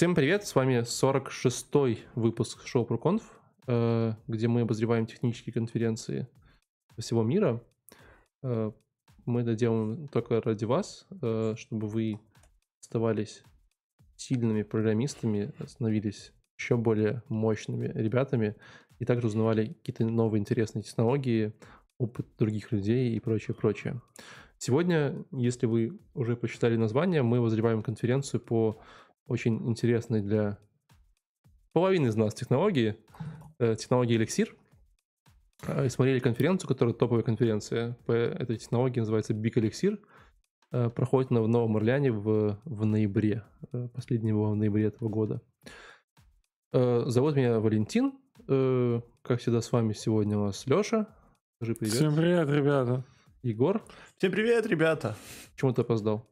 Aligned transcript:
Всем 0.00 0.14
привет, 0.14 0.46
с 0.46 0.54
вами 0.54 0.80
46-й 0.80 1.98
выпуск 2.14 2.66
шоу 2.66 2.86
ProConf, 2.86 3.20
э, 3.66 4.14
где 4.28 4.48
мы 4.48 4.62
обозреваем 4.62 5.04
технические 5.04 5.52
конференции 5.52 6.26
всего 6.96 7.22
мира. 7.22 7.62
Э, 8.42 8.72
мы 9.26 9.42
это 9.42 9.54
делаем 9.54 10.08
только 10.08 10.40
ради 10.40 10.64
вас, 10.64 11.06
э, 11.20 11.52
чтобы 11.58 11.86
вы 11.86 12.18
оставались 12.80 13.42
сильными 14.16 14.62
программистами, 14.62 15.52
становились 15.66 16.32
еще 16.58 16.78
более 16.78 17.22
мощными 17.28 17.88
ребятами 17.88 18.56
и 19.00 19.04
также 19.04 19.26
узнавали 19.26 19.74
какие-то 19.74 20.06
новые 20.06 20.40
интересные 20.40 20.82
технологии, 20.82 21.52
опыт 21.98 22.26
других 22.38 22.72
людей 22.72 23.14
и 23.14 23.20
прочее, 23.20 23.54
прочее. 23.54 24.00
Сегодня, 24.56 25.26
если 25.30 25.66
вы 25.66 26.00
уже 26.14 26.36
посчитали 26.36 26.76
название, 26.76 27.22
мы 27.22 27.40
возреваем 27.40 27.82
конференцию 27.82 28.40
по 28.40 28.80
очень 29.30 29.68
интересной 29.68 30.22
для 30.22 30.58
половины 31.72 32.08
из 32.08 32.16
нас 32.16 32.34
технологии, 32.34 32.96
э, 33.60 33.76
технологии 33.76 34.20
Elixir. 34.20 34.48
Э, 35.66 35.86
и 35.86 35.88
смотрели 35.88 36.18
конференцию, 36.18 36.68
которая 36.68 36.94
топовая 36.94 37.22
конференция 37.22 37.96
по 38.06 38.12
этой 38.12 38.56
технологии, 38.56 38.98
называется 38.98 39.32
Big 39.32 39.54
Elixir. 39.54 40.00
Э, 40.72 40.90
проходит 40.90 41.30
она 41.30 41.42
в 41.42 41.48
Новом 41.48 41.76
Орлеане 41.76 42.10
в, 42.10 42.60
в 42.64 42.84
ноябре, 42.84 43.44
последний 43.94 44.32
был 44.32 44.50
в 44.50 44.56
ноябре 44.56 44.86
этого 44.86 45.08
года. 45.08 45.40
Зовут 46.72 47.34
меня 47.34 47.58
Валентин. 47.58 48.12
Как 48.46 49.40
всегда 49.40 49.60
с 49.60 49.72
вами 49.72 49.92
сегодня 49.92 50.38
у 50.38 50.46
нас 50.46 50.66
Леша. 50.66 51.08
Скажи 51.56 51.74
привет. 51.74 51.94
Всем 51.94 52.14
привет, 52.14 52.48
ребята. 52.48 53.04
Егор. 53.42 53.82
Всем 54.18 54.30
привет, 54.30 54.66
ребята. 54.66 55.16
Почему 55.52 55.72
ты 55.72 55.82
опоздал? 55.82 56.26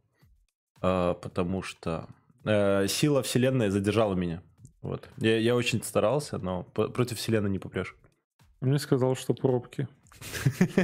А, 0.80 1.15
потому 1.15 1.62
что 1.62 2.09
э, 2.45 2.87
сила 2.88 3.23
вселенной 3.23 3.70
задержала 3.70 4.15
меня. 4.15 4.42
Вот. 4.83 5.09
Я, 5.16 5.38
я 5.38 5.56
очень 5.56 5.83
старался, 5.83 6.38
но 6.38 6.63
по- 6.63 6.88
против 6.88 7.18
вселенной 7.18 7.51
не 7.51 7.59
попрешь. 7.59 7.96
Мне 8.60 8.79
сказал, 8.79 9.16
что 9.16 9.35
пробки. 9.35 9.88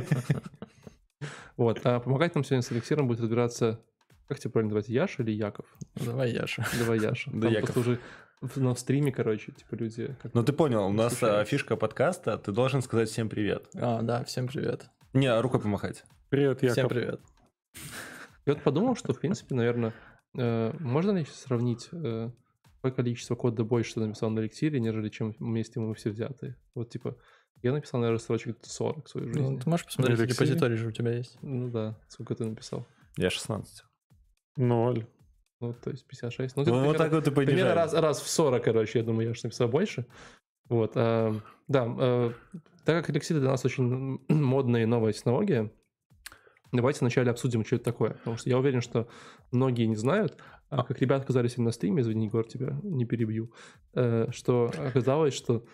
Вот. 1.57 1.81
А 1.85 2.01
помогать 2.01 2.35
нам 2.35 2.43
сегодня 2.43 2.63
с 2.63 2.73
Алексеем 2.73 3.07
будет 3.07 3.21
разбираться 3.21 3.81
как 4.29 4.39
тебе 4.39 4.51
правильно 4.51 4.75
называть, 4.75 4.89
Яша 4.89 5.23
или 5.23 5.33
Яков? 5.33 5.67
Давай 5.95 6.33
Яша. 6.33 6.67
Давай 6.79 6.99
Яша. 6.99 7.31
Да, 7.33 7.49
Яков. 7.49 7.77
уже 7.77 8.01
на 8.57 8.75
стриме, 8.75 9.13
короче, 9.13 9.53
типа 9.53 9.75
люди... 9.75 10.17
Ну 10.33 10.43
ты 10.43 10.53
понял, 10.53 10.87
у 10.87 10.93
нас 10.93 11.23
а, 11.23 11.45
фишка 11.45 11.77
подкаста, 11.77 12.39
ты 12.39 12.53
должен 12.53 12.83
сказать 12.83 13.09
всем 13.09 13.29
привет. 13.29 13.69
А, 13.75 14.03
да, 14.03 14.25
всем 14.25 14.49
привет. 14.49 14.87
Не, 15.13 15.27
а 15.27 15.41
рукой 15.41 15.61
помахать. 15.61 16.05
Привет, 16.31 16.63
Яков. 16.63 16.73
Всем 16.73 16.89
привет. 16.89 17.21
Я 18.47 18.55
вот 18.55 18.63
подумал, 18.63 18.97
что, 18.97 19.13
в 19.13 19.21
принципе, 19.21 19.55
наверное, 19.55 19.93
можно 20.35 21.13
ли 21.13 21.25
сравнить, 21.25 21.89
э, 21.93 22.31
какое 22.77 22.93
количество 22.93 23.35
кода 23.35 23.65
больше 23.65 23.95
ты 23.95 24.01
написал 24.01 24.31
на 24.31 24.41
эликсире, 24.41 24.81
нежели 24.81 25.09
чем 25.09 25.35
вместе 25.39 25.81
мы 25.81 25.95
все 25.95 26.11
взяты. 26.11 26.57
Вот, 26.75 26.91
типа, 26.91 27.17
я 27.63 27.73
написал, 27.73 28.01
наверное, 28.01 28.21
строчек 28.21 28.59
40 28.63 29.07
в 29.07 29.09
своей 29.09 29.29
жизни. 29.29 29.41
Ну, 29.41 29.59
ты 29.59 29.71
можешь 29.71 29.87
посмотреть, 29.87 30.19
на 30.19 30.25
репозиторий 30.25 30.77
же 30.77 30.89
у 30.89 30.93
тебя 30.93 31.13
есть. 31.13 31.39
Ну 31.41 31.71
да, 31.71 31.99
сколько 32.09 32.35
ты 32.35 32.45
написал? 32.45 32.87
Я 33.17 33.31
16. 33.31 33.85
Ноль. 34.57 35.07
Ну, 35.61 35.73
то 35.73 35.91
есть 35.91 36.05
56. 36.07 36.57
Ну, 36.57 36.65
ты, 36.65 36.71
ну 36.71 36.77
примерно, 36.77 36.89
вот 36.89 36.97
так 36.99 37.13
вот 37.13 37.27
и 37.27 37.31
Примерно 37.31 37.75
раз, 37.75 37.95
раз 37.95 38.21
в 38.21 38.29
40, 38.29 38.63
короче, 38.63 38.99
я 38.99 39.05
думаю, 39.05 39.29
я 39.29 39.35
же 39.35 39.41
написал 39.45 39.69
больше. 39.69 40.05
Вот, 40.69 40.93
а, 40.97 41.35
да, 41.69 41.85
а, 41.87 42.33
так 42.85 43.01
как 43.01 43.11
эликсир 43.11 43.39
для 43.39 43.51
нас 43.51 43.65
очень 43.65 44.21
модная 44.29 44.83
и 44.83 44.87
новая 44.87 45.13
технология, 45.13 45.71
давайте 46.77 47.01
вначале 47.01 47.31
обсудим, 47.31 47.65
что 47.65 47.77
это 47.77 47.85
такое. 47.85 48.11
Потому 48.11 48.37
что 48.37 48.51
я 48.51 48.59
уверен, 48.59 48.81
что 48.81 49.09
многие 49.53 49.87
не 49.87 49.97
знают, 49.97 50.37
а 50.69 50.83
как 50.83 51.01
ребята 51.01 51.25
оказались 51.25 51.57
на 51.57 51.71
стриме, 51.71 52.03
извини, 52.03 52.27
Егор, 52.27 52.47
тебя 52.47 52.79
не 52.83 53.05
перебью, 53.05 53.53
э, 53.95 54.29
что 54.31 54.71
оказалось, 54.77 55.35
что 55.35 55.65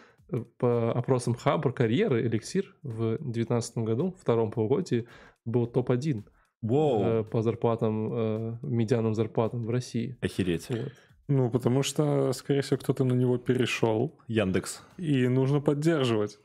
по 0.58 0.92
опросам 0.92 1.34
Хабр 1.34 1.72
карьеры 1.72 2.26
эликсир 2.26 2.76
в 2.82 3.16
2019 3.18 3.78
году, 3.78 4.16
втором 4.20 4.50
полугодии, 4.50 5.06
был 5.44 5.66
топ-1 5.66 6.24
Wow. 6.62 7.20
Э, 7.20 7.24
по 7.24 7.42
зарплатам, 7.42 8.12
э, 8.12 8.58
медианным 8.62 9.14
зарплатам 9.14 9.64
в 9.64 9.70
России. 9.70 10.18
Охереть. 10.20 10.68
Вот. 10.68 10.92
Ну, 11.28 11.50
потому 11.50 11.82
что, 11.82 12.32
скорее 12.32 12.60
всего, 12.60 12.76
кто-то 12.76 13.04
на 13.04 13.14
него 13.14 13.38
перешел. 13.38 14.18
Яндекс. 14.26 14.82
И 14.98 15.28
нужно 15.28 15.60
поддерживать. 15.60 16.38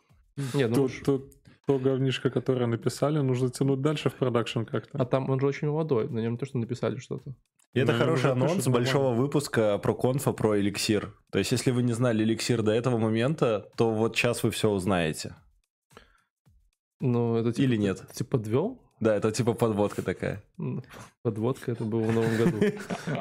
Нет, 0.54 0.70
ну... 0.70 0.88
Тут, 0.88 1.04
тут 1.04 1.35
то 1.66 1.80
говнишко, 1.80 2.30
которое 2.30 2.68
написали, 2.68 3.20
нужно 3.20 3.50
тянуть 3.50 3.82
дальше 3.82 4.10
в 4.10 4.16
продакшн 4.16 4.64
как-то. 4.64 4.98
А 4.98 5.06
там 5.06 5.30
он 5.30 5.40
же 5.40 5.48
очень 5.48 5.68
молодой, 5.68 6.08
на 6.10 6.20
нем 6.20 6.38
то, 6.38 6.46
что 6.46 6.58
написали 6.58 6.98
что-то. 6.98 7.36
И 7.74 7.80
это 7.80 7.94
хороший 7.94 8.32
анонс 8.32 8.68
большого 8.68 9.14
выпуска 9.14 9.78
про 9.80 9.94
конфа 9.94 10.32
про 10.32 10.60
эликсир. 10.60 11.14
То 11.32 11.40
есть, 11.40 11.52
если 11.52 11.72
вы 11.72 11.84
не 11.84 11.92
знали 11.92 12.24
эликсир 12.24 12.62
до 12.62 12.72
этого 12.72 12.98
момента, 12.98 13.70
то 13.76 13.92
вот 13.92 14.16
сейчас 14.16 14.44
вы 14.44 14.52
все 14.52 14.70
узнаете. 14.70 15.36
Ну, 17.02 17.36
это 17.36 17.52
типа, 17.52 17.66
Или 17.66 17.76
нет? 17.76 18.06
Ты, 18.08 18.14
типа 18.14 18.38
подвел? 18.38 18.85
Да, 19.06 19.16
это 19.16 19.32
типа 19.32 19.54
подводка 19.54 20.02
такая. 20.02 20.42
Подводка, 21.22 21.72
это 21.72 21.84
было 21.84 22.02
в 22.02 22.12
новом 22.12 22.38
году. 22.38 22.58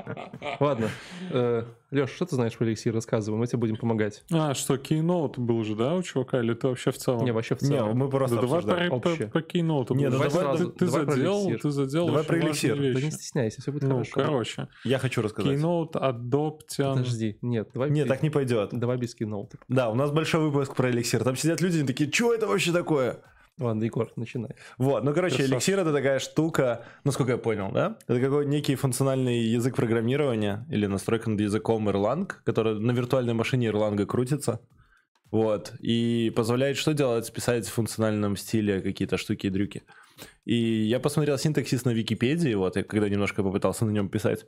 Ладно. 0.61 0.89
Э, 1.31 1.65
Леш, 1.91 2.11
что 2.11 2.25
ты 2.25 2.37
знаешь 2.37 2.57
про 2.57 2.67
эликсир? 2.67 2.95
Рассказывай, 2.95 3.37
мы 3.37 3.47
тебе 3.47 3.59
будем 3.59 3.77
помогать. 3.77 4.25
А, 4.33 4.55
что, 4.55 4.79
кейноут 4.79 5.39
был 5.39 5.63
же, 5.63 5.77
да, 5.77 5.95
у 5.95 6.03
чувака? 6.03 6.41
Или 6.41 6.55
ты 6.55 6.69
вообще 6.69 6.91
в 6.91 6.97
целом? 6.97 7.23
Не, 7.23 7.33
вообще 7.33 7.55
в 7.55 7.59
целом. 7.59 7.91
Не, 7.91 7.95
мы 7.95 8.09
просто 8.09 8.37
да 8.37 8.61
давай 8.63 8.89
по, 8.89 8.99
по, 8.99 9.11
по 9.11 9.43
кейноуту. 9.43 9.95
Не, 9.95 10.07
ну 10.07 10.13
давай, 10.13 10.31
давай, 10.31 10.57
ты, 10.57 10.67
ты 10.71 10.87
давай 10.87 11.05
задел, 11.05 11.59
ты 11.59 11.71
задел 11.71 12.07
Давай 12.07 12.25
про 12.25 12.41
эликсир. 12.41 12.77
Да 12.77 13.01
не 13.01 13.11
стесняйся, 13.11 13.61
все 13.61 13.71
будет 13.71 13.83
ну, 13.83 13.97
хорошо. 13.97 14.13
короче. 14.15 14.69
Я 14.85 14.99
хочу 14.99 15.21
рассказать. 15.21 15.53
Кейноут, 15.53 15.97
Adoption. 15.97 16.95
Подожди, 16.95 17.37
нет, 17.43 17.69
давай... 17.75 17.91
Нет, 17.91 18.09
так 18.09 18.23
не 18.23 18.31
пойдет. 18.31 18.71
Давай 18.73 18.97
без 18.97 19.15
кейноута. 19.15 19.59
Да, 19.69 19.91
у 19.91 19.95
нас 19.95 20.11
большой 20.11 20.41
выпуск 20.41 20.75
про 20.75 20.91
эликсир. 20.91 21.23
Там 21.23 21.37
сидят 21.37 21.61
люди 21.61 21.85
такие, 21.85 22.11
что 22.11 22.33
это 22.33 22.47
вообще 22.47 22.73
такое? 22.73 23.21
Ладно, 23.59 23.85
Егор, 23.85 24.11
начинай. 24.17 24.51
Вот, 24.79 25.05
ну, 25.05 25.15
короче, 25.15 25.37
Красавчик. 25.37 25.55
эликсир 25.55 25.79
это 25.79 25.93
такая 25.93 26.19
штука, 26.19 26.85
насколько 27.05 27.33
я 27.33 27.39
понял, 27.39 27.71
да? 27.73 27.99
Это 28.09 28.21
какой 28.21 28.47
некий 28.47 28.75
функциональный 28.75 29.45
язык 29.45 29.77
программирования 29.77 30.67
или 30.71 30.87
настройка 30.87 31.31
над 31.31 31.41
языком 31.41 31.89
Erlang, 31.89 32.31
который 32.45 32.81
на 32.81 32.91
виртуальной 32.91 33.35
машине 33.35 33.69
Erlang 33.69 34.05
крутится. 34.07 34.61
Вот, 35.31 35.73
и 35.79 36.33
позволяет 36.35 36.77
что 36.77 36.95
делать? 36.95 37.33
Писать 37.33 37.67
в 37.67 37.73
функциональном 37.73 38.37
стиле 38.37 38.81
какие-то 38.81 39.19
штуки 39.19 39.47
и 39.47 39.51
дрюки. 39.51 39.83
И 40.45 40.55
я 40.55 40.99
посмотрел 40.99 41.39
синтаксис 41.39 41.85
на 41.85 41.91
Википедии, 41.91 42.55
вот, 42.55 42.77
я 42.77 42.83
когда 42.83 43.09
немножко 43.09 43.43
попытался 43.43 43.85
на 43.85 43.91
нем 43.91 44.09
писать. 44.09 44.45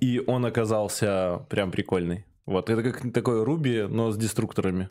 И 0.00 0.22
он 0.26 0.46
оказался 0.46 1.46
прям 1.50 1.70
прикольный. 1.70 2.24
Вот, 2.46 2.70
это 2.70 2.82
как 2.82 3.12
такой 3.12 3.44
Ruby, 3.44 3.86
но 3.86 4.10
с 4.10 4.16
деструкторами. 4.16 4.88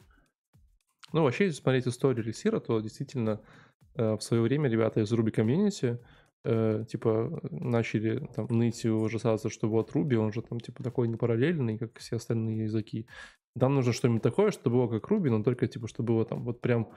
Ну, 1.13 1.23
вообще, 1.23 1.45
если 1.45 1.61
смотреть 1.61 1.87
историю 1.87 2.23
эликсира, 2.25 2.59
то 2.59 2.79
действительно 2.79 3.41
э, 3.95 4.15
в 4.15 4.21
свое 4.21 4.41
время 4.43 4.69
ребята 4.69 5.01
из 5.01 5.11
Ruby 5.13 5.33
Community 5.33 5.99
э, 6.43 6.85
типа 6.89 7.41
начали 7.51 8.27
там 8.35 8.47
ныть 8.49 8.85
и 8.85 8.89
ужасаться, 8.89 9.49
что 9.49 9.69
вот 9.69 9.91
Ruby, 9.91 10.15
он 10.15 10.31
же 10.31 10.41
там 10.41 10.59
типа 10.59 10.83
такой 10.83 11.07
не 11.07 11.15
параллельный, 11.15 11.77
как 11.77 11.99
все 11.99 12.15
остальные 12.15 12.63
языки. 12.63 13.07
Нам 13.55 13.75
нужно 13.75 13.93
что-нибудь 13.93 14.21
такое, 14.21 14.51
чтобы 14.51 14.77
было 14.77 14.87
как 14.87 15.11
Ruby, 15.11 15.29
но 15.29 15.43
только 15.43 15.67
типа, 15.67 15.87
чтобы 15.87 16.13
было 16.13 16.25
там 16.25 16.43
вот 16.43 16.61
прям 16.61 16.89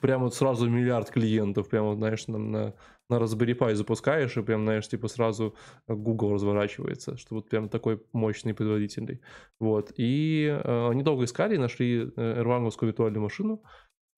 прям 0.00 0.22
вот 0.22 0.34
сразу 0.34 0.68
миллиард 0.68 1.10
клиентов, 1.10 1.68
прям, 1.68 1.86
вот, 1.86 1.96
знаешь, 1.96 2.26
на, 2.26 2.38
на, 2.38 2.74
на 3.08 3.14
Raspberry 3.14 3.56
Pi 3.56 3.74
запускаешь, 3.74 4.36
и 4.36 4.42
прям, 4.42 4.64
знаешь, 4.64 4.88
типа 4.88 5.08
сразу 5.08 5.54
Google 5.88 6.34
разворачивается, 6.34 7.16
что 7.16 7.36
вот 7.36 7.48
прям 7.48 7.68
такой 7.68 8.02
мощный 8.12 8.54
производительный. 8.54 9.20
Вот. 9.60 9.92
И 9.96 10.46
э, 10.46 10.88
они 10.88 11.02
долго 11.02 11.24
искали, 11.24 11.56
нашли 11.56 12.12
эрванговскую 12.16 12.88
виртуальную 12.88 13.22
машину. 13.22 13.62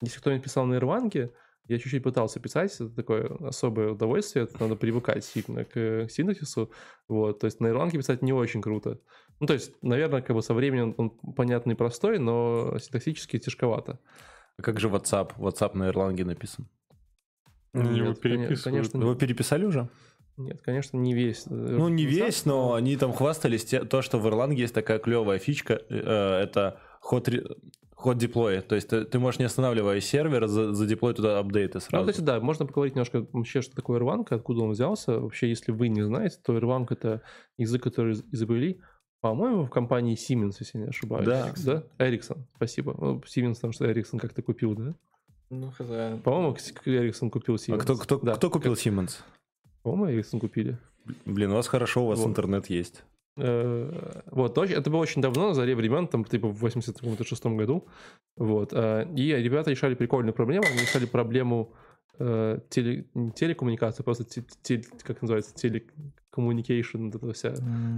Если 0.01 0.19
кто-нибудь 0.19 0.43
писал 0.43 0.65
на 0.65 0.75
эрванге, 0.75 1.31
я 1.69 1.77
чуть-чуть 1.77 2.03
пытался 2.03 2.39
писать, 2.39 2.73
это 2.73 2.89
такое 2.89 3.27
особое 3.41 3.91
удовольствие, 3.91 4.45
это 4.45 4.59
надо 4.59 4.75
привыкать 4.75 5.23
сильно 5.23 5.65
к, 5.65 6.07
к 6.07 6.09
синтаксису, 6.09 6.71
вот, 7.07 7.39
то 7.39 7.45
есть 7.45 7.59
на 7.59 7.67
Erlang 7.67 7.91
писать 7.91 8.23
не 8.23 8.33
очень 8.33 8.61
круто. 8.61 8.99
Ну, 9.39 9.45
то 9.45 9.53
есть, 9.53 9.71
наверное, 9.83 10.21
как 10.21 10.35
бы 10.35 10.41
со 10.41 10.55
временем 10.55 10.95
он 10.97 11.11
понятный 11.11 11.75
и 11.75 11.77
простой, 11.77 12.17
но 12.17 12.77
синтаксически 12.79 13.37
тяжковато. 13.37 13.99
А 14.59 14.61
как 14.61 14.79
же 14.79 14.89
WhatsApp? 14.89 15.31
WhatsApp 15.37 15.77
на 15.77 15.89
Erlang 15.89 16.23
написан. 16.25 16.67
Нет, 17.73 17.95
его 17.95 18.13
переписывают. 18.13 18.63
Конечно, 18.63 18.97
Его 18.97 19.15
переписали 19.15 19.65
уже? 19.65 19.89
Нет, 20.37 20.61
конечно, 20.61 20.97
не 20.97 21.13
весь. 21.13 21.45
Э, 21.47 21.49
ну, 21.49 21.87
не 21.87 22.05
весь, 22.05 22.45
но 22.45 22.73
они 22.73 22.97
там 22.97 23.13
хвастались 23.13 23.65
те, 23.65 23.83
то, 23.83 24.01
что 24.01 24.19
в 24.19 24.27
Erlang 24.27 24.53
есть 24.53 24.73
такая 24.73 24.99
клевая 24.99 25.39
фичка, 25.39 25.81
э, 25.89 26.41
это 26.43 26.79
ход, 26.99 27.29
ход 27.93 28.17
деплоя. 28.17 28.61
То 28.61 28.75
есть 28.75 28.89
ты, 28.89 29.05
ты 29.05 29.19
можешь, 29.19 29.39
не 29.39 29.45
останавливая 29.45 30.01
сервер, 30.01 30.47
за, 30.47 30.73
задеплой 30.73 31.13
туда 31.13 31.39
апдейты 31.39 31.79
сразу. 31.79 32.05
Ну, 32.05 32.11
кстати, 32.11 32.25
да, 32.25 32.39
можно 32.39 32.65
поговорить 32.65 32.95
немножко 32.95 33.25
вообще, 33.31 33.61
что 33.61 33.75
такое 33.75 33.99
Erlang, 33.99 34.25
откуда 34.29 34.61
он 34.61 34.71
взялся. 34.71 35.19
Вообще, 35.19 35.49
если 35.49 35.71
вы 35.71 35.89
не 35.89 36.01
знаете, 36.01 36.37
то 36.43 36.57
Erlang— 36.57 36.87
это 36.89 37.21
язык, 37.57 37.83
который 37.83 38.13
изобрели 38.31 38.81
по-моему, 39.21 39.63
в 39.63 39.69
компании 39.69 40.15
Siemens, 40.15 40.55
если 40.59 40.77
не 40.77 40.87
ошибаюсь. 40.87 41.25
Да. 41.25 41.53
Да? 41.65 41.83
Ericsson, 41.97 42.39
спасибо. 42.55 42.95
Ну, 42.97 43.19
Siemens, 43.19 43.55
потому 43.55 43.73
что 43.73 43.85
Ericsson 43.85 44.17
как-то 44.17 44.41
купил, 44.41 44.75
да? 44.75 44.95
Ну, 45.49 45.71
хз. 45.71 45.87
По-моему, 46.23 46.55
Ericsson 46.85 47.29
купил 47.29 47.55
Siemens. 47.55 47.75
А 47.75 47.79
кто, 47.79 47.95
кто, 47.95 48.17
да. 48.19 48.35
кто 48.35 48.49
купил 48.49 48.73
Siemens? 48.73 49.19
По-моему, 49.83 50.19
Ericsson 50.19 50.39
купили. 50.39 50.77
Блин, 51.25 51.51
у 51.51 51.55
вас 51.55 51.67
хорошо, 51.67 52.05
у 52.05 52.07
вас 52.07 52.19
вот. 52.19 52.29
интернет 52.29 52.69
есть. 52.69 53.03
Э, 53.37 54.21
Вот, 54.31 54.57
это 54.57 54.89
было 54.89 54.99
очень 54.99 55.21
давно, 55.21 55.49
на 55.49 55.53
заре 55.53 55.75
времен, 55.75 56.07
там, 56.07 56.23
типа, 56.23 56.47
в 56.47 56.59
86 56.59 57.45
году. 57.45 57.87
Вот. 58.37 58.73
э, 58.73 59.07
И 59.15 59.33
ребята 59.33 59.71
решали 59.71 59.95
прикольную 59.95 60.33
проблему. 60.33 60.65
Они 60.69 60.79
решали 60.79 61.05
проблему 61.05 61.73
э, 62.19 62.59
теле, 62.69 63.05
не 63.13 63.31
телекоммуникации, 63.31 64.01
а 64.01 64.03
просто 64.03 64.23
те- 64.25 64.43
те- 64.61 64.83
как 65.03 65.21
называется, 65.21 65.53
телекоммуникейшн, 65.55 67.05
вот 67.09 67.15
эта 67.15 67.33
вся 67.33 67.53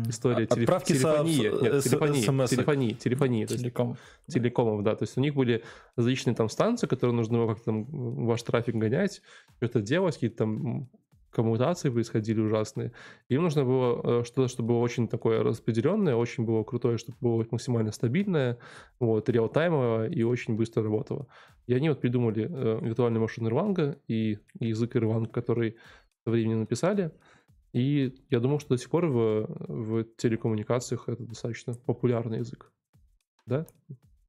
история. 0.07 0.45
От- 0.45 0.57
отправки 0.57 0.93
со- 0.93 1.23
телефонии. 1.23 1.63
Нет, 1.63 1.83
телефонии, 1.83 2.21
смс-ок. 2.21 2.49
телефонии, 2.49 2.93
телефонии. 2.93 3.45
То 3.45 3.53
есть 3.53 3.63
Телеком. 3.63 3.97
телекомов, 4.27 4.83
да. 4.83 4.95
То 4.95 5.03
есть 5.03 5.17
у 5.17 5.21
них 5.21 5.33
были 5.35 5.63
различные 5.95 6.35
там 6.35 6.49
станции, 6.49 6.87
которые 6.87 7.15
нужно 7.15 7.47
как-то 7.47 7.65
там 7.65 7.83
ваш 8.25 8.41
трафик 8.43 8.75
гонять, 8.75 9.21
что-то 9.57 9.81
делать, 9.81 10.15
какие-то 10.15 10.37
там 10.37 10.89
коммутации 11.31 11.89
происходили 11.89 12.39
ужасные. 12.39 12.91
Им 13.29 13.43
нужно 13.43 13.63
было 13.63 14.21
э, 14.21 14.23
что-то, 14.23 14.47
чтобы 14.47 14.69
было 14.69 14.79
очень 14.79 15.07
такое 15.07 15.43
распределенное, 15.43 16.15
очень 16.15 16.45
было 16.45 16.63
крутое, 16.63 16.97
чтобы 16.97 17.17
было 17.21 17.45
максимально 17.49 17.91
стабильное, 17.91 18.57
вот, 18.99 19.29
реалтаймовое 19.29 20.09
и 20.09 20.23
очень 20.23 20.55
быстро 20.55 20.83
работало. 20.83 21.27
И 21.67 21.73
они 21.73 21.89
вот 21.89 22.01
придумали 22.01 22.47
э, 22.49 22.79
виртуальную 22.81 23.21
машину 23.21 23.49
Erlang 23.49 23.97
и 24.07 24.39
язык 24.59 24.95
Erlang, 24.95 25.27
который 25.27 25.77
со 26.23 26.31
временем 26.31 26.59
написали. 26.59 27.11
И 27.73 28.13
я 28.29 28.39
думал, 28.39 28.59
что 28.59 28.75
до 28.75 28.77
сих 28.77 28.89
пор 28.89 29.05
в, 29.07 29.47
в 29.67 30.03
телекоммуникациях 30.17 31.07
это 31.07 31.23
достаточно 31.23 31.73
популярный 31.73 32.39
язык. 32.39 32.71
Да? 33.45 33.65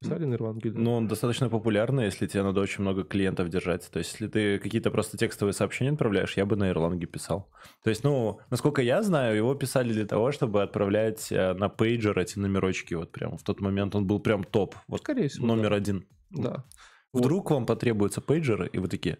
Писали 0.02 0.24
на 0.24 0.34
или- 0.34 0.68
Ну, 0.76 0.92
он 0.94 1.08
достаточно 1.08 1.48
популярный, 1.48 2.04
если 2.04 2.26
тебе 2.26 2.42
надо 2.42 2.60
очень 2.60 2.82
много 2.82 3.04
клиентов 3.04 3.48
держать. 3.48 3.88
То 3.90 3.98
есть, 3.98 4.12
если 4.12 4.28
ты 4.28 4.58
какие-то 4.58 4.90
просто 4.90 5.16
текстовые 5.16 5.52
сообщения 5.52 5.92
отправляешь, 5.92 6.36
я 6.36 6.44
бы 6.46 6.56
на 6.56 6.70
Erlang 6.70 7.04
писал. 7.06 7.48
То 7.82 7.90
есть, 7.90 8.04
ну, 8.04 8.38
насколько 8.50 8.82
я 8.82 9.02
знаю, 9.02 9.36
его 9.36 9.54
писали 9.54 9.92
для 9.92 10.06
того, 10.06 10.32
чтобы 10.32 10.62
отправлять 10.62 11.30
э, 11.32 11.54
на 11.54 11.68
пейджер 11.68 12.18
эти 12.18 12.38
номерочки. 12.38 12.94
Вот 12.94 13.12
прям 13.12 13.36
в 13.38 13.42
тот 13.42 13.60
момент 13.60 13.94
он 13.94 14.06
был 14.06 14.20
прям 14.20 14.44
топ. 14.44 14.74
Вот 14.88 15.00
Скорее 15.00 15.28
всего, 15.28 15.46
номер 15.46 15.70
да. 15.70 15.76
один. 15.76 16.06
Да. 16.30 16.64
Вдруг 17.12 17.50
вам 17.50 17.66
потребуются 17.66 18.20
пейджеры, 18.20 18.68
и 18.72 18.78
вы 18.78 18.88
такие, 18.88 19.18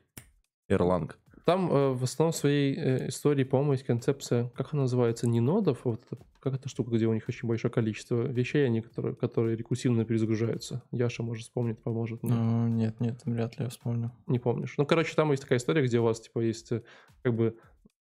Erlang. 0.71 1.13
Там 1.45 1.71
э, 1.73 1.93
в 1.93 2.05
основном 2.05 2.33
в 2.33 2.37
своей 2.37 2.75
э, 2.77 3.09
истории, 3.09 3.45
по-моему, 3.45 3.73
есть 3.73 3.85
концепция, 3.85 4.49
как 4.55 4.73
она 4.73 4.83
называется, 4.83 5.29
не 5.29 5.41
нодов, 5.41 5.81
а 5.85 5.91
вот 5.91 6.05
это, 6.11 6.23
как 6.43 6.55
эта 6.55 6.69
штука, 6.69 6.91
где 6.91 7.07
у 7.07 7.15
них 7.15 7.29
очень 7.29 7.49
большое 7.49 7.73
количество 7.73 8.23
вещей, 8.23 8.67
они, 8.67 8.81
которые, 8.81 9.15
которые 9.15 9.57
рекурсивно 9.57 10.05
перезагружаются. 10.05 10.83
Яша, 10.91 11.23
может, 11.23 11.45
вспомнит, 11.45 11.81
поможет. 11.81 12.25
мне. 12.25 12.35
Ну, 12.35 12.67
нет, 12.67 12.99
нет, 12.99 13.21
вряд 13.25 13.57
ли 13.59 13.65
я 13.65 13.71
вспомню. 13.71 14.11
Не 14.27 14.41
помнишь. 14.41 14.75
Ну, 14.77 14.85
короче, 14.85 15.15
там 15.15 15.31
есть 15.31 15.43
такая 15.43 15.59
история, 15.59 15.83
где 15.83 16.01
у 16.01 16.03
вас, 16.03 16.21
типа, 16.21 16.41
есть 16.41 16.73
э, 16.73 16.83
как 17.23 17.35
бы... 17.35 17.57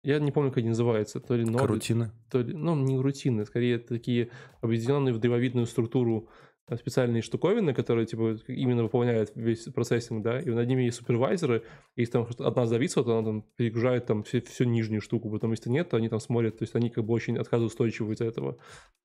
Я 0.04 0.20
не 0.20 0.30
помню, 0.30 0.50
как 0.50 0.58
они 0.58 0.68
называются. 0.68 1.18
То 1.18 1.34
ли 1.34 1.44
ноды, 1.44 1.58
Карутины. 1.58 2.12
то 2.30 2.40
ли... 2.40 2.54
Ну, 2.54 2.76
не 2.76 2.96
рутины, 2.96 3.44
скорее 3.44 3.74
это 3.74 3.88
такие 3.88 4.30
объединенные 4.60 5.12
в 5.12 5.18
древовидную 5.18 5.66
структуру 5.66 6.28
специальные 6.76 7.22
штуковины, 7.22 7.72
которые, 7.74 8.06
типа, 8.06 8.38
именно 8.48 8.82
выполняют 8.82 9.32
весь 9.34 9.64
процессинг, 9.64 10.22
да, 10.22 10.40
и 10.40 10.50
над 10.50 10.66
ними 10.68 10.82
есть 10.82 10.98
супервайзеры, 10.98 11.62
и 11.96 12.00
если 12.02 12.12
там 12.12 12.26
одна 12.38 12.66
зависла, 12.66 13.04
то 13.04 13.16
она 13.16 13.26
там 13.26 13.44
перегружает 13.56 14.06
там 14.06 14.22
все, 14.22 14.40
всю 14.40 14.64
нижнюю 14.64 15.00
штуку, 15.00 15.30
потом 15.30 15.52
если 15.52 15.70
нет, 15.70 15.88
то 15.88 15.96
они 15.96 16.08
там 16.08 16.20
смотрят, 16.20 16.58
то 16.58 16.64
есть 16.64 16.74
они 16.74 16.90
как 16.90 17.04
бы 17.04 17.14
очень 17.14 17.38
отказоустойчивы 17.38 18.14
из-за 18.14 18.26
этого 18.26 18.58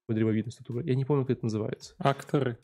в 0.07 0.13
древовидной 0.13 0.51
структуре. 0.51 0.85
Я 0.85 0.95
не 0.95 1.05
помню, 1.05 1.25
как 1.25 1.37
это 1.37 1.45
называется. 1.45 1.95
Акторы 1.97 2.57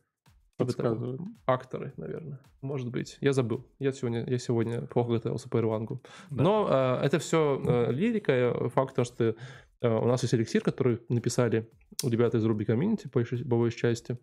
Типа 0.59 0.65
подсказывают. 0.65 1.21
Акторы, 1.45 1.93
наверное. 1.95 2.39
Может 2.61 2.89
быть. 2.89 3.17
Я 3.21 3.31
забыл. 3.31 3.65
Я 3.79 3.93
сегодня, 3.93 4.25
я 4.27 4.37
сегодня 4.37 4.81
плохо 4.81 5.13
готовился 5.13 5.47
по 5.47 5.57
Ирлангу. 5.57 6.01
Но 6.29 6.67
э, 6.69 7.05
это 7.05 7.19
все 7.19 7.87
лирика. 7.91 8.33
э, 8.33 8.69
Факт 8.69 8.95
то, 8.95 9.05
что 9.05 9.35
у 9.81 10.05
нас 10.07 10.21
есть 10.23 10.33
эликсир, 10.33 10.61
который 10.61 10.99
написали 11.09 11.69
ребята 12.03 12.37
из 12.37 12.45
Ruby 12.45 12.65
Community 12.65 13.09
по 13.09 13.19
большей, 13.19 13.39
по 13.45 13.57
большей 13.57 13.77
части. 13.79 14.17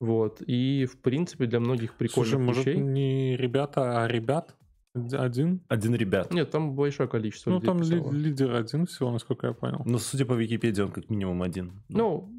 Вот. 0.00 0.42
И, 0.46 0.86
в 0.86 1.00
принципе, 1.00 1.46
для 1.46 1.60
многих 1.60 1.94
прикольных 1.94 2.30
Слушай, 2.34 2.42
может, 2.44 2.66
вещей... 2.66 2.80
не 2.80 3.36
ребята, 3.36 4.02
а 4.04 4.08
ребят? 4.08 4.56
Один? 4.94 5.60
Один 5.68 5.94
ребят. 5.94 6.32
Нет, 6.32 6.50
там 6.50 6.74
большое 6.74 7.08
количество 7.08 7.50
Ну, 7.50 7.56
людей 7.56 7.66
там 7.66 8.12
ли- 8.12 8.18
лидер 8.24 8.54
один 8.54 8.86
всего, 8.86 9.10
насколько 9.10 9.48
я 9.48 9.52
понял. 9.52 9.82
Ну, 9.84 9.98
судя 9.98 10.24
по 10.24 10.34
Википедии, 10.34 10.82
он 10.82 10.92
как 10.92 11.10
минимум 11.10 11.42
один. 11.42 11.82
Ну, 11.88 12.30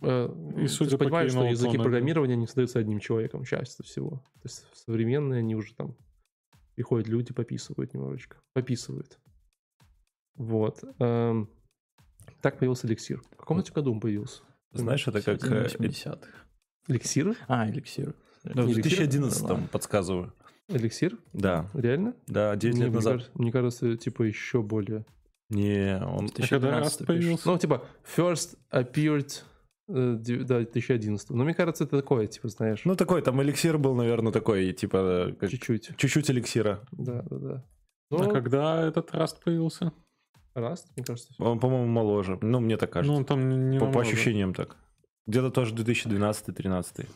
э, 0.00 0.28
И 0.56 0.62
ты 0.62 0.68
судя 0.68 0.90
же 0.90 0.98
по 0.98 1.04
понимаешь, 1.04 1.32
что 1.32 1.44
языки 1.44 1.76
программирования 1.76 2.36
не 2.36 2.46
создаются 2.46 2.78
одним 2.78 3.00
человеком, 3.00 3.44
часто 3.44 3.82
всего. 3.82 4.22
То 4.34 4.44
есть 4.44 4.64
современные, 4.74 5.40
они 5.40 5.56
уже 5.56 5.74
там 5.74 5.96
приходят 6.76 7.08
люди, 7.08 7.32
пописывают 7.32 7.94
немножечко. 7.94 8.36
Пописывают. 8.52 9.18
Вот. 10.36 10.82
Так 12.40 12.58
появился 12.58 12.86
эликсир. 12.86 13.22
В 13.32 13.36
каком 13.36 13.58
это 13.58 13.72
году 13.72 13.92
он 13.92 14.00
появился? 14.00 14.42
Знаешь, 14.72 15.06
это 15.06 15.22
как... 15.22 15.42
э, 15.44 15.66
80-х. 15.66 16.28
Эликсир? 16.88 17.36
А, 17.48 17.68
эликсир. 17.70 18.14
да, 18.44 18.62
в 18.62 18.66
не 18.66 18.72
эликсир? 18.74 18.98
2011 19.06 19.70
подсказываю. 19.70 20.32
Эликсир? 20.68 21.18
Да, 21.32 21.70
Реально? 21.74 22.14
да, 22.26 22.56
9 22.56 22.74
Не, 22.74 22.80
лет 22.80 22.88
мне 22.88 22.96
назад. 22.96 23.12
кажется- 23.14 23.32
мне 23.34 23.52
кажется, 23.52 23.96
типа 23.96 24.22
еще 24.22 24.62
более... 24.62 25.04
Не, 25.50 25.96
он... 26.02 26.26
А 26.26 26.48
когда 26.48 26.80
2012 26.80 26.82
Rust 26.82 26.96
пишет. 26.98 27.06
появился? 27.06 27.48
Ну, 27.48 27.58
типа, 27.58 27.84
first 28.16 28.58
appeared... 28.72 29.42
э, 29.88 30.16
Да, 30.44 30.58
2011. 30.60 31.30
Но 31.30 31.44
мне 31.44 31.54
кажется, 31.54 31.84
это 31.84 31.98
такое, 32.00 32.26
типа, 32.26 32.48
знаешь, 32.48 32.80
Ну, 32.84 32.96
такой, 32.96 33.20
там 33.22 33.40
эликсир 33.42 33.76
был, 33.78 33.94
наверное, 33.94 34.32
такой, 34.32 34.72
типа, 34.72 35.34
как- 35.38 35.50
чуть-чуть. 35.50 35.96
чуть-чуть 35.98 36.30
эликсира. 36.30 36.80
Да, 36.92 37.22
да, 37.30 37.36
да. 37.38 37.64
А 38.10 38.16
Ну, 38.24 38.30
когда 38.30 38.86
этот 38.86 39.10
Rust 39.10 39.36
появился? 39.44 39.92
Раз, 40.54 40.86
мне 40.96 41.04
кажется, 41.04 41.32
Он, 41.38 41.58
по-моему, 41.60 41.86
моложе. 41.86 42.38
Ну, 42.40 42.60
мне 42.60 42.76
так 42.76 42.90
Ну, 42.90 42.92
кажется. 42.92 43.16
он 43.16 43.24
там 43.24 43.70
не, 43.70 43.78
по, 43.78 43.90
по 43.90 44.00
ощущениям 44.00 44.54
так. 44.54 44.76
Где-то 45.26 45.50
тоже 45.50 45.74
2012-2013. 45.74 47.08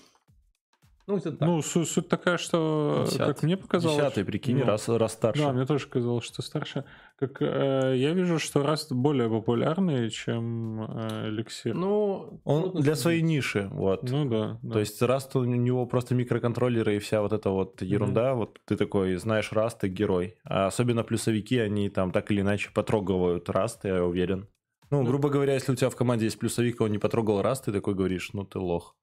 Ну, 1.08 1.16
это 1.16 1.32
так. 1.32 1.48
Ну, 1.48 1.62
су- 1.62 1.86
суть 1.86 2.08
такая, 2.08 2.36
что, 2.36 3.04
Десятый. 3.06 3.26
как 3.26 3.42
мне 3.42 3.56
показалось... 3.56 3.96
Десятый, 3.96 4.24
прикинь, 4.26 4.58
ну, 4.58 4.66
раз, 4.66 4.88
раз 4.90 5.14
старше. 5.14 5.42
Да, 5.42 5.52
мне 5.54 5.64
тоже 5.64 5.86
казалось, 5.86 6.22
что 6.26 6.42
старше. 6.42 6.84
Как 7.18 7.40
э, 7.40 7.94
я 7.96 8.12
вижу, 8.12 8.38
что 8.38 8.60
Rust 8.60 8.92
более 8.92 9.30
популярный, 9.30 10.10
чем 10.10 10.82
э, 10.82 11.30
Elixir. 11.30 11.72
Ну, 11.72 12.40
Он 12.44 12.72
для 12.82 12.94
своей 12.94 13.22
ниши, 13.22 13.68
вот. 13.72 14.02
Ну 14.02 14.28
да. 14.28 14.58
да. 14.62 14.72
То 14.74 14.80
есть 14.80 15.00
Rust 15.00 15.30
у 15.38 15.44
него 15.44 15.86
просто 15.86 16.14
микроконтроллеры 16.14 16.96
и 16.96 16.98
вся 16.98 17.22
вот 17.22 17.32
эта 17.32 17.48
вот 17.48 17.80
ерунда, 17.80 18.34
вот 18.34 18.60
ты 18.66 18.76
такой 18.76 19.16
знаешь 19.16 19.50
Rust 19.50 19.78
и 19.84 19.88
герой. 19.88 20.34
А 20.44 20.66
особенно 20.66 21.04
плюсовики, 21.04 21.58
они 21.58 21.88
там 21.88 22.12
так 22.12 22.30
или 22.30 22.42
иначе 22.42 22.70
потрогивают 22.74 23.48
Rust, 23.48 23.78
я 23.84 24.04
уверен. 24.04 24.46
Ну, 24.90 25.02
Ну. 25.02 25.06
грубо 25.08 25.30
говоря, 25.30 25.54
если 25.54 25.72
у 25.72 25.74
тебя 25.74 25.88
в 25.88 25.96
команде 25.96 26.26
есть 26.26 26.38
плюсовик, 26.38 26.80
и 26.80 26.84
он 26.84 26.90
не 26.92 26.98
потрогал 26.98 27.40
Rust, 27.40 27.62
ты 27.64 27.72
такой 27.72 27.94
говоришь, 27.94 28.30
ну 28.34 28.44
ты 28.44 28.58
лох. 28.58 28.94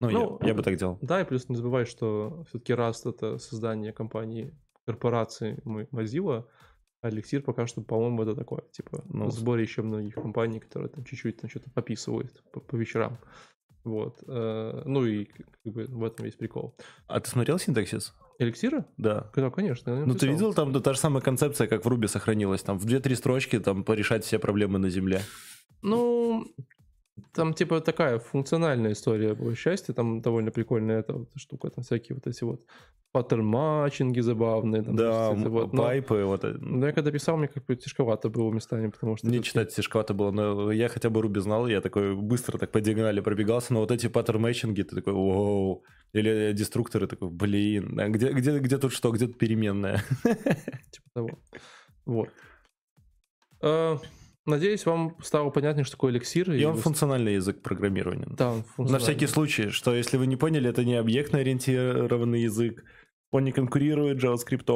Ну, 0.00 0.10
Ну, 0.10 0.38
я, 0.42 0.48
я 0.48 0.54
бы 0.54 0.62
так 0.62 0.76
делал. 0.76 0.98
Да, 1.00 1.20
и 1.20 1.24
плюс 1.24 1.48
не 1.48 1.56
забывай, 1.56 1.86
что 1.86 2.44
все-таки 2.48 2.72
Rust 2.72 3.08
это 3.08 3.38
создание 3.38 3.92
компании, 3.92 4.54
корпорации 4.84 5.60
Mozilla, 5.64 6.44
а 7.02 7.10
Elixir 7.10 7.40
пока 7.40 7.66
что, 7.66 7.82
по-моему, 7.82 8.22
это 8.22 8.34
такое, 8.34 8.62
типа, 8.72 9.04
Ну, 9.08 9.30
сборе 9.30 9.62
еще 9.62 9.82
многих 9.82 10.14
компаний, 10.14 10.60
которые 10.60 10.88
там 10.90 11.04
чуть-чуть 11.04 11.40
там 11.40 11.50
что-то 11.50 11.70
пописывают 11.70 12.42
по, 12.52 12.60
по 12.60 12.76
вечерам. 12.76 13.18
Вот. 13.84 14.22
э, 14.26 14.82
Ну 14.84 15.04
и 15.06 15.26
как 15.26 15.72
бы 15.72 15.84
в 15.84 16.04
этом 16.04 16.24
весь 16.26 16.34
прикол. 16.34 16.76
А 17.06 17.20
ты 17.20 17.30
смотрел 17.30 17.58
синтаксис? 17.58 18.14
Эликсира? 18.38 18.84
Да. 18.96 19.30
Да, 19.34 19.50
конечно. 19.50 20.04
Ну, 20.04 20.14
ты 20.14 20.26
видел, 20.28 20.52
там 20.52 20.72
да, 20.72 20.80
та 20.80 20.92
же 20.92 20.98
самая 20.98 21.22
концепция, 21.22 21.68
как 21.68 21.84
в 21.84 21.88
Руби 21.88 22.08
сохранилась. 22.08 22.62
Там 22.62 22.78
в 22.78 22.84
2-3 22.84 23.14
строчки 23.14 23.58
там 23.60 23.84
порешать 23.84 24.24
все 24.24 24.38
проблемы 24.38 24.78
на 24.78 24.90
земле. 24.90 25.22
Ну, 25.82 26.44
там 27.32 27.54
типа 27.54 27.80
такая 27.80 28.18
функциональная 28.18 28.92
история, 28.92 29.34
по 29.34 29.54
счастью, 29.54 29.94
там 29.94 30.20
довольно 30.20 30.50
прикольная 30.50 31.00
эта 31.00 31.14
вот 31.14 31.30
штука, 31.36 31.70
там 31.70 31.84
всякие 31.84 32.14
вот 32.14 32.26
эти 32.26 32.44
вот 32.44 32.60
pattern 33.12 33.59
matching 33.59 34.13
и 34.13 34.20
забавные. 34.20 34.82
Там, 34.82 34.96
да, 34.96 35.30
есть 35.30 35.46
вот, 35.46 35.72
но- 35.72 35.82
pipe 35.82 36.10
ы. 36.10 36.24
Вот, 36.24 36.44
э, 36.44 36.52
Но 36.60 36.86
я 36.86 36.92
когда 36.92 37.10
писал, 37.10 37.36
мне 37.38 37.48
как 37.48 37.64
бы 37.64 37.74
тяжковато 37.76 38.28
было 38.28 38.52
местами, 38.52 38.88
потому 38.88 39.16
что... 39.16 39.26
Мне 39.26 39.38
это 39.38 39.46
читать 39.46 39.74
тяжковато 39.74 40.12
было, 40.12 40.30
но 40.30 40.70
я 40.70 40.88
хотя 40.88 41.08
бы 41.08 41.22
Ruby 41.22 41.40
знал, 41.40 41.66
я 41.66 41.80
такой 41.80 42.14
быстро 42.14 42.58
так 42.58 42.72
по 42.72 42.80
диагонали 42.80 43.20
пробегался, 43.20 43.72
но 43.72 43.80
вот 43.80 43.90
эти 43.90 44.08
pattern 44.08 44.42
matching 44.42 44.74
и, 44.74 44.82
ты 44.82 44.96
такой, 44.96 45.14
воу, 45.14 45.82
или 46.12 46.52
деструкторы, 46.52 47.06
такой, 47.06 47.30
блин, 47.30 47.98
а 47.98 48.08
где, 48.08 48.32
где, 48.32 48.58
где 48.58 48.78
тут 48.78 48.92
что, 48.92 49.10
где 49.12 49.26
тут 49.26 49.38
переменная? 49.38 50.02
Типа 50.22 51.08
того. 51.14 51.38
Вот. 52.04 52.28
Надеюсь, 54.46 54.86
вам 54.86 55.16
стало 55.22 55.50
понятнее, 55.50 55.84
что 55.84 55.96
такое 55.96 56.12
эликсир. 56.12 56.50
И 56.52 56.64
он 56.64 56.74
вы- 56.76 56.80
функциональный 56.80 57.34
язык 57.34 57.62
программирования. 57.62 58.26
Да, 58.30 58.50
он 58.52 58.56
На 58.58 58.62
функциональный. 58.62 58.98
всякий 59.04 59.26
случай, 59.26 59.68
что 59.70 59.94
если 59.94 60.16
вы 60.16 60.26
не 60.26 60.36
поняли, 60.36 60.70
это 60.70 60.84
не 60.84 60.94
объектно-ориентированный 60.94 62.42
язык, 62.42 62.84
он 63.32 63.44
не 63.44 63.52
конкурирует 63.52 64.22
JavaScript, 64.22 64.70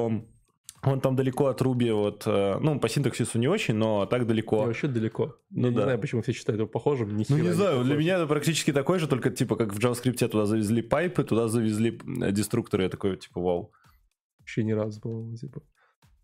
он 0.83 1.01
там 1.01 1.15
далеко 1.15 1.47
от 1.47 1.61
Ruby, 1.63 1.93
вот, 1.93 2.23
э, 2.27 2.59
ну, 2.61 2.81
по 2.81 2.89
синтаксису 2.89 3.39
не 3.39 3.49
очень, 3.49 3.75
но 3.75 4.07
так 4.07 4.23
И 4.23 4.25
далеко. 4.25 4.65
вообще 4.65 4.89
далеко. 4.89 5.37
Ну 5.51 5.67
я 5.67 5.71
не 5.71 5.77
да. 5.77 5.83
знаю, 5.83 5.99
почему 6.01 6.23
все 6.23 6.33
считают 6.33 6.59
его 6.59 6.69
похожим. 6.69 7.17
ни 7.17 7.25
Ну, 7.29 7.37
не 7.39 7.51
знаю, 7.53 7.77
для 7.85 7.91
похож. 7.93 7.99
меня 7.99 8.17
это 8.17 8.27
практически 8.27 8.73
такой 8.73 8.99
же, 8.99 9.07
только 9.07 9.31
типа 9.31 9.57
как 9.57 9.75
в 9.75 9.79
JavaScript 9.79 10.27
туда 10.29 10.47
завезли 10.47 10.81
pipe 10.83 11.09
ы, 11.09 11.23
туда 11.23 11.49
завезли 11.49 12.01
деструкторы, 12.33 12.85
я 12.85 12.89
такой, 12.89 13.17
типа, 13.19 13.41
вау. 13.43 13.73
Вообще 14.39 14.65
ни 14.65 14.73
разу, 14.73 15.01
по-моему, 15.03 15.37
типа. 15.37 15.61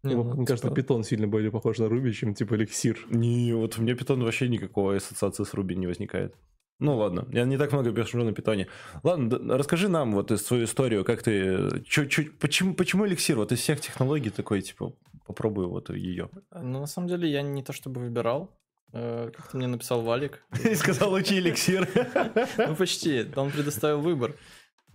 Не, 0.07 0.15
Мне 0.15 0.25
ну, 0.25 0.45
кажется, 0.47 0.69
типа, 0.69 0.75
Python 0.75 1.05
сильно 1.05 1.27
более 1.29 1.51
похож 1.51 1.79
на 1.79 1.89
Ruby, 1.89 2.13
чем 2.13 2.35
типа 2.35 2.55
эликсир. 2.55 2.99
Не, 3.11 3.53
вот 3.55 3.79
у 3.79 3.83
меня 3.83 3.95
Python 3.95 4.23
вообще 4.23 4.49
никакой 4.49 4.97
ассоциации 4.99 5.45
с 5.45 5.55
Ruby 5.55 5.77
не 5.77 5.87
возникает. 5.87 6.35
Ну 6.79 6.97
ладно, 6.99 7.27
я 7.33 7.45
не 7.47 7.57
так 7.57 7.73
много 7.73 7.91
пишу 7.93 8.19
на 8.23 8.33
Python 8.33 8.58
е. 8.58 8.67
Ладно, 9.03 9.31
д- 9.31 9.57
расскажи 9.57 9.89
нам 9.89 10.13
вот 10.13 10.31
свою 10.41 10.65
историю, 10.65 11.05
как 11.05 11.23
ты, 11.23 11.83
чё- 11.87 12.05
чё- 12.05 12.31
почему, 12.39 12.75
почему 12.75 13.07
эликсир? 13.07 13.37
Вот 13.37 13.51
из 13.53 13.61
всех 13.61 13.81
технологий 13.81 14.29
такой, 14.31 14.61
типа, 14.61 14.93
попробую 15.27 15.71
вот 15.71 15.89
ее. 15.91 16.29
Ну, 16.53 16.81
на 16.81 16.87
самом 16.87 17.09
деле, 17.09 17.31
я 17.31 17.43
не 17.43 17.63
то 17.63 17.73
чтобы 17.73 18.01
выбирал. 18.03 18.51
Э, 18.93 19.31
Как-то 19.35 19.57
мне 19.57 19.67
написал 19.69 20.03
Валик. 20.03 20.43
И 20.71 20.75
сказал, 20.75 21.13
учи 21.15 21.39
эликсир. 21.39 21.89
Ну, 22.69 22.77
почти. 22.77 23.25
Он 23.37 23.51
предоставил 23.51 24.01
выбор. 24.01 24.35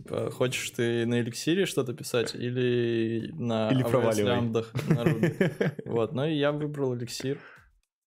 Типа, 0.03 0.31
хочешь 0.31 0.69
ты 0.71 1.05
на 1.05 1.21
эликсире 1.21 1.65
что-то 1.65 1.93
писать 1.93 2.33
или 2.33 3.31
на 3.33 3.69
Или 3.71 3.83
AWS 3.85 4.23
лямбдах 4.23 4.73
на 4.89 5.03
Ruby. 5.03 5.81
Вот, 5.85 6.13
ну 6.13 6.25
и 6.25 6.33
я 6.35 6.51
выбрал 6.51 6.95
эликсир, 6.95 7.39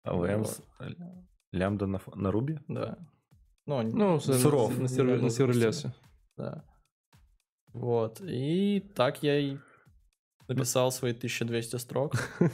с- 0.04 0.60
лямбда 1.52 1.86
на, 1.86 2.00
на 2.14 2.30
Руби? 2.32 2.58
да. 2.68 2.98
Ну, 3.66 3.82
Ну, 3.82 4.20
Суров. 4.20 4.76
на, 4.78 4.88
сервер- 4.88 5.22
на 5.22 5.30
серверлесе. 5.30 5.94
да. 6.36 6.64
Вот, 7.72 8.20
и 8.20 8.80
так 8.94 9.22
я 9.22 9.38
и 9.38 9.56
написал 10.48 10.90
свои 10.92 11.12
1200 11.12 11.76
строк. 11.76 12.14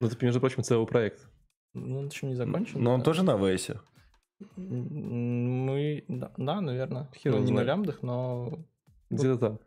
Ну, 0.00 0.08
это, 0.08 0.24
между 0.24 0.40
прочим, 0.40 0.62
целый 0.62 0.86
проект. 0.86 1.26
Ну, 1.72 2.00
он 2.00 2.08
еще 2.08 2.26
не 2.26 2.34
закончен. 2.34 2.82
Но 2.82 2.92
он 2.92 3.02
тоже 3.02 3.22
на 3.22 3.32
АВС. 3.32 3.70
Мы, 4.56 6.04
да, 6.08 6.32
да, 6.36 6.60
наверное. 6.60 7.08
Хер 7.16 7.32
Ну, 7.32 7.38
не 7.40 7.52
на 7.52 7.62
лямбдах, 7.62 8.02
но 8.02 8.58
Где-то 9.10 9.38
там. 9.38 9.60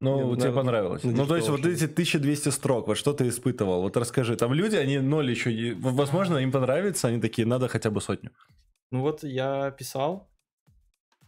Ну, 0.00 0.16
Не, 0.16 0.22
ну, 0.24 0.36
тебе 0.36 0.50
наверное, 0.50 0.62
понравилось. 0.62 1.04
на 1.04 1.12
Ну, 1.12 1.26
то 1.26 1.36
есть, 1.36 1.48
вот 1.48 1.62
диктово 1.62 1.72
эти 1.72 1.84
1200 1.84 2.48
строк, 2.50 2.86
вот 2.86 2.98
что 2.98 3.14
ты 3.14 3.28
испытывал? 3.28 3.80
Вот 3.80 3.96
расскажи. 3.96 4.36
Там 4.36 4.52
люди, 4.52 4.76
они 4.76 4.98
ноль 4.98 5.30
еще... 5.30 5.74
Возможно, 5.74 6.36
им 6.38 6.52
понравится, 6.52 7.08
они 7.08 7.20
такие, 7.20 7.46
надо 7.46 7.68
хотя 7.68 7.90
бы 7.90 8.00
сотню. 8.00 8.30
Ну 8.90 9.00
вот 9.00 9.24
я 9.24 9.70
писал, 9.70 10.28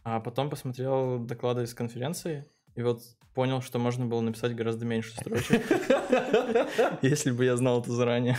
а 0.03 0.19
потом 0.19 0.49
посмотрел 0.49 1.19
доклады 1.19 1.63
из 1.63 1.73
конференции, 1.73 2.45
и 2.75 2.81
вот 2.81 3.01
понял, 3.33 3.61
что 3.61 3.79
можно 3.79 4.05
было 4.05 4.21
написать 4.21 4.55
гораздо 4.55 4.85
меньше 4.85 5.11
строчек, 5.11 5.61
если 7.01 7.31
бы 7.31 7.45
я 7.45 7.57
знал 7.57 7.81
это 7.81 7.91
заранее. 7.91 8.37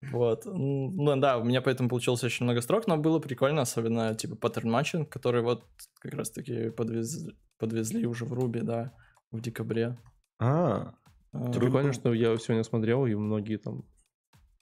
Вот. 0.00 0.44
Ну 0.44 1.16
да, 1.16 1.38
у 1.38 1.44
меня 1.44 1.60
поэтому 1.60 1.88
получилось 1.88 2.22
очень 2.22 2.44
много 2.44 2.60
строк, 2.60 2.86
но 2.86 2.96
было 2.96 3.18
прикольно, 3.18 3.62
особенно 3.62 4.14
типа 4.14 4.36
паттерн 4.36 4.70
матчинг, 4.70 5.08
который 5.08 5.42
вот 5.42 5.64
как 6.00 6.14
раз-таки 6.14 6.68
подвез- 6.70 7.34
подвезли 7.58 8.06
уже 8.06 8.24
в 8.24 8.32
Руби, 8.32 8.60
да, 8.60 8.92
в 9.32 9.40
декабре. 9.40 9.98
А, 10.38 10.94
А, 11.32 11.52
Прикольно, 11.52 11.92
что 11.92 12.14
я 12.14 12.36
сегодня 12.38 12.64
смотрел, 12.64 13.06
и 13.06 13.14
многие 13.14 13.56
там 13.56 13.84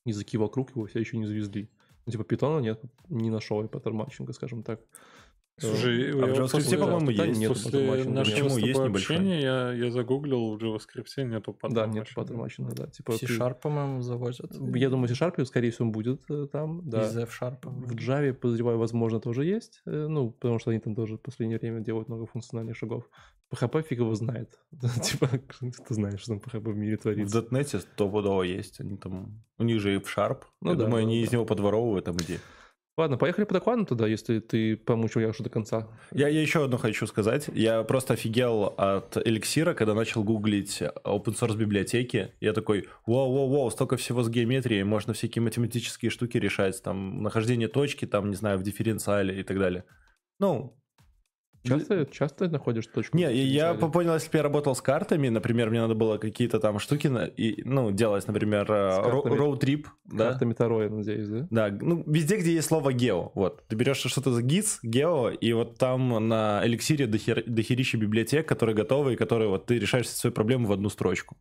языки 0.04 0.38
вокруг 0.38 0.70
его 0.70 0.86
все 0.86 1.00
еще 1.00 1.16
не 1.18 1.26
завезли. 1.26 1.70
Ну, 2.06 2.12
типа 2.12 2.24
Python 2.24 2.55
а 2.55 2.60
нет, 2.60 2.80
не 3.08 3.30
нашел 3.30 3.62
я 3.62 3.68
pattern 3.68 3.95
matching 3.95 4.25
а, 4.25 4.32
скажем 4.32 4.62
так. 4.62 4.80
Слушай, 5.58 6.10
А 6.12 6.26
в 6.26 6.38
JavaScript, 6.38 6.78
по-моему, 6.78 7.10
есть. 7.10 7.40
нету 7.40 7.54
После 7.54 8.04
нашего 8.04 8.48
Почему? 8.48 8.58
Есть 8.58 8.78
общения 8.78 9.40
я, 9.40 9.72
я 9.72 9.90
загуглил 9.90 10.56
в 10.58 10.62
JavaScript, 10.62 11.24
нету 11.24 11.56
Да, 11.70 11.86
нет 11.86 12.08
pattern 12.14 12.39
matching 12.39 12.67
а, 12.67 12.74
да. 12.74 12.86
Типа, 12.88 13.12
в 13.12 13.18
ты- 13.18 13.26
C-Sharp, 13.26 13.60
по-моему, 13.62 14.02
завозят. 14.02 14.52
Я 14.74 14.90
думаю, 14.90 15.08
C-Sharp, 15.08 15.42
скорее 15.46 15.70
всего, 15.70 15.88
будет 15.88 16.22
э, 16.28 16.46
там, 16.52 16.82
да. 16.88 17.06
Из 17.06 17.16
F-Sharp. 17.16 17.60
В 17.64 17.94
Java, 17.94 18.34
подозреваю, 18.34 18.78
возможно, 18.78 19.18
тоже 19.18 19.46
есть. 19.46 19.80
э, 19.86 20.06
Ну, 20.08 20.30
потому 20.30 20.58
что 20.58 20.70
они 20.72 20.80
там 20.80 20.94
тоже 20.94 21.16
в 21.16 21.22
последнее 21.22 21.58
время 21.58 21.80
делают 21.80 22.08
много 22.08 22.26
функциональных 22.26 22.76
шагов. 22.76 23.08
PHP 23.54 23.82
фиг 23.88 23.98
его 24.00 24.14
знает. 24.14 24.58
Типа, 25.02 25.28
ты 25.28 25.94
знаешь, 25.94 26.20
что 26.20 26.38
там 26.38 26.42
PHP 26.44 26.70
в 26.72 26.76
мире 26.76 26.96
в 26.96 27.00
творится. 27.00 27.38
.NET 27.50 27.80
стопудово 27.80 28.42
есть. 28.42 28.80
Они 28.80 28.96
там... 28.98 29.42
У 29.58 29.64
них 29.64 29.80
же 29.80 29.94
и 29.94 29.98
в 29.98 30.02
Sharp. 30.14 30.42
Ну 30.60 30.72
Я 30.72 30.76
да, 30.76 30.84
думаю, 30.84 31.04
да, 31.04 31.08
они 31.08 31.20
да. 31.20 31.26
из 31.26 31.32
него 31.32 31.44
подворовывают 31.46 32.04
там 32.04 32.16
идеи. 32.16 32.40
Ладно, 32.98 33.18
поехали 33.18 33.44
по 33.44 33.52
докладу 33.52 33.84
тогда, 33.84 34.06
если 34.06 34.40
ты 34.40 34.74
помучил 34.74 35.20
Яшу 35.20 35.42
до 35.42 35.50
конца. 35.50 35.86
Я, 36.12 36.28
я 36.28 36.40
еще 36.40 36.64
одно 36.64 36.78
хочу 36.78 37.06
сказать. 37.06 37.50
Я 37.52 37.82
просто 37.82 38.14
офигел 38.14 38.72
от 38.78 39.18
эликсира, 39.18 39.74
когда 39.74 39.92
начал 39.92 40.24
гуглить 40.24 40.80
open 41.04 41.38
source 41.38 41.56
библиотеки. 41.56 42.32
Я 42.40 42.54
такой, 42.54 42.88
вау-вау-вау, 43.04 43.70
столько 43.70 43.98
всего 43.98 44.22
с 44.22 44.30
геометрией, 44.30 44.82
можно 44.82 45.12
всякие 45.12 45.42
математические 45.42 46.10
штуки 46.10 46.38
решать, 46.38 46.82
там, 46.82 47.22
нахождение 47.22 47.68
точки, 47.68 48.06
там, 48.06 48.30
не 48.30 48.36
знаю, 48.36 48.58
в 48.58 48.62
дифференциале 48.62 49.40
и 49.40 49.42
так 49.42 49.58
далее. 49.58 49.84
Ну, 50.38 50.80
Часто, 51.66 52.06
часто 52.06 52.48
находишь 52.48 52.86
точку? 52.86 53.16
не, 53.16 53.32
я 53.34 53.74
понял, 53.74 54.14
если 54.14 54.30
бы 54.30 54.36
я 54.38 54.42
работал 54.42 54.74
с 54.74 54.80
картами, 54.82 55.28
например, 55.28 55.70
мне 55.70 55.80
надо 55.80 55.94
было 55.94 56.18
какие-то 56.18 56.58
там 56.60 56.78
штуки, 56.78 57.08
на- 57.08 57.26
и, 57.26 57.62
ну, 57.64 57.90
делать, 57.90 58.26
например, 58.26 58.70
э, 58.70 59.00
роуд-трип, 59.02 59.88
да? 60.04 60.30
Картами 60.30 60.52
Таро, 60.54 60.82
я 60.82 60.90
надеюсь, 60.90 61.28
да? 61.28 61.46
Да, 61.50 61.78
ну 61.80 62.02
везде, 62.06 62.36
где 62.36 62.52
есть 62.54 62.68
слово 62.68 62.92
гео. 62.92 63.32
Вот. 63.34 63.64
Ты 63.68 63.76
берешь 63.76 63.98
что-то 63.98 64.32
за 64.32 64.42
гиз, 64.42 64.78
гео, 64.82 65.30
и 65.30 65.52
вот 65.52 65.76
там 65.78 66.28
на 66.28 66.62
эликсире 66.64 67.06
дохер, 67.06 67.42
дохерища 67.46 67.98
библиотек, 67.98 68.46
которые 68.48 68.74
готовы, 68.74 69.14
и 69.14 69.16
которые 69.16 69.48
вот 69.48 69.66
ты 69.66 69.78
решаешь 69.78 70.08
свою 70.08 70.32
проблему 70.34 70.66
в 70.68 70.72
одну 70.72 70.88
строчку. 70.88 71.36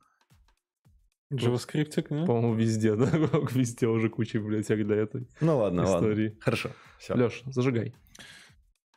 JavaScript, 1.33 2.05
нет? 2.09 2.27
По-моему, 2.27 2.53
везде, 2.53 2.95
да? 2.95 3.09
Везде 3.51 3.87
уже 3.87 4.09
куча 4.09 4.37
библиотек 4.37 4.85
для 4.85 4.95
этой 4.97 5.27
Ну 5.41 5.57
ладно, 5.57 5.81
истории. 5.83 6.25
ладно. 6.29 6.39
Хорошо. 6.41 6.69
Все. 6.99 7.15
Леш, 7.15 7.41
зажигай. 7.47 7.93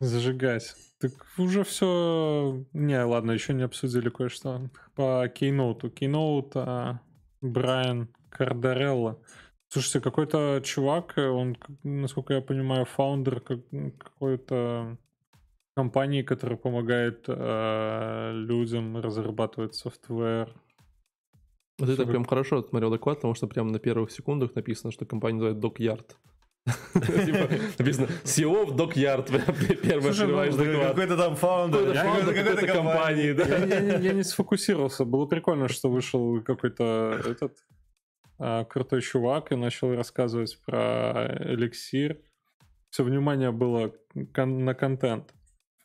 Зажигать. 0.01 0.75
Так 1.01 1.13
уже 1.39 1.65
все... 1.65 2.65
Не, 2.73 3.03
ладно, 3.05 3.33
еще 3.33 3.53
не 3.53 3.63
обсудили 3.63 4.11
кое-что. 4.11 4.71
По 4.95 5.27
Keynote. 5.27 5.93
Keynote 5.93 6.53
а, 6.55 7.01
Брайан 7.41 8.09
Кардарелло. 8.31 9.21
Слушайте, 9.69 10.01
какой-то 10.01 10.61
чувак, 10.65 11.19
э, 11.19 11.29
он, 11.29 11.57
насколько 11.83 12.33
я 12.35 12.41
понимаю, 12.41 12.87
фаундер 12.87 13.41
как- 13.41 13.69
какой-то 13.99 14.97
компании, 15.77 16.23
которая 16.23 16.57
помогает 16.57 17.25
э, 17.29 18.33
людям 18.35 18.97
разрабатывать 18.97 19.75
софтвер. 19.75 20.53
Вот 21.79 21.89
это 21.89 22.07
прям 22.07 22.25
хорошо 22.25 22.63
смотрел 22.63 22.91
доклад, 22.91 23.19
потому 23.19 23.35
что 23.35 23.47
прямо 23.47 23.71
на 23.71 23.79
первых 23.79 24.11
секундах 24.11 24.55
написано, 24.55 24.91
что 24.91 25.07
компания 25.07 25.39
называется 25.39 25.69
Dockyard. 25.69 26.17
Типа, 26.95 27.49
Написано 27.79 28.09
SEO 28.25 28.73
в. 28.73 29.27
Прям 29.27 29.43
Первое 29.83 30.11
открываешь 30.11 30.55
доклад. 30.55 30.89
Какой-то 30.89 31.17
там 31.17 31.37
фаундер, 31.37 31.95
Какой-то 31.95 32.67
компании. 32.67 34.03
Я, 34.03 34.13
не- 34.13 34.23
сфокусировался. 34.23 35.05
Было 35.05 35.27
прикольно, 35.27 35.69
что 35.69 35.91
вышел 35.91 36.43
какой-то 36.43 37.21
этот 37.25 37.57
а, 38.39 38.65
крутой 38.65 39.03
чувак 39.03 39.53
и 39.53 39.57
начал 39.57 39.95
рассказывать 39.95 40.59
про 40.65 41.37
эликсир. 41.41 42.19
Все 42.91 43.05
внимание 43.05 43.51
было 43.51 43.93
на 44.37 44.75
контент. 44.75 45.33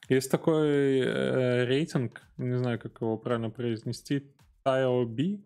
Есть 0.10 0.32
такой 0.32 1.00
э, 1.00 1.66
рейтинг, 1.66 2.22
не 2.38 2.58
знаю, 2.58 2.78
как 2.78 3.00
его 3.00 3.18
правильно 3.18 3.50
произнести, 3.50 4.24
TIOB, 4.66 5.40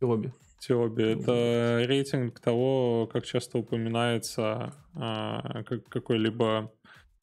Обе. 0.00 0.32
Тиоби. 0.66 1.02
Это 1.02 1.82
рейтинг 1.86 2.40
того, 2.40 3.08
как 3.12 3.24
часто 3.24 3.58
упоминается 3.58 4.72
а, 4.94 5.62
как- 5.64 5.88
какой-либо 5.88 6.72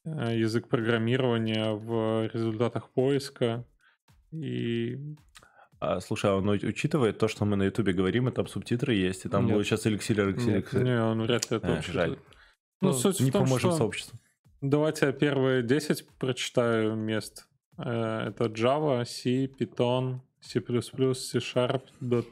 а, 0.06 0.32
язык 0.32 0.68
программирования 0.68 1.72
в 1.72 2.28
результатах 2.34 2.90
поиска. 2.92 3.66
И 4.32 4.98
А, 5.80 6.00
слушай, 6.00 6.32
а 6.32 6.36
он 6.36 6.48
учитывает 6.50 7.18
то, 7.18 7.28
что 7.28 7.46
мы 7.46 7.56
на 7.58 7.64
Ютубе 7.64 7.92
говорим, 7.94 8.30
и 8.30 8.32
там 8.32 8.48
субтитры 8.48 8.94
есть, 8.94 9.26
и 9.26 9.30
там 9.30 9.46
Нет. 9.46 9.56
будет 9.56 9.66
сейчас 9.68 9.86
эликсир, 9.88 10.20
эликсир, 10.30 10.56
эликсир. 10.58 10.84
не, 10.84 11.02
он 11.02 11.22
вряд 11.24 11.52
ли 11.52 11.58
это 11.58 11.78
А, 11.78 11.82
жаль. 11.82 12.18
Ну, 12.82 12.90
Ну, 12.90 12.94
суть 12.94 13.20
Не 13.20 13.30
в 13.30 13.34
том, 13.34 13.44
поможем 13.44 13.72
что... 13.72 13.78
сообществу. 13.78 14.20
Давайте 14.62 15.08
я 15.08 15.12
первые 15.12 15.62
10 15.64 16.08
прочитаю 16.20 16.96
мест. 16.96 17.48
Э, 17.78 18.28
Это 18.30 18.46
Java, 18.46 19.04
C, 19.06 19.46
Python, 19.48 20.20
C++, 20.44 20.60
C-Sharp, 20.60 21.84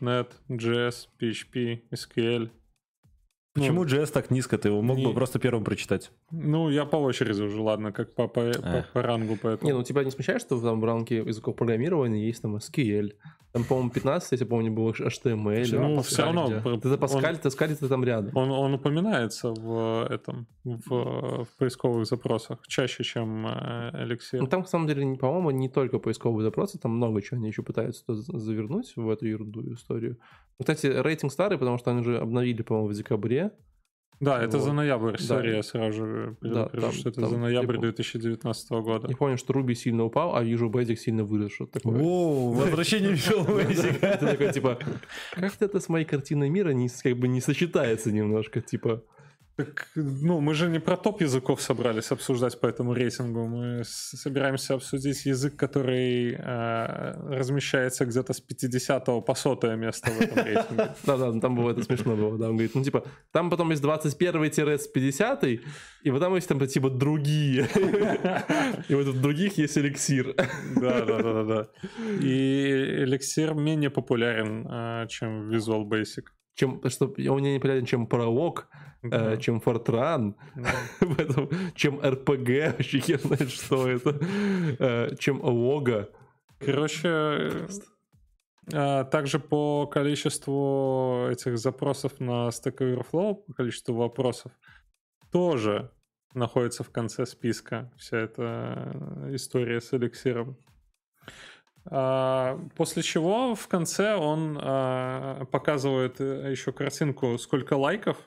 .NET, 0.02 0.28
JS, 0.50 1.08
PHP, 1.20 1.82
SQL. 1.92 2.50
Ну, 3.56 3.62
Почему 3.62 3.84
JS 3.86 4.12
так 4.12 4.32
низко? 4.32 4.58
Ты 4.58 4.70
его 4.70 4.82
мог 4.82 4.98
бы 4.98 5.06
не- 5.06 5.14
просто 5.14 5.40
первым 5.40 5.64
прочитать. 5.64 6.12
Ну, 6.32 6.70
я 6.70 6.86
по 6.86 6.96
очереди 6.96 7.42
уже, 7.42 7.60
ладно, 7.62 7.92
как 7.92 8.14
по, 8.16 8.28
по, 8.28 8.52
по- 8.54 8.86
по 8.94 9.02
рангу, 9.02 9.38
поэтому... 9.42 9.70
Не, 9.70 9.78
ну 9.78 9.84
тебя 9.84 10.04
не 10.04 10.12
смущает, 10.12 10.42
что 10.42 10.60
там 10.62 10.80
в 10.82 10.86
рамке 10.86 11.18
языков 11.18 11.56
программирования 11.56 12.26
есть 12.28 12.42
там 12.42 12.56
SQL? 12.56 13.12
Там, 13.54 13.66
по-моему, 13.66 13.90
15, 13.90 14.32
если 14.32 14.46
помню, 14.46 14.72
было 14.72 14.92
HTML. 14.94 15.66
Ну, 15.78 16.00
а 16.00 16.02
Pascal 16.02 16.24
равно, 16.24 16.46
где? 16.48 16.56
Это 16.88 16.98
Паскаль, 16.98 17.38
Таскаль, 17.38 17.76
ты 17.76 17.88
там 17.90 18.04
рядом. 18.06 18.32
Он, 18.38 18.50
он 18.50 18.74
упоминается 18.74 19.50
в 19.52 20.08
этом, 20.10 20.48
в, 20.64 21.44
в 21.44 21.48
поисковых 21.58 22.06
запросах 22.06 22.60
чаще, 22.68 23.04
чем 23.04 23.46
э, 23.48 24.04
эликсир. 24.06 24.40
Ну, 24.40 24.48
там, 24.48 24.62
на 24.62 24.68
самом 24.68 24.88
деле, 24.88 25.18
по-моему, 25.18 25.52
не 25.52 25.68
только 25.68 26.00
поисковые 26.00 26.44
запросы, 26.46 26.80
там 26.80 26.92
много 26.96 27.22
чего 27.22 27.40
они 27.40 27.50
еще 27.50 27.62
пытаются 27.62 28.06
за- 28.08 28.40
завернуть 28.40 28.94
в 28.96 29.10
эту 29.10 29.26
ерунду 29.28 29.74
историю. 29.74 30.18
Кстати, 30.58 30.86
рейтинг 30.88 31.34
старый, 31.34 31.58
потому 31.58 31.78
что 31.78 31.92
они 31.92 32.00
уже 32.02 32.20
обновили, 32.20 32.62
по-моему, 32.62 32.88
в 32.90 32.94
декабре. 32.94 33.52
Да, 34.22 34.42
это 34.42 34.58
Вот. 34.58 34.64
за 34.66 34.72
ноябрь, 34.74 35.12
Да. 35.18 35.18
сори, 35.24 35.56
я 35.56 35.64
сразу 35.64 35.94
же 35.98 36.36
предупрежу, 36.40 36.82
там- 36.86 36.92
что 36.94 37.10
это 37.10 37.22
там, 37.22 37.30
за 37.32 37.38
ноябрь 37.38 37.74
типа, 37.74 37.82
2019 37.82 38.82
года. 38.82 39.08
Я 39.10 39.18
помню, 39.18 39.38
что 39.38 39.52
Ruby 39.54 39.74
сильно 39.74 40.04
упал, 40.06 40.36
а 40.36 40.44
Visual 40.44 40.70
Basic 40.72 40.96
сильно 40.96 41.24
вырос, 41.24 41.52
что-то 41.52 41.80
такое. 41.80 42.00
О, 42.02 42.52
возвращение 42.54 43.12
Visual 43.14 43.48
Basic. 43.48 44.00
Ты 44.20 44.26
такой, 44.28 44.54
типа, 44.54 44.78
как-то 45.34 45.66
это 45.66 45.80
с 45.80 45.90
моей 45.90 46.06
картиной 46.06 46.50
мира 46.50 46.70
не, 46.70 46.88
как 47.04 47.18
бы 47.18 47.28
не 47.28 47.42
сочетается 47.42 48.12
немножко, 48.12 48.62
типа... 48.62 49.04
Так, 49.58 49.88
ну, 49.96 50.40
мы 50.40 50.54
же 50.54 50.70
не 50.70 50.80
про 50.80 50.96
топ 50.98 51.22
языков 51.22 51.62
собрались 51.62 52.12
обсуждать 52.12 52.60
по 52.60 52.68
этому 52.68 52.94
рейтингу. 52.94 53.48
Мы 53.48 53.84
собираемся 53.84 54.76
обсудить 54.76 55.26
язык, 55.26 55.56
который 55.56 56.34
э, 56.34 57.36
размещается 57.38 58.06
где-то 58.06 58.34
с 58.34 58.40
50 58.40 59.06
по 59.26 59.36
100 59.36 59.76
место 59.76 60.12
в 60.12 60.22
этом 60.22 60.46
рейтинге. 60.46 60.92
Да-да, 61.06 61.32
ну 61.32 61.42
там 61.42 61.56
было 61.56 61.72
это 61.72 61.84
смешно 61.84 62.16
было, 62.16 62.38
да, 62.38 62.46
он 62.46 62.54
говорит, 62.54 62.76
ну, 62.76 62.84
типа, 62.84 63.04
там 63.32 63.50
потом 63.50 63.72
есть 63.72 63.84
21-50, 63.84 65.60
и 66.04 66.10
вот 66.12 66.20
там 66.20 66.36
есть, 66.36 66.48
там, 66.48 66.66
типа, 66.66 66.90
другие. 66.90 67.68
И 68.90 68.96
вот 68.96 69.08
в 69.08 69.22
других 69.22 69.58
есть 69.58 69.78
эликсир. 69.78 70.34
Да, 70.76 71.06
да, 71.06 71.22
да, 71.22 71.34
да, 71.34 71.44
да. 71.44 71.68
И 72.22 73.04
эликсир 73.04 73.54
менее 73.54 73.90
популярен, 73.90 74.68
э, 74.68 75.08
чем 75.10 75.50
Visual 75.50 75.84
Basic. 75.84 76.24
Чем, 76.56 76.82
что 76.90 77.06
он 77.06 77.40
мне 77.40 77.54
не 77.54 77.60
понятен, 77.60 77.86
чем 77.86 78.08
пролог, 78.08 78.68
э, 79.04 79.38
чем 79.38 79.58
Fortran, 79.58 80.36
Да. 80.56 80.72
Чем 81.76 82.00
РПГ, 82.00 82.78
вообще 82.78 83.00
хер 83.00 83.20
знает, 83.20 83.50
что 83.50 83.88
это, 83.88 84.20
э, 84.80 85.16
чем 85.18 85.42
лого. 85.42 86.10
Короче, 86.60 87.08
э, 87.08 87.68
а, 88.74 89.04
также 89.06 89.40
по 89.40 89.88
количеству 89.88 91.28
этих 91.30 91.58
запросов 91.58 92.20
на 92.20 92.50
Stack 92.50 92.78
Overflow, 92.78 93.36
по 93.48 93.54
количеству 93.54 93.96
вопросов, 93.96 94.52
тоже 95.32 95.92
находится 96.34 96.84
в 96.84 96.92
конце 96.92 97.26
списка 97.26 97.92
вся 97.98 98.18
эта 98.18 99.28
история 99.34 99.82
с 99.82 99.94
эликсиром. 99.94 100.58
А, 101.86 102.60
После 102.76 103.02
чего 103.02 103.56
в 103.56 103.68
конце 103.68 104.16
он 104.16 104.56
показывает 105.48 106.20
еще 106.20 106.72
картинку, 106.72 107.38
сколько 107.40 107.74
лайков, 107.74 108.18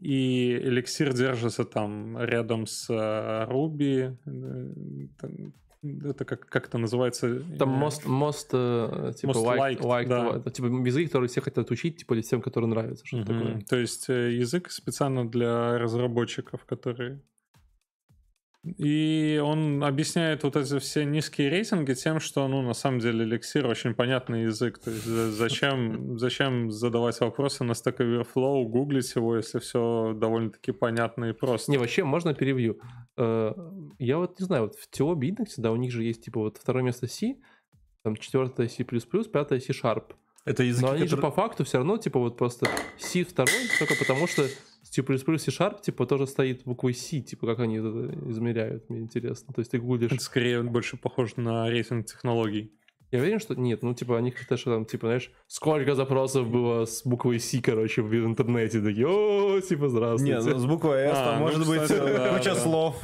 и 0.00 0.56
эликсир 0.62 1.12
держится 1.14 1.64
там 1.64 2.18
рядом 2.18 2.66
с 2.66 2.86
а, 2.90 3.46
Ruby. 3.48 4.16
э, 4.26 5.50
Это 5.82 6.24
как, 6.24 6.46
как 6.46 6.66
это 6.66 6.78
называется? 6.78 7.42
Там 7.58 7.82
Э, 7.82 7.86
most, 7.86 8.06
most, 8.06 8.48
э, 8.52 9.12
типа, 9.14 9.30
Most 9.30 9.44
liked, 9.44 9.80
liked, 9.80 10.08
liked, 10.08 10.42
да. 10.44 10.50
типа, 10.50 10.66
язык, 10.66 11.06
который 11.06 11.28
все 11.28 11.40
хотят 11.40 11.70
учить, 11.70 11.96
типа, 11.98 12.14
или 12.14 12.22
тем, 12.22 12.42
которые 12.42 12.68
Мгм. 13.12 13.24
такое. 13.24 13.60
То 13.68 13.76
есть 13.76 14.10
э, 14.10 14.32
язык 14.32 14.70
специально 14.70 15.28
для 15.28 15.78
разработчиков, 15.78 16.64
которые... 16.66 17.20
И 18.76 19.40
он 19.42 19.82
объясняет 19.82 20.42
вот 20.42 20.54
эти 20.54 20.78
все 20.80 21.04
низкие 21.06 21.48
рейтинги 21.48 21.94
тем, 21.94 22.20
что, 22.20 22.46
ну, 22.46 22.60
на 22.60 22.74
самом 22.74 22.98
деле, 23.00 23.24
эликсир 23.24 23.66
очень 23.66 23.94
понятный 23.94 24.42
язык. 24.42 24.78
То 24.78 24.90
есть 24.90 25.04
за- 25.04 25.30
зачем, 25.32 26.18
зачем 26.18 26.70
задавать 26.70 27.18
вопросы 27.20 27.64
на 27.64 27.72
Stack 27.72 27.96
Overflow, 27.98 28.64
гуглить 28.64 29.14
его, 29.14 29.36
если 29.36 29.60
все 29.60 30.12
довольно-таки 30.14 30.72
понятно 30.72 31.26
и 31.26 31.32
просто. 31.32 31.70
Не, 31.72 31.78
вообще, 31.78 32.04
можно 32.04 32.34
перевью. 32.34 32.78
Э, 33.16 33.52
Я 33.98 34.18
вот 34.18 34.38
не 34.38 34.44
знаю, 34.44 34.64
вот 34.64 34.74
в 34.76 34.88
TOB 34.90 35.20
Index, 35.20 35.54
да, 35.56 35.72
у 35.72 35.76
них 35.76 35.90
же 35.90 36.02
есть, 36.02 36.24
типа, 36.26 36.40
вот 36.40 36.58
второе 36.58 36.82
место 36.84 37.06
C, 37.06 37.36
там 38.04 38.14
четвертое 38.16 38.68
C++, 38.68 38.84
пятое 38.84 39.60
C-Sharp. 39.60 40.12
Это 40.44 40.62
языки, 40.64 40.84
Но 40.86 40.92
они 40.92 41.04
же 41.06 41.16
которые- 41.16 41.30
по 41.30 41.34
факту 41.42 41.64
все 41.64 41.78
равно, 41.78 41.96
типа, 41.96 42.18
вот 42.18 42.36
просто 42.36 42.66
C 42.98 43.24
второй, 43.24 43.52
только 43.78 43.94
потому 43.98 44.26
что 44.26 44.42
C++ 44.90 45.02
C-Sharp, 45.02 45.82
типа, 45.82 46.04
тоже 46.06 46.26
стоит 46.26 46.64
буквой 46.64 46.94
C, 46.94 47.20
типа, 47.20 47.46
как 47.46 47.60
они 47.60 47.76
это 47.76 48.12
измеряют, 48.28 48.90
мне 48.90 49.00
интересно. 49.00 49.54
То 49.54 49.60
есть 49.60 49.70
ты 49.70 49.78
гуглишь... 49.78 50.10
Это 50.12 50.22
скорее 50.22 50.62
больше 50.62 50.96
похоже 50.96 51.34
на 51.36 51.70
рейтинг 51.70 52.06
технологий. 52.06 52.72
Я 53.12 53.20
уверен, 53.20 53.40
что 53.40 53.54
нет, 53.54 53.82
ну, 53.82 53.94
типа, 53.94 54.18
они 54.18 54.30
как-то 54.30 54.56
что 54.56 54.74
там, 54.74 54.84
типа, 54.84 55.06
знаешь, 55.08 55.32
сколько 55.48 55.94
запросов 55.94 56.48
было 56.48 56.84
с 56.86 57.02
буквой 57.04 57.40
C, 57.40 57.60
короче, 57.60 58.02
в 58.02 58.12
интернете, 58.14 58.80
такие, 58.80 59.06
о, 59.06 59.60
типа, 59.60 59.84
Не, 59.84 59.88
здравствуйте. 59.88 60.50
ну 60.50 60.58
с 60.58 60.66
буквой 60.66 60.98
S 60.98 61.16
А, 61.16 61.24
там 61.24 61.34
ну, 61.40 61.46
может 61.46 61.66
быть 61.68 61.82
кстати, 61.82 62.00
э, 62.00 62.18
да, 62.18 62.36
куча 62.36 62.54
да. 62.54 62.60
слов. 62.60 63.02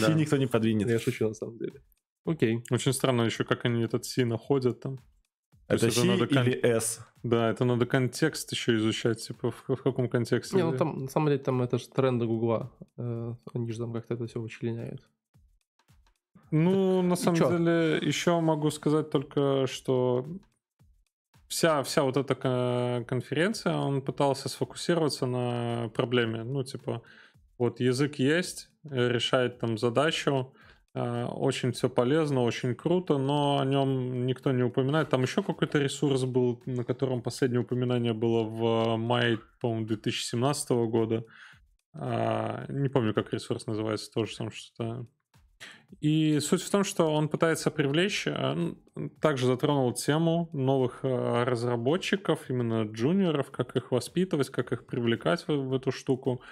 Да. 0.00 0.12
И 0.12 0.14
никто 0.14 0.36
не 0.36 0.46
подвинет. 0.46 0.88
Я 0.88 0.98
шучу, 0.98 1.28
на 1.28 1.34
самом 1.34 1.58
деле. 1.58 1.82
Окей. 2.24 2.64
Очень 2.70 2.92
странно 2.92 3.22
еще, 3.22 3.44
как 3.44 3.64
они 3.64 3.82
этот 3.82 4.04
C 4.04 4.24
находят 4.24 4.80
там. 4.80 4.98
То 5.68 5.74
Это 5.74 5.90
C 5.90 6.04
надо 6.04 6.26
кон- 6.28 6.44
или 6.46 6.54
S? 6.76 7.00
Да, 7.22 7.50
это 7.50 7.64
надо 7.64 7.86
контекст 7.86 8.52
еще 8.52 8.76
изучать, 8.76 9.26
типа 9.26 9.50
в, 9.50 9.64
в 9.68 9.82
каком 9.82 10.08
контексте. 10.08 10.56
Не, 10.56 10.62
ну 10.64 10.76
там, 10.76 11.02
на 11.04 11.08
самом 11.08 11.28
деле, 11.28 11.38
там 11.40 11.60
это 11.62 11.78
же 11.78 11.88
тренды 11.88 12.26
Гугла. 12.26 12.70
Э, 12.96 13.34
Они 13.52 13.72
же 13.72 13.78
там 13.78 13.92
как-то 13.92 14.14
это 14.14 14.26
все 14.26 14.40
вычленяют. 14.40 15.00
Ну, 16.52 17.02
на 17.02 17.16
самом 17.16 17.36
чё? 17.38 17.50
деле, 17.58 17.98
еще 18.08 18.38
могу 18.40 18.70
сказать 18.70 19.10
только, 19.10 19.66
что 19.66 20.24
вся, 21.48 21.82
вся 21.82 22.02
вот 22.02 22.16
эта 22.16 22.34
ко- 22.36 23.04
конференция, 23.08 23.74
он 23.76 24.02
пытался 24.02 24.48
сфокусироваться 24.48 25.26
на 25.26 25.88
проблеме. 25.94 26.44
Ну, 26.44 26.62
типа, 26.62 27.02
вот 27.58 27.80
язык 27.80 28.20
есть, 28.20 28.70
решает 28.84 29.58
там 29.58 29.76
задачу, 29.78 30.52
очень 30.96 31.72
все 31.72 31.88
полезно, 31.88 32.42
очень 32.42 32.74
круто, 32.74 33.18
но 33.18 33.58
о 33.60 33.64
нем 33.64 34.26
никто 34.26 34.52
не 34.52 34.62
упоминает. 34.62 35.10
Там 35.10 35.22
еще 35.22 35.42
какой-то 35.42 35.78
ресурс 35.78 36.24
был, 36.24 36.62
на 36.66 36.84
котором 36.84 37.22
последнее 37.22 37.60
упоминание 37.60 38.12
было 38.12 38.44
в 38.44 38.96
мае, 38.96 39.38
по-моему, 39.60 39.86
2017 39.86 40.70
года. 40.70 41.24
А, 41.92 42.64
не 42.68 42.88
помню, 42.88 43.14
как 43.14 43.32
ресурс 43.32 43.66
называется, 43.66 44.10
тоже 44.12 44.36
там 44.36 44.50
что-то 44.50 45.06
и 46.00 46.40
суть 46.40 46.62
в 46.62 46.70
том, 46.70 46.84
что 46.84 47.06
он 47.06 47.28
пытается 47.28 47.70
привлечь, 47.70 48.26
э, 48.26 48.74
также 49.20 49.46
затронул 49.46 49.94
тему 49.94 50.50
новых 50.52 51.00
э, 51.02 51.44
разработчиков, 51.44 52.50
именно 52.50 52.82
джуниоров, 52.84 53.50
как 53.50 53.76
их 53.76 53.92
воспитывать, 53.92 54.50
как 54.50 54.72
их 54.72 54.86
привлекать 54.86 55.46
в, 55.48 55.54
в 55.54 55.74
эту 55.74 55.92
штуку. 55.92 56.42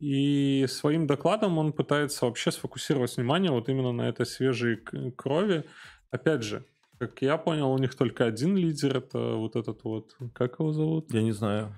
И 0.00 0.66
своим 0.66 1.06
докладом 1.06 1.58
он 1.58 1.72
пытается 1.72 2.24
вообще 2.24 2.50
сфокусировать 2.50 3.16
внимание 3.16 3.50
вот 3.50 3.68
именно 3.68 3.92
на 3.92 4.08
этой 4.08 4.26
свежей 4.26 4.76
крови. 5.16 5.64
Опять 6.10 6.42
же, 6.42 6.64
как 6.98 7.20
я 7.22 7.36
понял, 7.36 7.70
у 7.70 7.78
них 7.78 7.94
только 7.94 8.24
один 8.24 8.56
лидер, 8.56 8.96
это 8.96 9.34
вот 9.36 9.56
этот 9.56 9.84
вот, 9.84 10.16
как 10.34 10.58
его 10.58 10.72
зовут? 10.72 11.12
Я 11.12 11.22
не 11.22 11.32
знаю. 11.32 11.74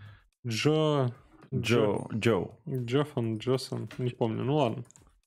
Джо... 0.47 1.09
Джо. 1.55 2.07
Джо. 2.15 2.49
Джоффан, 2.67 3.37
Джосон, 3.39 3.91
не 3.99 4.11
помню. 4.11 4.43
Ну 4.45 4.57
ладно. 4.57 4.85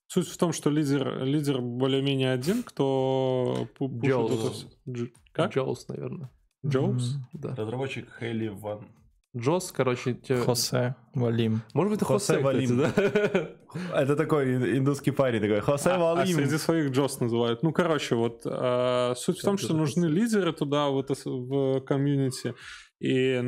Суть 0.07 0.27
в 0.27 0.37
том, 0.37 0.53
что 0.53 0.69
лидер, 0.69 1.23
лидер 1.23 1.61
более-менее 1.61 2.31
один, 2.31 2.63
кто 2.63 3.67
пу- 3.77 3.89
пушит 3.89 4.09
Джоус. 4.09 4.31
это 4.31 4.51
всё. 4.51 4.67
Дж- 4.87 5.11
Как? 5.33 5.53
Джоус, 5.53 5.87
наверное. 5.87 6.29
Джоус? 6.65 7.17
Да. 7.33 7.55
Разработчик 7.55 8.07
Хейли 8.19 8.47
Ван. 8.47 8.87
Джос, 9.37 9.71
короче, 9.71 10.13
те- 10.13 10.37
Хосе, 10.37 10.95
Валим. 11.13 11.61
Может 11.73 11.91
быть, 11.91 11.97
это 11.97 12.05
Хосе 12.05 12.41
Хосе, 12.41 12.65
кстати, 12.67 12.73
да? 12.73 14.01
Это 14.01 14.15
такой 14.15 14.55
ин- 14.55 14.77
индусский 14.77 15.11
парень 15.11 15.41
такой. 15.41 15.59
Хосе 15.59 15.89
А, 15.89 15.95
а 15.95 16.15
Валим. 16.15 16.35
среди 16.35 16.57
своих 16.57 16.91
Джос 16.91 17.19
называют. 17.19 17.61
Ну, 17.63 17.71
короче, 17.73 18.15
вот 18.15 18.41
а, 18.45 19.13
суть 19.17 19.39
в 19.39 19.41
том, 19.43 19.57
что 19.57 19.73
нужны 19.73 20.05
лидеры 20.05 20.53
туда, 20.53 20.87
в, 20.89 20.99
это, 20.99 21.15
в 21.25 21.81
комьюнити. 21.81 22.53
И 23.01 23.43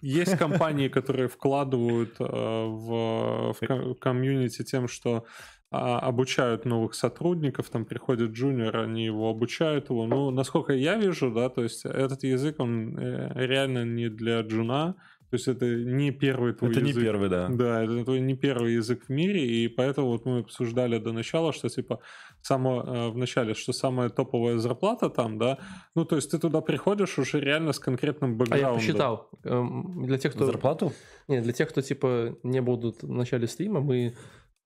есть 0.00 0.38
компании, 0.38 0.88
которые 0.88 1.28
вкладывают 1.28 2.14
а, 2.18 2.66
в, 2.66 3.52
в 3.52 3.66
ко- 3.66 3.94
комьюнити 3.94 4.62
тем, 4.64 4.88
что 4.88 5.10
а, 5.16 5.24
обучают 5.98 6.64
новых 6.64 6.94
сотрудников, 6.94 7.68
там 7.70 7.84
приходит 7.84 8.30
джуниор, 8.32 8.76
они 8.76 9.04
его 9.04 9.28
обучают 9.30 9.90
его. 9.90 10.06
Ну, 10.06 10.30
насколько 10.30 10.72
я 10.72 10.96
вижу, 10.96 11.30
да, 11.30 11.48
то 11.48 11.62
есть 11.62 11.84
этот 11.86 12.22
язык, 12.24 12.60
он 12.60 12.98
э, 12.98 13.32
реально 13.46 13.84
не 13.84 14.08
для 14.08 14.40
джуна, 14.42 14.94
то 15.30 15.36
есть 15.36 15.48
это 15.48 15.66
не 15.66 16.12
первый 16.12 16.52
твой 16.52 16.70
Это 16.70 16.80
не 16.80 16.90
язык. 16.90 17.02
первый, 17.02 17.28
да. 17.28 17.48
Да, 17.48 17.82
это 17.82 18.04
твой 18.04 18.20
не 18.20 18.34
первый 18.34 18.74
язык 18.74 19.04
в 19.08 19.08
мире, 19.08 19.44
и 19.44 19.68
поэтому 19.68 20.08
вот 20.08 20.26
мы 20.26 20.40
обсуждали 20.40 20.98
до 20.98 21.12
начала, 21.12 21.52
что 21.52 21.68
типа 21.68 21.98
само, 22.40 22.82
э, 22.86 23.08
в 23.10 23.16
начале, 23.16 23.54
что 23.54 23.72
самая 23.72 24.10
топовая 24.10 24.58
зарплата 24.58 25.08
там, 25.10 25.38
да, 25.38 25.58
ну 25.96 26.04
то 26.04 26.16
есть 26.16 26.30
ты 26.30 26.38
туда 26.38 26.60
приходишь 26.60 27.18
уже 27.18 27.40
реально 27.40 27.72
с 27.72 27.80
конкретным 27.80 28.30
А 28.30 28.32
я 28.32 28.36
бэкграундом. 28.38 28.74
посчитал. 28.78 29.28
Эм, 29.44 30.04
Для 30.06 30.18
тех, 30.18 30.34
кто... 30.34 30.46
Зарплату? 30.46 30.92
Не, 31.26 31.40
для 31.40 31.52
тех, 31.52 31.68
кто, 31.70 31.80
типа, 31.80 32.36
не 32.42 32.60
будут 32.60 33.02
в 33.02 33.10
начале 33.10 33.46
стрима, 33.48 33.80
мы 33.80 34.14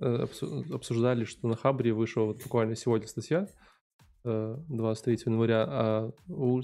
обсуждали, 0.01 1.25
что 1.25 1.49
на 1.49 1.57
Хабре 1.57 1.93
вышла 1.93 2.23
вот 2.23 2.43
буквально 2.43 2.77
сегодня 2.77 3.07
статья, 3.07 3.49
э, 4.25 4.57
23 4.69 5.19
января, 5.27 5.65
а 5.69 6.11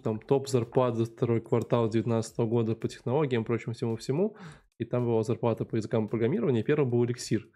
там 0.03 0.19
топ 0.21 0.49
зарплат 0.49 0.97
за 0.97 1.05
второй 1.07 1.41
квартал 1.41 1.85
2019 1.85 2.39
года 2.47 2.75
по 2.75 2.89
технологиям, 2.89 3.45
прочему 3.45 3.75
всему-всему, 3.75 4.37
и 4.79 4.85
там 4.85 5.05
была 5.05 5.23
зарплата 5.23 5.65
по 5.65 5.77
языкам 5.77 6.09
программирования, 6.09 6.63
первым 6.63 6.91
был 6.91 7.05
эликсир. 7.05 7.49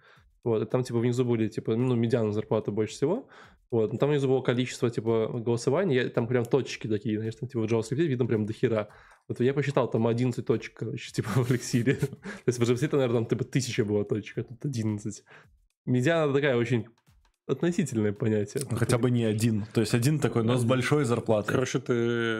Вот, 0.44 0.62
и 0.62 0.66
там, 0.66 0.82
типа, 0.84 0.98
внизу 1.00 1.24
были, 1.24 1.48
типа, 1.48 1.74
ну, 1.76 1.94
медиана 1.96 2.32
зарплаты 2.32 2.70
больше 2.70 2.94
всего. 2.94 3.28
Вот, 3.70 3.92
но 3.92 3.98
там 3.98 4.08
внизу 4.08 4.28
было 4.28 4.40
количество, 4.40 4.88
типа, 4.88 5.28
голосований, 5.34 5.96
я- 5.96 6.08
там 6.08 6.26
прям 6.26 6.44
точки 6.44 6.86
такие, 6.86 7.18
знаешь, 7.18 7.34
там, 7.34 7.48
типа, 7.48 7.60
в 7.60 7.64
JavaScript 7.64 8.06
видно 8.06 8.24
прям 8.24 8.46
до 8.46 8.52
хера. 8.52 8.88
Вот 9.26 9.40
я 9.40 9.52
посчитал, 9.52 9.90
там 9.90 10.06
11 10.06 10.46
точек, 10.46 10.74
короче, 10.74 11.12
типа, 11.12 11.28
в 11.44 11.50
эликсире. 11.50 11.94
То 11.96 12.08
есть 12.46 12.58
в 12.58 12.62
JavaScript, 12.62 12.96
наверное, 12.96 13.18
там, 13.20 13.26
типа, 13.26 13.44
тысяча 13.44 13.84
было 13.84 14.04
точек, 14.04 14.38
а 14.38 14.42
тут 14.44 14.64
11. 14.64 15.24
Медиана 15.88 16.32
такая 16.32 16.56
очень 16.56 16.86
относительное 17.46 18.12
понятие. 18.12 18.62
Ну, 18.70 18.76
Хотя 18.76 18.98
бы 18.98 19.10
не 19.10 19.24
один. 19.24 19.64
То 19.72 19.80
есть 19.80 19.94
один 19.94 20.18
такой, 20.20 20.44
но 20.44 20.56
с 20.56 20.64
большой 20.64 21.04
зарплатой. 21.04 21.52
Короче, 21.52 21.78
ты 21.78 21.92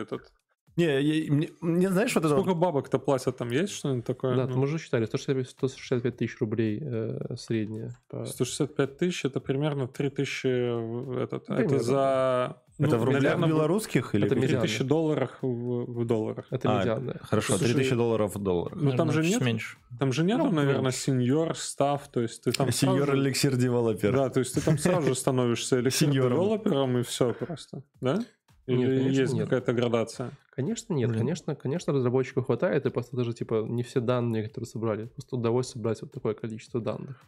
этот... 0.03 0.33
Не, 0.77 1.01
я- 1.01 1.33
мне, 1.33 1.49
мне 1.61 1.91
знаешь, 1.91 2.15
вот 2.15 2.25
это... 2.25 2.35
Сколько 2.35 2.55
бабок-то 2.55 2.99
платят 3.01 3.37
там? 3.37 3.51
Есть 3.51 3.73
что-нибудь 3.73 4.05
такое? 4.05 4.37
Да, 4.37 4.47
Ну, 4.47 4.59
мы 4.59 4.63
уже 4.65 4.79
считали, 4.79 5.07
165, 5.07 5.49
165 5.51 6.17
тысяч 6.17 6.39
рублей 6.41 6.79
э, 6.81 7.35
средняя. 7.37 7.99
по- 8.09 8.25
165 8.27 8.97
тысяч, 8.99 9.25
это 9.25 9.41
примерно 9.41 9.89
3000 9.89 10.47
в- 10.47 11.19
этот, 11.19 11.47
Примерно, 11.47 11.75
это 11.75 11.79
за... 11.85 12.63
Это 12.79 12.91
ну, 12.97 12.99
в 12.99 13.05
рублях 13.05 13.23
наверное, 13.23 13.49
белорусских 13.49 14.15
или... 14.15 14.27
это 14.27 14.37
медиана. 14.37 14.61
3000 14.63 14.85
долларов 14.85 15.31
в, 15.43 16.01
в 16.01 16.05
долларах. 16.05 16.47
Это 16.51 16.71
А, 16.71 16.79
медианная. 16.81 17.19
Хорошо, 17.23 17.57
Слушай, 17.59 17.73
3000 17.75 17.95
долларов 17.97 18.35
в 18.37 18.39
долларах. 18.43 18.79
Ну, 18.81 18.93
там 18.97 19.11
же 19.11 19.23
нет, 19.23 19.41
меньше. 19.43 19.79
там 19.99 20.13
же 20.13 20.23
нету, 20.23 20.45
Ну, 20.45 20.53
наверное, 20.53 20.93
сеньор, 20.93 21.57
став, 21.57 22.07
то 22.09 22.21
есть 22.21 22.45
ты 22.45 22.53
там 22.53 22.71
Сеньор 22.71 23.15
эликсир 23.17 23.57
девелопер. 23.57 24.13
Да, 24.15 24.31
то 24.31 24.39
есть 24.41 24.55
ты 24.55 24.61
там 24.61 24.79
сразу 24.79 25.09
же 25.09 25.15
становишься 25.17 25.81
эликсир 25.81 26.09
Сеньором. 26.09 26.33
девелопером 26.39 26.99
и 26.99 27.03
все 27.03 27.33
просто, 27.35 27.83
да? 28.01 28.21
Или 28.67 28.77
Нет, 28.77 28.89
конечно, 28.91 29.21
есть 29.21 29.33
нет. 29.33 29.45
какая-то 29.45 29.73
градация? 29.73 30.31
Конечно, 30.55 30.93
нет. 30.93 31.09
Блин. 31.09 31.21
Конечно, 31.21 31.55
конечно, 31.57 31.93
разработчиков 31.93 32.47
хватает, 32.47 32.85
и 32.85 32.91
просто 32.91 33.17
даже, 33.17 33.33
типа, 33.33 33.65
не 33.67 33.83
все 33.83 34.01
данные, 34.01 34.45
которые 34.47 34.67
собрали. 34.67 35.07
Просто 35.07 35.37
удалось 35.37 35.69
собрать 35.69 36.03
вот 36.03 36.13
такое 36.13 36.35
количество 36.35 36.79
данных. 36.81 37.25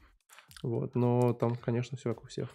Вот, 0.62 0.94
но 0.94 1.32
там, 1.32 1.56
конечно, 1.56 1.96
все 1.96 2.10
как 2.14 2.22
у 2.24 2.26
всех. 2.26 2.48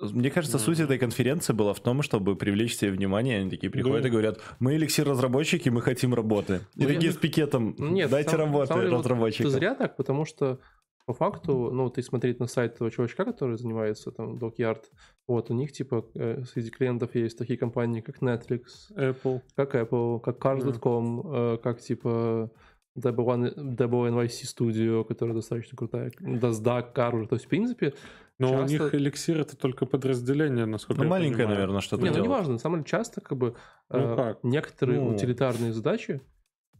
Мне 0.00 0.30
кажется, 0.30 0.58
суть 0.58 0.78
этой 0.80 0.96
конференции 0.98 1.52
была 1.52 1.74
в 1.74 1.80
том, 1.80 2.02
чтобы 2.02 2.36
привлечь 2.36 2.76
себе 2.76 2.92
внимание. 2.92 3.40
Они 3.40 3.50
такие 3.50 3.70
приходят 3.70 4.02
Да. 4.02 4.08
и 4.08 4.10
говорят, 4.12 4.38
мы 4.60 4.76
эликсир-разработчики, 4.76 5.68
мы 5.68 5.82
хотим 5.82 6.14
работы. 6.14 6.60
И 6.76 6.82
Ну, 6.82 6.86
такие 6.88 7.06
я- 7.06 7.12
с 7.12 7.16
пикетом, 7.16 7.74
Ну, 7.78 7.88
Нет, 7.90 8.10
дайте 8.10 8.30
сам- 8.30 8.40
работы 8.40 8.74
вот 8.74 8.84
разработчикам. 9.00 9.50
Ты 9.50 9.58
зря 9.58 9.74
так, 9.74 9.96
потому 9.96 10.24
что 10.24 10.58
по 11.06 11.14
факту, 11.14 11.70
ну, 11.72 11.88
ты 11.88 12.02
смотреть 12.02 12.38
на 12.38 12.46
сайт 12.46 12.74
этого 12.74 12.90
чувачка, 12.90 13.24
который 13.24 13.56
занимается 13.56 14.10
там 14.10 14.36
Dockyard, 14.36 14.82
вот, 15.26 15.50
у 15.50 15.54
них, 15.54 15.72
типа, 15.72 16.04
э, 16.14 16.44
среди 16.44 16.70
клиентов 16.70 17.14
есть 17.14 17.38
такие 17.38 17.58
компании, 17.58 18.02
как 18.02 18.20
Netflix, 18.22 18.62
Apple. 18.94 19.40
как 19.56 19.74
Apple, 19.74 20.20
как 20.20 20.36
Cars.com, 20.38 21.22
э, 21.24 21.58
как, 21.62 21.80
типа, 21.80 22.50
DB1 22.98 23.76
NYC 23.76 24.44
Studio, 24.44 25.04
которая 25.04 25.34
достаточно 25.34 25.76
крутая, 25.76 26.10
DasDAC, 26.20 26.94
Car 26.94 27.14
уже, 27.16 27.26
то 27.28 27.34
есть, 27.36 27.46
в 27.46 27.48
принципе, 27.48 27.94
Но 28.40 28.50
у 28.50 28.52
Часто- 28.60 28.72
них 28.72 28.94
эликсир 28.94 29.40
это 29.40 29.56
только 29.56 29.84
подразделение, 29.84 30.64
насколько 30.64 31.00
Ну, 31.02 31.04
я 31.06 31.10
маленькое, 31.10 31.38
понимаю. 31.38 31.56
наверное, 31.56 31.80
что-то 31.80 32.02
не, 32.04 32.08
ну, 32.10 32.14
делает. 32.14 32.30
неважно, 32.30 32.52
на 32.52 32.58
самом 32.60 32.78
деле, 32.78 32.86
часто, 32.88 33.20
как 33.20 33.36
бы, 33.36 33.56
Ну 33.90 33.98
э, 33.98 34.16
как? 34.16 34.44
некоторые 34.44 35.00
Ну. 35.00 35.12
утилитарные 35.12 35.72
задачи 35.72 36.20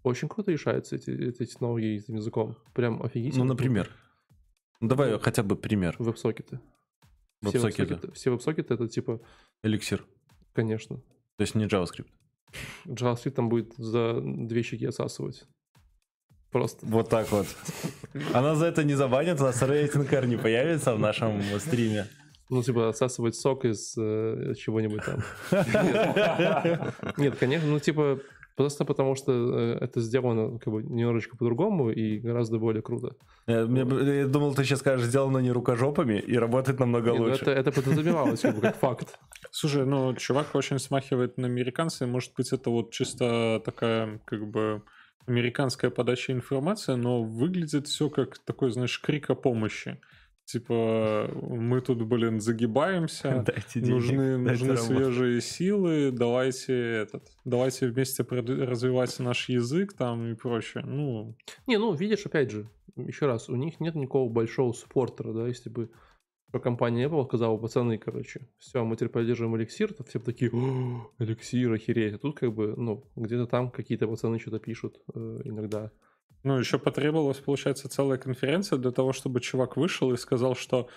очень 0.04 0.28
круто 0.28 0.52
решаются 0.52 0.94
эти, 0.94 1.10
эти 1.10 1.46
технологии 1.46 1.96
этим 1.98 2.14
языком. 2.14 2.54
Прям 2.74 3.02
офигительно. 3.02 3.44
Ну, 3.44 3.50
например. 3.54 3.90
Ну, 4.80 4.86
давай 4.88 5.18
хотя 5.18 5.42
бы 5.42 5.56
пример. 5.56 5.96
Веб-сокеты. 5.98 6.60
Все 7.42 7.58
Веб-сокеты. 7.58 7.82
веб-сокеты, 7.94 8.12
все 8.12 8.30
веб-сокеты 8.30 8.74
это 8.74 8.86
типа, 8.86 9.20
Эликсир. 9.64 10.04
конечно. 10.52 10.98
То 10.98 11.40
есть 11.42 11.56
не 11.56 11.64
JavaScript. 11.66 12.06
JavaScript 12.86 13.32
там 13.32 13.48
будет 13.48 13.74
за 13.76 14.20
две 14.22 14.62
щеки 14.62 14.86
отсасывать. 14.86 15.44
Просто. 16.52 16.86
Вот 16.86 17.08
так 17.08 17.30
вот. 17.30 17.46
Она 18.32 18.54
за 18.54 18.66
это 18.66 18.84
не 18.84 18.94
забанит, 18.94 19.40
у 19.40 19.44
нас 19.44 19.60
рейтинг 19.62 20.10
не 20.26 20.36
появится 20.36 20.94
в 20.94 20.98
нашем 20.98 21.42
стриме. 21.58 22.06
Ну, 22.50 22.62
типа, 22.62 22.88
отсасывать 22.88 23.34
сок 23.34 23.66
из 23.66 23.94
э, 23.98 24.54
чего-нибудь 24.56 25.02
там. 25.04 25.22
Нет, 27.18 27.36
конечно, 27.38 27.68
ну, 27.68 27.78
типа, 27.78 28.20
просто 28.56 28.86
потому 28.86 29.14
что 29.14 29.32
э, 29.32 29.78
это 29.82 30.00
сделано 30.00 30.58
как 30.58 30.72
бы 30.72 30.82
немножечко 30.82 31.36
по-другому 31.36 31.90
и 31.90 32.18
гораздо 32.18 32.58
более 32.58 32.80
круто. 32.80 33.16
Э, 33.46 33.66
Я 33.68 34.26
думал, 34.26 34.54
ты 34.54 34.64
сейчас 34.64 34.78
скажешь, 34.78 35.06
сделано 35.06 35.38
не 35.38 35.52
рукожопами 35.52 36.18
и 36.18 36.38
работает 36.38 36.80
намного 36.80 37.12
ну, 37.12 37.24
лучше. 37.24 37.42
это, 37.42 37.50
это 37.50 37.70
подразумевалось 37.70 38.40
как 38.40 38.54
бы 38.54 38.62
как 38.62 38.76
факт. 38.76 39.18
Слушай, 39.50 39.84
ну, 39.84 40.14
чувак 40.14 40.54
очень 40.54 40.78
смахивает 40.78 41.36
на 41.36 41.46
американца, 41.48 42.06
и, 42.06 42.08
может 42.08 42.32
быть, 42.34 42.50
это 42.52 42.70
вот 42.70 42.92
чисто 42.92 43.60
такая, 43.64 44.20
как 44.24 44.46
бы, 44.46 44.82
американская 45.26 45.90
подача 45.90 46.32
информации, 46.32 46.94
но 46.94 47.22
выглядит 47.22 47.86
все 47.86 48.08
как 48.08 48.38
такой, 48.38 48.70
знаешь, 48.70 49.00
крик 49.00 49.30
о 49.30 49.34
помощи. 49.34 50.00
Типа, 50.44 51.30
мы 51.42 51.82
тут, 51.82 52.02
блин, 52.04 52.40
загибаемся, 52.40 53.44
Дайте 53.46 53.80
денег, 53.80 53.90
нужны, 53.90 54.44
дайте 54.44 54.64
нужны 54.64 54.68
работу. 54.68 54.94
свежие 54.94 55.40
силы, 55.42 56.10
давайте 56.10 56.72
этот, 56.74 57.28
давайте 57.44 57.86
вместе 57.88 58.22
развивать 58.22 59.18
наш 59.18 59.50
язык 59.50 59.92
там 59.92 60.32
и 60.32 60.34
прочее. 60.34 60.84
Ну, 60.86 61.36
Не, 61.66 61.76
ну, 61.78 61.92
видишь, 61.92 62.24
опять 62.24 62.50
же, 62.50 62.66
еще 62.96 63.26
раз, 63.26 63.50
у 63.50 63.56
них 63.56 63.78
нет 63.78 63.94
никакого 63.94 64.30
большого 64.30 64.72
суппортера, 64.72 65.34
да, 65.34 65.46
если 65.46 65.68
бы 65.68 65.90
компания 66.52 67.06
Apple 67.06 67.26
сказала, 67.26 67.56
пацаны, 67.58 67.98
короче, 67.98 68.48
все, 68.58 68.84
мы 68.84 68.96
теперь 68.96 69.10
поддерживаем 69.10 69.56
эликсир, 69.56 69.92
то 69.92 70.02
все 70.04 70.18
такие, 70.18 70.50
«О, 70.52 71.10
эликсир, 71.18 71.72
охереть. 71.72 72.14
А 72.14 72.18
тут 72.18 72.38
как 72.38 72.54
бы, 72.54 72.74
ну, 72.76 73.04
где-то 73.16 73.46
там 73.46 73.70
какие-то 73.70 74.08
пацаны 74.08 74.38
что-то 74.38 74.58
пишут 74.58 74.98
э, 75.14 75.40
иногда. 75.44 75.90
Ну, 76.44 76.58
еще 76.58 76.78
потребовалась, 76.78 77.38
получается, 77.38 77.88
целая 77.88 78.18
конференция 78.18 78.78
для 78.78 78.92
того, 78.92 79.12
чтобы 79.12 79.40
чувак 79.40 79.76
вышел 79.76 80.12
и 80.12 80.16
сказал, 80.16 80.54
что 80.54 80.88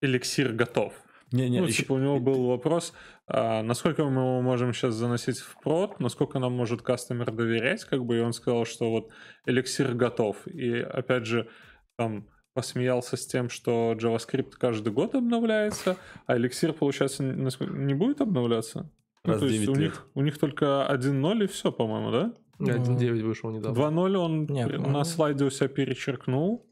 эликсир 0.00 0.52
готов. 0.52 0.92
Не, 1.32 1.48
не, 1.48 1.60
ну, 1.60 1.66
еще- 1.66 1.82
типа, 1.82 1.92
у 1.92 1.98
него 1.98 2.18
был 2.18 2.46
вопрос, 2.48 2.92
а, 3.28 3.62
насколько 3.62 4.04
мы 4.04 4.20
его 4.22 4.40
можем 4.42 4.72
сейчас 4.74 4.94
заносить 4.94 5.38
в 5.38 5.56
прод, 5.62 6.00
насколько 6.00 6.40
нам 6.40 6.52
может 6.54 6.82
кастомер 6.82 7.30
доверять, 7.30 7.84
как 7.84 8.04
бы, 8.04 8.16
и 8.18 8.20
он 8.20 8.32
сказал, 8.32 8.64
что 8.64 8.90
вот 8.90 9.10
эликсир 9.46 9.94
готов. 9.94 10.44
И, 10.48 10.72
опять 10.80 11.26
же, 11.26 11.48
там 11.96 12.26
посмеялся 12.54 13.16
с 13.16 13.26
тем, 13.26 13.48
что 13.48 13.92
JavaScript 13.92 14.52
каждый 14.58 14.92
год 14.92 15.14
обновляется, 15.14 15.96
а 16.26 16.36
эликсир, 16.36 16.72
получается, 16.72 17.22
не 17.24 17.94
будет 17.94 18.20
обновляться? 18.20 18.90
Ну, 19.24 19.32
Раз 19.32 19.40
то 19.40 19.46
есть 19.46 19.58
9 19.60 19.68
у 19.68 19.74
лет. 19.74 19.90
них, 19.92 20.06
у 20.14 20.22
них 20.22 20.38
только 20.38 20.86
1.0 20.90 21.44
и 21.44 21.46
все, 21.46 21.70
по-моему, 21.70 22.10
да? 22.10 22.32
Ну, 22.58 22.68
1.9 22.68 23.22
вышел 23.22 23.50
недавно. 23.50 23.78
2.0 23.78 24.16
он 24.16 24.46
Не, 24.46 24.66
на 24.66 24.72
по-моему. 24.76 25.04
слайде 25.04 25.44
у 25.44 25.50
себя 25.50 25.68
перечеркнул. 25.68 26.66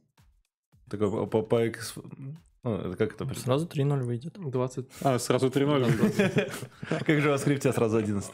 Такой 0.91 1.11
по, 1.11 1.27
по- 1.27 1.43
по 1.43 1.63
ну, 2.65 2.95
как 2.97 3.15
это? 3.15 3.35
Сразу 3.35 3.67
3.0 3.67 4.03
выйдет. 4.03 4.35
20. 4.39 4.87
А, 5.03 5.19
сразу 5.19 5.49
3.0. 5.49 6.53
Как 7.05 7.21
же 7.21 7.31
в 7.31 7.35
JavaScript 7.35 7.73
сразу 7.73 7.97
11. 7.97 8.33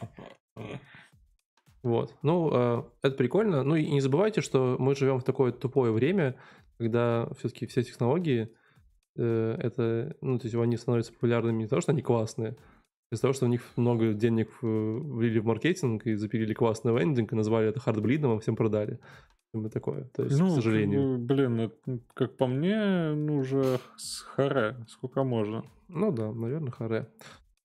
Вот. 1.83 2.15
Ну, 2.23 2.49
э, 2.51 2.83
это 3.03 3.15
прикольно. 3.15 3.63
Ну 3.63 3.75
и 3.75 3.89
не 3.89 4.01
забывайте, 4.01 4.41
что 4.41 4.75
мы 4.79 4.95
живем 4.95 5.19
в 5.19 5.23
такое 5.23 5.51
тупое 5.51 5.91
время, 5.91 6.35
когда 6.77 7.29
все-таки 7.37 7.65
все 7.67 7.83
технологии, 7.83 8.49
э, 9.17 9.57
это, 9.59 10.15
ну, 10.21 10.37
то 10.39 10.45
есть 10.45 10.55
они 10.55 10.77
становятся 10.77 11.13
популярными 11.13 11.57
не 11.59 11.63
потому, 11.65 11.81
что 11.81 11.91
они 11.91 12.01
классные, 12.01 12.55
а 13.11 13.15
из-за 13.15 13.21
того, 13.21 13.33
что 13.33 13.45
у 13.45 13.49
них 13.49 13.61
много 13.75 14.13
денег 14.13 14.49
влили 14.61 15.39
в 15.39 15.45
маркетинг 15.45 16.05
и 16.05 16.15
запилили 16.15 16.53
классный 16.53 16.97
лендинг 16.97 17.31
и 17.31 17.35
назвали 17.35 17.69
это 17.69 17.79
хардблидом, 17.79 18.31
а 18.31 18.39
всем 18.39 18.55
продали. 18.55 18.99
И 19.53 19.69
такое. 19.69 20.09
То 20.13 20.23
есть, 20.23 20.37
Ну, 20.37 20.47
к 20.49 20.55
сожалению. 20.55 21.17
блин, 21.17 21.59
это, 21.61 21.99
как 22.13 22.35
по 22.35 22.45
мне, 22.47 23.13
ну 23.13 23.37
уже 23.37 23.79
с 23.95 24.19
харе, 24.21 24.75
сколько 24.89 25.23
можно. 25.23 25.63
Ну 25.87 26.11
да, 26.11 26.33
наверное, 26.33 26.71
харе. 26.71 27.07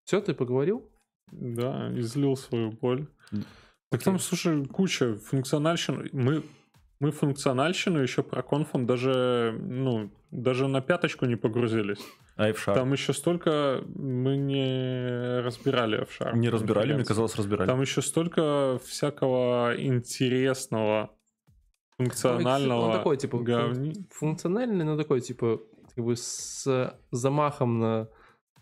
Все, 0.05 0.21
ты 0.21 0.35
поговорил? 0.35 0.89
Да, 1.33 1.91
излил 1.99 2.37
свою 2.37 2.71
боль. 2.71 3.09
Так 3.91 4.03
там, 4.05 4.21
слушай, 4.21 4.65
куча 4.67 5.17
функциональщин. 5.17 6.09
Мы, 6.13 6.45
мы 7.01 7.11
функциональщину 7.13 7.99
еще 7.99 8.23
про 8.23 8.43
конфом 8.43 8.87
даже, 8.87 9.57
ну, 9.59 10.11
даже 10.31 10.69
на 10.69 10.81
пяточку 10.83 11.25
не 11.27 11.37
погрузились. 11.37 11.99
А 12.37 12.49
F-Sharp? 12.51 12.75
Там 12.75 12.93
еще 12.93 13.13
столько 13.13 13.83
мы 13.95 14.37
не 14.37 15.41
разбирали 15.41 16.03
F-Sharp. 16.03 16.37
Не 16.37 16.51
разбирали, 16.51 16.93
мне 16.95 17.05
казалось, 17.05 17.37
разбирали. 17.37 17.67
Там 17.67 17.81
еще 17.81 18.03
столько 18.03 18.79
всякого 18.85 19.75
интересного, 19.77 21.11
функционального 21.97 22.81
Он 22.87 22.93
такой, 22.93 23.17
типа, 23.17 23.37
говни- 23.37 23.95
функциональный, 24.11 24.85
но 24.85 24.97
такой, 24.97 25.21
типа, 25.21 25.61
как 25.95 26.05
бы 26.05 26.17
с 26.17 26.95
замахом 27.11 27.79
на, 27.79 28.09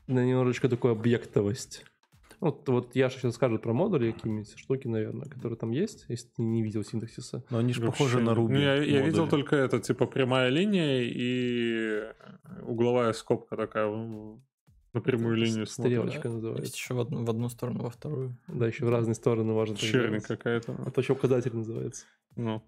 на 0.06 0.24
немножечко 0.24 0.68
такую 0.68 0.92
объектовость. 0.92 1.84
Вот, 2.40 2.68
вот 2.68 2.94
Яша 2.94 3.18
сейчас 3.18 3.34
скажет 3.34 3.62
про 3.62 3.72
модули, 3.72 4.12
какие-нибудь 4.12 4.56
штуки, 4.56 4.86
наверное, 4.86 5.28
которые 5.28 5.58
там 5.58 5.72
есть, 5.72 6.04
если 6.08 6.28
ты 6.28 6.42
не 6.42 6.62
видел 6.62 6.84
синтаксиса. 6.84 7.44
Но 7.50 7.58
они 7.58 7.72
же 7.72 7.80
Вообще 7.80 7.98
похожи 8.04 8.18
на 8.20 8.30
нет. 8.30 8.38
Ruby. 8.38 8.48
Ну, 8.52 8.58
я, 8.60 8.74
я 8.76 9.02
видел 9.02 9.28
только 9.28 9.56
это, 9.56 9.80
типа, 9.80 10.06
прямая 10.06 10.48
линия 10.48 11.00
и 11.02 12.04
угловая 12.62 13.12
скобка 13.12 13.56
такая 13.56 13.86
в- 13.86 14.40
на 14.94 15.00
прямую 15.00 15.36
линию 15.36 15.66
смотрит. 15.66 15.96
Стрелочка 15.98 16.28
Есть 16.28 16.34
называется. 16.34 16.72
еще 16.74 16.94
в 16.94 17.00
одну, 17.00 17.24
в 17.24 17.30
одну 17.30 17.48
сторону, 17.48 17.82
во 17.82 17.90
вторую. 17.90 18.36
Да, 18.46 18.66
еще 18.66 18.84
в 18.86 18.88
разные 18.90 19.14
стороны 19.14 19.52
можно. 19.52 19.76
Черник 19.76 20.08
делать. 20.10 20.26
какая-то. 20.26 20.76
Это 20.86 21.00
еще 21.00 21.12
указатель 21.14 21.54
называется. 21.54 22.06
Ну. 22.36 22.62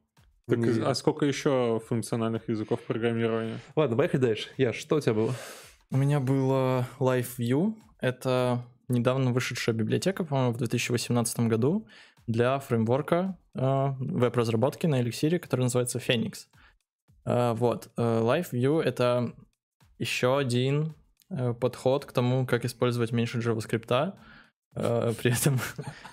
Так, 0.47 0.59
Не- 0.59 0.83
а 0.83 0.95
сколько 0.95 1.25
еще 1.27 1.81
функциональных 1.87 2.49
языков 2.49 2.81
программирования? 2.83 3.59
Ладно, 3.77 3.97
поехали 3.97 4.21
дальше. 4.21 4.49
Я, 4.57 4.73
что 4.73 4.97
у 4.97 5.01
тебя 5.01 5.15
было? 5.15 5.33
У 5.93 5.97
меня 5.97 6.19
было 6.21 6.89
LiveView. 6.99 7.75
Это 8.01 8.65
недавно 8.91 9.33
вышедшая 9.33 9.75
библиотека, 9.75 10.25
по-моему, 10.25 10.53
в 10.53 10.59
2018 10.59 11.41
году 11.41 11.87
для 12.27 12.59
фреймворка 12.59 13.39
э, 13.55 13.93
веб-разработки 13.99 14.87
на 14.87 15.01
Elixir, 15.03 15.39
который 15.39 15.63
называется 15.63 15.99
Phoenix. 15.99 16.47
Э, 17.25 17.53
вот. 17.55 17.91
э, 17.97 18.03
LiveView— 18.03 18.83
это 18.85 19.35
еще 19.99 20.39
один 20.39 20.95
э, 21.31 21.55
подход 21.55 22.05
к 22.05 22.13
тому, 22.13 22.47
как 22.47 22.65
использовать 22.65 23.13
меньше 23.13 23.39
JavaScript. 23.39 24.15
э, 24.77 25.13
при 25.23 25.33
этом 25.33 25.59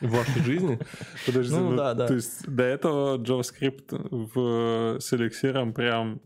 В 0.02 0.10
вашей 0.10 0.42
жизни? 0.44 0.80
Подожди, 1.26 1.54
Ну, 1.54 1.72
ну, 1.72 1.78
да, 1.78 1.94
да. 1.94 2.08
то 2.08 2.14
есть 2.14 2.48
до 2.48 2.64
этого 2.64 3.18
JavaScript 3.18 3.86
в, 3.92 5.00
с 5.00 5.14
эликсиром 5.14 5.74
прям 5.74 6.22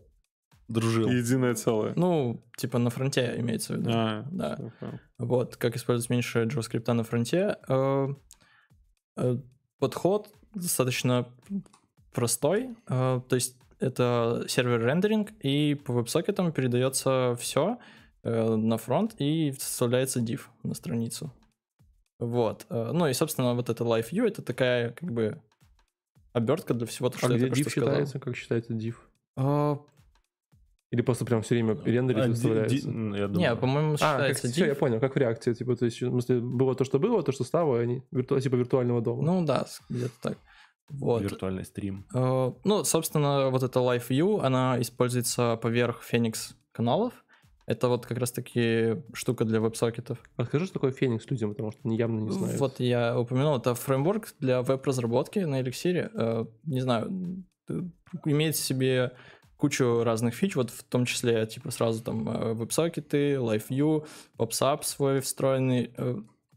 Дружил. 0.72 1.08
единое 1.08 1.54
целое. 1.54 1.92
Ну, 1.96 2.42
типа 2.56 2.78
на 2.78 2.90
фронте 2.90 3.34
имеется 3.38 3.74
в 3.74 3.76
виду. 3.78 3.90
А, 3.92 4.26
да. 4.30 4.56
понял. 4.80 4.98
Вот, 5.18 5.56
как 5.56 5.76
использовать 5.76 6.10
меньше 6.10 6.44
JavaScript 6.44 6.92
на 6.92 7.04
фронте. 7.04 7.56
Э, 7.68 8.08
э, 9.16 9.36
Подход 9.78 10.28
достаточно 10.54 11.26
простой. 12.12 12.70
э, 12.88 13.20
То 13.28 13.34
есть 13.34 13.56
это 13.80 14.44
сервер 14.48 14.80
рендеринг, 14.84 15.30
и 15.40 15.74
по 15.74 15.92
веб-сокетам 15.92 16.52
передается 16.52 17.36
все 17.40 17.78
на 18.24 18.76
фронт 18.78 19.16
и 19.18 19.50
вставляется 19.50 20.20
div 20.20 20.42
на 20.62 20.74
страницу. 20.74 21.32
Вот. 22.20 22.66
Ну 22.70 23.08
и, 23.08 23.12
собственно, 23.14 23.54
вот 23.54 23.68
это 23.68 23.82
Live 23.82 24.10
View, 24.12 24.28
это 24.28 24.42
такая 24.42 24.90
как 24.92 25.10
бы 25.10 25.42
обертка 26.32 26.72
для 26.74 26.86
всего, 26.86 27.10
то, 27.10 27.18
что 27.18 27.26
А 27.26 27.30
я 27.32 27.36
где 27.38 27.46
только 27.48 27.58
div 27.58 27.62
что 27.62 27.70
сказал. 27.70 27.88
считается? 27.90 28.20
Как 28.20 28.36
считается 28.36 28.72
div? 28.74 28.94
Или 30.92 31.00
просто 31.02 31.24
прям 31.24 31.40
все 31.42 31.54
время 31.54 31.74
рендерит 31.84 32.24
А, 32.24 32.28
выставляется? 32.28 32.76
ди- 32.76 32.88
Не, 32.88 33.56
по-моему, 33.56 33.94
А, 33.94 33.96
как, 33.96 33.98
считается 33.98 34.48
всё, 34.48 34.66
я 34.66 34.74
понял, 34.74 35.00
как 35.00 35.14
в 35.14 35.18
реакции, 35.18 35.54
типа, 35.54 35.74
то 35.74 35.86
есть, 35.86 36.00
в 36.00 36.08
смысле, 36.08 36.38
было 36.40 36.74
то, 36.74 36.84
что 36.84 36.98
было, 37.00 37.22
то, 37.22 37.32
что 37.32 37.44
стало, 37.44 37.80
и 37.80 37.82
они 37.84 38.02
вирту- 38.12 38.38
типа 38.40 38.56
виртуального 38.56 39.00
дома. 39.00 39.22
Ну 39.22 39.44
да, 39.44 39.66
где-то 39.88 40.12
так. 40.22 40.38
Вот. 40.90 41.22
Виртуальный 41.22 41.64
стрим. 41.64 42.04
Э, 42.14 42.52
Ну, 42.64 42.84
собственно, 42.84 43.48
вот 43.48 43.62
эта 43.62 43.78
Live 43.80 44.08
View, 44.10 44.40
она 44.42 44.78
используется 44.80 45.56
поверх 45.56 46.02
Phoenix 46.12 46.52
каналов. 46.72 47.12
Это 47.64 47.88
вот 47.88 48.04
как 48.04 48.18
раз-таки 48.18 48.96
штука 49.14 49.44
для 49.46 49.60
веб-сокетов. 49.60 50.18
Расскажи, 50.36 50.66
что 50.66 50.74
такое 50.74 50.90
Феникс 50.92 51.30
людям, 51.30 51.50
потому 51.50 51.70
что 51.72 51.80
они 51.84 51.96
явно 51.96 52.20
не 52.20 52.30
знают. 52.30 52.60
Вот 52.60 52.80
я 52.80 53.18
упомянул, 53.18 53.56
это 53.56 53.74
фреймворк 53.74 54.34
для 54.40 54.60
веб-разработки 54.62 55.38
на 55.38 55.62
Elixir. 55.62 56.10
Э, 56.12 56.44
Не 56.64 56.80
знаю, 56.80 57.44
имеет 58.26 58.56
в 58.56 58.60
себе 58.60 59.12
кучу 59.62 60.02
разных 60.02 60.34
фич, 60.34 60.56
вот 60.56 60.70
в 60.70 60.82
том 60.82 61.04
числе, 61.04 61.46
типа, 61.46 61.70
сразу 61.70 62.02
там 62.02 62.28
э, 62.28 62.52
веб-сокеты, 62.52 63.34
Live 63.34 63.68
View, 63.70 64.04
PopSap 64.36 64.82
свой 64.82 65.20
встроенный, 65.20 65.92
э, 65.96 66.16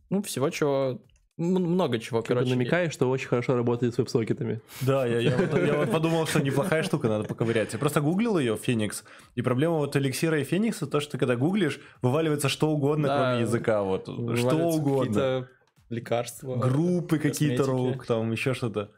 ну, 0.10 0.24
всего 0.24 0.50
чего, 0.50 1.00
много 1.38 2.00
чего, 2.00 2.24
Как 2.24 2.30
бы 2.30 2.34
короче. 2.34 2.56
намекаешь, 2.56 2.94
что 2.94 3.08
очень 3.08 3.28
хорошо 3.28 3.56
работает 3.56 3.94
с 3.94 4.00
веб-сокетами. 4.00 4.60
Да, 4.82 5.06
я, 5.06 5.20
я 5.20 5.38
вот, 5.38 5.54
я 5.54 5.78
вот 5.78 5.91
подумал, 5.91 6.26
что 6.26 6.41
неплохая 6.41 6.82
штука, 6.82 7.08
надо 7.08 7.26
поковырять. 7.26 7.74
Я 7.74 7.78
просто 7.78 8.02
гуглил 8.02 8.39
ее, 8.39 8.58
Феникс, 8.58 9.04
и 9.36 9.44
проблема 9.44 9.76
вот 9.76 9.96
эликсира 9.96 10.39
и 10.41 10.44
Феникса, 10.44 10.88
то, 10.88 11.00
что 11.00 11.20
когда 11.20 11.36
гуглишь, 11.36 11.80
вываливается 12.02 12.50
что 12.50 12.72
угодно, 12.72 13.08
Да, 13.08 13.18
кроме 13.18 13.41
языка, 13.41 13.84
вот, 13.84 14.06
что 14.06 14.58
угодно. 14.70 15.06
Какие-то 15.06 15.50
лекарства. 15.89 16.56
Группы 16.56 17.20
какие-то, 17.20 17.65
рук, 17.65 18.08
там 18.08 18.32
еще 18.32 18.56
что-то. 18.56 18.89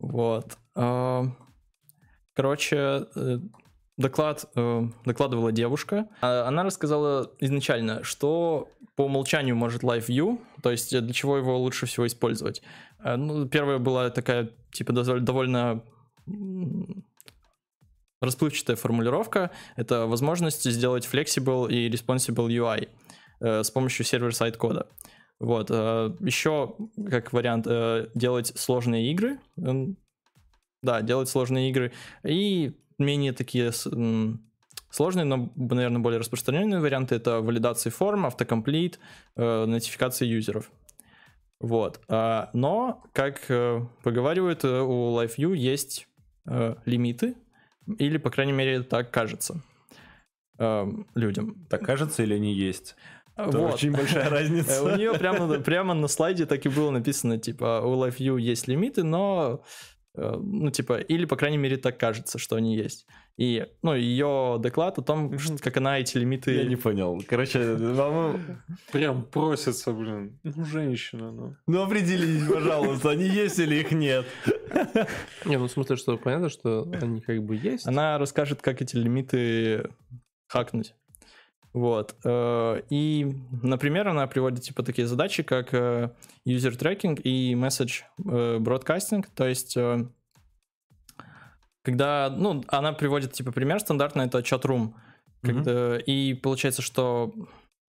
Вот. 0.00 0.58
А, 0.74 1.26
Короче, 2.40 3.06
э, 3.16 3.38
доклад 3.98 4.46
э, 4.56 4.82
докладывала 5.04 5.52
девушка. 5.52 6.08
А 6.22 6.48
Она 6.48 6.62
рассказала 6.62 7.30
изначально, 7.38 8.02
что 8.02 8.70
по 8.96 9.02
умолчанию 9.02 9.54
может 9.54 9.82
Live 9.82 10.06
View, 10.06 10.40
то 10.62 10.70
есть 10.70 10.94
э, 10.94 11.02
для 11.02 11.12
чего 11.12 11.36
его 11.36 11.58
лучше 11.58 11.84
всего 11.84 12.06
использовать. 12.06 12.62
Ну, 13.04 13.46
первая 13.46 13.76
была 13.76 14.08
такая, 14.08 14.52
типа, 14.72 14.94
доволь- 14.94 15.20
довольно 15.20 15.84
расплывчатая 18.22 18.76
формулировка. 18.76 19.50
Это 19.76 20.06
возможность 20.06 20.64
сделать 20.64 21.06
flexible 21.12 21.70
и 21.70 21.90
responsible 21.90 22.48
UI 22.48 22.88
с 23.40 23.70
помощью 23.70 24.06
server-side 24.06 24.56
кода. 24.56 24.86
Вот. 25.40 25.68
Еще, 25.68 26.74
как 27.06 27.34
вариант, 27.34 27.66
делать 28.14 28.52
сложные 28.56 29.10
игры. 29.12 29.40
Да, 30.82 31.02
делать 31.02 31.28
сложные 31.28 31.70
игры. 31.70 31.92
И 32.24 32.72
менее 32.98 33.32
такие 33.32 33.72
сложные, 34.90 35.24
но, 35.24 35.52
наверное, 35.56 36.00
более 36.00 36.18
распространенные 36.20 36.80
варианты 36.80 37.14
это 37.14 37.40
валидации 37.40 37.90
форм, 37.90 38.26
autocomplete, 38.26 38.98
э, 39.36 39.64
нотификации 39.66 40.26
юзеров. 40.26 40.70
Вот. 41.60 42.00
А, 42.08 42.50
Но, 42.54 43.02
как 43.12 43.42
э, 43.50 43.80
поговаривают, 44.02 44.64
э, 44.64 44.80
у 44.80 45.16
LiveView 45.20 45.54
есть 45.54 46.08
э, 46.46 46.74
лимиты, 46.86 47.34
или, 47.98 48.16
по 48.18 48.30
крайней 48.30 48.52
мере, 48.52 48.82
так 48.82 49.10
кажется 49.10 49.62
э, 50.58 50.86
людям. 51.14 51.66
Так 51.68 51.84
кажется 51.84 52.22
или 52.22 52.38
не 52.38 52.54
есть? 52.54 52.96
Это 53.36 53.58
Вот. 53.58 53.74
очень 53.74 53.92
большая 53.92 54.24
Э, 54.26 54.28
У 54.28 54.30
разница. 54.30 54.96
нее 54.96 55.14
прямо, 55.14 55.58
прямо 55.60 55.94
на 55.94 56.08
слайде 56.08 56.46
так 56.46 56.64
и 56.66 56.68
было 56.68 56.90
написано, 56.90 57.38
типа, 57.38 57.82
у 57.84 57.94
LiveView 58.04 58.40
есть 58.40 58.66
лимиты, 58.68 59.02
но, 59.02 59.62
ну, 60.14 60.70
типа, 60.70 60.98
или, 60.98 61.24
по 61.24 61.36
крайней 61.36 61.58
мере, 61.58 61.76
так 61.76 61.98
кажется, 61.98 62.38
что 62.38 62.56
они 62.56 62.76
есть. 62.76 63.06
И, 63.36 63.66
ну, 63.82 63.94
ее 63.94 64.58
доклад 64.60 64.98
о 64.98 65.02
том, 65.02 65.36
как 65.60 65.76
она 65.76 65.98
эти 65.98 66.18
лимиты... 66.18 66.52
Я 66.52 66.64
не 66.64 66.76
понял. 66.76 67.22
Короче, 67.26 67.74
вам- 67.74 68.62
Прям 68.92 69.24
просится, 69.24 69.92
блин. 69.92 70.38
Ну, 70.42 70.64
женщина, 70.64 71.30
ну. 71.30 71.56
ну 71.66 71.82
определитесь, 71.82 72.46
пожалуйста, 72.48 73.10
они 73.10 73.24
есть 73.24 73.58
или 73.58 73.76
их 73.76 73.92
нет. 73.92 74.26
Не, 75.44 75.58
ну 75.58 75.68
в 75.68 75.70
смысле, 75.70 75.96
что 75.96 76.18
понятно, 76.18 76.48
что 76.48 76.90
они 77.00 77.20
как 77.20 77.42
бы 77.44 77.56
есть. 77.56 77.86
Она 77.86 78.18
расскажет, 78.18 78.62
как 78.62 78.82
эти 78.82 78.96
лимиты 78.96 79.90
хакнуть. 80.48 80.94
Вот. 81.72 82.16
Э, 82.24 82.82
И, 82.90 83.32
например, 83.62 84.08
она 84.08 84.26
приводит 84.26 84.62
типа 84.62 84.82
такие 84.82 85.06
задачи, 85.06 85.42
как 85.42 85.72
э, 85.72 86.10
user 86.46 86.76
tracking 86.76 87.20
и 87.22 87.54
message 87.54 88.02
э, 88.24 88.58
broadcasting. 88.58 89.24
То 89.34 89.46
есть, 89.46 89.76
когда, 91.82 92.30
ну, 92.30 92.64
она 92.68 92.92
приводит 92.92 93.32
типа 93.32 93.52
пример 93.52 93.80
стандартный, 93.80 94.26
это 94.26 94.42
чат-рум. 94.42 94.96
Когда, 95.42 95.96
И 95.96 96.34
получается, 96.34 96.82
что 96.82 97.32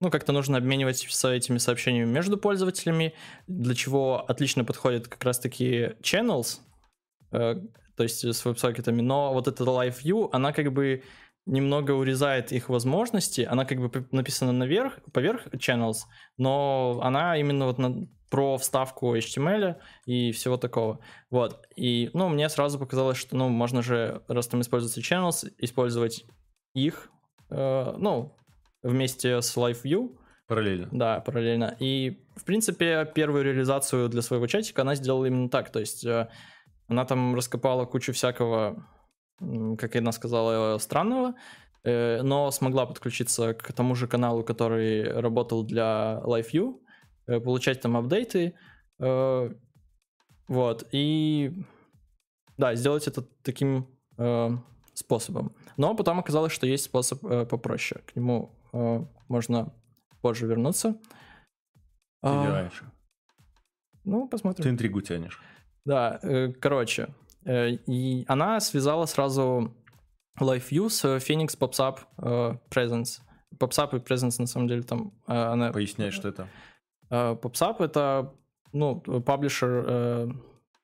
ну, 0.00 0.10
как-то 0.10 0.32
нужно 0.32 0.56
обмениваться 0.56 1.32
этими 1.32 1.58
сообщениями 1.58 2.08
между 2.08 2.38
пользователями, 2.38 3.12
для 3.46 3.74
чего 3.74 4.24
отлично 4.26 4.64
подходит 4.64 5.06
как 5.06 5.22
раз-таки 5.22 5.92
channels, 6.00 6.60
то 7.30 7.62
есть 7.98 8.24
с 8.24 8.44
веб-сокетами, 8.44 9.02
но 9.02 9.34
вот 9.34 9.48
эта 9.48 9.64
Live 9.64 10.02
View, 10.02 10.30
она 10.32 10.52
как 10.52 10.72
бы 10.72 11.02
немного 11.46 11.92
урезает 11.92 12.52
их 12.52 12.68
возможности, 12.68 13.42
она 13.42 13.64
как 13.64 13.78
бы 13.78 14.06
написана 14.12 14.52
наверх, 14.52 14.98
поверх 15.12 15.46
channels, 15.54 16.04
но 16.38 17.00
она 17.02 17.36
именно 17.36 17.66
вот 17.66 17.78
на- 17.78 18.06
про 18.30 18.56
вставку 18.56 19.14
HTML 19.14 19.76
и 20.06 20.32
всего 20.32 20.56
такого. 20.56 21.00
Вот. 21.30 21.66
И, 21.76 22.08
ну, 22.14 22.28
мне 22.28 22.48
сразу 22.48 22.78
показалось, 22.78 23.18
что, 23.18 23.36
ну, 23.36 23.48
можно 23.50 23.82
же, 23.82 24.22
раз 24.26 24.46
там 24.48 24.60
используется 24.62 25.00
channels, 25.00 25.52
использовать 25.58 26.24
их, 26.74 27.10
э, 27.50 27.94
ну, 27.98 28.34
вместе 28.82 29.42
с 29.42 29.54
Live 29.56 29.82
View, 29.84 30.16
Параллельно. 30.48 30.88
да, 30.92 31.20
параллельно. 31.20 31.76
И, 31.78 32.24
в 32.36 32.44
принципе, 32.44 33.04
первую 33.14 33.44
реализацию 33.44 34.08
для 34.08 34.22
своего 34.22 34.46
чатика 34.46 34.82
она 34.82 34.94
сделала 34.94 35.26
именно 35.26 35.50
так. 35.50 35.70
То 35.70 35.80
есть 35.80 36.04
э, 36.06 36.28
она 36.88 37.04
там 37.04 37.34
раскопала 37.34 37.84
кучу 37.84 38.12
всякого, 38.14 38.86
как 39.78 39.96
она 39.96 40.12
сказала, 40.12 40.78
странного, 40.78 41.34
э, 41.84 42.22
но 42.22 42.50
смогла 42.50 42.86
подключиться 42.86 43.54
к 43.54 43.72
тому 43.72 43.94
же 43.94 44.06
каналу, 44.06 44.42
который 44.44 45.12
работал 45.20 45.64
для 45.64 46.20
LiveView, 46.24 46.80
э, 47.26 47.40
получать 47.40 47.80
там 47.80 47.96
апдейты. 47.96 48.54
э, 49.00 49.50
Вот. 50.48 50.88
И 50.92 51.52
да, 52.58 52.74
сделать 52.74 53.08
это 53.08 53.22
таким 53.42 53.86
способом. 54.94 55.54
Но 55.78 55.94
потом 55.96 56.18
оказалось, 56.18 56.52
что 56.52 56.66
есть 56.66 56.84
способ 56.84 57.20
попроще. 57.48 58.02
К 58.06 58.14
нему 58.16 58.54
можно 59.28 59.72
позже 60.20 60.46
вернуться. 60.46 60.88
Или 62.22 62.46
А, 62.46 62.52
раньше. 62.52 62.84
ну, 64.04 64.28
посмотрим. 64.28 64.62
Ты 64.64 64.68
интригу 64.70 65.00
тянешь. 65.00 65.40
Да, 65.84 66.20
короче, 66.60 67.08
и 67.46 68.24
она 68.28 68.60
связала 68.60 69.06
сразу 69.06 69.74
LiveView 70.40 70.88
с 70.88 71.04
Phoenix 71.16 71.58
PopSap 71.58 71.98
э, 72.18 72.56
Presence. 72.70 73.20
PopSap 73.58 73.96
и 73.96 74.00
Presence, 74.00 74.36
на 74.38 74.46
самом 74.46 74.68
деле, 74.68 74.82
там 74.82 75.12
э, 75.26 75.32
она... 75.32 75.72
Поясняй, 75.72 76.10
что 76.10 76.28
это. 76.28 76.48
Э, 77.10 77.36
PopSap— 77.40 77.76
это, 77.84 78.32
ну, 78.72 79.00
паблишер 79.00 79.84
э, 79.86 80.28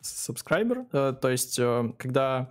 subscriber, 0.02 0.86
э, 0.92 1.14
то 1.20 1.28
есть, 1.30 1.58
э, 1.58 1.92
когда 1.98 2.50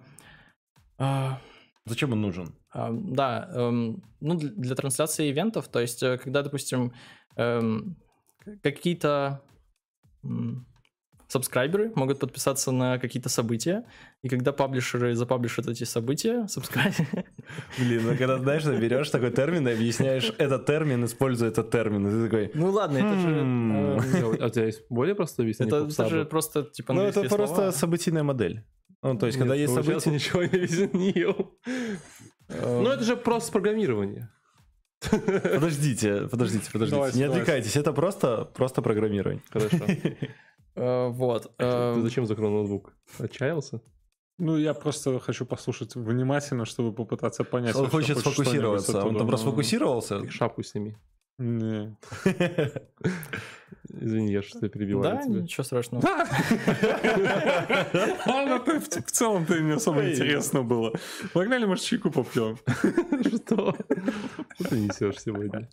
Зачем 1.85 2.11
он 2.11 2.21
нужен? 2.21 2.55
Да, 2.73 3.49
эм, 3.53 4.03
ну 4.19 4.35
для, 4.35 4.75
трансляции 4.75 5.31
ивентов, 5.31 5.67
то 5.67 5.79
есть 5.79 6.03
э, 6.03 6.17
когда, 6.17 6.41
допустим, 6.41 6.91
эм, 7.35 7.95
какие-то 8.61 9.41
сабскрайберы 11.27 11.91
могут 11.95 12.19
подписаться 12.19 12.71
на 12.71 12.97
какие-то 12.99 13.29
события, 13.29 13.85
и 14.21 14.29
когда 14.29 14.51
паблишеры 14.51 15.13
запаблишат 15.15 15.67
эти 15.67 15.83
события, 15.83 16.47
сабскрайберы, 16.47 17.25
Блин, 17.77 18.01
ну 18.05 18.17
когда, 18.17 18.37
знаешь, 18.37 18.63
ты 18.63 18.75
берешь 18.77 19.09
такой 19.09 19.31
термин 19.31 19.67
и 19.67 19.71
объясняешь 19.71 20.31
этот 20.37 20.65
термин, 20.65 21.03
используя 21.05 21.49
этот 21.49 21.69
термин, 21.69 22.07
и 22.07 22.11
ты 22.11 22.29
такой... 22.29 22.51
ну 22.53 22.71
ладно, 22.71 22.97
это 22.97 23.19
же... 23.19 23.27
«М, 23.27 23.99
э, 23.99 24.37
А 24.39 24.45
у 24.47 24.49
тебя 24.49 24.65
есть 24.65 24.81
более 24.89 25.15
простое 25.15 25.45
объяснение 25.45 25.85
Это, 25.85 26.09
же 26.09 26.25
просто 26.25 26.63
типа 26.63 26.93
Ну, 26.93 27.01
это 27.01 27.23
просто 27.23 27.71
событийная 27.71 28.23
модель. 28.23 28.63
Ну, 29.03 29.17
то 29.17 29.27
есть, 29.27 29.37
когда 29.37 29.53
есть 29.55 29.73
события... 29.73 30.09
ничего 30.09 30.43
не 30.43 30.49
объяснил. 30.49 31.53
Э, 32.49 32.81
Ну, 32.81 32.89
это 32.89 33.03
же 33.03 33.15
просто 33.15 33.51
программирование. 33.51 34.29
Подождите, 34.99 36.27
подождите, 36.27 36.71
подождите. 36.71 36.95
Давайте, 36.95 37.17
не 37.19 37.25
давайте. 37.25 37.41
отвлекайтесь, 37.41 37.75
это 37.75 37.93
просто, 37.93 38.45
просто 38.55 38.81
программирование. 38.81 39.43
Хорошо. 39.51 39.77
э, 40.77 41.07
Вот. 41.09 41.43
Ты 41.57 41.65
э, 41.65 41.99
зачем 42.01 42.25
закрыл 42.25 42.49
ноутбук? 42.49 42.93
Отчаялся? 43.19 43.81
Ну, 44.39 44.57
я 44.57 44.73
просто 44.73 45.19
хочу 45.19 45.45
послушать 45.45 45.95
внимательно, 45.95 46.65
чтобы 46.65 46.93
попытаться 46.93 47.43
понять. 47.43 47.75
Он 47.75 47.89
хочет 47.89 48.19
сфокусироваться. 48.19 49.03
Он 49.03 49.15
там 49.17 49.27
просто 49.27 49.45
Ну, 49.47 49.51
сфокусировался. 49.51 50.19
Так 50.19 50.31
шапку 50.31 50.63
сними. 50.63 50.95
Не. 51.39 51.95
Извини, 53.89 54.31
я 54.31 54.41
что-то 54.41 54.69
перебиваю 54.69 55.15
Да, 55.15 55.23
тебя. 55.23 55.41
ничего 55.41 55.63
страшного. 55.63 56.03
Ладно, 58.25 58.59
ты 58.65 58.79
в 58.79 58.87
в 58.87 59.11
целом-то 59.11 59.59
не 59.59 59.71
особо 59.71 60.09
интересно 60.11 60.63
было. 60.63 60.93
Погнали, 61.33 61.65
может, 61.65 61.83
чайку 61.85 62.11
попьем. 62.11 62.57
Что? 62.67 63.75
Что 64.55 64.69
ты 64.69 64.79
несешь 64.79 65.19
сегодня? 65.21 65.69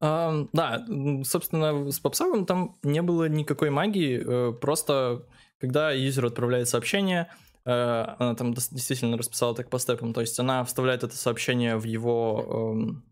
Ам, 0.00 0.48
Да, 0.52 0.84
собственно, 1.24 1.90
с 1.90 2.00
попсовым 2.00 2.44
там 2.44 2.76
не 2.82 3.00
было 3.02 3.28
никакой 3.28 3.70
магии, 3.70 4.22
э, 4.22 4.52
просто 4.52 5.26
когда 5.58 5.90
юзер 5.90 6.26
отправляет 6.26 6.68
сообщение, 6.68 7.30
э, 7.64 7.70
она 8.18 8.34
там 8.34 8.52
действительно 8.52 9.16
расписала 9.16 9.54
так 9.54 9.70
по 9.70 9.78
степам, 9.78 10.12
то 10.12 10.20
есть 10.20 10.38
она 10.38 10.64
вставляет 10.64 11.02
это 11.02 11.16
сообщение 11.16 11.76
в 11.76 11.84
его 11.84 12.74
эм, 12.74 13.04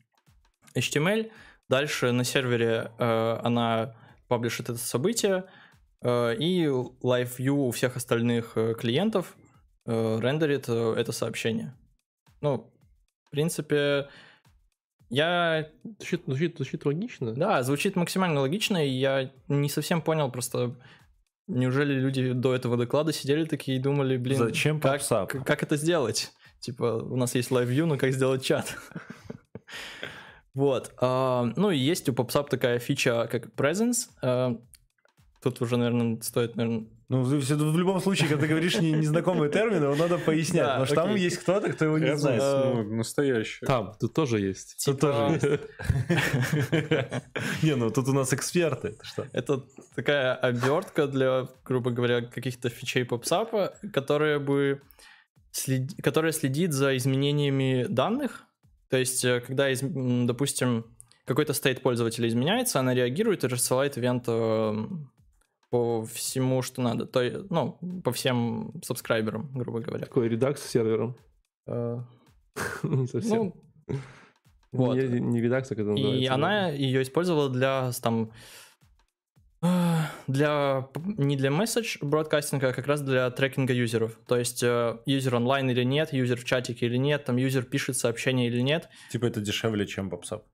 HTML, 0.77 1.31
дальше 1.71 2.13
на 2.13 2.25
сервере 2.25 2.93
э, 2.99 3.39
она 3.43 3.97
паблишит 4.29 4.69
это 4.69 4.79
событие, 4.79 5.45
и 6.03 6.67
Live 7.03 7.39
View 7.39 7.69
у 7.69 7.71
всех 7.71 7.97
остальных 7.97 8.59
клиентов 8.79 9.37
рендерит 9.87 10.69
это 10.69 11.13
сообщение. 11.13 11.75
Ну, 12.43 12.71
в 13.27 13.31
принципе, 13.31 14.09
я 15.11 15.69
Звучит, 15.99 16.23
звучит, 16.27 16.57
звучит 16.57 16.85
логично. 16.87 17.33
да, 17.33 17.63
звучит 17.63 17.97
максимально 17.97 18.41
логично, 18.41 18.85
и 18.85 18.91
я 18.91 19.31
не 19.49 19.69
совсем 19.69 20.03
понял 20.03 20.31
просто, 20.31 20.77
неужели 21.47 21.95
люди 21.95 22.33
до 22.33 22.55
этого 22.55 22.77
доклада 22.77 23.13
сидели 23.13 23.45
такие 23.45 23.79
и 23.79 23.81
думали, 23.81 24.17
блин, 24.17 24.39
Зачем 24.39 24.81
как, 24.81 24.93
попсап? 24.93 25.31
к- 25.31 25.45
как 25.45 25.63
это 25.63 25.77
сделать? 25.77 26.33
Типа, 26.61 26.85
у 27.03 27.17
нас 27.17 27.35
есть 27.35 27.51
Live 27.51 27.69
View, 27.69 27.85
но 27.85 27.99
как 27.99 28.13
сделать 28.13 28.45
чат? 28.45 28.77
Вот. 30.55 30.93
а, 30.99 31.53
Ну 31.57 31.71
и 31.71 31.77
есть 31.79 32.09
у 32.09 32.13
PopSap 32.13 32.49
такая 32.49 32.79
фича, 32.79 33.27
как 33.31 33.47
Presence. 33.55 34.09
а, 34.23 34.57
Тут 35.43 35.61
уже, 35.61 35.77
наверное, 35.77 36.21
стоит, 36.23 36.57
наверное... 36.57 36.87
Ну, 37.15 37.71
в 37.73 37.79
любом 37.79 38.01
случае, 38.01 38.29
когда 38.29 38.43
ты 38.43 38.49
говоришь 38.49 38.81
не- 38.81 38.93
незнакомые 38.93 39.51
термины, 39.51 39.85
его 39.85 39.95
надо 39.95 40.19
пояснять. 40.19 40.65
Да, 40.65 40.79
Потому 40.81 40.87
что 40.87 40.95
там 40.95 41.15
есть 41.15 41.39
кто-то, 41.39 41.73
кто 41.73 41.85
его 41.85 41.99
не 41.99 42.17
знает. 42.17 42.43
ну, 42.43 42.97
настоящий. 42.97 43.67
Там, 43.67 43.95
тут 44.01 44.15
тоже 44.15 44.41
есть. 44.41 44.85
Тут 44.85 45.01
типа, 45.01 45.39
тоже 45.41 45.61
Не, 47.63 47.77
ну 47.77 47.91
тут 47.91 48.09
у 48.09 48.13
нас 48.13 48.33
эксперты. 48.33 48.97
Это 49.33 49.63
такая 49.95 50.35
обертка 50.35 51.07
для, 51.07 51.49
грубо 51.65 51.91
говоря, 51.91 52.23
каких-то 52.23 52.69
фичей 52.69 53.05
попсапа, 53.05 53.75
которая 53.93 54.39
бы 54.39 54.81
которая 56.03 56.33
следит 56.33 56.73
за 56.73 56.97
изменениями 56.97 57.87
данных. 57.89 58.45
То 58.91 58.97
есть, 58.99 59.25
э, 59.25 59.41
когда, 59.41 59.69
допустим, 59.81 60.85
какой-то 61.27 61.53
стейт 61.53 61.81
пользователя 61.83 62.29
изменяется, 62.29 62.81
она 62.81 62.93
реагирует 62.93 63.45
и 63.45 63.47
рассылает 63.47 63.97
ивент 63.97 64.25
э, 64.27 64.87
по 65.75 66.05
всему, 66.05 66.63
что 66.63 66.83
надо. 66.83 67.05
То 67.05 67.21
есть, 67.21 67.51
ну, 67.51 67.77
по 68.05 68.13
всем 68.13 68.73
сабскрайберам, 68.85 69.51
грубо 69.53 69.81
говоря. 69.81 70.05
Такой 70.05 70.29
редакс 70.29 70.63
с 70.63 70.71
сервером. 70.71 71.17
Э, 71.67 71.99
Не 72.85 73.09
совсем. 73.09 73.55
Ну, 73.89 73.99
вот. 74.71 74.97
Не, 74.97 75.19
не 75.19 75.41
редакс, 75.41 75.73
а 75.73 75.75
как 75.75 75.85
это 75.85 75.91
И 75.91 76.01
называется. 76.01 76.35
она 76.35 76.69
ее 76.69 77.03
использовала 77.03 77.51
для 77.51 77.91
там 78.01 78.31
для 80.29 80.89
не 81.05 81.37
для 81.37 81.51
месседж 81.51 81.99
бродкастинга, 82.01 82.69
а 82.69 82.73
как 82.73 82.87
раз 82.87 83.01
для 83.03 83.29
трекинга 83.33 83.73
юзеров. 83.73 84.17
То 84.29 84.39
есть 84.39 84.63
э, 84.63 85.01
юзер 85.07 85.35
онлайн 85.35 85.69
или 85.71 85.83
нет, 85.83 86.13
юзер 86.13 86.39
в 86.39 86.45
чатике 86.45 86.87
или 86.87 86.99
нет, 86.99 87.25
там 87.25 87.37
юзер 87.37 87.65
пишет 87.65 87.97
сообщение 87.97 88.47
или 88.47 88.61
нет. 88.61 88.89
Типа 89.11 89.27
это 89.27 89.41
дешевле, 89.41 89.89
чем 89.89 90.09
попсап. 90.09 90.45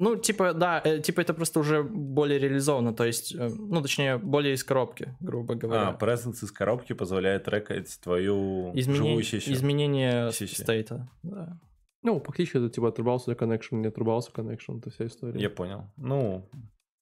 Ну, 0.00 0.16
типа, 0.16 0.54
да, 0.54 0.80
э, 0.84 0.98
типа 1.00 1.20
это 1.20 1.34
просто 1.34 1.60
уже 1.60 1.82
более 1.82 2.38
реализовано, 2.38 2.94
то 2.94 3.04
есть, 3.04 3.34
э, 3.34 3.48
ну, 3.56 3.82
точнее, 3.82 4.16
более 4.18 4.54
из 4.54 4.64
коробки, 4.64 5.14
грубо 5.20 5.54
А, 5.54 5.56
говоря. 5.56 5.98
presence 6.00 6.42
из 6.42 6.50
коробки 6.50 6.94
позволяет 6.94 7.44
трекать 7.44 8.00
твою 8.02 8.72
Изменение, 8.74 9.22
живую 9.22 9.22
изменение 9.54 10.32
стейта. 10.32 11.08
Да. 11.22 11.58
Ну, 12.02 12.18
фактически 12.18 12.56
это 12.56 12.70
типа 12.70 12.88
отрубался 12.88 13.32
connection, 13.32 13.76
не 13.76 13.88
отрубался 13.88 14.30
connection, 14.32 14.78
это 14.78 14.90
вся 14.90 15.06
история. 15.06 15.38
Я 15.40 15.50
понял. 15.50 15.84
Ну, 15.96 16.48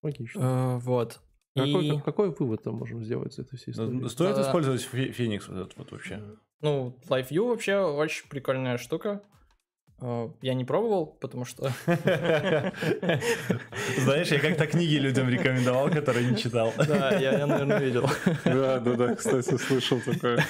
Логично. 0.02 0.40
Э, 0.40 0.78
вот. 0.78 1.20
Какой, 1.56 1.86
И, 1.86 1.90
как- 1.92 2.04
какой 2.04 2.30
вывод 2.30 2.62
там 2.62 2.74
можем 2.76 3.04
сделать 3.04 3.32
из 3.34 3.38
этой 3.38 3.56
всей 3.56 3.70
истории? 3.72 3.90
ну, 3.90 4.08
стоит 4.08 4.34
Да. 4.36 4.42
использовать 4.42 4.82
Фе- 4.82 5.12
Феникс 5.12 5.48
вот 5.48 5.56
этот 5.58 5.76
вот 5.78 5.92
вообще. 5.92 6.20
ну, 6.60 6.98
Live 7.08 7.30
View 7.30 7.48
вообще 7.48 7.76
очень 7.78 8.28
прикольная 8.28 8.76
штука. 8.76 9.22
Э, 10.00 10.28
Я 10.42 10.54
не 10.54 10.64
пробовал, 10.64 11.06
потому 11.06 11.44
что... 11.44 11.72
Знаешь, 13.98 14.28
я 14.28 14.38
как-то 14.40 14.66
книги 14.66 14.96
людям 14.96 15.28
рекомендовал, 15.28 15.90
которые 15.90 16.30
не 16.30 16.36
читал. 16.36 16.72
Да, 16.76 17.18
я, 17.18 17.46
наверное, 17.46 17.78
видел. 17.80 18.08
Да, 18.44 18.78
да, 18.78 18.94
да, 18.94 19.14
кстати, 19.14 19.56
слышал 19.56 20.00
такое. 20.00 20.44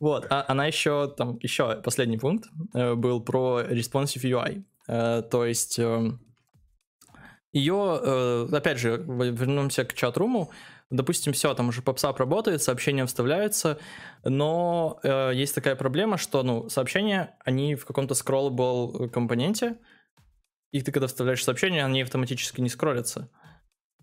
Вот, 0.00 0.26
а 0.30 0.44
она 0.48 0.66
еще, 0.66 1.12
там, 1.16 1.38
еще 1.42 1.76
последний 1.82 2.18
пункт 2.18 2.48
э, 2.74 2.94
был 2.94 3.20
про 3.22 3.62
responsive 3.62 4.22
UI. 4.24 4.64
Э, 4.88 5.22
То 5.22 5.44
есть 5.44 5.78
ее, 7.52 8.46
опять 8.52 8.78
же, 8.78 9.04
вернемся 9.06 9.84
к 9.84 9.92
чат-руму. 9.94 10.50
Допустим, 10.90 11.32
все, 11.32 11.54
там 11.54 11.68
уже 11.68 11.82
попсап 11.82 12.18
работает, 12.18 12.62
сообщения 12.62 13.06
вставляются, 13.06 13.78
но 14.24 14.98
э, 15.04 15.30
есть 15.34 15.54
такая 15.54 15.76
проблема, 15.76 16.16
что, 16.18 16.42
ну, 16.42 16.68
сообщения, 16.68 17.36
они 17.44 17.76
в 17.76 17.84
каком-то 17.86 18.14
scrollable 18.14 19.08
компоненте, 19.08 19.76
и 20.72 20.82
ты 20.82 20.90
когда 20.90 21.06
вставляешь 21.06 21.44
сообщения, 21.44 21.84
они 21.84 22.02
автоматически 22.02 22.60
не 22.60 22.68
скроллятся. 22.68 23.30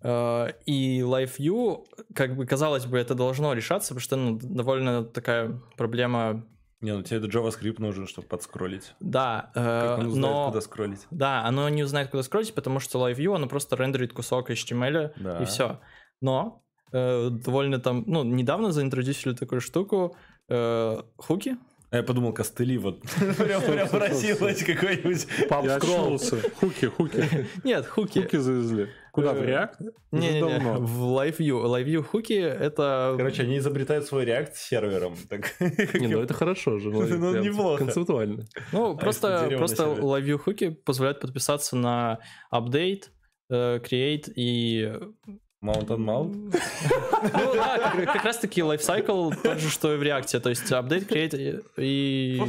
Э, 0.01 0.47
И 0.65 1.01
Live 1.01 1.37
View, 1.39 1.85
как 2.15 2.37
бы 2.37 2.45
казалось 2.45 2.85
бы, 2.85 2.97
это 2.97 3.15
должно 3.15 3.53
решаться, 3.53 3.89
потому 3.89 4.01
что 4.01 4.15
ну, 4.15 4.39
довольно 4.41 5.03
такая 5.03 5.59
проблема. 5.75 6.45
Не, 6.79 6.93
ну 6.93 7.01
тебе 7.01 7.17
этот 7.17 7.33
JavaScript 7.33 7.81
нужен, 7.81 8.07
чтобы 8.07 8.27
подскроллить. 8.29 8.93
Да, 9.01 9.51
э, 9.55 9.61
Как 9.81 9.99
он 9.99 10.05
узнает, 10.07 10.33
но 10.35 10.47
куда 10.47 10.61
скроллить? 10.61 11.07
да, 11.11 11.43
оно 11.43 11.67
не 11.67 11.83
узнает, 11.83 12.11
куда 12.11 12.23
скроллить, 12.23 12.53
потому 12.55 12.79
что 12.79 13.05
Live 13.09 13.15
View, 13.17 13.35
оно 13.35 13.47
просто 13.47 13.75
рендерит 13.75 14.13
кусок 14.13 14.49
HTML 14.51 15.11
Да. 15.17 15.39
и 15.41 15.45
все. 15.45 15.81
Но 16.21 16.63
э, 16.91 17.29
довольно 17.29 17.79
там, 17.79 18.03
ну, 18.07 18.23
недавно 18.23 18.71
заинтродюсили 18.71 19.33
такую 19.33 19.61
штуку, 19.61 20.15
э, 20.49 21.01
хуки. 21.17 21.57
А 21.89 21.97
я 21.97 22.03
подумал, 22.03 22.33
костыли 22.33 22.77
вот. 22.77 23.01
Прям 23.37 23.61
прям 23.61 23.87
просилось 23.87 24.61
какой-нибудь. 24.61 25.25
Я 25.49 25.75
очнулся. 25.75 26.37
Хуки, 26.59 26.85
хуки. 26.87 27.47
Нет, 27.63 27.85
хуки. 27.85 28.19
Хуки 28.19 28.35
завезли. 28.35 28.89
Куда, 29.13 29.33
в 29.33 29.37
Э, 29.37 29.45
React? 29.45 29.91
Уже 30.11 30.21
Не-не-не, 30.21 30.59
давно. 30.59 30.79
в 30.81 31.17
Live 31.17 31.37
View. 31.37 31.63
Live 31.63 31.85
View 31.85 32.03
хуки 32.03 32.33
это... 32.33 33.15
Короче, 33.17 33.43
они 33.43 33.57
изобретают 33.57 34.05
свой 34.05 34.25
React 34.25 34.51
с 34.53 34.67
сервером. 34.67 35.15
Не, 35.93 36.07
ну 36.07 36.21
это 36.21 36.33
хорошо 36.33 36.77
же. 36.77 36.91
Ну, 36.91 37.07
прям 37.07 37.41
неплохо. 37.41 37.85
Концептуально. 37.85 38.45
Ну, 38.73 38.89
если 38.89 38.99
просто, 38.99 39.49
просто 39.57 39.85
на 39.87 39.95
сервере. 39.95 40.07
Live 40.07 40.25
View 40.25 40.37
хуки 40.37 40.69
позволяют 40.69 41.21
подписаться 41.21 41.77
на 41.77 42.19
update, 42.53 43.03
э, 43.49 43.79
create 43.79 44.29
и... 44.35 44.93
Mount 45.67 45.87
on 45.87 45.97
mount. 45.97 46.31
Ну 47.33 47.53
да, 47.55 47.77
как, 47.77 48.13
как 48.13 48.23
раз 48.23 48.37
таки 48.37 48.61
lifecycle 48.61 49.35
тот 49.43 49.59
же, 49.59 49.69
что 49.69 49.93
и 49.93 49.97
в 49.97 50.01
React, 50.01 50.39
то 50.39 50.49
есть 50.49 50.71
update, 50.71 51.07
create 51.07 51.63
и, 51.77 52.41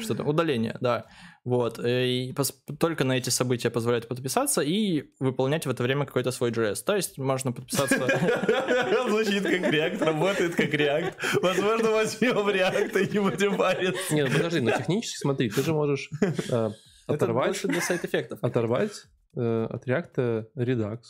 что-то, 0.00 0.24
удаление, 0.24 0.76
да. 0.80 1.04
Вот, 1.44 1.78
и 1.78 2.34
только 2.78 3.04
на 3.04 3.18
эти 3.18 3.28
события 3.28 3.68
позволяет 3.68 4.08
подписаться 4.08 4.62
и 4.62 5.10
выполнять 5.20 5.66
в 5.66 5.70
это 5.70 5.82
время 5.82 6.06
какой-то 6.06 6.30
свой 6.30 6.50
JS. 6.50 6.82
То 6.86 6.96
есть 6.96 7.18
можно 7.18 7.52
подписаться... 7.52 7.98
Звучит 9.08 9.42
как 9.42 9.70
реакт, 9.70 10.00
работает 10.00 10.54
как 10.54 10.72
реакт. 10.72 11.18
Возможно, 11.42 11.90
возьмем 11.90 12.48
реакт 12.48 12.96
и 12.96 13.12
не 13.12 13.18
будем 13.18 13.58
париться. 13.58 14.14
Нет, 14.14 14.28
ну 14.30 14.36
подожди, 14.36 14.60
но 14.60 14.70
технически 14.70 15.18
смотри, 15.18 15.50
ты 15.50 15.62
же 15.62 15.74
можешь 15.74 16.08
э, 16.22 16.30
Это 16.48 16.72
оторвать, 17.06 17.48
больше 17.48 17.68
для 17.68 17.82
сайт-эффектов. 17.82 18.38
оторвать 18.42 19.04
э, 19.36 19.66
от 19.68 19.86
реакта 19.86 20.48
Redux. 20.56 21.00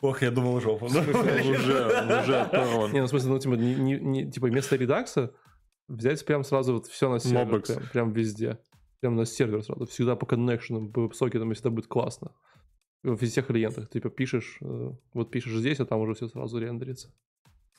Ох, 0.00 0.22
я 0.22 0.30
думал 0.30 0.60
жопу. 0.60 0.86
Уже, 0.86 1.02
уже 2.22 2.40
оторван. 2.40 2.92
Не, 2.92 3.00
ну 3.00 3.06
в 3.06 3.08
смысле, 3.08 3.30
ну 3.30 3.38
типа, 3.38 3.54
не, 3.54 3.74
не- 3.74 3.98
не- 4.00 4.30
типа 4.30 4.46
вместо 4.46 4.76
редакса 4.76 5.32
взять 5.88 6.24
прям 6.24 6.44
сразу 6.44 6.74
вот 6.74 6.86
все 6.86 7.10
на 7.10 7.18
сервер, 7.18 7.62
прям, 7.62 7.82
прям 7.92 8.12
везде. 8.12 8.58
Прям 9.00 9.16
на 9.16 9.24
сервер 9.26 9.62
сразу, 9.62 9.86
всегда 9.86 10.16
по 10.16 10.26
коннекшенам, 10.26 10.92
по 10.92 11.10
сокетам, 11.12 11.50
если 11.50 11.62
это 11.62 11.70
будет 11.70 11.86
классно. 11.86 12.32
В 13.02 13.16
всех 13.16 13.46
клиентах, 13.46 13.88
типа 13.90 14.10
пишешь, 14.10 14.58
э, 14.60 14.90
вот 15.14 15.30
пишешь 15.30 15.52
здесь, 15.54 15.78
а 15.80 15.86
там 15.86 16.00
уже 16.00 16.14
все 16.14 16.28
сразу 16.28 16.58
рендерится. 16.58 17.12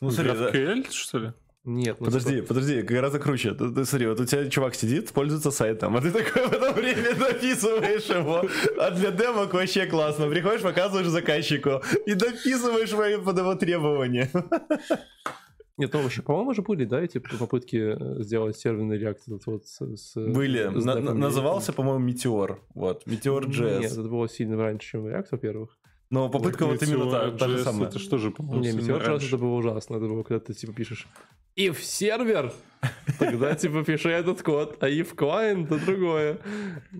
Ну, 0.01 0.11
смотри, 0.11 0.32
да. 0.34 0.49
GraphQL, 0.51 0.91
что 0.91 1.17
ли? 1.20 1.34
Нет, 1.66 1.97
ну, 1.99 2.05
Подожди, 2.05 2.36
типа, 2.36 2.47
подожди, 2.47 2.82
гораздо 2.82 3.20
круче. 3.20 3.53
Ты, 3.53 3.70
ты 3.72 3.84
смотри, 3.86 4.07
вот 4.07 4.20
у 4.20 4.26
тебя 4.26 4.49
чувак 4.49 4.76
сидит, 4.76 5.12
пользуется 5.12 5.51
сайтом, 5.51 5.97
а 5.97 6.01
ты 6.01 6.10
такой 6.12 6.47
в 6.47 6.53
это 6.53 6.72
время 6.72 7.14
дописываешь 7.20 8.05
его. 8.10 8.43
А 8.80 8.91
для 8.91 9.12
демок 9.12 9.53
вообще 9.53 9.86
классно. 9.86 10.30
Приходишь, 10.30 10.62
показываешь 10.62 11.07
заказчику 11.07 11.82
и 12.05 12.14
дописываешь 12.14 12.93
мои 12.93 13.18
под 13.18 13.38
его 13.38 13.55
требования. 13.55 14.32
Нет, 15.78 15.93
ну 15.93 16.01
вообще, 16.01 16.22
по-моему, 16.22 16.53
же 16.53 16.62
были, 16.62 16.84
да, 16.86 17.01
эти 17.01 17.20
попытки 17.20 17.78
э, 17.78 18.22
сделать 18.24 18.57
серверный 18.57 18.97
реакт 18.97 19.22
этот 19.28 19.45
вот 19.45 19.66
с... 19.66 19.80
с- 19.95 20.16
Были. 20.16 20.70
с 20.78 20.84
На- 20.84 20.95
дефами. 20.99 21.18
назывался, 21.18 21.72
по-моему, 21.72 21.99
Метеор. 22.05 22.60
Вот, 22.76 23.05
Метеор 23.05 23.47
Нет, 23.47 23.55
JS. 23.57 23.86
это 23.86 24.03
было 24.03 24.28
сильно 24.28 24.57
раньше, 24.57 24.89
чем 24.91 25.05
React, 25.07 25.28
во-первых. 25.32 25.78
Но 26.10 26.28
попытка 26.28 26.66
вот 26.66 26.84
именно 26.84 27.10
та, 27.10 27.32
та 27.32 27.47
же 27.47 27.64
самая. 27.64 27.88
Это 27.88 27.97
что 27.99 28.18
же, 28.18 28.32
по-моему, 28.32 28.62
Не, 28.62 28.72
Meteor 28.72 29.05
JS 29.05 29.28
это 29.28 29.38
было 29.38 29.53
ужасно. 29.55 29.95
Это 29.97 30.05
было, 30.07 30.24
когда 30.24 30.39
ты 30.43 30.53
типа 30.53 30.74
пишешь 30.74 31.07
if 31.60 31.82
сервер, 31.82 32.51
тогда 33.20 33.55
типа 33.55 33.84
пиши 33.84 34.10
этот 34.10 34.41
код, 34.41 34.78
а 34.80 34.88
if 34.89 35.14
client, 35.16 35.68
то 35.68 35.78
другое. 35.86 36.38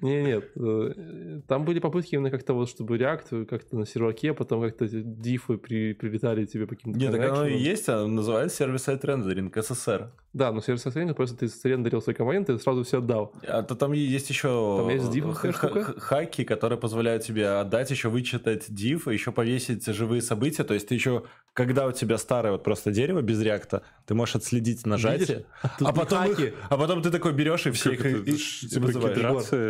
Не, 0.02 0.24
нет. 0.24 0.52
э, 0.56 1.42
Там 1.48 1.64
были 1.66 1.80
попытки 1.80 2.16
именно 2.16 2.30
как-то 2.32 2.54
вот, 2.54 2.70
чтобы 2.70 2.98
React 2.98 3.46
как-то 3.46 3.78
на 3.78 3.86
серваке, 3.86 4.34
потом 4.34 4.62
как-то 4.62 4.88
дифы 4.88 5.58
при- 5.58 5.94
прилетали 5.94 6.46
тебе 6.46 6.66
по 6.68 6.76
каким-то 6.76 7.00
Нет, 7.00 7.12
так 7.12 7.32
оно 7.32 7.48
и 7.48 7.58
есть, 7.58 7.88
а 7.90 8.06
называется 8.08 8.58
сервис-сайт 8.58 9.06
рендеринг, 9.06 9.56
СССР. 9.58 10.12
Да, 10.32 10.52
но 10.52 10.62
сервис 10.62 10.84
сохранения, 10.84 11.14
просто 11.16 11.36
ты 11.38 11.48
срендерил 11.50 12.02
свои 12.04 12.16
комменты 12.16 12.54
и 12.54 12.58
сразу 12.60 12.84
все 12.84 13.00
отдал. 13.00 13.34
А 13.48 13.64
то 13.64 13.76
там 13.76 13.94
есть 13.94 14.30
еще 14.30 14.78
Там 14.80 14.90
есть 14.90 15.06
div 15.06 15.34
х- 15.34 15.94
хаки, 16.00 16.44
которые 16.44 16.78
позволяют 16.78 17.24
тебе 17.24 17.50
отдать, 17.50 17.90
еще 17.90 18.10
вычитать 18.10 18.70
div, 18.70 19.12
еще 19.12 19.32
повесить 19.32 19.86
живые 19.88 20.22
события. 20.22 20.64
То 20.64 20.76
есть 20.76 20.88
ты 20.88 20.94
еще, 20.96 21.24
когда 21.54 21.88
у 21.88 21.92
тебя 21.92 22.18
старое 22.20 22.52
вот 22.52 22.64
просто 22.64 22.92
дерево 22.92 23.22
без 23.22 23.42
реакта, 23.42 23.82
ты 24.06 24.14
можешь 24.14 24.36
отследить 24.36 24.86
нажатие, 24.86 25.46
а 25.64 25.70
не 25.80 25.94
потом, 25.94 26.26
их- 26.32 26.54
а 26.70 26.78
потом 26.78 27.02
ты 27.02 27.10
такой 27.10 27.34
берешь 27.34 27.66
и 27.66 27.72
все 27.72 27.96
Как 27.96 28.06
их 28.06 28.60
типа 28.70 28.86
вызываешь. 28.86 29.18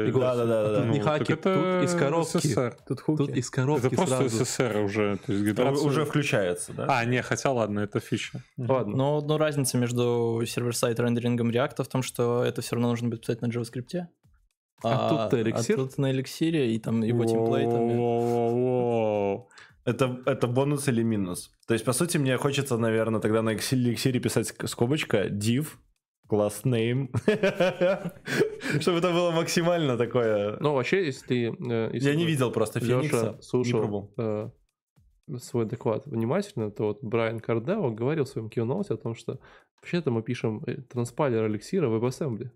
Егор, 0.07 0.21
Да, 0.21 0.35
да, 0.35 0.45
да, 0.45 0.69
да, 0.71 0.81
тут 0.81 0.89
не 0.91 0.99
Ну, 0.99 1.03
хаки, 1.05 1.35
тут 1.35 1.45
из 1.85 1.93
коробки. 1.95 2.55
Тут 2.87 2.99
хуки. 2.99 3.17
Тут 3.17 3.29
из 3.37 3.49
коробки 3.49 3.85
Это 3.87 3.95
просто 3.95 4.15
сразу. 4.29 4.43
СССР 4.45 4.77
уже. 4.83 5.17
То 5.25 5.31
есть 5.31 5.47
Это 5.47 5.61
гидрация- 5.61 5.85
уже 5.87 6.03
включается, 6.05 6.73
да? 6.73 6.85
А, 6.89 7.05
не, 7.05 7.21
хотя 7.21 7.51
ладно, 7.51 7.79
это 7.79 7.99
фича. 8.01 8.43
Ладно. 8.57 8.95
Но, 8.97 9.21
но 9.21 9.37
разница 9.37 9.77
между 9.77 10.41
сервер-сайт 10.49 10.99
рендерингом 10.99 11.49
React 11.49 11.83
в 11.83 11.87
том, 11.87 12.01
что 12.03 12.43
это 12.43 12.61
все 12.61 12.75
равно 12.75 12.89
нужно 12.89 13.09
будет 13.09 13.21
писать 13.21 13.41
на 13.41 13.47
JavaScript. 13.47 14.07
А 14.83 15.09
тут-то 15.09 15.41
эликсир? 15.41 15.75
А 15.75 15.77
тут 15.77 15.97
на 15.97 16.11
эликсире 16.11 16.73
и 16.73 16.79
там 16.79 17.01
его 17.03 17.25
темплейтами. 17.25 17.93
Это, 19.85 20.19
это 20.25 20.47
бонус 20.47 20.87
или 20.87 21.03
минус? 21.03 21.51
То 21.67 21.73
есть, 21.73 21.85
по 21.85 21.93
сути, 21.93 22.17
мне 22.17 22.37
хочется, 22.37 22.77
наверное, 22.77 23.19
тогда 23.19 23.41
на 23.41 23.55
Elixir 23.55 24.19
писать 24.19 24.51
ск- 24.51 24.67
скобочка 24.67 25.27
div, 25.27 25.67
class 26.29 26.63
name, 26.63 27.09
чтобы 28.81 28.99
это 28.99 29.11
было 29.11 29.31
максимально 29.31 29.97
такое... 29.97 30.57
Ну, 30.59 30.73
вообще, 30.73 31.05
если 31.07 31.25
ты... 31.25 31.45
э, 31.71 31.89
если 31.93 32.09
Я 32.09 32.15
не 32.15 32.25
видел 32.25 32.51
просто 32.51 32.79
Феникса, 32.79 33.17
Леша 33.17 33.33
не 33.35 33.41
слушал 33.41 33.79
пробовал. 33.79 34.53
Свой 35.37 35.65
доклад 35.65 36.05
внимательно, 36.05 36.71
то 36.71 36.87
вот 36.87 37.03
Брайан 37.03 37.39
Кардео 37.39 37.91
говорил 37.91 38.25
в 38.25 38.29
своем 38.29 38.47
keynote 38.47 38.93
о 38.93 38.97
том, 38.97 39.15
что 39.15 39.39
вообще-то 39.77 40.11
мы 40.11 40.23
пишем 40.23 40.63
э, 40.65 40.77
транспайлер 40.81 41.47
эликсира 41.47 41.87
в 41.87 41.95
WebAssembly, 41.95 42.49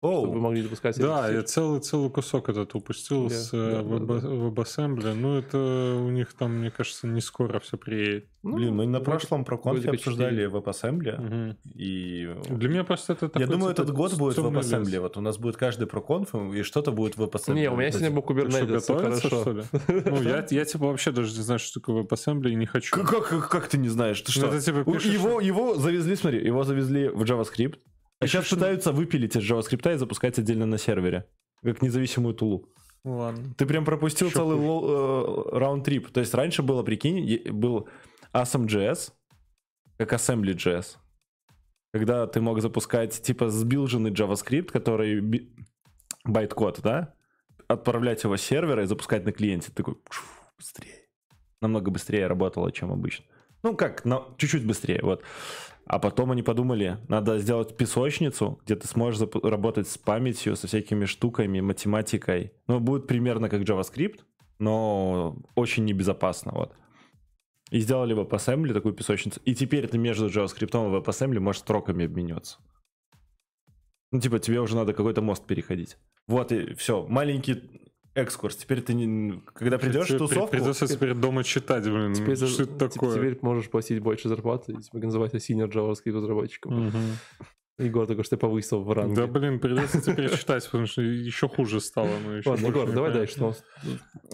чтобы 0.00 0.26
вы 0.30 0.36
Оу, 0.36 0.40
могли 0.40 0.62
запускать 0.62 0.96
Да, 0.98 1.28
я 1.28 1.42
целый, 1.42 1.80
целый 1.80 2.10
кусок 2.10 2.48
этот 2.48 2.74
упустил 2.74 3.28
Да, 3.28 3.34
с 3.34 3.50
да, 3.50 3.58
э, 3.58 3.70
да, 3.72 3.82
веб- 3.82 4.06
да. 4.06 4.28
WebAssembly. 4.28 5.14
Ну, 5.14 5.38
это 5.38 5.58
у 6.00 6.10
них 6.10 6.32
там, 6.34 6.58
мне 6.58 6.70
кажется, 6.70 7.08
не 7.08 7.20
скоро 7.20 7.58
все 7.58 7.76
приедет. 7.76 8.26
Ну, 8.44 8.56
блин, 8.56 8.76
мы 8.76 8.86
на 8.86 9.00
прошлом 9.00 9.44
проконфе 9.44 9.90
обсуждали. 9.90 10.48
WebAssembly, 10.48 11.20
Мгм. 11.20 11.56
и... 11.74 12.28
Для 12.48 12.68
меня 12.68 12.84
просто 12.84 13.14
это 13.14 13.26
Я 13.26 13.30
такой, 13.30 13.46
думаю, 13.46 13.74
типа, 13.74 13.82
этот 13.82 13.94
год 13.96 14.14
будет 14.14 14.38
WebAssembly. 14.38 14.88
лес. 14.90 15.00
Вот 15.00 15.16
у 15.16 15.20
нас 15.20 15.36
будет 15.38 15.56
каждый 15.56 15.86
проконф, 15.88 16.32
и 16.54 16.62
что-то 16.62 16.92
будет 16.92 17.16
в 17.16 17.22
WebAssembly. 17.22 17.54
Не, 17.54 17.70
у 17.70 17.76
меня 17.76 17.90
сегодня 17.90 18.10
был 18.12 18.22
что, 18.22 18.32
Kubernetes, 18.34 18.66
готовиться, 18.66 19.28
хорошо. 19.28 19.40
что 19.40 19.52
ли? 19.52 19.62
Ну, 20.06 20.22
я, 20.22 20.46
я 20.50 20.64
типа 20.64 20.86
вообще 20.86 21.10
даже 21.10 21.36
не 21.36 21.42
знаю, 21.42 21.58
что 21.58 21.80
такое 21.80 22.04
WebAssembly 22.04 22.50
и 22.50 22.54
не 22.54 22.66
хочу. 22.66 22.94
Как, 22.94 23.10
как, 23.28 23.48
как- 23.48 23.68
ты 23.68 23.78
не 23.78 23.88
знаешь? 23.88 24.20
Ты 24.20 24.30
Ну, 24.36 24.46
что? 24.46 24.54
это 24.54 24.64
типа 24.64 24.84
пишешь- 24.84 25.12
его, 25.12 25.40
его 25.40 25.74
завезли, 25.74 26.14
смотри, 26.14 26.46
его 26.46 26.62
завезли 26.62 27.08
в 27.08 27.22
JavaScript, 27.24 27.78
а 28.20 28.26
сейчас 28.26 28.50
ну- 28.50 28.56
пытаются 28.56 28.92
выпилить 28.92 29.36
из 29.36 29.50
JavaScript 29.50 29.94
и 29.94 29.98
запускать 29.98 30.38
отдельно 30.38 30.66
на 30.66 30.78
сервере, 30.78 31.26
как 31.62 31.82
независимую 31.82 32.34
tool 32.34 32.57
у. 32.57 32.68
Ладно. 33.04 33.54
Ты 33.56 33.64
прям 33.66 33.84
пропустил 33.84 34.28
Ещё 34.28 34.38
целый 34.38 34.56
лоу- 34.56 35.52
э, 35.54 35.58
round-trip. 35.58 36.10
То 36.10 36.20
есть 36.20 36.34
раньше 36.34 36.62
было, 36.62 36.82
прикинь, 36.82 37.50
был 37.52 37.88
Asm.js, 38.32 39.12
как 39.96 40.12
Assembly.js, 40.12 40.96
когда 41.92 42.26
ты 42.26 42.40
мог 42.40 42.60
запускать 42.60 43.22
типа 43.22 43.50
сбилженный 43.50 44.10
JavaScript, 44.10 44.70
который 44.72 45.20
би- 45.20 45.54
байт-код, 46.24 46.80
да, 46.82 47.14
отправлять 47.68 48.24
его 48.24 48.36
с 48.36 48.42
сервера 48.42 48.82
и 48.82 48.86
запускать 48.86 49.24
на 49.24 49.32
клиенте. 49.32 49.68
Ты 49.68 49.74
такой 49.76 49.94
«Пшу, 50.08 50.22
быстрее. 50.58 51.06
Намного 51.62 51.90
быстрее 51.90 52.26
работало, 52.26 52.70
чем 52.72 52.92
обычно. 52.92 53.24
Ну 53.62 53.74
как, 53.76 54.04
но 54.04 54.34
чуть-чуть 54.38 54.66
быстрее, 54.66 55.00
вот. 55.02 55.22
А 55.88 55.98
потом 55.98 56.30
они 56.32 56.42
подумали, 56.42 56.98
надо 57.08 57.38
сделать 57.38 57.74
песочницу, 57.74 58.60
где 58.64 58.76
ты 58.76 58.86
сможешь 58.86 59.26
работать 59.42 59.88
с 59.88 59.96
памятью, 59.96 60.54
со 60.54 60.66
всякими 60.66 61.06
штуками, 61.06 61.60
математикой. 61.60 62.52
Ну, 62.66 62.78
будет 62.78 63.06
примерно 63.06 63.48
как 63.48 63.62
JavaScript, 63.62 64.20
но 64.58 65.38
очень 65.54 65.86
небезопасно, 65.86 66.52
вот. 66.52 66.74
И 67.70 67.80
сделали 67.80 68.14
WebAssembly 68.14 68.74
такую 68.74 68.92
песочницу. 68.92 69.40
И 69.46 69.54
теперь 69.54 69.88
ты 69.88 69.96
между 69.96 70.26
JavaScript 70.26 70.72
и 70.72 71.02
WebAssembly 71.02 71.40
можешь 71.40 71.62
строками 71.62 72.04
обмениваться. 72.04 72.58
Ну, 74.12 74.20
типа, 74.20 74.40
тебе 74.40 74.60
уже 74.60 74.76
надо 74.76 74.92
какой-то 74.92 75.22
мост 75.22 75.46
переходить. 75.46 75.96
Вот 76.26 76.52
и 76.52 76.74
все. 76.74 77.06
Маленький 77.06 77.62
экскурс. 78.22 78.56
Теперь 78.56 78.82
ты, 78.82 78.94
не... 78.94 79.40
когда 79.54 79.78
придешь 79.78 80.10
в 80.10 80.18
тусовку... 80.18 80.50
Придется 80.50 80.86
теперь 80.86 81.14
дома 81.14 81.44
читать, 81.44 81.84
блин. 81.84 82.14
Теперь, 82.14 82.36
что 82.36 82.62
это 82.62 82.72
типа, 82.72 82.88
такое? 82.88 83.16
теперь 83.16 83.38
можешь 83.42 83.70
платить 83.70 84.00
больше 84.00 84.28
зарплаты 84.28 84.72
и 84.72 84.82
тебя 84.82 85.00
называть 85.00 85.34
senior 85.34 85.70
JavaScript 85.70 86.16
разработчиком. 86.16 86.86
Мгм. 86.86 87.00
Егор 87.78 88.06
только 88.08 88.24
что 88.24 88.36
повысил 88.36 88.82
в 88.82 88.92
ранге. 88.92 89.14
Да, 89.14 89.26
блин, 89.28 89.60
придется 89.60 90.00
теперь 90.00 90.36
читать, 90.36 90.64
потому 90.64 90.86
что 90.86 91.00
еще 91.00 91.48
хуже 91.48 91.80
стало. 91.80 92.10
ну, 92.24 92.32
еще 92.32 92.50
Ладно, 92.50 92.66
Егор, 92.66 92.90
давай 92.90 93.12
дальше. 93.12 93.34
что 93.34 93.48
у 93.50 93.54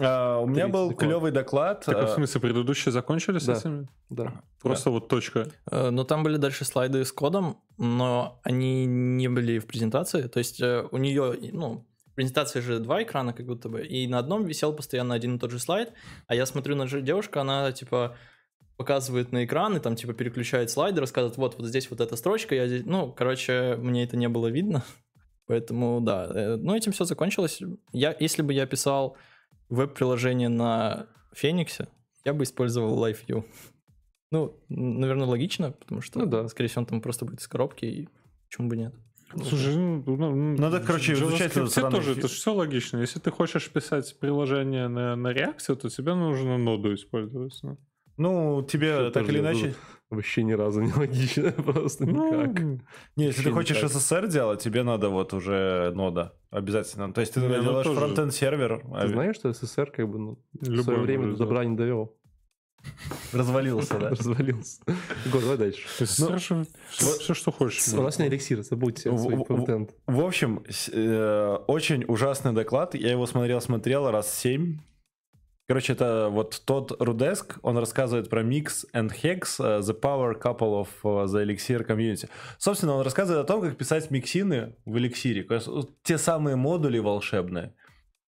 А, 0.00 0.38
у 0.38 0.46
меня 0.46 0.64
30 0.64 0.72
был 0.72 0.94
клевый 0.94 1.30
доклад. 1.30 1.84
Так, 1.84 1.94
а 1.94 2.06
в 2.06 2.10
а, 2.10 2.14
смысле, 2.14 2.40
предыдущие 2.40 2.90
закончили 2.90 3.38
с 3.38 3.44
Да. 3.44 3.52
этими? 3.52 3.88
Да. 4.08 4.40
Просто 4.62 4.90
вот 4.90 5.08
точка. 5.08 5.46
Э, 5.70 5.90
Но 5.90 6.04
там 6.04 6.22
были 6.22 6.38
дальше 6.38 6.64
слайды 6.64 7.04
с 7.04 7.12
кодом, 7.12 7.58
но 7.76 8.40
они 8.44 8.86
не 8.86 9.28
были 9.28 9.58
в 9.58 9.66
презентации. 9.66 10.22
То 10.22 10.38
есть 10.38 10.62
э, 10.62 10.88
у 10.90 10.96
нее, 10.96 11.36
ну, 11.52 11.86
презентации 12.14 12.60
же 12.60 12.78
два 12.78 13.02
экрана 13.02 13.32
как 13.32 13.46
будто 13.46 13.68
бы, 13.68 13.84
и 13.84 14.06
на 14.06 14.18
одном 14.18 14.44
висел 14.44 14.72
постоянно 14.72 15.14
один 15.14 15.36
и 15.36 15.38
тот 15.38 15.50
же 15.50 15.58
слайд, 15.58 15.92
а 16.26 16.34
я 16.34 16.46
смотрю 16.46 16.76
на 16.76 16.86
девушку, 16.86 17.40
она 17.40 17.72
типа 17.72 18.16
показывает 18.76 19.32
на 19.32 19.44
экран 19.44 19.76
и 19.76 19.80
там 19.80 19.96
типа 19.96 20.14
переключает 20.14 20.70
слайды, 20.70 21.00
рассказывает, 21.00 21.36
вот, 21.36 21.56
вот 21.58 21.66
здесь 21.66 21.90
вот 21.90 22.00
эта 22.00 22.16
строчка, 22.16 22.54
я 22.54 22.66
здесь... 22.66 22.84
Ну, 22.84 23.12
короче, 23.12 23.76
мне 23.78 24.04
это 24.04 24.16
не 24.16 24.28
было 24.28 24.48
видно, 24.48 24.84
поэтому 25.46 26.00
да. 26.00 26.28
Э, 26.34 26.56
Ну, 26.56 26.74
этим 26.74 26.92
все 26.92 27.04
закончилось. 27.04 27.60
Я, 27.92 28.16
если 28.18 28.42
бы 28.42 28.52
я 28.52 28.66
писал 28.66 29.16
веб-приложение 29.68 30.48
на 30.48 31.06
Фениксе, 31.32 31.88
я 32.24 32.34
бы 32.34 32.44
использовал 32.44 33.04
LiveView. 33.06 33.44
Ну, 34.30 34.58
наверное, 34.68 35.26
логично, 35.26 35.70
потому 35.70 36.00
что, 36.00 36.18
Ну 36.18 36.26
да. 36.26 36.48
скорее 36.48 36.68
всего, 36.68 36.80
он 36.82 36.86
там 36.86 37.00
просто 37.00 37.24
будет 37.24 37.40
из 37.40 37.46
коробки, 37.46 37.84
и 37.84 38.08
почему 38.46 38.68
бы 38.68 38.76
нет. 38.76 38.94
Слушай, 39.42 39.76
ну, 39.76 40.02
ну, 40.06 40.56
Надо, 40.56 40.80
короче, 40.80 41.12
изучать 41.14 41.52
этот 41.56 41.72
сраный 41.72 41.96
тоже, 41.96 42.12
это 42.12 42.28
все 42.28 42.52
логично. 42.54 42.98
Если 42.98 43.18
ты 43.18 43.30
хочешь 43.30 43.68
писать 43.70 44.16
приложение 44.20 44.88
на, 44.88 45.16
на 45.16 45.32
React, 45.32 45.76
то 45.76 45.88
тебе 45.88 46.14
нужно 46.14 46.58
ноду 46.58 46.94
использовать. 46.94 47.58
ну. 47.62 47.78
Ну, 48.16 48.62
тебе 48.62 48.94
Что 48.94 49.10
так 49.10 49.28
или 49.28 49.40
иначе... 49.40 49.74
Вообще 50.10 50.44
ни 50.44 50.52
разу 50.52 50.80
не 50.82 50.92
логично, 50.96 51.50
просто 51.50 52.04
никак. 52.04 52.60
Ну, 52.60 52.80
Не, 53.16 53.24
если 53.26 53.42
ты 53.42 53.50
хочешь 53.50 53.76
никак. 53.78 53.90
SSR 53.90 54.28
делать, 54.28 54.60
тебе 54.62 54.84
надо 54.84 55.08
вот 55.08 55.32
уже 55.32 55.90
нода. 55.94 56.34
Обязательно. 56.50 57.12
То 57.12 57.20
есть 57.20 57.34
ты 57.34 57.40
Не, 57.40 57.48
ну 57.48 57.62
делаешь 57.62 57.84
тоже. 57.86 57.98
фронтенд 57.98 58.32
сервер, 58.32 58.84
Ты 59.00 59.08
знаешь, 59.08 59.36
что 59.36 59.52
СССР 59.52 59.90
как 59.90 60.08
бы 60.08 60.18
ну, 60.18 60.38
в 60.52 60.82
свое 60.82 61.00
время 61.00 61.32
до 61.32 61.38
добра 61.38 61.64
не 61.64 61.76
довел. 61.76 62.14
Развалился, 63.32 63.98
да? 63.98 64.10
Развалился. 64.10 64.80
Егор, 65.24 65.40
давай 65.40 65.56
дальше. 65.58 65.80
Ну, 66.00 66.06
Саша, 66.06 66.66
все, 66.90 67.34
что 67.34 67.52
хочешь. 67.52 67.86
У 67.92 68.02
нас 68.02 68.18
не 68.18 68.28
эликсир, 68.28 68.62
забудьте 68.62 69.10
В- 69.10 69.18
свой 69.18 69.36
в- 69.36 69.44
контент. 69.44 69.90
В 70.06 70.20
общем, 70.20 70.64
с- 70.68 70.90
э, 70.92 71.58
очень 71.66 72.04
ужасный 72.08 72.52
доклад. 72.52 72.94
Я 72.94 73.10
его 73.10 73.26
смотрел-смотрел 73.26 74.10
раз 74.10 74.32
семь. 74.32 74.78
Короче, 75.66 75.94
это 75.94 76.28
вот 76.30 76.60
тот 76.66 76.94
Рудеск, 77.00 77.56
он 77.62 77.78
рассказывает 77.78 78.28
про 78.28 78.42
Mix 78.42 78.84
and 78.92 79.10
Hex, 79.22 79.56
э, 79.58 79.80
The 79.80 79.98
Power 79.98 80.38
Couple 80.38 80.84
of 80.84 80.88
э, 81.02 81.26
the 81.26 81.42
Elixir 81.46 81.86
Community. 81.86 82.28
Собственно, 82.58 82.92
он 82.92 83.02
рассказывает 83.02 83.42
о 83.44 83.46
том, 83.46 83.62
как 83.62 83.76
писать 83.78 84.10
миксины 84.10 84.74
в 84.84 84.98
эликсире. 84.98 85.42
То 85.42 85.54
есть, 85.54 85.66
вот 85.66 85.90
Те 86.02 86.18
самые 86.18 86.56
модули 86.56 86.98
волшебные. 86.98 87.72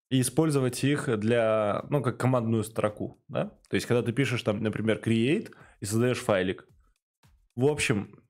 И 0.08 0.20
использовать 0.20 0.84
их 0.84 1.18
для, 1.18 1.84
ну, 1.90 2.02
как 2.02 2.18
командную 2.18 2.62
строку, 2.62 3.20
да? 3.28 3.46
То 3.68 3.74
есть, 3.74 3.86
когда 3.86 4.02
ты 4.02 4.12
пишешь 4.12 4.42
там, 4.42 4.62
например, 4.62 5.00
create 5.04 5.52
и 5.80 5.84
создаешь 5.84 6.18
файлик. 6.18 6.68
В 7.56 7.66
общем, 7.66 8.20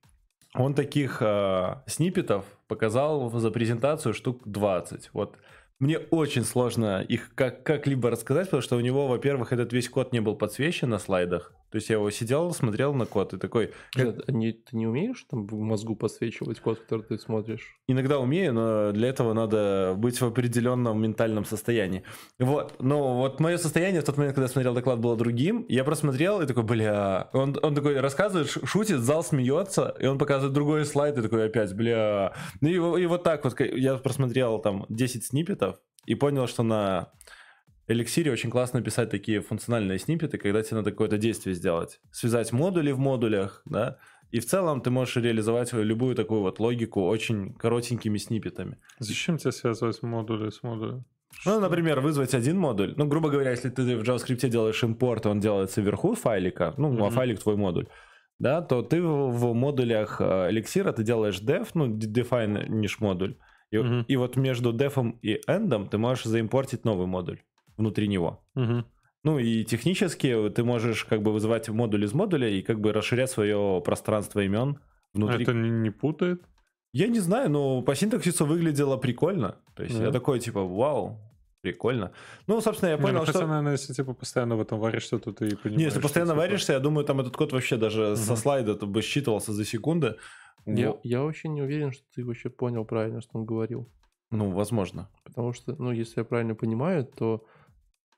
он 0.55 0.73
таких 0.73 1.21
э, 1.21 1.75
сниппетов 1.85 2.45
показал 2.67 3.29
за 3.29 3.51
презентацию 3.51 4.13
штук 4.13 4.41
20. 4.47 5.11
Вот 5.13 5.37
мне 5.79 5.99
очень 5.99 6.43
сложно 6.43 7.01
их 7.01 7.35
как- 7.35 7.63
как-либо 7.63 8.09
рассказать, 8.09 8.47
потому 8.47 8.61
что 8.61 8.77
у 8.77 8.79
него, 8.79 9.07
во-первых, 9.07 9.53
этот 9.53 9.71
весь 9.73 9.89
код 9.89 10.11
не 10.13 10.19
был 10.19 10.35
подсвечен 10.35 10.89
на 10.89 10.97
слайдах. 10.97 11.53
То 11.71 11.75
есть 11.77 11.89
я 11.89 11.95
его 11.95 12.09
сидел, 12.11 12.51
смотрел 12.53 12.93
на 12.93 13.05
код 13.05 13.33
и 13.33 13.37
такой, 13.37 13.73
как- 13.93 14.05
Нет, 14.05 14.19
а 14.27 14.31
не- 14.31 14.53
ты 14.53 14.75
не 14.77 14.87
умеешь 14.87 15.25
там 15.29 15.45
в 15.45 15.53
мозгу 15.59 15.95
подсвечивать 15.95 16.59
код, 16.59 16.79
который 16.79 17.03
ты 17.03 17.17
смотришь? 17.17 17.73
иногда 17.89 18.19
умею, 18.19 18.53
но 18.53 18.91
для 18.91 19.07
этого 19.09 19.33
надо 19.33 19.93
быть 19.97 20.19
в 20.19 20.25
определенном 20.25 21.01
ментальном 21.01 21.45
состоянии. 21.45 22.03
Вот, 22.39 22.75
но 22.79 23.17
вот 23.17 23.39
мое 23.39 23.57
состояние 23.57 24.01
в 24.01 24.05
тот 24.05 24.17
момент, 24.17 24.35
когда 24.35 24.45
я 24.45 24.51
смотрел 24.51 24.73
доклад, 24.73 24.99
было 24.99 25.15
другим. 25.15 25.65
Я 25.69 25.83
просмотрел 25.83 26.41
и 26.41 26.45
такой, 26.45 26.63
бля, 26.63 27.29
он, 27.33 27.57
он 27.61 27.75
такой 27.75 27.99
рассказывает, 27.99 28.49
шутит, 28.49 28.99
зал 28.99 29.23
смеется, 29.23 29.95
и 29.99 30.05
он 30.05 30.17
показывает 30.17 30.53
другой 30.53 30.85
слайд 30.85 31.17
и 31.17 31.21
такой 31.21 31.45
опять, 31.47 31.73
бля. 31.75 32.33
Ну 32.61 32.69
и, 32.97 33.01
и 33.03 33.05
вот 33.05 33.23
так 33.23 33.43
вот 33.45 33.59
я 33.59 33.95
просмотрел 33.95 34.59
там 34.59 34.85
10 34.89 35.25
сниппетов 35.25 35.77
и 36.05 36.15
понял, 36.15 36.47
что 36.47 36.63
на 36.63 37.11
Эликсире 37.87 38.31
очень 38.31 38.49
классно 38.49 38.81
писать 38.81 39.09
такие 39.09 39.39
функциональные 39.41 39.97
сниппеты, 39.97 40.37
когда 40.37 40.61
тебе 40.61 40.77
надо 40.77 40.91
какое-то 40.91 41.17
действие 41.17 41.55
сделать. 41.55 42.01
Связать 42.11 42.51
модули 42.51 42.91
в 42.91 42.99
модулях, 42.99 43.61
да, 43.65 43.97
и 44.29 44.39
в 44.41 44.45
целом 44.45 44.81
ты 44.81 44.89
можешь 44.89 45.15
реализовать 45.15 45.71
любую 45.71 46.13
такую 46.15 46.41
вот 46.41 46.59
логику 46.59 47.05
очень 47.07 47.53
коротенькими 47.53 48.17
сниппетами. 48.17 48.77
Зачем 48.99 49.37
тебе 49.37 49.53
связывать 49.53 50.01
модули 50.03 50.49
с 50.49 50.63
модулем? 50.63 51.05
Ну, 51.45 51.61
например, 51.61 52.01
вызвать 52.01 52.33
один 52.33 52.57
модуль. 52.57 52.93
Ну, 52.97 53.05
грубо 53.07 53.29
говоря, 53.29 53.51
если 53.51 53.69
ты 53.69 53.83
в 53.95 54.01
JavaScript 54.01 54.49
делаешь 54.49 54.83
импорт, 54.83 55.25
он 55.25 55.39
делается 55.39 55.81
вверху 55.81 56.15
файлика, 56.15 56.73
ну, 56.77 56.89
а 56.89 57.05
Мгм. 57.05 57.11
файлик 57.11 57.39
твой 57.39 57.55
модуль, 57.55 57.87
да, 58.37 58.61
то 58.61 58.81
ты 58.81 59.01
в, 59.01 59.53
модулях 59.53 60.19
э, 60.19 60.49
эликсира 60.49 60.91
ты 60.91 61.03
делаешь 61.03 61.39
def, 61.41 61.69
ну, 61.73 61.87
de- 61.87 62.11
define 62.11 62.87
модуль. 62.99 63.37
И, 63.71 63.77
Мгм. 63.77 64.05
и 64.07 64.15
вот 64.17 64.35
между 64.35 64.73
дефом 64.73 65.19
и 65.21 65.39
эндом 65.47 65.87
ты 65.87 65.97
можешь 65.97 66.25
заимпортить 66.25 66.83
новый 66.85 67.07
модуль 67.07 67.39
внутри 67.77 68.07
него. 68.07 68.43
Мгм. 68.55 68.85
Ну 69.23 69.39
и 69.39 69.63
технически 69.63 70.49
ты 70.49 70.63
можешь 70.63 71.03
как 71.05 71.21
бы 71.21 71.31
вызывать 71.33 71.69
модуль 71.69 72.05
из 72.05 72.13
модуля 72.13 72.47
и 72.49 72.61
как 72.61 72.79
бы 72.79 72.93
расширять 72.93 73.29
свое 73.31 73.81
пространство 73.83 74.39
имен 74.41 74.79
внутри. 75.13 75.43
Это 75.43 75.53
не, 75.53 75.69
не 75.69 75.89
путает? 75.89 76.41
Я 76.93 77.07
не 77.07 77.19
знаю, 77.19 77.49
но 77.49 77.81
по 77.81 77.95
синтаксису 77.95 78.45
выглядело 78.45 78.97
прикольно. 78.97 79.57
То 79.75 79.83
есть 79.83 79.97
Да. 79.97 80.05
я 80.05 80.11
такой 80.11 80.39
типа, 80.39 80.63
вау, 80.63 81.19
прикольно. 81.61 82.11
Ну, 82.47 82.61
собственно, 82.61 82.89
я 82.91 82.95
Не, 82.95 83.01
понял, 83.01 83.19
ну, 83.19 83.23
что... 83.25 83.33
хотя, 83.33 83.47
наверное, 83.47 83.73
если 83.73 83.93
типа 83.93 84.13
постоянно 84.13 84.55
в 84.55 84.61
этом 84.61 84.79
варишься, 84.79 85.19
то 85.19 85.31
ты 85.33 85.47
и 85.49 85.55
понимаешь. 85.55 85.77
Не, 85.77 85.83
если 85.83 85.99
что, 85.99 86.01
постоянно 86.07 86.31
типа, 86.33 86.41
варишься, 86.41 86.73
я 86.73 86.79
думаю, 86.79 87.03
там 87.05 87.19
этот 87.19 87.35
код 87.35 87.51
вообще 87.51 87.75
даже 87.77 88.15
со 88.15 88.31
Мгм. 88.33 88.37
слайда 88.41 88.75
то 88.75 88.87
бы 88.87 89.01
считывался 89.01 89.51
за 89.51 89.65
секунды. 89.65 90.15
Я, 90.65 90.91
Во- 90.91 90.99
я 91.03 91.21
вообще 91.21 91.49
не 91.49 91.61
уверен, 91.61 91.91
что 91.91 92.03
ты 92.15 92.23
вообще 92.25 92.49
понял 92.49 92.85
правильно, 92.85 93.21
что 93.21 93.37
он 93.37 93.45
говорил. 93.45 93.89
Ну, 94.31 94.51
возможно. 94.51 95.09
Потому 95.23 95.53
что, 95.53 95.75
ну, 95.77 95.91
если 95.91 96.19
я 96.21 96.23
правильно 96.25 96.55
понимаю, 96.55 97.05
то 97.05 97.45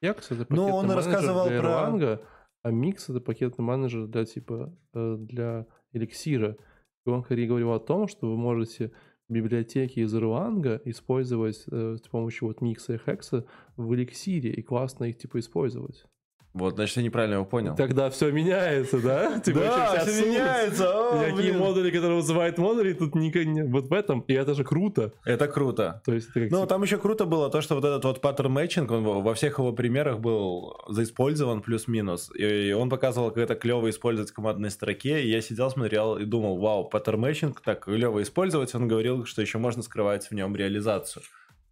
Hex 0.01 0.25
это 0.29 0.45
пакетный 0.45 0.57
он 0.71 0.87
менеджер 0.87 0.95
рассказывал 0.95 1.47
для 1.47 1.59
про- 1.61 1.69
Erlang, 1.69 2.19
а 2.63 2.71
Mix 2.71 2.95
это 3.09 3.19
пакетный 3.21 3.63
менеджер 3.65 4.07
для 4.07 4.25
типа 4.25 4.75
э, 4.93 5.15
для 5.19 5.65
эликсира. 5.93 6.57
И 7.05 7.09
он 7.09 7.23
скорее 7.23 7.47
говорил 7.47 7.71
о 7.73 7.79
том, 7.79 8.07
что 8.07 8.29
вы 8.29 8.37
можете 8.37 8.91
библиотеки 9.27 9.99
из 9.99 10.13
Erlang 10.15 10.81
использовать 10.85 11.63
э, 11.71 11.97
с 11.97 12.07
помощью 12.07 12.47
вот 12.47 12.61
Mix 12.61 12.93
и 12.93 12.97
Hex 12.97 13.45
в 13.77 13.93
эликсире 13.93 14.51
и 14.51 14.61
классно 14.61 15.05
их 15.05 15.17
типа 15.17 15.39
использовать. 15.39 16.05
Вот, 16.53 16.75
значит, 16.75 16.97
я 16.97 17.03
неправильно 17.03 17.35
его 17.35 17.45
понял. 17.45 17.75
Тогда 17.75 18.09
все 18.09 18.31
меняется, 18.31 18.99
да? 18.99 19.39
Типа, 19.45 19.59
да, 19.59 19.99
все 19.99 20.25
меняется. 20.25 20.83
Никакие 21.27 21.53
модули, 21.53 21.91
которые 21.91 22.15
вызывают 22.15 22.57
модули, 22.57 22.93
тут 22.93 23.13
не... 23.15 23.29
Вот 23.63 23.87
в 23.87 23.93
этом, 23.93 24.21
и 24.21 24.33
это 24.33 24.55
же 24.55 24.63
круто. 24.63 25.13
Это 25.25 25.47
круто. 25.47 26.01
То 26.05 26.13
есть 26.13 26.29
Ну, 26.35 26.65
там 26.65 26.81
еще 26.81 26.97
круто 26.97 27.25
было 27.25 27.49
то, 27.51 27.61
что 27.61 27.75
вот 27.75 27.85
этот 27.85 28.03
вот 28.03 28.21
паттерн 28.21 28.51
мэтчинг, 28.51 28.89
он 28.89 29.03
во 29.03 29.33
всех 29.35 29.59
его 29.59 29.73
примерах 29.73 30.19
был 30.19 30.75
заиспользован 30.87 31.61
плюс-минус. 31.61 32.31
И 32.35 32.71
он 32.73 32.89
показывал, 32.89 33.29
как 33.29 33.43
это 33.43 33.55
клево 33.55 33.89
использовать 33.89 34.31
в 34.31 34.33
командной 34.33 34.71
строке. 34.71 35.21
И 35.21 35.29
я 35.29 35.41
сидел, 35.41 35.69
смотрел 35.69 36.17
и 36.17 36.25
думал, 36.25 36.57
вау, 36.57 36.89
паттерн 36.89 37.19
мэтчинг 37.21 37.61
так 37.61 37.85
клево 37.85 38.23
использовать. 38.23 38.73
Он 38.73 38.87
говорил, 38.87 39.25
что 39.25 39.41
еще 39.41 39.59
можно 39.59 39.83
скрывать 39.83 40.29
в 40.29 40.33
нем 40.33 40.55
реализацию. 40.55 41.23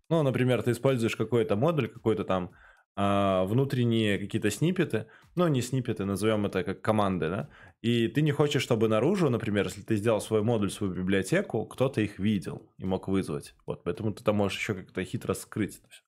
Ну, 0.10 0.24
например, 0.24 0.62
ты 0.62 0.72
используешь 0.72 1.16
какой-то 1.16 1.56
модуль, 1.56 1.90
какой-то 1.90 2.24
там 2.24 2.52
а, 3.00 3.45
внутренние 3.45 4.18
какие-то 4.18 4.50
сниппеты, 4.50 5.06
ну, 5.36 5.48
не 5.48 5.62
сниппеты, 5.62 6.04
назовем 6.04 6.48
это 6.48 6.64
как 6.64 6.82
команды, 6.82 7.30
да, 7.30 7.50
и 7.84 8.08
ты 8.08 8.24
не 8.24 8.32
хочешь, 8.32 8.64
чтобы 8.64 8.88
наружу, 8.88 9.30
например, 9.30 9.66
если 9.66 9.84
ты 9.84 9.98
сделал 9.98 10.20
свой 10.20 10.41
модуль, 10.41 10.72
свою 10.72 10.93
библиотеку, 10.93 11.64
кто-то 11.66 12.02
их 12.02 12.18
видел 12.18 12.74
и 12.80 12.86
мог 12.86 13.08
вызвать. 13.08 13.54
Вот, 13.68 13.84
поэтому 13.84 14.14
ты 14.14 14.24
там 14.24 14.38
можешь 14.38 14.58
еще 14.58 14.74
как-то 14.74 15.04
хитро 15.04 15.36
скрыть 15.36 15.78
это 15.78 15.88
все. 15.89 16.02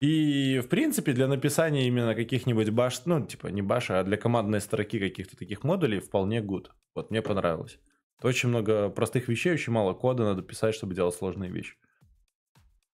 И, 0.00 0.60
в 0.64 0.68
принципе, 0.68 1.12
для 1.12 1.26
написания 1.26 1.88
именно 1.88 2.14
каких-нибудь 2.14 2.70
баш, 2.70 3.04
ну, 3.06 3.26
типа 3.26 3.48
не 3.48 3.60
баша, 3.60 3.98
а 3.98 4.04
для 4.04 4.16
командной 4.16 4.60
строки 4.60 5.00
каких-то 5.00 5.36
таких 5.36 5.64
модулей 5.64 5.98
вполне 5.98 6.38
good. 6.38 6.68
Вот, 6.94 7.10
мне 7.10 7.22
понравилось. 7.22 7.78
Очень 8.22 8.50
много 8.50 8.88
простых 8.88 9.26
вещей, 9.26 9.52
очень 9.52 9.72
мало 9.72 9.94
кода 9.94 10.22
надо 10.22 10.42
писать, 10.42 10.76
чтобы 10.76 10.94
делать 10.94 11.16
сложные 11.16 11.50
вещи. 11.50 11.74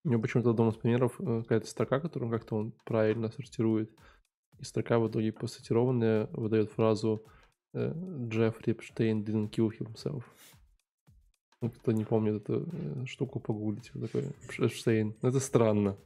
У 0.06 0.08
него 0.08 0.22
почему-то 0.22 0.50
одном 0.50 0.68
из 0.68 0.76
примеров 0.76 1.16
э, 1.18 1.42
какая-то 1.42 1.66
строка, 1.66 1.98
которую 1.98 2.30
как-то 2.30 2.54
он 2.54 2.72
правильно 2.84 3.28
сортирует. 3.28 3.90
И 4.60 4.64
строка 4.64 5.00
в 5.00 5.08
итоге 5.08 5.32
посортированная 5.32 6.28
выдает 6.32 6.70
фразу 6.70 7.24
э, 7.74 7.92
Джеффри 8.28 8.74
Эпштейн 8.74 9.24
didn't 9.24 9.50
kill 9.50 9.72
himself. 9.76 10.22
Ну, 11.60 11.70
кто 11.70 11.90
не 11.90 12.04
помнит 12.04 12.36
эту 12.36 12.68
э, 12.72 13.06
штуку, 13.06 13.40
погуглите. 13.40 13.90
вот 13.94 14.12
Такой 14.12 14.30
Эпштейн. 14.58 15.16
Ну, 15.20 15.28
Это 15.28 15.40
странно. 15.40 15.96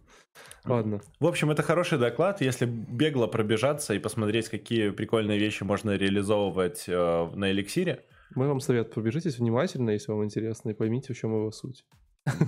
Ладно. 0.64 1.02
В 1.18 1.26
общем, 1.26 1.50
это 1.50 1.62
хороший 1.62 1.98
доклад, 1.98 2.40
если 2.40 2.64
бегло 2.64 3.26
пробежаться 3.26 3.92
и 3.92 3.98
посмотреть, 3.98 4.48
какие 4.48 4.90
прикольные 4.90 5.38
вещи 5.38 5.62
можно 5.62 5.94
реализовывать 5.94 6.88
на 6.88 7.50
эликсире. 7.50 8.06
Мы 8.34 8.48
вам 8.48 8.60
совет, 8.60 8.94
пробежитесь 8.94 9.38
внимательно, 9.38 9.90
если 9.90 10.10
вам 10.10 10.24
интересно, 10.24 10.70
и 10.70 10.74
поймите, 10.74 11.12
в 11.12 11.18
чем 11.18 11.34
его 11.34 11.50
суть. 11.50 11.84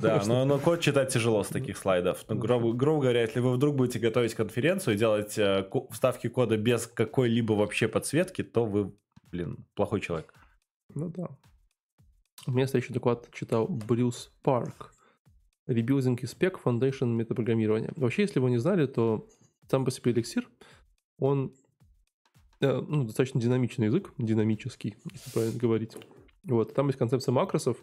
Да, 0.01 0.23
но, 0.27 0.45
но 0.45 0.59
код 0.59 0.81
читать 0.81 1.13
тяжело 1.13 1.43
с 1.43 1.49
таких 1.49 1.77
слайдов. 1.77 2.25
Ну, 2.29 2.37
грубо, 2.37 2.73
грубо 2.73 3.03
говоря, 3.03 3.23
если 3.23 3.41
вы 3.41 3.53
вдруг 3.53 3.77
будете 3.77 3.99
готовить 3.99 4.35
конференцию 4.35 4.95
и 4.95 4.99
делать 4.99 5.39
э, 5.39 5.69
вставки 5.91 6.29
кода 6.29 6.57
без 6.57 6.87
какой-либо 6.87 7.53
вообще 7.55 7.89
подсветки, 7.89 8.43
то 8.43 8.65
вы, 8.65 8.95
блин, 9.31 9.67
плохой 9.75 10.01
человек. 10.01 10.35
Ну 10.95 11.09
да. 11.09 11.29
У 12.47 12.53
меня 12.53 12.67
следующий 12.67 12.93
доклад 12.93 13.29
читал 13.33 13.67
Брюс 13.69 14.33
Парк. 14.43 14.93
Rebuilding 15.69 16.19
и 16.21 16.27
спек 16.27 16.61
Foundation 16.63 17.07
метапрограммирования. 17.07 17.93
Вообще, 17.97 18.23
если 18.23 18.41
вы 18.41 18.51
не 18.51 18.59
знали, 18.59 18.87
то 18.87 19.29
сам 19.71 19.85
по 19.85 19.91
себе 19.91 20.13
эликсир, 20.13 20.49
он 21.19 21.55
э, 22.61 22.81
ну, 22.81 23.05
достаточно 23.05 23.41
динамичный 23.41 23.87
язык, 23.87 24.13
динамический, 24.19 24.97
если 25.13 25.31
правильно 25.31 25.59
говорить. 25.59 25.97
Вот, 26.45 26.75
там 26.75 26.89
есть 26.89 26.99
концепция 26.99 27.33
макросов 27.33 27.79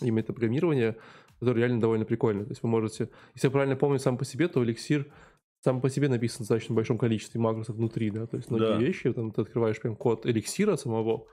и 0.00 0.10
метапрограммирования, 0.10 0.96
которая 1.38 1.64
реально 1.64 1.80
довольно 1.80 2.04
прикольно. 2.04 2.44
То 2.44 2.50
есть 2.50 2.62
вы 2.62 2.68
можете, 2.68 3.10
если 3.34 3.48
я 3.48 3.50
правильно 3.50 3.76
помню 3.76 3.98
сам 3.98 4.16
по 4.16 4.24
себе, 4.24 4.48
то 4.48 4.62
эликсир 4.64 5.12
сам 5.60 5.80
по 5.80 5.88
себе 5.88 6.08
написан 6.08 6.38
в 6.38 6.40
достаточно 6.40 6.74
большом 6.74 6.98
количестве 6.98 7.40
макросов 7.40 7.76
внутри, 7.76 8.10
да, 8.10 8.26
то 8.26 8.36
есть 8.36 8.50
многие 8.50 8.72
Да. 8.72 8.78
вещи, 8.78 9.12
там 9.12 9.30
ты 9.30 9.42
открываешь 9.42 9.80
прям 9.80 9.94
код 9.94 10.26
эликсира 10.26 10.76
самого, 10.76 11.26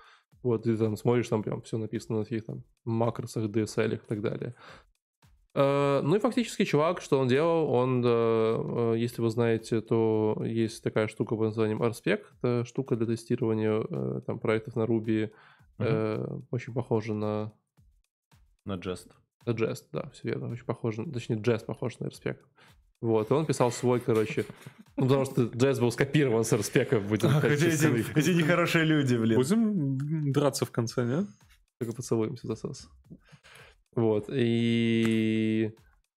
вот, 0.43 0.67
и 0.67 0.77
там 0.77 0.95
смотришь, 0.97 1.27
там 1.29 1.41
прям 1.41 1.61
все 1.61 1.77
написано 1.77 2.19
на 2.19 2.25
всех 2.25 2.45
там 2.45 2.63
макросах, 2.85 3.45
DSL 3.45 3.95
и 3.95 3.97
так 4.07 4.21
далее. 4.21 4.53
Э, 5.55 6.01
Ну 6.03 6.15
и 6.15 6.19
фактически 6.19 6.63
чувак, 6.63 7.01
что 7.01 7.19
он 7.19 7.27
делал, 7.27 7.71
он, 7.73 8.03
э, 8.05 8.07
э, 8.07 8.93
если 8.97 9.21
вы 9.21 9.29
знаете, 9.31 9.81
то 9.81 10.39
есть 10.45 10.83
такая 10.83 11.07
штука 11.07 11.35
под 11.35 11.45
названием 11.47 11.81
RSpec, 11.81 12.21
это 12.41 12.65
штука 12.65 12.95
для 12.95 13.07
тестирования 13.07 13.83
э, 13.89 14.21
там, 14.27 14.39
проектов 14.39 14.75
на 14.75 14.83
Ruby, 14.83 15.31
э, 15.79 16.37
очень 16.51 16.73
похожа 16.73 17.13
на, 17.15 17.51
На 18.65 18.77
Jest. 18.85 19.07
на 19.45 19.53
Jest, 19.53 19.89
да, 19.93 20.09
все 20.13 20.27
верно, 20.29 20.49
очень 20.49 20.65
похоже, 20.65 21.05
точнее 21.05 21.37
Jest 21.37 21.65
похож 21.65 21.99
на 21.99 22.07
RSpec. 22.07 22.35
Вот, 23.01 23.31
и 23.31 23.33
он 23.33 23.45
писал 23.45 23.71
свой, 23.71 23.99
короче, 24.01 24.45
ну, 24.97 25.03
потому 25.07 25.25
что 25.25 25.41
Jest 25.43 25.79
был 25.79 25.91
скопирован 25.91 26.43
с 26.43 26.51
Ах, 26.53 27.41
как 27.41 27.51
Эти 27.51 27.65
эти- 27.65 28.19
эти 28.19 28.29
нехорошие 28.31 28.83
люди, 28.83 29.15
блин. 29.15 29.37
Будем 29.39 30.31
драться 30.31 30.65
в 30.65 30.71
конце, 30.71 31.05
нет? 31.05 31.25
только 31.79 31.95
поцелуемся 31.95 32.47
за 32.47 32.55
сос. 32.55 32.89
Вот, 33.95 34.25
и 34.29 35.71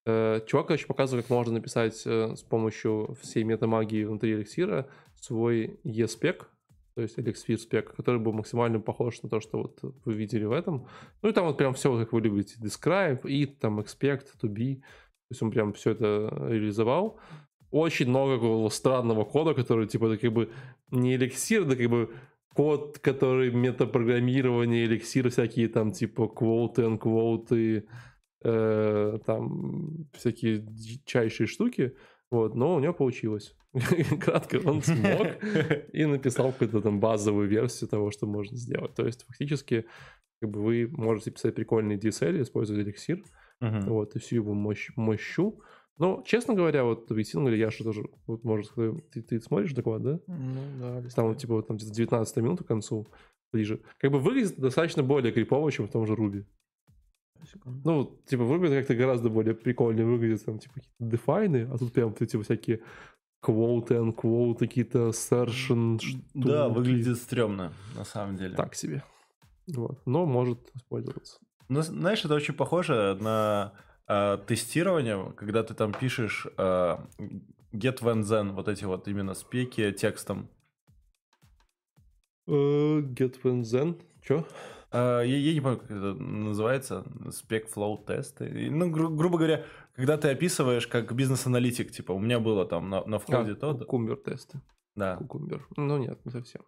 э, 0.06 0.40
чувак, 0.46 0.66
короче, 0.66 0.86
показывает, 0.86 1.26
как 1.26 1.36
можно 1.36 1.52
написать 1.54 2.02
э, 2.04 2.34
с 2.34 2.42
помощью 2.42 3.16
всей 3.20 3.44
метамагии 3.44 4.04
внутри 4.04 4.32
эликсира 4.34 4.88
свой 5.20 5.78
e-спек, 5.84 6.48
то 6.94 7.02
есть 7.02 7.18
эликсир 7.18 7.58
спек, 7.58 7.94
который 7.94 8.20
был 8.20 8.32
максимально 8.32 8.80
похож 8.80 9.22
на 9.22 9.28
то, 9.28 9.40
что 9.40 9.58
вот 9.58 9.78
вы 10.04 10.12
видели 10.14 10.44
в 10.44 10.52
этом. 10.52 10.86
Ну 11.22 11.28
и 11.28 11.32
там 11.32 11.46
вот 11.46 11.56
прям 11.56 11.74
все, 11.74 11.96
как 11.98 12.12
вы 12.12 12.20
любите, 12.20 12.56
describe, 12.60 13.22
it, 13.22 13.56
там 13.60 13.80
expect, 13.80 14.26
to 14.42 14.48
be. 14.48 14.76
То 14.76 15.30
есть 15.30 15.42
он 15.42 15.50
прям 15.50 15.72
все 15.72 15.92
это 15.92 16.28
реализовал. 16.48 17.18
Очень 17.70 18.08
много 18.08 18.34
такого 18.34 18.68
странного 18.68 19.24
кода, 19.24 19.54
который 19.54 19.86
типа 19.86 20.06
это 20.06 20.18
как 20.18 20.32
бы 20.32 20.50
не 20.90 21.14
эликсир, 21.14 21.64
да 21.64 21.74
как 21.74 21.88
бы 21.88 22.10
код, 22.54 22.98
который 22.98 23.50
метапрограммирование, 23.50 24.84
эликсир, 24.84 25.30
всякие 25.30 25.68
там 25.68 25.92
типа 25.92 26.28
квоты, 26.28 26.84
анквоты, 26.84 27.88
э, 28.44 29.18
там 29.24 30.08
всякие 30.12 30.58
дичайшие 30.58 31.46
штуки. 31.46 31.96
Вот, 32.32 32.54
но 32.54 32.74
у 32.74 32.80
него 32.80 32.94
получилось. 32.94 33.54
Кратко, 34.20 34.58
он 34.64 34.82
смог 34.82 35.26
и 35.92 36.04
написал 36.06 36.50
какую-то 36.52 36.80
там 36.80 36.98
базовую 36.98 37.46
версию 37.46 37.88
того, 37.90 38.10
что 38.10 38.26
можно 38.26 38.56
сделать. 38.56 38.94
То 38.94 39.04
есть 39.06 39.24
фактически 39.26 39.84
как 40.40 40.50
бы 40.50 40.62
вы 40.62 40.88
можете 40.90 41.30
писать 41.30 41.54
прикольные 41.54 41.98
DSL, 41.98 42.40
использовать 42.42 42.84
эликсир, 42.84 43.22
Мгм. 43.60 43.80
вот, 43.82 44.16
и 44.16 44.18
всю 44.18 44.36
его 44.36 44.54
мощь, 44.54 44.90
мощу. 44.96 45.60
Но, 45.98 46.22
честно 46.26 46.54
говоря, 46.54 46.84
вот 46.84 47.10
объяснил, 47.12 47.42
говоря, 47.42 47.58
Яша 47.58 47.84
тоже, 47.84 48.08
вот, 48.26 48.42
может, 48.44 48.72
ты, 49.12 49.22
ты 49.22 49.40
смотришь 49.40 49.72
доклад, 49.74 50.02
да? 50.02 50.20
Ну 50.26 50.60
да, 50.80 51.02
Там, 51.14 51.34
типа, 51.36 51.54
вот 51.54 51.68
там 51.68 51.76
где-то 51.76 51.92
19 51.94 52.36
минута 52.38 52.64
к 52.64 52.66
концу, 52.66 53.06
ближе. 53.52 53.80
Как 53.98 54.10
бы 54.10 54.18
выглядит 54.18 54.58
достаточно 54.58 55.02
более 55.04 55.32
крипово, 55.32 55.70
чем 55.70 55.86
в 55.86 55.90
том 55.92 56.06
же 56.06 56.16
Руби. 56.16 56.44
Ну, 57.64 58.18
типа, 58.26 58.44
в 58.44 58.52
Ruby 58.52 58.66
это 58.66 58.76
как-то 58.78 58.94
гораздо 58.94 59.28
более 59.30 59.54
прикольно 59.54 60.04
выглядит, 60.04 60.44
там, 60.44 60.58
типа, 60.58 60.74
какие-то 60.74 61.04
дефайны, 61.04 61.68
а 61.72 61.78
тут 61.78 61.92
прям 61.92 62.10
вот 62.10 62.22
эти 62.22 62.36
вот 62.36 62.44
всякие 62.44 62.80
квоты, 63.40 63.94
unquote, 63.94 64.58
какие-то 64.58 65.08
assertion 65.08 65.98
Да, 66.34 66.68
выглядит 66.68 67.18
стрёмно, 67.18 67.72
на 67.96 68.04
самом 68.04 68.36
деле. 68.36 68.54
так 68.56 68.74
себе. 68.74 69.02
Вот. 69.66 70.00
Но 70.06 70.26
может 70.26 70.58
использоваться. 70.74 71.38
Ну, 71.68 71.82
знаешь, 71.82 72.24
это 72.24 72.34
очень 72.34 72.54
похоже 72.54 73.16
на 73.20 73.72
э, 74.08 74.38
тестирование, 74.46 75.32
когда 75.36 75.62
ты 75.62 75.74
там 75.74 75.92
пишешь 75.92 76.46
э, 76.58 76.96
get 77.72 78.00
when 78.02 78.22
then, 78.22 78.52
вот 78.52 78.68
эти 78.68 78.84
вот 78.84 79.08
именно 79.08 79.34
спеки 79.34 79.90
текстом. 79.92 80.48
Э, 82.46 82.52
Get 83.00 83.40
when 83.42 83.62
then. 83.62 84.00
Чё? 84.22 84.44
Э, 84.92 85.22
я, 85.24 85.36
я 85.36 85.54
не 85.54 85.60
помню, 85.60 85.78
как 85.78 85.90
это 85.90 86.14
называется, 86.14 87.04
spec 87.26 87.64
flow 87.74 88.04
тест. 88.04 88.40
Ну, 88.40 88.90
гру- 88.90 89.08
грубо 89.10 89.38
говоря, 89.38 89.64
когда 89.94 90.16
ты 90.18 90.28
описываешь 90.30 90.86
как 90.86 91.12
бизнес-аналитик, 91.14 91.90
типа, 91.90 92.12
у 92.12 92.18
меня 92.18 92.38
было 92.40 92.66
там 92.66 92.88
на, 92.90 93.04
на 93.04 93.18
входе 93.18 93.54
то, 93.54 93.72
да. 93.72 93.84
кукумбер 93.84 94.16
тесты. 94.16 94.60
да. 94.94 95.16
Кукумбер. 95.16 95.66
Ну 95.76 95.98
нет, 95.98 96.24
не 96.24 96.30
совсем. 96.30 96.62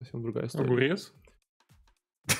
Совсем 0.00 0.22
другая 0.22 0.46
история. 0.46 0.66
Огурец? 0.66 1.12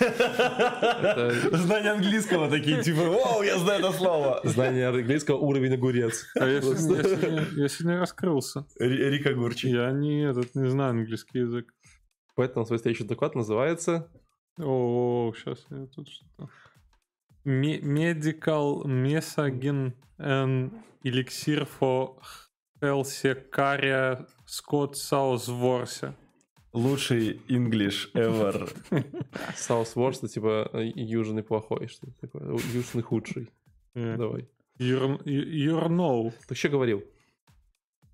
Знания 1.52 1.90
английского 1.92 2.48
такие, 2.48 2.82
типа, 2.82 3.02
вау, 3.02 3.42
я 3.42 3.58
знаю 3.58 3.80
это 3.80 3.92
слово. 3.92 4.40
Знание 4.44 4.88
английского 4.88 5.36
уровень 5.36 5.74
огурец. 5.74 6.24
А 6.38 6.46
я, 6.46 6.60
сегодня, 6.62 7.98
раскрылся. 8.00 8.66
Ри- 8.78 9.10
Рик 9.10 9.26
Огурчик. 9.26 9.70
Я 9.70 9.92
не, 9.92 10.22
этот, 10.24 10.54
не 10.54 10.70
знаю 10.70 10.90
английский 10.90 11.40
язык. 11.40 11.72
Поэтому 12.34 12.64
свой 12.66 12.78
следующий 12.78 13.04
доклад 13.04 13.34
называется 13.34 14.08
О, 14.58 15.32
сейчас 15.34 15.66
я 15.70 15.86
тут 15.86 16.08
что-то. 16.08 16.48
Medical 17.44 18.84
Mesagen 18.84 19.92
and 20.18 20.72
Elixir 21.02 21.66
for 21.66 22.16
Helsecaria 22.80 24.26
Scott 24.46 24.96
Southworth. 24.96 26.14
Лучший 26.72 27.40
English 27.48 28.12
ever. 28.14 28.68
Southwest, 29.56 30.24
это 30.24 30.28
типа 30.28 30.70
э, 30.72 30.90
южный 30.96 31.44
плохой, 31.44 31.86
что 31.86 32.08
это 32.08 32.20
такое? 32.22 32.58
Южный 32.72 33.02
худший. 33.02 33.48
Э, 33.94 34.16
Давай. 34.16 34.48
Your, 34.78 35.22
your 35.24 35.88
know. 35.88 36.32
Ты 36.48 36.54
что 36.56 36.70
говорил? 36.70 37.04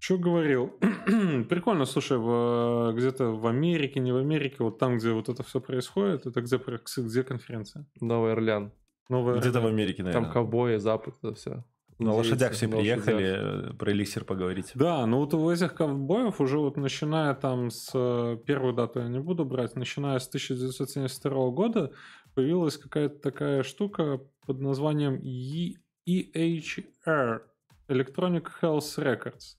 Что 0.00 0.16
говорил? 0.18 0.72
Прикольно, 1.50 1.84
слушай, 1.84 2.16
в- 2.18 2.92
где-то 2.96 3.26
в 3.32 3.46
Америке, 3.46 4.00
не 4.00 4.12
в 4.12 4.16
Америке, 4.16 4.56
вот 4.60 4.78
там, 4.78 4.96
где 4.96 5.10
вот 5.12 5.28
это 5.28 5.42
все 5.42 5.60
происходит, 5.60 6.26
это 6.26 6.40
где, 6.40 6.58
про- 6.58 6.80
где 6.96 7.22
конференция? 7.22 7.86
Новый 8.00 8.32
Орлеан. 8.32 8.72
Новая... 9.10 9.38
Где-то 9.40 9.60
в 9.60 9.66
Америке, 9.66 10.02
наверное. 10.02 10.24
Там 10.24 10.32
ковбои, 10.32 10.76
запад, 10.78 11.14
это 11.22 11.34
все. 11.34 11.64
На 11.98 12.14
лошадях 12.14 12.52
все 12.52 12.66
приехали 12.66 13.70
э, 13.72 13.74
про 13.74 13.92
эликсир 13.92 14.24
поговорить. 14.24 14.70
Да, 14.74 15.04
ну 15.04 15.18
вот 15.18 15.34
у 15.34 15.50
этих 15.50 15.74
ковбоев 15.74 16.40
уже 16.40 16.58
вот 16.58 16.78
начиная 16.78 17.34
там 17.34 17.70
с 17.70 17.90
э, 17.92 18.38
первой 18.46 18.72
даты 18.74 19.00
я 19.00 19.08
не 19.08 19.18
буду 19.20 19.44
брать, 19.44 19.76
начиная 19.76 20.18
с 20.18 20.26
1972 20.28 21.50
года 21.50 21.92
появилась 22.34 22.78
какая-то 22.78 23.18
такая 23.18 23.62
штука 23.62 24.18
под 24.46 24.60
названием 24.60 25.16
E- 25.22 25.76
EHR 26.08 27.40
Electronic 27.88 28.46
Health 28.62 28.96
Records. 28.96 29.56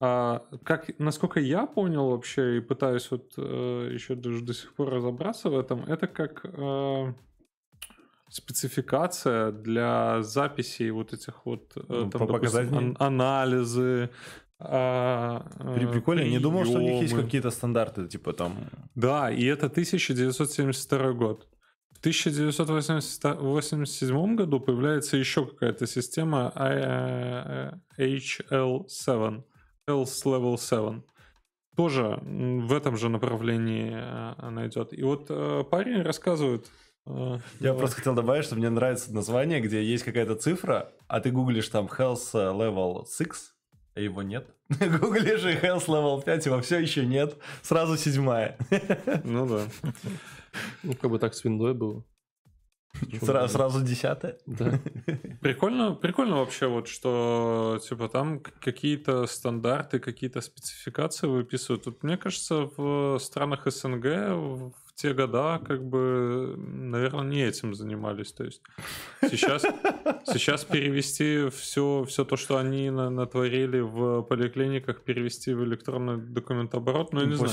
А, 0.00 0.42
как, 0.62 0.90
насколько 0.98 1.40
я 1.40 1.66
понял 1.66 2.10
вообще 2.10 2.58
и 2.58 2.60
пытаюсь 2.60 3.10
вот 3.10 3.32
э, 3.38 3.90
еще 3.94 4.14
даже 4.14 4.42
до 4.42 4.52
сих 4.52 4.74
пор 4.74 4.90
разобраться 4.90 5.48
в 5.48 5.58
этом, 5.58 5.84
это 5.84 6.06
как 6.06 6.44
э, 6.44 7.14
спецификация 8.28 9.52
для 9.52 10.22
записей 10.22 10.90
вот 10.90 11.12
этих 11.14 11.46
вот 11.46 11.72
э, 11.76 11.80
Ну, 11.88 12.10
там, 12.10 12.26
допустим, 12.26 12.74
ан- 12.76 12.96
анализы. 12.98 14.10
а, 14.58 15.40
При- 15.74 15.86
э, 15.86 15.92
Прикольно, 15.92 16.20
я 16.20 16.28
не 16.30 16.38
думал, 16.40 16.64
что 16.66 16.78
у 16.78 16.82
них 16.82 17.02
есть 17.02 17.14
какие-то 17.14 17.50
стандарты, 17.50 18.06
типа 18.06 18.32
там... 18.32 18.54
Да, 18.94 19.30
и 19.30 19.44
это 19.44 19.66
1972 19.66 21.12
год. 21.12 21.46
В 21.92 21.98
1987 22.00 24.36
году 24.36 24.60
появляется 24.60 25.16
еще 25.16 25.46
какая-то 25.46 25.86
система 25.86 26.52
э, 26.54 27.70
HL7, 27.98 29.42
Health 29.88 30.24
Level 30.24 30.58
7. 30.58 31.02
Тоже 31.76 32.18
в 32.22 32.72
этом 32.72 32.96
же 32.96 33.08
направлении 33.08 33.92
э, 33.94 34.34
она 34.38 34.66
идет. 34.66 34.92
И 34.92 35.02
вот 35.02 35.26
э, 35.28 35.62
парень 35.70 36.02
рассказывает... 36.02 36.66
э, 37.06 37.38
Я 37.60 37.70
э, 37.72 37.76
просто 37.76 37.96
хотел 37.96 38.14
добавить, 38.14 38.44
что 38.46 38.56
мне 38.56 38.68
нравится 38.70 39.12
название, 39.14 39.60
где 39.60 39.84
есть 39.84 40.02
какая-то 40.02 40.34
цифра, 40.36 40.90
а 41.06 41.20
ты 41.20 41.30
гуглишь 41.30 41.68
там 41.68 41.86
Health 41.86 42.32
Level 42.32 43.04
6, 43.06 43.52
а 43.94 44.00
его 44.00 44.22
нет. 44.22 44.48
Гуглишь 44.68 45.44
и 45.44 45.54
Health 45.54 45.86
Level 45.86 46.24
5, 46.24 46.46
его 46.46 46.60
все 46.62 46.78
еще 46.80 47.04
нет. 47.06 47.36
Сразу 47.62 47.96
седьмая. 47.96 48.56
Ну 49.24 49.46
да. 49.46 49.62
Ну, 50.82 50.94
как 50.94 51.10
бы 51.10 51.18
так 51.18 51.34
с 51.34 51.44
виндой 51.44 51.74
было. 51.74 52.02
Почему 53.00 53.20
Сра- 53.26 53.42
нет? 53.42 53.50
Сразу 53.50 53.84
десятая. 53.84 54.38
Да. 54.46 54.78
Прикольно, 55.40 55.94
прикольно 55.94 56.36
вообще 56.38 56.66
вот, 56.66 56.88
что 56.88 57.78
типа 57.88 58.08
там 58.08 58.40
какие-то 58.60 59.26
стандарты, 59.26 59.98
какие-то 59.98 60.40
спецификации 60.40 61.26
выписывают. 61.26 61.84
Тут, 61.84 62.02
мне 62.02 62.16
кажется, 62.16 62.68
в 62.76 63.18
странах 63.18 63.66
СНГ 63.70 64.04
в 64.04 64.72
те 64.94 65.12
года 65.12 65.60
как 65.64 65.84
бы, 65.84 66.54
наверное, 66.56 67.24
не 67.24 67.42
этим 67.44 67.74
занимались. 67.74 68.32
То 68.32 68.44
есть 68.44 68.62
сейчас, 69.22 69.62
сейчас 70.24 70.64
перевести 70.64 71.50
все, 71.50 72.04
все 72.08 72.24
то, 72.24 72.36
что 72.36 72.56
они 72.56 72.90
на- 72.90 73.10
натворили 73.10 73.80
в 73.80 74.22
поликлиниках, 74.22 75.02
перевести 75.02 75.52
в 75.52 75.62
электронный 75.64 76.16
документооборот, 76.16 77.12
ну, 77.12 77.20
я 77.20 77.26
не 77.26 77.32
знаю. 77.36 77.50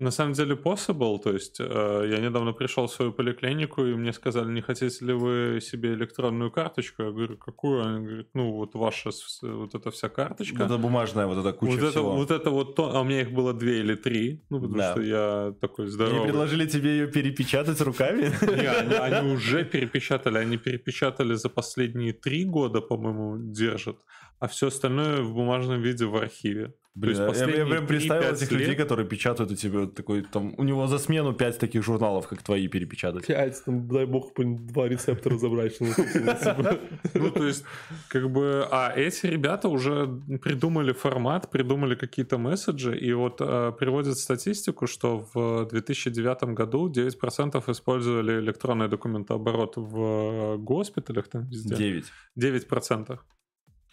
На 0.00 0.10
самом 0.10 0.32
деле 0.32 0.56
possible, 0.56 1.18
то 1.22 1.32
есть 1.32 1.60
э, 1.60 2.08
я 2.10 2.18
недавно 2.18 2.52
пришел 2.52 2.88
в 2.88 2.90
свою 2.92 3.12
поликлинику, 3.12 3.84
и 3.86 3.94
мне 3.94 4.12
сказали, 4.12 4.50
не 4.50 4.60
хотите 4.60 5.04
ли 5.04 5.12
вы 5.12 5.60
себе 5.62 5.94
электронную 5.94 6.50
карточку? 6.50 7.04
Я 7.04 7.10
говорю, 7.12 7.36
какую? 7.38 7.86
Они 7.86 8.04
говорят, 8.06 8.26
ну 8.34 8.50
вот 8.52 8.74
ваша, 8.74 9.10
вот 9.42 9.72
эта 9.74 9.90
вся 9.92 10.08
карточка. 10.08 10.64
Это 10.64 10.78
бумажная 10.78 11.26
вот 11.26 11.38
эта 11.38 11.52
куча 11.52 11.70
вот, 11.70 11.78
это, 11.78 11.90
всего. 11.90 12.16
вот 12.16 12.30
это 12.32 12.50
вот 12.50 12.74
то, 12.74 12.96
а 12.96 13.02
у 13.02 13.04
меня 13.04 13.20
их 13.20 13.30
было 13.30 13.54
две 13.54 13.78
или 13.80 13.94
три, 13.94 14.42
ну 14.50 14.58
потому 14.60 14.78
Да. 14.78 14.90
что 14.92 15.00
я 15.00 15.54
такой 15.60 15.84
Они 15.84 15.92
здоровый. 15.92 16.22
предложили 16.24 16.66
тебе 16.66 16.90
ее 16.90 17.06
перепечатать 17.06 17.80
руками? 17.80 18.32
Не, 18.42 18.66
они, 18.66 18.94
они 19.16 19.32
уже 19.32 19.64
перепечатали, 19.64 20.38
они 20.38 20.56
перепечатали 20.56 21.34
за 21.34 21.48
последние 21.48 22.12
три 22.12 22.44
года, 22.44 22.80
по-моему, 22.80 23.36
держат, 23.52 23.96
а 24.40 24.48
все 24.48 24.66
остальное 24.66 25.22
в 25.22 25.32
бумажном 25.34 25.80
виде 25.80 26.04
в 26.04 26.16
архиве. 26.16 26.74
Блин, 26.96 27.16
То 27.16 27.22
я- 27.22 27.28
есть 27.28 27.40
я, 27.40 27.66
прям 27.66 27.86
представил 27.88 28.22
3-5 28.22 28.36
этих 28.36 28.52
людей, 28.52 28.66
лет- 28.68 28.76
которые 28.78 29.04
печатают 29.08 29.50
у 29.50 29.56
тебя 29.56 29.86
такой, 29.86 30.22
там, 30.22 30.54
у 30.56 30.62
него 30.62 30.86
за 30.86 30.98
смену 30.98 31.32
пять 31.34 31.58
таких 31.58 31.82
журналов, 31.82 32.28
как 32.28 32.42
твои, 32.42 32.68
перепечатать. 32.68 33.26
Пять, 33.26 33.64
там, 33.64 33.88
дай 33.88 34.06
бог, 34.06 34.32
два 34.36 34.88
рецептора 34.88 35.36
забрать. 35.36 35.74
что 35.74 35.84
написано. 35.84 36.78
Ну, 37.14 37.30
то 37.32 37.46
есть, 37.46 37.64
как 38.08 38.30
бы, 38.30 38.68
а 38.70 38.92
эти 38.94 39.26
ребята 39.26 39.68
уже 39.68 40.06
придумали 40.40 40.92
формат, 40.92 41.50
придумали 41.50 41.96
какие-то 41.96 42.38
месседжи, 42.38 42.96
и 42.96 43.12
вот 43.12 43.40
э, 43.40 43.72
приводят 43.76 44.16
статистику, 44.16 44.86
что 44.86 45.26
в 45.34 45.66
2009 45.70 46.54
году 46.54 46.88
9% 46.88 47.68
использовали 47.72 48.38
электронный 48.38 48.88
документооборот 48.88 49.72
в 49.76 49.98
э, 49.98 50.56
госпиталях, 50.58 51.26
там 51.28 51.48
везде. 51.48 51.74
Девять. 51.74 52.06
9%. 52.38 53.18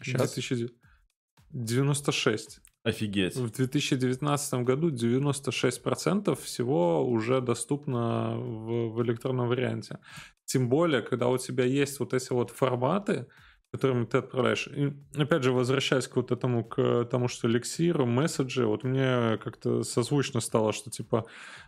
Щас? 0.04 0.22
2000 0.34 0.70
96. 1.50 2.62
Офигеть. 2.84 3.36
В 3.36 3.52
2019 3.52 4.54
году 4.64 4.90
96% 4.90 6.36
всего 6.42 7.08
уже 7.08 7.40
доступно 7.40 8.36
в, 8.38 8.94
в 8.94 9.04
электронном 9.04 9.48
варианте. 9.50 10.00
Тем 10.46 10.68
более, 10.68 11.04
когда 11.04 11.28
у 11.28 11.38
тебя 11.38 11.64
есть 11.64 12.00
вот 12.00 12.14
эти 12.16 12.34
вот 12.34 12.50
форматы, 12.50 13.28
которыми 13.72 14.06
ты 14.06 14.18
отправляешь. 14.18 14.68
И, 14.68 14.94
опять 15.16 15.44
же, 15.44 15.54
возвращаясь 15.54 16.08
к 16.08 16.18
вот 16.18 16.32
этому, 16.32 16.66
к 16.66 17.06
тому, 17.06 17.30
что 17.30 17.48
эликсиру, 17.48 18.06
месседжи, 18.06 18.66
вот 18.66 18.84
мне 18.84 19.40
как-то 19.42 19.84
созвучно 19.84 20.42
стало, 20.42 20.74
что 20.74 20.90
типа 20.90 21.26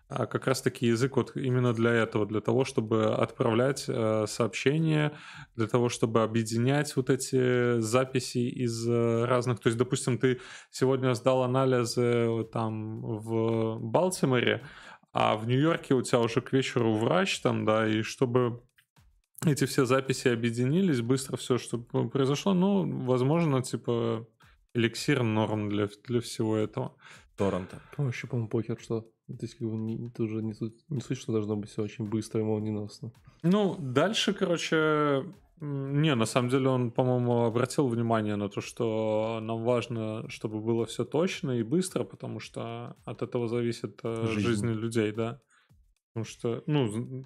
а, 0.10 0.26
как 0.26 0.48
раз-таки 0.48 0.88
язык 0.88 1.16
вот 1.16 1.38
именно 1.38 1.74
для 1.74 1.92
этого, 1.92 2.26
для 2.26 2.42
того, 2.42 2.66
чтобы 2.66 3.16
отправлять 3.16 3.86
э, 3.88 4.26
сообщения, 4.28 5.14
для 5.56 5.68
того, 5.68 5.88
чтобы 5.88 6.24
объединять 6.24 6.94
вот 6.98 7.10
эти 7.10 7.80
записи 7.80 8.50
из 8.50 8.86
э, 8.86 9.26
разных... 9.26 9.62
То 9.62 9.68
есть, 9.68 9.78
допустим, 9.78 10.18
ты 10.18 10.42
сегодня 10.72 11.14
сдал 11.14 11.44
анализы 11.44 12.26
вот 12.28 12.52
там 12.52 13.02
в 13.02 13.80
Балтиморе, 13.80 14.62
а 15.14 15.38
в 15.38 15.48
Нью-Йорке 15.48 15.94
у 15.94 16.02
тебя 16.02 16.20
уже 16.20 16.42
к 16.42 16.52
вечеру 16.52 16.96
врач 16.96 17.40
там, 17.40 17.64
да, 17.66 17.88
и 17.88 18.02
чтобы 18.02 18.62
эти 19.46 19.66
все 19.66 19.86
записи 19.86 20.28
объединились, 20.28 21.02
быстро 21.02 21.38
все, 21.38 21.58
что 21.58 21.80
произошло, 21.80 22.54
ну, 22.54 23.06
возможно, 23.06 23.62
типа, 23.62 24.28
эликсир 24.74 25.24
норм 25.24 25.70
для, 25.70 25.90
для 26.08 26.20
всего 26.20 26.58
этого. 26.58 26.96
Торрента. 27.36 27.82
Ну, 27.98 28.06
вообще, 28.06 28.28
по-моему, 28.28 28.50
покер, 28.50 28.80
что 28.80 29.08
здесь 29.28 29.56
как 29.56 29.68
бы 29.68 29.76
не, 29.76 30.08
это 30.08 30.24
уже 30.24 30.42
не 30.44 30.54
суть, 30.54 30.76
не 30.90 31.02
суть, 31.02 31.18
что 31.18 31.32
должно 31.32 31.56
быть 31.56 31.70
все 31.70 31.82
очень 31.82 32.06
быстро 32.06 32.42
и 32.42 32.44
молниеносно. 32.44 33.12
Ну, 33.42 33.76
дальше, 33.80 34.34
короче, 34.34 35.24
не, 35.60 36.14
на 36.16 36.26
самом 36.26 36.50
деле 36.50 36.70
он, 36.70 36.92
по-моему, 36.92 37.46
обратил 37.46 37.88
внимание 37.88 38.36
на 38.36 38.50
то, 38.50 38.62
что 38.62 39.40
нам 39.42 39.64
важно, 39.64 40.30
чтобы 40.30 40.60
было 40.60 40.86
все 40.86 41.06
точно 41.06 41.52
и 41.52 41.64
быстро, 41.64 42.04
потому 42.04 42.40
что 42.40 42.96
от 43.06 43.22
этого 43.22 43.48
зависит 43.48 44.00
э, 44.04 44.28
Жизнь. 44.28 44.48
жизнь 44.48 44.68
людей, 44.68 45.12
да. 45.12 45.42
Потому 46.14 46.26
что, 46.26 46.64
ну, 46.68 47.26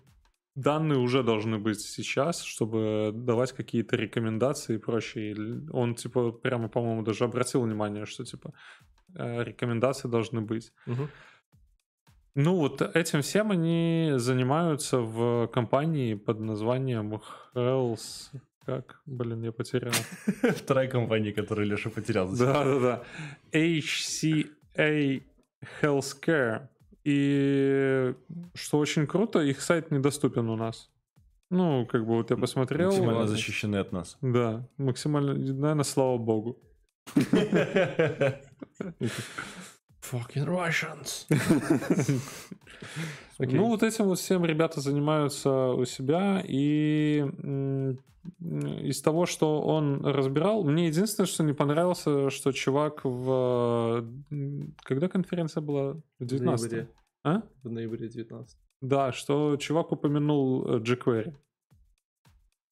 данные 0.58 1.00
уже 1.00 1.24
должны 1.24 1.60
быть 1.60 1.82
сейчас, 1.82 2.42
чтобы 2.42 3.12
давать 3.14 3.54
какие-то 3.54 3.96
рекомендации 3.96 4.76
и 4.76 4.80
прочее. 4.80 5.36
Он, 5.72 5.96
типа, 5.96 6.32
прямо, 6.32 6.68
по-моему, 6.68 7.04
даже 7.04 7.24
обратил 7.24 7.62
внимание, 7.62 8.06
что, 8.06 8.26
типа, 8.26 8.54
э, 9.16 9.44
рекомендации 9.44 10.10
должны 10.10 10.42
быть. 10.42 10.74
Мгм. 10.88 11.10
Ну, 12.36 12.56
вот 12.56 12.82
этим 12.82 13.22
всем 13.22 13.52
они 13.52 14.14
занимаются 14.18 15.00
в 15.00 15.48
компании 15.48 16.16
под 16.16 16.40
названием 16.40 17.22
Health... 17.54 18.32
Как? 18.66 19.02
Блин, 19.06 19.44
я 19.44 19.52
потерял. 19.52 19.94
Вторая 20.56 20.90
компания, 20.90 21.32
которую 21.32 21.68
Леша 21.68 21.90
потерял. 21.90 22.28
Да-да-да. 22.28 23.04
HCA 23.54 25.24
Healthcare. 25.82 26.68
И 27.10 28.14
что 28.54 28.80
очень 28.80 29.08
круто, 29.08 29.40
их 29.40 29.62
сайт 29.62 29.92
недоступен 29.92 30.50
у 30.50 30.58
нас. 30.58 30.90
Ну, 31.50 31.86
как 31.86 32.06
бы 32.06 32.16
вот 32.16 32.32
я 32.32 32.36
посмотрел. 32.36 32.90
Максимально 32.90 33.20
ладно. 33.20 33.32
защищены 33.32 33.78
от 33.78 33.94
нас. 33.94 34.18
Да, 34.22 34.68
максимально, 34.76 35.34
наверное, 35.34 35.86
слава 35.86 36.18
богу. 36.18 36.60
Fucking 37.16 38.42
Russians. 40.46 41.28
Ну, 43.40 43.68
вот 43.68 43.84
этим 43.84 44.06
вот 44.06 44.18
всем 44.18 44.44
ребята 44.46 44.82
занимаются 44.82 45.70
у 45.70 45.86
себя, 45.86 46.42
и 46.44 47.24
из 48.42 49.00
того, 49.02 49.28
что 49.28 49.62
он 49.62 50.04
разбирал, 50.04 50.64
мне 50.64 50.88
единственное, 50.88 51.28
что 51.28 51.44
не 51.44 51.54
понравился, 51.54 52.32
что 52.32 52.52
чувак 52.52 53.02
в... 53.04 54.04
Когда 54.84 55.08
конференция 55.08 55.62
была? 55.62 55.98
В 56.20 56.26
19 56.26 56.72
ноябре. 56.72 56.90
А? 57.28 57.44
В 57.64 57.70
ноябре 57.70 58.08
19. 58.08 58.58
Да, 58.82 59.12
что 59.12 59.58
чувак 59.58 59.92
упомянул 59.92 60.66
э, 60.66 60.80
jQuery 60.80 61.34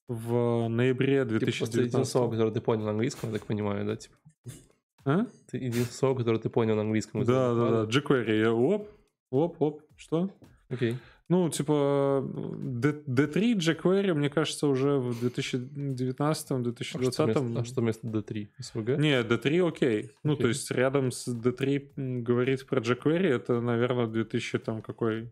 в 0.07 0.67
ноябре 0.69 1.25
Типа, 1.25 1.35
это 1.35 1.45
единственное 1.45 1.71
2019. 1.71 2.11
слово, 2.11 2.31
которое 2.31 2.51
ты 2.51 2.61
понял 2.61 2.85
на 2.85 2.91
английском, 2.91 3.31
я 3.31 3.39
так 3.39 3.47
понимаю, 3.47 3.85
да? 3.85 3.95
Типа, 3.95 4.15
А? 5.03 5.25
ты 5.47 5.57
единственное 5.57 5.85
слово, 5.91 6.17
которое 6.17 6.39
ты 6.39 6.49
понял 6.49 6.75
на 6.75 6.81
английском. 6.81 7.23
Да, 7.23 7.53
да, 7.53 7.85
да, 7.85 7.91
jQuery. 7.91 8.45
Оп, 8.47 8.89
оп, 9.31 9.61
оп, 9.61 9.81
что? 9.97 10.29
Окей. 10.69 10.97
Ну, 11.27 11.49
типа, 11.49 12.23
D- 12.59 13.01
D3 13.07 13.55
jQuery, 13.57 14.13
мне 14.13 14.29
кажется, 14.29 14.67
уже 14.67 14.99
в 14.99 15.23
2019-2020... 15.23 16.85
А 16.99 17.11
что 17.11 17.23
вместо, 17.25 17.59
а 17.59 17.65
что 17.65 17.81
вместо 17.81 18.07
D3? 18.07 18.47
SVG? 18.61 18.97
Не, 18.97 19.21
D3 19.23 19.67
окей. 19.67 20.11
Ну, 20.23 20.35
то 20.35 20.47
есть 20.47 20.69
рядом 20.69 21.11
с 21.11 21.27
D3 21.27 21.91
м, 21.97 22.23
говорить 22.23 22.67
про 22.67 22.79
jQuery, 22.79 23.27
это, 23.27 23.59
наверное, 23.59 24.07
2000 24.07 24.59
там 24.59 24.81
какой... 24.83 25.31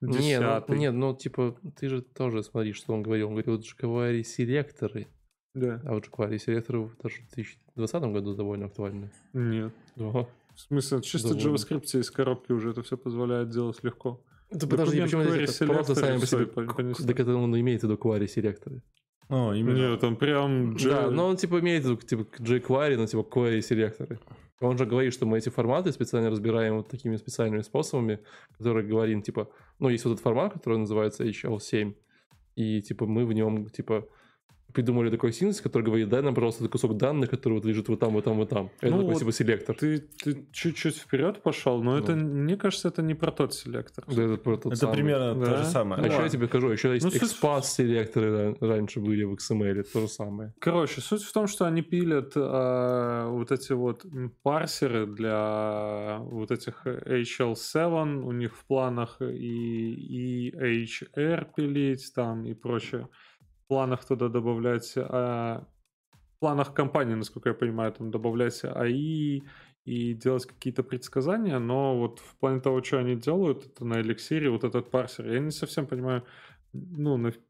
Не, 0.00 0.40
ну, 0.40 0.74
нет, 0.74 0.94
ну, 0.94 1.14
типа, 1.14 1.56
ты 1.78 1.88
же 1.88 2.02
тоже 2.02 2.42
смотри, 2.42 2.72
что 2.72 2.92
он 2.94 3.02
говорил. 3.02 3.28
Он 3.28 3.34
говорил, 3.34 3.58
jQuery 3.58 4.22
селекторы. 4.22 5.08
Да. 5.54 5.80
А 5.84 5.92
вот 5.94 6.06
jQuery 6.08 6.38
селекторы 6.38 6.90
даже 7.02 7.16
в 7.16 7.34
2020 7.34 8.02
году 8.04 8.34
довольно 8.34 8.66
актуальны. 8.66 9.10
Нет. 9.34 9.72
Да. 9.96 10.26
В 10.54 10.60
смысле, 10.60 11.00
чисто 11.02 11.34
Довольно. 11.34 11.56
JavaScript 11.56 11.98
из 11.98 12.10
коробки 12.10 12.52
уже 12.52 12.70
это 12.70 12.82
все 12.82 12.96
позволяет 12.96 13.48
делать 13.50 13.82
легко. 13.82 14.22
Да 14.52 14.66
подожди, 14.66 15.00
почему 15.00 15.22
это 15.22 15.66
просто 15.66 15.94
сами 15.94 16.18
по 16.18 16.26
себе... 16.26 16.42
и 16.42 16.46
пон- 16.46 16.74
понеслось. 16.74 17.06
Так 17.06 17.20
это 17.20 17.34
он 17.34 17.58
имеет 17.60 17.80
в 17.80 17.84
виду 17.84 17.94
query 17.96 18.26
селекторы. 18.26 18.82
Ну, 19.28 19.54
именно. 19.54 19.76
Нет, 19.92 20.04
он 20.04 20.16
прям... 20.16 20.76
J- 20.76 20.90
Да, 20.90 21.10
но 21.10 21.28
он 21.28 21.36
типа 21.36 21.60
имеет 21.60 21.84
в 21.84 21.90
виду 21.90 21.96
типа 21.96 22.22
jQuery, 22.42 22.96
но 22.96 23.06
типа 23.06 23.20
query 23.20 23.60
селекторы. 23.62 24.18
Он 24.60 24.78
же 24.78 24.84
говорит, 24.86 25.12
что 25.12 25.26
мы 25.26 25.38
эти 25.38 25.48
форматы 25.48 25.90
специально 25.92 26.30
разбираем 26.30 26.76
вот 26.76 26.88
такими 26.88 27.16
специальными 27.16 27.62
способами, 27.62 28.20
которые 28.58 28.86
говорим, 28.86 29.22
типа, 29.22 29.48
ну, 29.80 29.88
есть 29.88 30.04
вот 30.04 30.12
этот 30.12 30.22
формат, 30.22 30.52
который 30.52 30.78
называется 30.78 31.24
HL7, 31.24 31.94
и, 32.54 32.80
типа, 32.82 33.06
мы 33.06 33.26
в 33.26 33.32
нем, 33.32 33.68
типа, 33.70 34.06
придумали 34.72 35.10
такой 35.10 35.32
синтез, 35.32 35.60
который 35.60 35.82
говорит, 35.82 36.08
дай 36.08 36.22
нам, 36.22 36.34
пожалуйста, 36.34 36.68
кусок 36.68 36.96
данных, 36.96 37.30
который 37.30 37.54
вот 37.54 37.64
лежит 37.64 37.88
вот 37.88 38.00
там, 38.00 38.12
вот 38.12 38.24
там, 38.24 38.36
вот 38.36 38.48
там. 38.48 38.70
Это 38.80 38.90
Ну 38.92 38.98
такой, 38.98 39.12
вот 39.14 39.18
типа, 39.20 39.32
селектор. 39.32 39.76
Ты, 39.76 39.98
ты 40.22 40.46
чуть-чуть 40.52 40.96
вперед 40.96 41.42
пошел, 41.42 41.82
но 41.82 41.98
это, 41.98 42.14
мне 42.14 42.56
кажется, 42.56 42.88
это 42.88 43.02
не 43.02 43.14
про 43.14 43.30
тот 43.32 43.54
селектор. 43.54 44.04
Да, 44.06 44.22
это, 44.22 44.36
про 44.36 44.56
тот 44.56 44.72
Это 44.72 44.76
самый. 44.76 44.94
примерно 44.94 45.34
то 45.34 45.40
Да. 45.40 45.56
же 45.56 45.62
А 45.62 45.64
самое. 45.64 46.04
еще 46.06 46.22
я 46.22 46.28
тебе 46.28 46.46
скажу, 46.46 46.68
еще 46.70 46.92
есть 46.94 47.04
Ну, 47.04 47.10
суть- 47.10 47.22
XPath 47.22 47.62
селекторы 47.64 48.28
ра- 48.28 48.56
раньше 48.60 49.00
были 49.00 49.24
в 49.24 49.34
XML, 49.34 49.82
то 49.92 50.00
же 50.00 50.08
самое. 50.08 50.52
Короче, 50.58 51.00
суть 51.00 51.22
в 51.22 51.32
том, 51.32 51.46
что 51.46 51.64
они 51.66 51.82
пилят 51.82 52.32
э, 52.36 53.26
вот 53.28 53.52
эти 53.52 53.72
вот 53.72 54.04
парсеры 54.42 55.06
для 55.06 56.18
вот 56.20 56.50
этих 56.50 56.86
HL7, 56.86 58.22
у 58.22 58.32
них 58.32 58.56
в 58.56 58.64
планах 58.66 59.20
и, 59.20 59.92
и 59.94 60.50
HR 60.54 61.46
пилить 61.56 62.12
там 62.14 62.44
и 62.46 62.54
прочее. 62.54 63.08
Планах 63.72 64.04
туда 64.04 64.28
добавлять, 64.28 64.92
а, 64.98 65.66
в 66.12 66.40
планах 66.40 66.74
компании, 66.74 67.14
насколько 67.14 67.48
я 67.48 67.54
понимаю, 67.54 67.90
там 67.90 68.10
добавлять 68.10 68.62
АИ 68.62 69.40
и 69.86 70.12
делать 70.12 70.44
какие-то 70.44 70.82
предсказания, 70.82 71.58
но 71.58 71.98
вот 71.98 72.18
в 72.18 72.36
плане 72.36 72.60
того, 72.60 72.82
что 72.82 72.98
они 72.98 73.16
делают, 73.16 73.64
это 73.64 73.86
на 73.86 74.02
эликсире 74.02 74.50
вот 74.50 74.64
этот 74.64 74.90
парсер, 74.90 75.26
я 75.26 75.38
не 75.38 75.50
совсем 75.50 75.86
понимаю, 75.86 76.22
ну, 76.74 77.16
наф- 77.16 77.40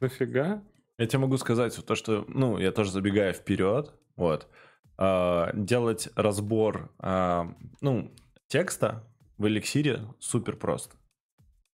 нафига? 0.00 0.64
Я 0.96 1.06
тебе 1.06 1.18
могу 1.18 1.36
сказать 1.36 1.78
то, 1.84 1.94
что, 1.96 2.24
ну, 2.28 2.56
я 2.56 2.72
тоже 2.72 2.90
забегаю 2.90 3.34
вперед, 3.34 3.92
вот, 4.16 4.48
а, 4.96 5.50
делать 5.52 6.08
разбор, 6.16 6.90
а, 6.98 7.54
ну, 7.82 8.10
текста 8.46 9.06
в 9.36 9.46
эликсире 9.48 10.08
супер 10.18 10.56
просто. 10.56 10.96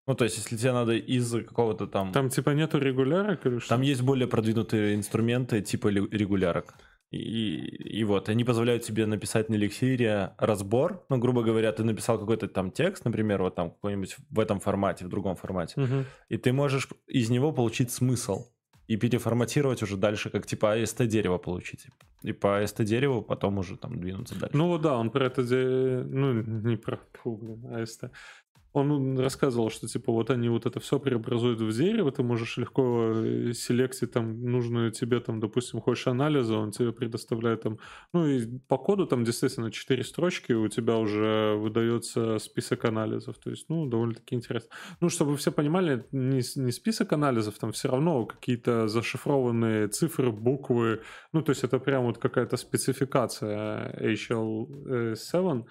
Ну, 0.08 0.14
то 0.14 0.24
есть, 0.24 0.38
если 0.38 0.56
тебе 0.56 0.72
надо 0.72 0.94
из 0.94 1.30
какого-то 1.30 1.86
там... 1.86 2.12
Там 2.12 2.30
типа 2.30 2.50
нету 2.50 2.78
регулярок 2.78 3.44
или 3.44 3.58
что? 3.58 3.68
Там 3.68 3.82
есть 3.82 4.00
более 4.00 4.26
продвинутые 4.26 4.94
инструменты 4.94 5.60
типа 5.60 5.88
регулярок. 5.88 6.74
И, 7.10 7.56
и 8.00 8.04
вот, 8.04 8.30
они 8.30 8.42
позволяют 8.42 8.82
тебе 8.84 9.04
написать 9.04 9.50
на 9.50 9.56
эликсире 9.56 10.32
разбор. 10.38 11.04
Ну, 11.10 11.18
грубо 11.18 11.42
говоря, 11.42 11.72
ты 11.72 11.84
написал 11.84 12.18
какой-то 12.18 12.48
там 12.48 12.70
текст, 12.70 13.04
например, 13.04 13.42
вот 13.42 13.54
там 13.54 13.70
какой-нибудь 13.70 14.16
в 14.30 14.40
этом 14.40 14.60
формате, 14.60 15.04
в 15.04 15.08
другом 15.10 15.36
формате. 15.36 15.78
Мгм. 15.78 16.06
И 16.30 16.38
ты 16.38 16.54
можешь 16.54 16.88
из 17.06 17.28
него 17.28 17.52
получить 17.52 17.90
смысл 17.90 18.46
и 18.88 18.96
переформатировать 18.96 19.82
уже 19.82 19.98
дальше, 19.98 20.30
как 20.30 20.46
типа 20.46 20.78
AST 20.78 21.06
дерево 21.06 21.36
получить. 21.36 21.86
И 22.22 22.32
по 22.32 22.62
AST 22.62 22.84
дереву 22.84 23.22
потом 23.22 23.58
уже 23.58 23.76
там 23.76 24.00
двинуться 24.00 24.34
дальше. 24.34 24.56
Ну 24.56 24.78
да, 24.78 24.96
он 24.96 25.10
про 25.10 25.26
это, 25.26 25.42
де- 25.42 26.02
ну 26.04 26.32
не 26.32 26.76
про, 26.76 26.98
фу, 27.12 27.36
блин, 27.36 27.74
АСТ. 27.74 28.10
Он 28.72 29.18
рассказывал, 29.18 29.70
что 29.70 29.88
типа 29.88 30.12
вот 30.12 30.30
они 30.30 30.48
вот 30.48 30.66
это 30.66 30.78
все 30.80 30.98
преобразуют 30.98 31.60
в 31.60 31.72
дерево, 31.72 32.12
ты 32.12 32.22
можешь 32.22 32.58
легко 32.58 33.12
э, 33.14 33.52
селектить 33.54 34.12
там 34.12 34.44
нужную 34.44 34.90
тебе 34.90 35.20
там, 35.20 35.40
допустим, 35.40 35.80
хочешь 35.80 36.06
анализа, 36.06 36.56
он 36.56 36.70
тебе 36.70 36.92
предоставляет 36.92 37.62
там, 37.62 37.78
ну 38.12 38.26
и 38.26 38.46
по 38.68 38.76
коду 38.76 39.06
там 39.06 39.24
действительно 39.24 39.70
4 39.70 40.04
строчки, 40.04 40.52
у 40.52 40.68
тебя 40.68 40.96
уже 40.96 41.54
выдается 41.56 42.38
список 42.38 42.84
анализов, 42.84 43.38
то 43.38 43.50
есть, 43.50 43.68
ну, 43.68 43.86
довольно-таки 43.86 44.34
интересно. 44.34 44.70
Ну, 45.00 45.08
чтобы 45.08 45.36
все 45.36 45.50
понимали, 45.50 46.04
не, 46.12 46.42
не 46.56 46.72
список 46.72 47.12
анализов, 47.12 47.58
там 47.58 47.72
все 47.72 47.88
равно 47.88 48.26
какие-то 48.26 48.88
зашифрованные 48.88 49.88
цифры, 49.88 50.30
буквы, 50.30 51.00
ну, 51.32 51.42
то 51.42 51.50
есть 51.50 51.64
это 51.64 51.78
прям 51.78 52.04
вот 52.04 52.18
какая-то 52.18 52.56
спецификация 52.56 53.94
HL7, 54.00 55.64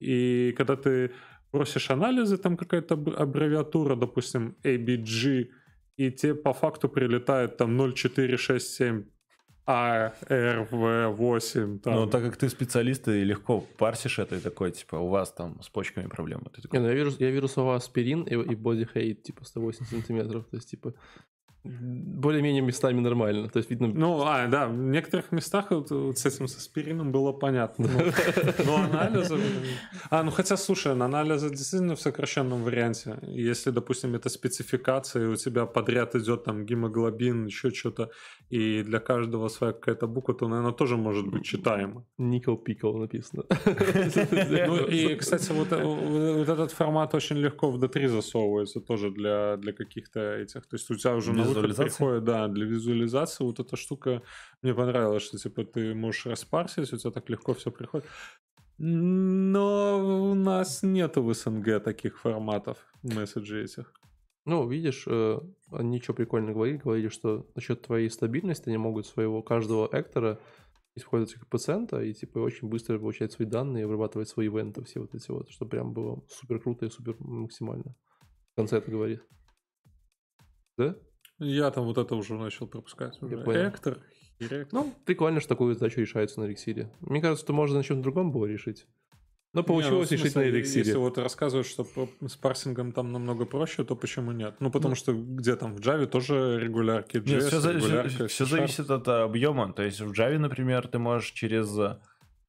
и 0.00 0.52
когда 0.56 0.76
ты 0.76 1.12
просишь 1.52 1.90
анализы, 1.90 2.38
там 2.38 2.56
какая-то 2.56 2.94
аб- 2.94 3.20
аббревиатура, 3.20 3.96
допустим, 3.96 4.56
ABG, 4.64 5.48
и 5.96 6.10
тебе 6.10 6.34
по 6.34 6.52
факту 6.52 6.88
прилетает 6.88 7.56
там 7.56 7.76
0467 7.76 9.04
ARV8. 9.66 11.78
Там. 11.78 11.94
Но 11.94 12.06
так 12.06 12.22
как 12.22 12.36
ты 12.36 12.48
специалист, 12.48 13.04
ты 13.04 13.22
легко 13.22 13.60
парсишь 13.78 14.18
это 14.18 14.36
и 14.36 14.40
такой, 14.40 14.72
типа, 14.72 14.96
у 14.96 15.08
вас 15.08 15.32
там 15.32 15.60
с 15.62 15.68
почками 15.68 16.08
проблемы. 16.08 16.50
Ты 16.52 16.62
такой, 16.62 16.80
Не, 16.80 16.86
ну 16.86 16.90
я, 16.90 16.96
вирус, 16.96 17.20
я 17.20 17.30
вирусовал 17.30 17.74
аспирин 17.74 18.22
и, 18.22 18.34
и 18.34 18.56
body 18.56 18.88
hate, 18.94 19.22
типа 19.22 19.44
108 19.44 19.86
сантиметров. 19.86 20.46
То 20.50 20.56
есть, 20.56 20.70
типа, 20.70 20.94
более-менее 21.64 22.62
местами 22.62 23.00
нормально. 23.00 23.48
То 23.48 23.58
есть, 23.58 23.70
видно... 23.70 23.86
Ну, 23.86 24.22
а, 24.24 24.48
да, 24.48 24.66
в 24.66 24.76
некоторых 24.76 25.30
местах 25.30 25.70
вот, 25.70 25.90
вот 25.90 26.18
с 26.18 26.26
этим 26.26 26.48
с 26.48 26.56
аспирином 26.56 27.12
было 27.12 27.32
понятно. 27.32 27.88
Ну, 27.88 28.12
Но 28.66 28.76
анализы... 28.76 29.38
А, 30.10 30.22
ну 30.24 30.30
хотя, 30.30 30.56
слушай, 30.56 30.94
на 30.94 31.04
анализы 31.04 31.50
действительно 31.50 31.94
в 31.94 32.00
сокращенном 32.00 32.64
варианте. 32.64 33.18
Если, 33.22 33.70
допустим, 33.70 34.14
это 34.14 34.28
спецификация, 34.28 35.24
и 35.24 35.26
у 35.26 35.36
тебя 35.36 35.66
подряд 35.66 36.16
идет 36.16 36.44
там 36.44 36.66
гемоглобин, 36.66 37.46
еще 37.46 37.70
что-то, 37.70 38.10
и 38.50 38.82
для 38.82 38.98
каждого 38.98 39.48
своя 39.48 39.72
какая-то 39.72 40.08
буква, 40.08 40.34
то, 40.34 40.48
наверное, 40.48 40.72
тоже 40.72 40.96
может 40.96 41.28
быть 41.28 41.44
читаемо. 41.44 42.04
Никел 42.18 42.56
пикал 42.56 42.98
написано. 42.98 43.44
Ну 44.66 44.86
и, 44.86 45.14
кстати, 45.14 45.52
вот, 45.52 45.72
э, 45.72 45.84
вот 45.84 46.48
этот 46.48 46.72
формат 46.72 47.14
очень 47.14 47.36
легко 47.36 47.70
в 47.70 47.82
D3 47.82 48.08
засовывается 48.08 48.80
тоже 48.80 49.10
для, 49.10 49.56
для 49.56 49.72
каких-то 49.72 50.20
этих. 50.20 50.66
То 50.66 50.76
есть 50.76 50.90
у 50.90 50.94
тебя 50.94 51.14
уже 51.14 51.32
на 51.32 51.51
Визуализации? 51.54 51.96
приходит, 51.96 52.24
да, 52.24 52.48
для 52.48 52.66
визуализации 52.66 53.44
вот 53.44 53.60
эта 53.60 53.76
штука 53.76 54.22
мне 54.62 54.74
понравилась, 54.74 55.22
что 55.22 55.38
типа 55.38 55.64
ты 55.64 55.94
можешь 55.94 56.26
распарсить, 56.26 56.92
у 56.92 56.96
тебя 56.96 57.10
так 57.10 57.28
легко 57.30 57.54
все 57.54 57.70
приходит. 57.70 58.06
Но 58.78 60.30
у 60.30 60.34
нас 60.34 60.82
нету 60.82 61.22
в 61.22 61.32
СНГ 61.32 61.82
таких 61.82 62.18
форматов 62.18 62.78
месседжей 63.02 63.64
этих. 63.64 63.92
Ну, 64.44 64.68
видишь, 64.68 65.04
э, 65.06 65.38
они 65.70 66.00
что 66.00 66.14
прикольно 66.14 66.52
говорили, 66.52 66.78
говорили, 66.78 67.08
что 67.08 67.46
насчет 67.54 67.82
твоей 67.82 68.10
стабильности 68.10 68.68
они 68.68 68.78
могут 68.78 69.06
своего 69.06 69.40
каждого 69.40 69.88
эктора 69.92 70.40
использовать 70.96 71.34
как 71.34 71.48
пациента 71.48 72.02
и 72.02 72.12
типа 72.12 72.38
очень 72.38 72.68
быстро 72.68 72.98
получать 72.98 73.32
свои 73.32 73.46
данные 73.46 73.82
и 73.82 73.84
обрабатывать 73.84 74.28
свои 74.28 74.46
ивенты, 74.46 74.82
все 74.84 75.00
вот 75.00 75.14
эти 75.14 75.30
вот, 75.30 75.48
что 75.50 75.64
прям 75.64 75.92
было 75.92 76.22
супер 76.28 76.60
круто 76.60 76.84
и 76.84 76.90
супер 76.90 77.16
максимально. 77.20 77.94
В 78.52 78.56
конце 78.56 78.78
это 78.78 78.90
говорит. 78.90 79.22
Да? 80.76 80.96
Я 81.42 81.70
там 81.70 81.84
вот 81.84 81.98
это 81.98 82.14
уже 82.14 82.34
начал 82.34 82.66
пропускать. 82.66 83.18
Я 83.20 83.26
Уже. 83.26 83.38
понял. 83.38 83.60
Эктор, 83.60 83.98
хиректор. 84.38 84.80
Ну, 84.80 84.94
прикольно, 85.04 85.40
что 85.40 85.50
такую 85.50 85.74
задачу 85.74 86.00
решается 86.00 86.40
на 86.40 86.46
эликсире. 86.46 86.90
Мне 87.00 87.20
кажется, 87.20 87.44
что 87.44 87.52
можно 87.52 87.78
на 87.78 87.84
чем-то 87.84 88.02
другом 88.02 88.32
было 88.32 88.46
решить. 88.46 88.86
Но 89.54 89.62
получилось 89.62 90.10
Не, 90.10 90.16
ну, 90.16 90.22
решить 90.22 90.34
на 90.34 90.48
эликсире. 90.48 90.86
Если 90.86 90.96
вот 90.96 91.18
рассказывают, 91.18 91.66
что 91.66 91.86
с 92.26 92.36
парсингом 92.36 92.92
там 92.92 93.12
намного 93.12 93.44
проще, 93.44 93.84
то 93.84 93.94
почему 93.94 94.32
нет? 94.32 94.54
Ну, 94.60 94.70
потому 94.70 94.94
что 94.94 95.12
где 95.12 95.56
там 95.56 95.76
в 95.76 95.80
Java 95.80 96.06
тоже 96.06 96.58
регулярки, 96.58 97.18
JS, 97.18 97.28
Нет, 97.28 97.42
все, 97.42 97.70
регулярка, 97.72 98.28
все 98.28 98.46
C-Sharp. 98.46 98.48
зависит 98.48 98.90
от 98.90 99.08
э, 99.08 99.22
объема. 99.22 99.72
То 99.74 99.82
есть 99.82 100.00
в 100.00 100.12
Java, 100.12 100.38
например, 100.38 100.88
ты 100.88 100.98
можешь 100.98 101.32
через 101.32 101.76
э, 101.78 101.98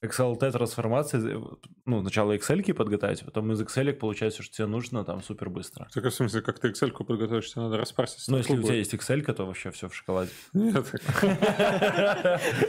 XLT 0.03 0.51
трансформации, 0.51 1.37
э, 1.37 1.41
ну, 1.85 2.01
сначала 2.01 2.35
Excel 2.35 2.73
подготовить, 2.73 3.21
а 3.21 3.25
потом 3.25 3.51
из 3.51 3.61
Excel 3.61 3.93
получать 3.93 4.33
все, 4.33 4.43
что 4.43 4.55
тебе 4.55 4.67
нужно, 4.67 5.03
там 5.05 5.23
супер 5.23 5.49
быстро. 5.49 5.87
Так, 5.93 6.03
в 6.03 6.11
смысле, 6.11 6.41
как 6.41 6.59
ты 6.59 6.69
Excel 6.69 6.91
подготовишь, 6.91 7.51
тебе 7.51 7.61
надо 7.63 7.77
распарсить. 7.77 8.27
Ну, 8.27 8.37
если 8.37 8.57
у 8.57 8.61
тебя 8.61 8.75
есть 8.75 8.93
Excel, 8.93 9.21
то 9.33 9.45
вообще 9.45 9.71
все 9.71 9.87
в 9.87 9.95
шоколаде. 9.95 10.31
Нет. 10.53 10.85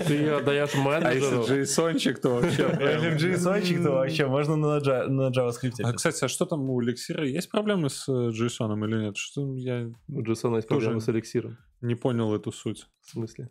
Ты 0.07 0.15
ее 0.15 0.37
отдаешь 0.37 0.71
А 0.75 1.13
если 1.13 1.27
менеджеру. 1.29 1.43
JSON-чик, 1.43 2.21
то 2.21 2.35
вообще... 2.37 2.69
прям- 2.77 3.17
JSON, 3.17 3.83
то 3.83 3.91
вообще 3.93 4.27
можно 4.27 4.57
на, 4.57 4.79
Java- 4.79 5.09
на 5.09 5.31
JavaScript. 5.31 5.83
А, 5.83 5.93
кстати, 5.93 6.25
а 6.25 6.29
что 6.29 6.47
там 6.47 6.71
у 6.71 6.81
Elixir? 6.83 7.27
Есть 7.27 7.51
проблемы 7.51 7.91
с 7.91 8.09
э, 8.09 8.31
JSON 8.31 8.73
или 8.87 9.05
нет? 9.07 9.17
Что 9.17 9.55
я 9.57 9.91
У 10.09 10.23
JSON 10.23 10.57
есть 10.57 10.69
проблемы 10.69 11.01
с 11.01 11.09
эликсиром. 11.09 11.59
не 11.81 11.95
понял 11.95 12.35
эту 12.35 12.53
суть. 12.53 12.87
В 13.03 13.11
смысле? 13.11 13.49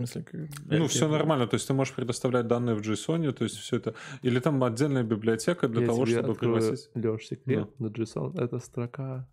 В 0.00 0.06
смысле, 0.06 0.22
как- 0.22 0.50
Ну, 0.66 0.86
все 0.86 1.08
нормально, 1.08 1.46
то 1.46 1.56
есть 1.56 1.66
ты 1.66 1.74
можешь 1.74 1.94
предоставлять 1.94 2.46
данные 2.46 2.74
в 2.74 2.80
JSON, 2.80 3.32
то 3.32 3.44
есть 3.44 3.56
все 3.56 3.76
это... 3.76 3.94
Или 4.22 4.40
там 4.40 4.62
отдельная 4.64 5.02
библиотека 5.02 5.68
для 5.68 5.82
Я 5.82 5.86
того, 5.88 6.06
тебе 6.06 6.18
чтобы 6.18 6.32
открою, 6.32 6.60
приносить... 6.60 6.90
Лёш, 6.94 7.26
секрет 7.26 7.78
на 7.78 7.88
JSON. 7.88 8.40
Это 8.40 8.58
строка... 8.60 9.28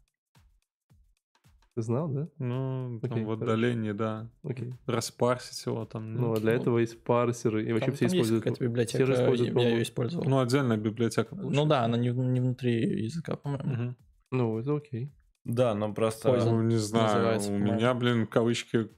Ты 1.75 1.83
знал, 1.83 2.09
да? 2.09 2.27
Ну, 2.39 2.99
там 3.01 3.11
Окей, 3.11 3.23
в 3.23 3.27
хорошо. 3.27 3.43
отдалении, 3.43 3.91
да. 3.91 4.29
Окей. 4.43 4.73
Распарсить 4.87 5.63
его 5.65 5.85
там. 5.85 6.15
Ну, 6.15 6.33
а 6.33 6.39
для 6.39 6.53
ну, 6.53 6.59
этого 6.59 6.79
есть 6.79 7.03
парсеры. 7.03 7.69
И 7.69 7.71
вообще 7.71 7.85
Там, 7.85 7.95
все 7.95 8.07
там 8.07 8.15
есть 8.15 8.15
используют... 8.15 8.43
какая-то 8.43 8.55
все 8.55 8.63
же 8.63 8.69
библиотека, 8.69 9.13
используют, 9.13 9.55
я, 9.55 9.61
я 9.61 9.69
ее 9.69 9.83
использовал. 9.83 10.25
Ну, 10.27 10.39
отдельная 10.39 10.77
библиотека. 10.77 11.35
Ну 11.35 11.41
получается. 11.43 11.69
да, 11.69 11.83
она 11.83 11.97
не, 11.97 12.09
не 12.09 12.39
внутри 12.41 13.03
языка, 13.03 13.35
по-моему. 13.35 13.69
Мгм. 13.69 13.97
Ну, 14.31 14.57
это 14.57 14.75
окей. 14.75 15.13
Да, 15.45 15.75
но 15.75 15.93
просто... 15.93 16.29
Poison. 16.29 16.49
Ну, 16.49 16.61
не 16.63 16.77
знаю, 16.77 17.39
у 17.47 17.57
меня, 17.57 17.93
блин, 17.93 18.25
кавычки 18.25 18.89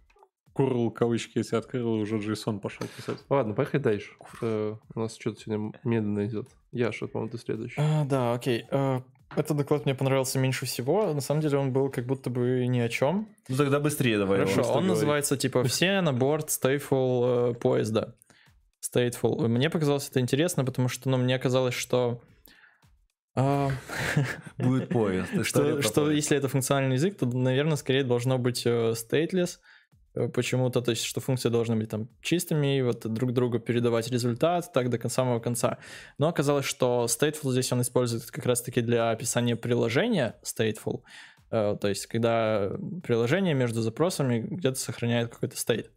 курл, 0.59 0.91
кавычки 0.91 1.39
эти 1.39 1.55
открыл, 1.55 1.95
и 1.97 2.01
уже 2.01 2.17
JSON 2.17 2.59
пошел 2.59 2.85
писать. 2.97 3.19
Ладно, 3.29 3.53
поехали 3.53 3.81
дальше. 3.81 4.11
Э, 4.41 4.75
У 4.93 4.99
нас 4.99 5.15
что-то 5.17 5.39
сегодня 5.39 5.71
медленно 5.85 6.25
идет. 6.25 6.49
Яша, 6.73 7.07
по-моему, 7.07 7.31
ты 7.31 7.37
следующий. 7.37 7.75
А, 7.77 8.03
да, 8.03 8.33
окей. 8.33 8.65
А, 8.69 9.01
Этот 9.37 9.55
доклад 9.55 9.85
мне 9.85 9.95
понравился 9.95 10.37
меньше 10.37 10.65
всего. 10.65 11.13
На 11.13 11.21
самом 11.21 11.39
деле 11.39 11.57
он 11.57 11.71
был 11.71 11.89
как 11.89 12.05
будто 12.05 12.29
бы 12.29 12.67
ни 12.67 12.79
о 12.79 12.89
чем. 12.89 13.29
Ну, 13.47 13.55
тогда 13.55 13.79
быстрее 13.79 14.17
давай. 14.17 14.39
Хорошо, 14.39 14.63
он 14.73 14.87
называется 14.87 15.37
типа 15.37 15.63
«Все 15.63 16.01
на 16.01 16.11
борт 16.11 16.49
stateful 16.49 17.51
э, 17.51 17.53
поезда». 17.53 18.15
Stateful. 18.83 19.47
Мне 19.47 19.69
показалось 19.69 20.09
это 20.09 20.19
интересно, 20.19 20.65
потому 20.65 20.89
что, 20.89 21.09
ну, 21.09 21.15
мне 21.15 21.39
казалось, 21.39 21.73
что... 21.73 22.21
а, 23.33 23.69
Будет 24.57 24.89
поезд. 24.89 25.29
Что, 25.43 25.81
что 25.81 26.11
если 26.11 26.35
это 26.35 26.49
функциональный 26.49 26.95
язык, 26.95 27.17
то, 27.17 27.25
наверное, 27.25 27.77
скорее 27.77 28.03
должно 28.03 28.37
быть 28.37 28.65
э, 28.65 28.91
stateless 28.91 29.59
почему-то, 30.33 30.81
то 30.81 30.91
есть 30.91 31.03
что 31.03 31.21
функции 31.21 31.49
должны 31.49 31.75
быть 31.75 31.89
там 31.89 32.09
чистыми, 32.21 32.77
и 32.77 32.81
вот 32.81 33.05
друг 33.05 33.33
другу 33.33 33.59
передавать 33.59 34.09
результат, 34.09 34.71
так 34.73 34.89
до 34.89 34.97
кон- 34.97 35.09
самого 35.09 35.39
конца. 35.39 35.77
Но 36.17 36.27
оказалось, 36.27 36.65
что 36.65 37.05
stateful 37.07 37.51
здесь 37.51 37.71
он 37.71 37.81
использует 37.81 38.25
как 38.31 38.45
раз-таки 38.45 38.81
для 38.81 39.11
описания 39.11 39.55
приложения 39.55 40.35
stateful, 40.43 41.01
Э, 41.51 41.75
то 41.79 41.87
есть 41.87 42.07
когда 42.07 42.71
приложение 43.03 43.53
между 43.53 43.81
запросами 43.81 44.39
где-то 44.39 44.79
сохраняет 44.79 45.29
какой-то 45.33 45.55
state. 45.55 45.87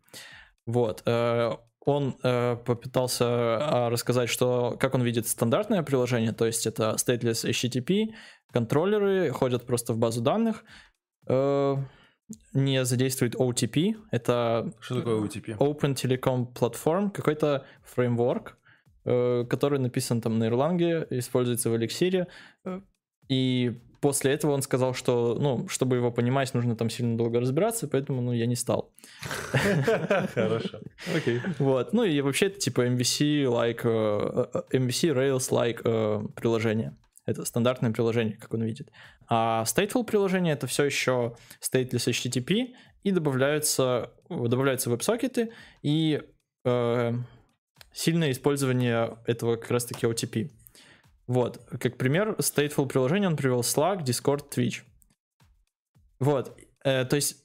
Вот. 0.66 1.02
э, 1.06 1.50
Он 1.84 2.16
э, 2.22 2.56
попытался 2.64 3.26
а, 3.26 3.90
рассказать, 3.90 4.28
что 4.28 4.76
как 4.78 4.94
он 4.94 5.02
видит 5.02 5.26
стандартное 5.26 5.82
приложение, 5.82 6.32
то 6.32 6.46
есть 6.46 6.66
это 6.66 6.94
stateless 6.96 7.44
HTTP, 7.44 8.14
контроллеры 8.52 9.30
ходят 9.30 9.66
просто 9.66 9.92
в 9.92 9.98
базу 9.98 10.20
данных, 10.20 10.64
э, 11.26 11.76
не 12.52 12.84
задействует 12.84 13.34
OTP, 13.34 13.96
это 14.10 14.72
Что 14.80 14.96
такое 14.96 15.20
UTP? 15.20 15.56
Open 15.58 15.94
Telecom 15.94 16.52
Platform, 16.52 17.10
какой-то 17.10 17.64
фреймворк, 17.84 18.56
э, 19.04 19.44
который 19.48 19.78
написан 19.78 20.20
там 20.20 20.38
на 20.38 20.48
Erlang, 20.48 21.06
используется 21.10 21.70
в 21.70 21.74
Elixir, 21.74 22.26
э, 22.64 22.80
и 23.28 23.80
после 24.00 24.32
этого 24.32 24.52
он 24.52 24.62
сказал, 24.62 24.94
что, 24.94 25.38
ну, 25.40 25.68
чтобы 25.68 25.96
его 25.96 26.10
понимать, 26.10 26.54
нужно 26.54 26.76
там 26.76 26.90
сильно 26.90 27.16
долго 27.16 27.40
разбираться, 27.40 27.88
поэтому, 27.88 28.20
ну, 28.20 28.32
я 28.32 28.46
не 28.46 28.56
стал. 28.56 28.92
Хорошо. 30.34 30.80
Окей. 31.16 31.40
Вот, 31.58 31.92
ну 31.92 32.04
и 32.04 32.20
вообще 32.20 32.46
это 32.46 32.58
типа 32.58 32.86
MVC-like, 32.86 33.80
э, 33.84 34.46
э, 34.54 34.78
MVC 34.78 35.14
Rails-like 35.14 36.32
приложение. 36.34 36.96
Это 37.24 37.44
стандартное 37.44 37.92
приложение, 37.92 38.36
как 38.36 38.52
он 38.54 38.62
видит. 38.62 38.90
А 39.28 39.64
stateful 39.64 40.04
приложение 40.04 40.54
это 40.54 40.66
все 40.66 40.84
еще 40.84 41.36
stateless 41.60 42.08
HTTP, 42.08 42.74
и 43.02 43.10
добавляются, 43.10 44.12
добавляются 44.28 44.90
веб-сокеты 44.90 45.52
и 45.82 46.22
э, 46.64 47.12
сильное 47.92 48.30
использование 48.30 49.18
этого 49.26 49.56
как 49.56 49.70
раз-таки 49.70 50.06
OTP. 50.06 50.50
Вот, 51.26 51.64
как 51.80 51.98
пример, 51.98 52.36
stateful 52.38 52.86
приложение 52.86 53.28
он 53.28 53.36
привел 53.36 53.60
Slack, 53.60 54.04
Discord, 54.04 54.50
Twitch. 54.50 54.82
Вот, 56.20 56.56
э, 56.84 57.04
то 57.04 57.16
есть 57.16 57.44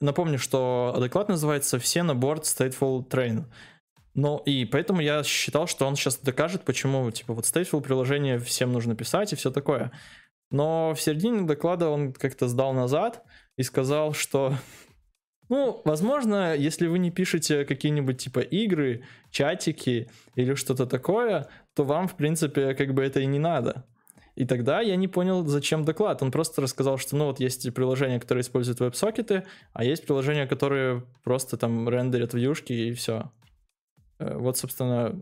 напомню, 0.00 0.38
что 0.38 0.94
доклад 0.98 1.28
называется 1.28 1.78
«Все 1.78 2.02
на 2.02 2.14
борт 2.14 2.44
stateful 2.44 3.06
train». 3.08 3.44
Ну, 4.14 4.38
и 4.38 4.64
поэтому 4.64 5.00
я 5.00 5.24
считал, 5.24 5.66
что 5.66 5.86
он 5.86 5.96
сейчас 5.96 6.18
докажет, 6.18 6.64
почему, 6.64 7.10
типа, 7.10 7.34
вот 7.34 7.44
stateful 7.44 7.80
приложение 7.80 8.38
всем 8.38 8.72
нужно 8.72 8.94
писать 8.94 9.32
и 9.32 9.36
все 9.36 9.50
такое. 9.50 9.90
Но 10.50 10.94
в 10.94 11.00
середине 11.00 11.42
доклада 11.42 11.88
он 11.88 12.12
как-то 12.12 12.46
сдал 12.46 12.72
назад 12.72 13.24
и 13.56 13.64
сказал, 13.64 14.14
что 14.14 14.54
ну, 15.48 15.82
возможно, 15.84 16.54
если 16.54 16.86
вы 16.86 17.00
не 17.00 17.10
пишете 17.10 17.64
какие-нибудь 17.64 18.18
типа 18.18 18.38
игры, 18.38 19.04
чатики 19.30 20.08
или 20.36 20.54
что-то 20.54 20.86
такое, 20.86 21.48
то 21.74 21.82
вам, 21.82 22.06
в 22.06 22.16
принципе, 22.16 22.74
как 22.74 22.94
бы 22.94 23.02
это 23.02 23.18
и 23.18 23.26
не 23.26 23.40
надо. 23.40 23.84
И 24.36 24.44
тогда 24.44 24.80
я 24.80 24.96
не 24.96 25.08
понял, 25.08 25.44
зачем 25.44 25.84
доклад. 25.84 26.22
Он 26.22 26.30
просто 26.30 26.60
рассказал, 26.60 26.98
что 26.98 27.16
ну 27.16 27.26
вот 27.26 27.40
есть 27.40 27.72
приложения, 27.74 28.20
которые 28.20 28.42
используют 28.42 28.80
веб-сокеты, 28.80 29.44
а 29.72 29.84
есть 29.84 30.06
приложения, 30.06 30.46
которые 30.46 31.04
просто 31.22 31.56
там 31.56 31.88
рендерят 31.88 32.34
вьюшки 32.34 32.72
и 32.72 32.92
все. 32.92 33.30
Э, 34.18 34.36
вот, 34.36 34.56
собственно, 34.56 35.20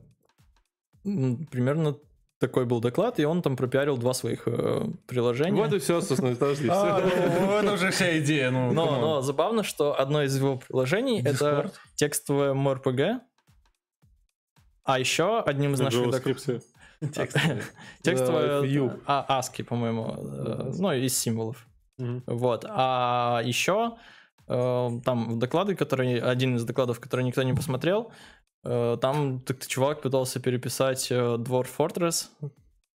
примерно 1.02 1.96
такой 2.42 2.64
был 2.64 2.80
доклад, 2.80 3.20
и 3.20 3.24
он 3.24 3.40
там 3.40 3.56
пропиарил 3.56 3.96
два 3.96 4.14
своих 4.14 4.42
э, 4.46 4.84
приложения. 5.06 5.62
Вот 5.62 5.72
и 5.72 5.78
все, 5.78 6.00
собственно, 6.00 6.34
подожди. 6.34 6.68
А, 6.68 7.00
ну, 7.00 7.52
это 7.52 7.72
уже 7.72 7.90
вся 7.92 8.18
идея. 8.18 8.50
Ну, 8.50 8.72
но, 8.72 9.00
но 9.00 9.22
забавно, 9.22 9.62
что 9.62 9.98
одно 9.98 10.24
из 10.24 10.36
его 10.36 10.56
приложений 10.56 11.22
это 11.24 11.72
текстовое 11.94 12.52
MRPG, 12.52 13.20
а 14.84 14.98
еще 14.98 15.40
одним 15.40 15.74
из 15.74 15.80
наших 15.80 16.10
докладов... 16.10 16.64
Текстовое 18.02 18.98
а, 19.06 19.40
ASCII, 19.40 19.64
по-моему, 19.64 20.16
э, 20.18 20.72
ну, 20.78 20.92
из 20.92 21.18
символов. 21.18 21.66
Вот. 21.98 22.64
А 22.68 23.40
еще 23.44 23.96
э, 24.48 24.88
там 25.04 25.38
доклады, 25.38 25.74
которые 25.74 26.22
один 26.22 26.56
из 26.56 26.64
докладов, 26.64 27.00
который 27.00 27.24
никто 27.24 27.42
не 27.42 27.54
посмотрел, 27.54 28.12
Э, 28.12 28.41
там 28.62 29.40
так 29.40 29.66
чувак 29.66 30.02
пытался 30.02 30.40
переписать 30.40 31.10
э, 31.10 31.14
Dwarf 31.14 31.68
Fortress 31.76 32.28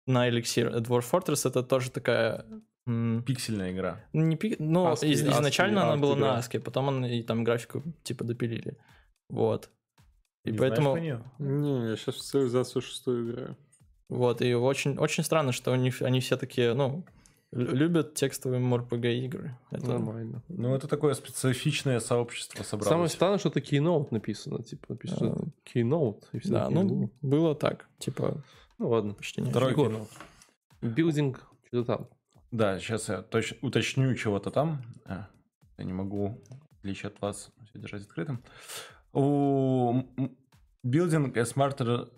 на 0.05 0.29
Elixir. 0.29 0.79
Dwarf 0.79 1.05
Fortress 1.11 1.47
это 1.47 1.63
тоже 1.63 1.91
такая... 1.91 2.45
Пиксельная 2.85 3.73
игра. 3.73 4.05
Не 4.13 4.37
пик... 4.37 4.59
Ну, 4.59 4.87
ASCII, 4.87 5.09
из, 5.09 5.21
изначально 5.21 5.79
ASCII, 5.79 5.83
она 5.83 5.97
была 5.97 6.15
на 6.15 6.39
ASCII, 6.39 6.59
потом 6.59 6.87
он 6.87 7.05
и 7.05 7.21
там 7.21 7.43
графику 7.43 7.83
типа 8.03 8.23
допилили. 8.23 8.77
Вот. 9.29 9.69
И 10.45 10.51
Не 10.51 10.57
поэтому... 10.57 10.91
знаешь 10.91 11.21
Не, 11.39 11.89
я 11.89 11.97
сейчас 11.97 12.15
в 12.15 12.21
цивилизацию 12.21 12.81
шестую 12.81 13.29
играю. 13.29 13.57
Вот, 14.07 14.41
и 14.41 14.53
очень, 14.53 14.97
очень 14.97 15.25
странно, 15.25 15.51
что 15.51 15.73
они, 15.73 15.91
они 15.99 16.21
все 16.21 16.37
такие, 16.37 16.73
ну, 16.73 17.05
любят 17.51 18.13
текстовые 18.15 18.61
MRPG 18.61 19.19
игры. 19.25 19.57
Это 19.71 19.87
нормально. 19.87 20.43
Ну, 20.47 20.75
это 20.75 20.87
такое 20.87 21.13
специфичное 21.13 21.99
сообщество 21.99 22.63
собралось. 22.63 22.89
Самое 22.89 23.09
странное, 23.09 23.37
что 23.37 23.49
это 23.49 23.59
Keynote 23.59 24.07
написано. 24.11 24.63
Типа, 24.63 24.85
написано 24.89 25.35
а, 25.35 25.69
Keynote. 25.69 26.23
И 26.33 26.39
все 26.39 26.51
да, 26.51 26.69
ну, 26.69 27.11
было 27.21 27.55
так. 27.55 27.87
Типа, 27.99 28.43
ну 28.77 28.89
ладно. 28.89 29.13
Почти 29.13 29.41
не 29.41 29.49
Второй 29.49 29.73
Keynote. 29.73 30.09
Билдинг, 30.81 31.41
что-то 31.67 31.97
там. 31.97 32.09
Да, 32.51 32.79
сейчас 32.79 33.09
я 33.09 33.25
точ- 33.29 33.57
уточню 33.61 34.13
чего-то 34.15 34.51
там. 34.51 34.81
А, 35.05 35.27
я 35.77 35.83
не 35.83 35.93
могу, 35.93 36.41
в 36.71 36.79
отличие 36.79 37.09
от 37.09 37.21
вас, 37.21 37.51
все 37.69 37.79
держать 37.79 38.03
открытым. 38.03 38.43
У 39.13 40.03
Building 40.85 41.35
a 41.35 41.43
smarter 41.43 42.09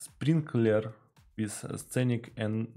sprinkler 0.00 0.92
with 1.36 1.52
scenic 1.90 2.34
and... 2.36 2.68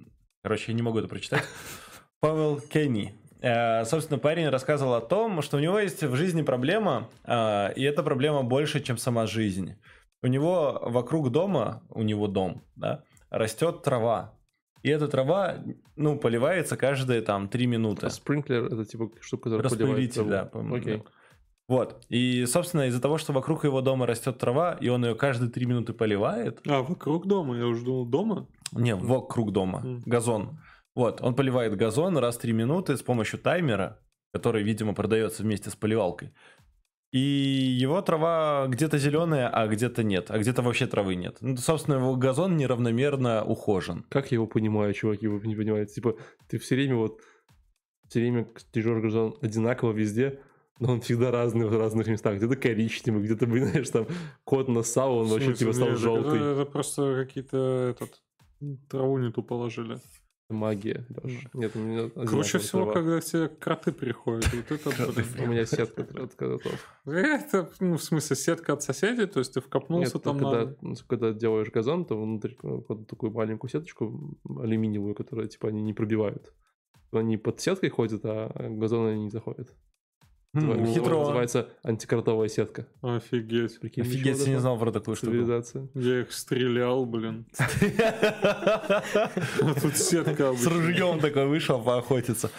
Короче, 0.43 0.71
я 0.71 0.75
не 0.75 0.81
могу 0.81 0.99
это 0.99 1.07
прочитать. 1.07 1.43
Павел 2.19 2.59
Кенни. 2.59 3.13
Э, 3.41 3.85
собственно, 3.85 4.19
парень 4.19 4.49
рассказывал 4.49 4.95
о 4.95 5.01
том, 5.01 5.41
что 5.41 5.57
у 5.57 5.59
него 5.59 5.79
есть 5.79 6.03
в 6.03 6.15
жизни 6.15 6.41
проблема, 6.41 7.09
э, 7.23 7.73
и 7.75 7.83
эта 7.83 8.01
проблема 8.03 8.43
больше, 8.43 8.79
чем 8.79 8.97
сама 8.97 9.27
жизнь. 9.27 9.75
У 10.23 10.27
него 10.27 10.79
вокруг 10.81 11.31
дома, 11.31 11.83
у 11.89 12.01
него 12.01 12.27
дом, 12.27 12.63
да, 12.75 13.03
растет 13.29 13.83
трава. 13.83 14.33
И 14.81 14.89
эта 14.89 15.07
трава, 15.07 15.57
ну, 15.95 16.17
поливается 16.17 16.77
каждые 16.77 17.21
там 17.21 17.49
три 17.49 17.67
минуты. 17.67 18.07
А 18.07 18.09
спринклер 18.09 18.65
это 18.65 18.85
типа 18.85 19.11
штука, 19.21 19.49
которая 19.49 19.63
Распылитель, 19.63 20.23
да, 20.23 20.45
по-моему. 20.45 20.75
Окей. 20.75 21.03
Вот. 21.67 22.05
И, 22.07 22.45
собственно, 22.45 22.87
из-за 22.87 23.01
того, 23.01 23.17
что 23.17 23.33
вокруг 23.33 23.65
его 23.65 23.81
дома 23.81 24.05
растет 24.07 24.37
трава, 24.37 24.77
и 24.79 24.87
он 24.87 25.05
ее 25.05 25.15
каждые 25.15 25.51
три 25.51 25.65
минуты 25.65 25.93
поливает. 25.93 26.61
А, 26.65 26.81
вокруг 26.81 27.27
дома? 27.27 27.57
Я 27.57 27.65
уже 27.65 27.83
думал, 27.83 28.05
дома? 28.05 28.47
Не, 28.71 28.95
вокруг 28.95 29.51
дома. 29.51 29.81
Mm. 29.83 30.01
Газон. 30.05 30.59
Вот, 30.97 31.21
он 31.21 31.35
поливает 31.35 31.75
газон 31.75 32.17
раз 32.17 32.37
в 32.37 32.41
3 32.41 32.53
минуты 32.53 32.97
с 32.97 33.03
помощью 33.03 33.37
таймера, 33.37 33.99
который, 34.33 34.63
видимо, 34.63 34.95
продается 34.95 35.43
вместе 35.43 35.69
с 35.69 35.75
поливалкой. 35.75 36.33
И 37.11 37.19
его 37.19 38.01
трава 38.01 38.65
где-то 38.67 38.97
зеленая, 38.97 39.47
а 39.47 39.67
где-то 39.67 40.01
нет, 40.01 40.31
а 40.31 40.39
где-то 40.39 40.63
вообще 40.63 40.87
травы 40.87 41.13
нет. 41.13 41.37
Ну, 41.39 41.55
собственно, 41.57 41.97
его 41.97 42.15
газон 42.15 42.57
неравномерно 42.57 43.45
ухожен. 43.45 44.07
Как 44.09 44.31
я 44.31 44.37
его 44.37 44.47
понимаю, 44.47 44.91
чуваки, 44.95 45.27
вы 45.27 45.45
не 45.45 45.55
понимаете? 45.55 45.93
Типа, 45.93 46.17
ты 46.47 46.57
все 46.57 46.73
время 46.73 46.95
вот, 46.95 47.21
все 48.09 48.19
время 48.19 48.47
стрижешь 48.55 48.99
газон 48.99 49.35
одинаково 49.43 49.91
везде, 49.91 50.39
но 50.79 50.93
он 50.93 51.01
всегда 51.01 51.29
разный 51.29 51.67
в 51.67 51.77
разных 51.77 52.07
местах. 52.07 52.37
Где-то 52.37 52.55
коричневый, 52.55 53.21
где-то, 53.21 53.45
знаешь, 53.69 53.89
там 53.91 54.07
кот 54.45 54.67
нассал, 54.67 55.15
он 55.19 55.27
вообще 55.27 55.53
типа 55.53 55.73
стал 55.73 55.95
желтый. 55.95 56.39
Это, 56.39 56.61
это 56.61 56.65
просто 56.65 57.23
какие-то 57.23 57.95
этот 57.95 58.19
траву 58.89 59.19
не 59.19 59.31
ту 59.31 59.43
положили. 59.43 59.99
Магия, 60.49 61.05
Леш. 61.09 61.47
Нет, 61.53 61.75
у 61.75 61.79
меня 61.79 62.09
Круче 62.25 62.59
всего, 62.59 62.83
трава. 62.83 62.93
когда 62.93 63.19
тебе 63.19 63.49
кроты 63.49 63.91
приходят. 63.91 64.47
Вот 64.53 64.71
это, 64.71 65.43
у 65.43 65.47
меня 65.47 65.65
сетка 65.65 66.03
от 66.03 66.35
кротов. 66.35 66.99
Это, 67.05 67.69
ну, 67.81 67.97
в 67.97 68.03
смысле, 68.03 68.35
сетка 68.37 68.73
от 68.73 68.81
соседей, 68.81 69.25
то 69.25 69.39
есть 69.39 69.53
ты 69.53 69.59
вкопнулся 69.59 70.19
там 70.19 70.37
на... 70.37 70.75
когда 71.07 71.33
делаешь 71.33 71.69
газон, 71.69 72.05
то 72.05 72.21
внутри 72.21 72.57
такую 73.07 73.33
маленькую 73.33 73.69
сеточку 73.69 74.37
алюминиевую, 74.47 75.15
которая, 75.15 75.47
типа, 75.47 75.67
они 75.67 75.81
не 75.81 75.93
пробивают. 75.93 76.53
Они 77.11 77.35
под 77.37 77.59
сеткой 77.59 77.89
ходят, 77.89 78.21
а 78.23 78.49
газон 78.69 79.07
они 79.07 79.23
не 79.25 79.29
заходят. 79.29 79.73
Mm, 80.57 80.93
хитро. 80.93 81.19
Называется 81.19 81.69
антикротовая 81.83 82.47
сетка. 82.47 82.87
Офигеть. 83.01 83.79
Прикинь, 83.79 84.03
Офигеть, 84.03 84.39
я 84.39 84.53
не 84.53 84.59
знал 84.59 84.77
про 84.77 84.91
такую 84.91 85.15
Цивилизация. 85.15 85.83
штуку. 85.85 85.99
Я 85.99 86.21
их 86.21 86.31
стрелял, 86.31 87.05
блин. 87.05 87.45
Тут 89.81 89.97
сетка 89.97 90.53
С 90.53 90.65
ружьем 90.65 91.19
такой 91.19 91.47
вышел 91.47 91.81
поохотиться. 91.81 92.49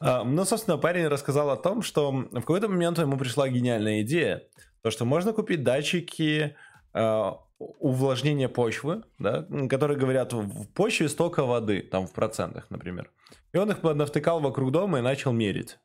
А, 0.00 0.24
ну, 0.24 0.44
собственно, 0.44 0.78
парень 0.78 1.06
рассказал 1.06 1.50
о 1.50 1.56
том, 1.56 1.82
что 1.82 2.10
в 2.10 2.40
какой-то 2.40 2.68
момент 2.68 2.98
ему 2.98 3.16
пришла 3.16 3.48
гениальная 3.48 4.02
идея. 4.02 4.42
То, 4.82 4.90
что 4.90 5.04
можно 5.04 5.32
купить 5.32 5.62
датчики 5.62 6.56
а, 6.92 7.38
увлажнения 7.58 8.48
почвы, 8.48 9.02
да, 9.18 9.46
которые 9.68 9.98
говорят, 9.98 10.32
в 10.32 10.66
почве 10.74 11.08
столько 11.08 11.44
воды, 11.44 11.80
там 11.80 12.06
в 12.06 12.12
процентах, 12.12 12.66
например. 12.70 13.10
И 13.52 13.58
он 13.58 13.70
их 13.70 13.82
навтыкал 13.82 14.40
вокруг 14.40 14.70
дома 14.72 14.98
и 14.98 15.02
начал 15.02 15.32
мерить. 15.32 15.78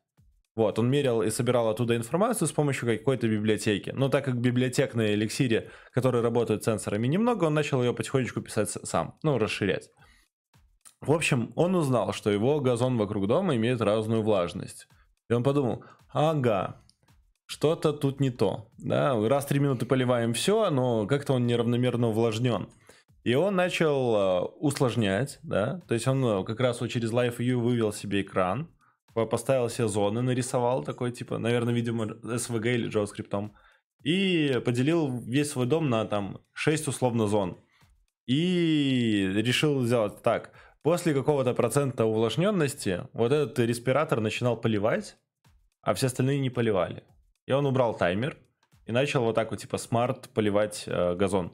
Вот, 0.54 0.78
он 0.78 0.90
мерил 0.90 1.22
и 1.22 1.30
собирал 1.30 1.68
оттуда 1.68 1.96
информацию 1.96 2.46
с 2.46 2.52
помощью 2.52 2.86
какой-то 2.86 3.26
библиотеки. 3.26 3.90
Но 3.90 4.08
так 4.08 4.24
как 4.24 4.38
библиотек 4.38 4.94
на 4.94 5.14
эликсире, 5.14 5.70
которые 5.92 6.22
работают 6.22 6.62
сенсорами, 6.62 7.06
немного, 7.06 7.44
он 7.44 7.54
начал 7.54 7.82
ее 7.82 7.94
потихонечку 7.94 8.42
писать 8.42 8.68
сам, 8.68 9.18
ну, 9.22 9.38
расширять. 9.38 9.88
В 11.00 11.10
общем, 11.10 11.52
он 11.56 11.74
узнал, 11.74 12.12
что 12.12 12.30
его 12.30 12.60
газон 12.60 12.98
вокруг 12.98 13.26
дома 13.26 13.56
имеет 13.56 13.80
разную 13.80 14.22
влажность. 14.22 14.88
И 15.30 15.32
он 15.32 15.42
подумал, 15.42 15.84
ага, 16.12 16.82
что-то 17.46 17.92
тут 17.92 18.20
не 18.20 18.30
то. 18.30 18.68
Да? 18.78 19.18
Раз 19.28 19.46
три 19.46 19.58
минуты 19.58 19.86
поливаем 19.86 20.34
все, 20.34 20.70
но 20.70 21.06
как-то 21.06 21.32
он 21.32 21.46
неравномерно 21.46 22.08
увлажнен. 22.08 22.68
И 23.24 23.34
он 23.34 23.54
начал 23.54 24.16
э, 24.16 24.40
усложнять, 24.58 25.38
да, 25.44 25.80
то 25.86 25.94
есть 25.94 26.08
он 26.08 26.24
э, 26.24 26.44
как 26.44 26.58
раз 26.58 26.80
вот 26.80 26.90
через 26.90 27.12
Live 27.12 27.36
View 27.38 27.54
вывел 27.54 27.92
себе 27.92 28.22
экран, 28.22 28.68
поставил 29.14 29.68
себе 29.68 29.88
зоны, 29.88 30.22
нарисовал 30.22 30.84
такой, 30.84 31.12
типа, 31.12 31.38
наверное, 31.38 31.74
видимо, 31.74 32.04
SVG 32.06 32.74
или 32.74 32.90
JavaScript. 32.90 33.50
И 34.04 34.60
поделил 34.64 35.20
весь 35.20 35.50
свой 35.50 35.66
дом 35.66 35.88
на 35.88 36.04
там 36.04 36.40
6 36.52 36.88
условно 36.88 37.26
зон. 37.26 37.58
И 38.26 39.30
решил 39.34 39.82
сделать 39.84 40.22
так. 40.22 40.52
После 40.82 41.14
какого-то 41.14 41.54
процента 41.54 42.04
увлажненности 42.04 43.06
вот 43.12 43.30
этот 43.30 43.58
респиратор 43.60 44.20
начинал 44.20 44.56
поливать, 44.56 45.16
а 45.80 45.94
все 45.94 46.06
остальные 46.06 46.40
не 46.40 46.50
поливали. 46.50 47.04
И 47.46 47.52
он 47.52 47.66
убрал 47.66 47.96
таймер 47.96 48.36
и 48.86 48.92
начал 48.92 49.22
вот 49.22 49.34
так 49.34 49.50
вот 49.50 49.60
типа 49.60 49.78
смарт 49.78 50.28
поливать 50.30 50.84
э, 50.86 51.14
газон. 51.14 51.52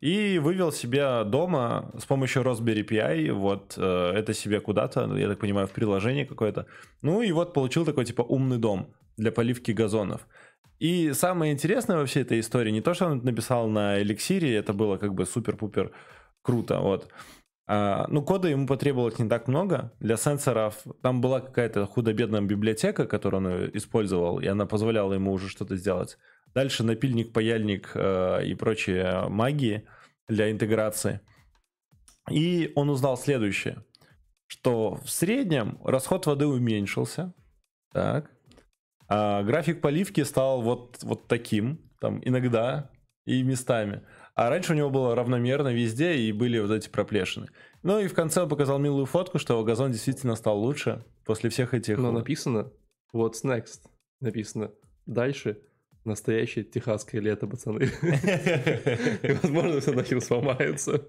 И 0.00 0.38
вывел 0.38 0.72
себя 0.72 1.24
дома 1.24 1.90
с 1.98 2.04
помощью 2.04 2.42
Raspberry 2.42 2.86
Pi, 2.86 3.32
вот 3.32 3.74
э, 3.76 4.12
это 4.14 4.34
себе 4.34 4.60
куда-то, 4.60 5.16
я 5.16 5.28
так 5.28 5.38
понимаю, 5.38 5.66
в 5.66 5.72
приложение 5.72 6.26
какое-то. 6.26 6.66
Ну 7.02 7.22
и 7.22 7.32
вот 7.32 7.54
получил 7.54 7.84
такой 7.84 8.04
типа 8.04 8.22
умный 8.22 8.58
дом 8.58 8.94
для 9.16 9.32
поливки 9.32 9.72
газонов. 9.72 10.26
И 10.78 11.12
самое 11.12 11.52
интересное 11.52 11.96
во 11.96 12.06
всей 12.06 12.22
этой 12.22 12.40
истории 12.40 12.70
не 12.70 12.82
то, 12.82 12.92
что 12.94 13.06
он 13.06 13.24
написал 13.24 13.68
на 13.68 14.00
эликсире, 14.02 14.54
это 14.54 14.74
было 14.74 14.98
как 14.98 15.14
бы 15.14 15.24
супер-пупер 15.24 15.92
круто, 16.42 16.80
вот. 16.80 17.08
А, 17.68 18.06
ну, 18.08 18.22
кода 18.22 18.48
ему 18.48 18.66
потребовалось 18.66 19.18
не 19.18 19.28
так 19.28 19.48
много. 19.48 19.92
Для 19.98 20.16
сенсоров 20.16 20.84
там 21.02 21.20
была 21.20 21.40
какая-то 21.40 21.86
худо-бедная 21.86 22.42
библиотека, 22.42 23.06
которую 23.06 23.44
он 23.44 23.70
использовал, 23.74 24.38
и 24.38 24.46
она 24.46 24.66
позволяла 24.66 25.14
ему 25.14 25.32
уже 25.32 25.48
что-то 25.48 25.76
сделать. 25.76 26.18
Дальше 26.56 26.84
напильник, 26.84 27.34
паяльник 27.34 27.90
э, 27.94 28.46
и 28.46 28.54
прочие 28.54 29.28
магии 29.28 29.86
для 30.26 30.50
интеграции. 30.50 31.20
И 32.30 32.72
он 32.74 32.88
узнал 32.88 33.18
следующее, 33.18 33.84
что 34.46 34.94
в 34.94 35.10
среднем 35.10 35.78
расход 35.84 36.24
воды 36.24 36.46
уменьшился, 36.46 37.34
так, 37.92 38.30
а 39.06 39.42
график 39.42 39.82
поливки 39.82 40.22
стал 40.22 40.62
вот, 40.62 41.02
вот 41.02 41.28
таким, 41.28 41.90
там 42.00 42.22
иногда 42.24 42.90
и 43.26 43.42
местами. 43.42 44.06
А 44.34 44.48
раньше 44.48 44.72
у 44.72 44.76
него 44.76 44.88
было 44.88 45.14
равномерно 45.14 45.74
везде 45.74 46.14
и 46.14 46.32
были 46.32 46.58
вот 46.58 46.70
эти 46.70 46.88
проплешины. 46.88 47.48
Ну 47.82 47.98
и 47.98 48.08
в 48.08 48.14
конце 48.14 48.40
он 48.40 48.48
показал 48.48 48.78
милую 48.78 49.04
фотку, 49.04 49.38
что 49.38 49.62
газон 49.62 49.92
действительно 49.92 50.34
стал 50.36 50.58
лучше 50.58 51.04
после 51.26 51.50
всех 51.50 51.74
этих... 51.74 51.98
Но 51.98 52.12
написано 52.12 52.72
What's 53.14 53.44
next? 53.44 53.82
Написано 54.20 54.72
дальше 55.04 55.60
настоящее 56.06 56.64
техасское 56.64 57.20
лето, 57.20 57.46
пацаны. 57.46 57.90
Возможно, 59.42 59.80
все 59.80 59.92
нахер 59.92 60.20
сломается. 60.20 61.06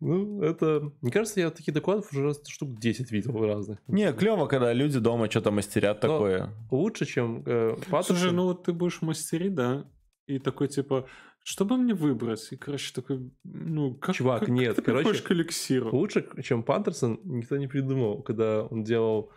Ну, 0.00 0.42
это... 0.42 0.92
Мне 1.00 1.10
кажется, 1.10 1.40
я 1.40 1.50
таких 1.50 1.74
докладов 1.74 2.12
уже 2.12 2.22
раз 2.22 2.42
штук 2.46 2.78
10 2.78 3.10
видел 3.10 3.46
разных. 3.46 3.78
Не, 3.88 4.12
клево, 4.12 4.46
когда 4.46 4.72
люди 4.72 4.98
дома 4.98 5.30
что-то 5.30 5.50
мастерят 5.50 6.00
такое. 6.00 6.50
Лучше, 6.70 7.06
чем 7.06 7.42
э, 7.46 7.76
Слушай, 8.02 8.32
ну 8.32 8.44
вот 8.44 8.64
ты 8.64 8.72
будешь 8.72 9.02
мастерить, 9.02 9.54
да? 9.54 9.86
И 10.26 10.38
такой, 10.38 10.68
типа, 10.68 11.06
что 11.42 11.64
бы 11.66 11.76
мне 11.76 11.94
выбрать? 11.94 12.48
И, 12.52 12.56
короче, 12.56 12.92
такой, 12.94 13.30
ну, 13.44 13.94
как, 13.94 14.14
Чувак, 14.14 14.40
как, 14.40 14.48
нет, 14.48 14.76
как 14.76 14.84
ты 14.84 14.92
короче, 14.92 15.22
к 15.22 15.30
эликсиру? 15.30 15.94
Лучше, 15.94 16.26
чем 16.42 16.62
Пантерсон, 16.62 17.20
никто 17.24 17.58
не 17.58 17.66
придумал, 17.66 18.22
когда 18.22 18.62
он 18.62 18.82
делал, 18.82 19.30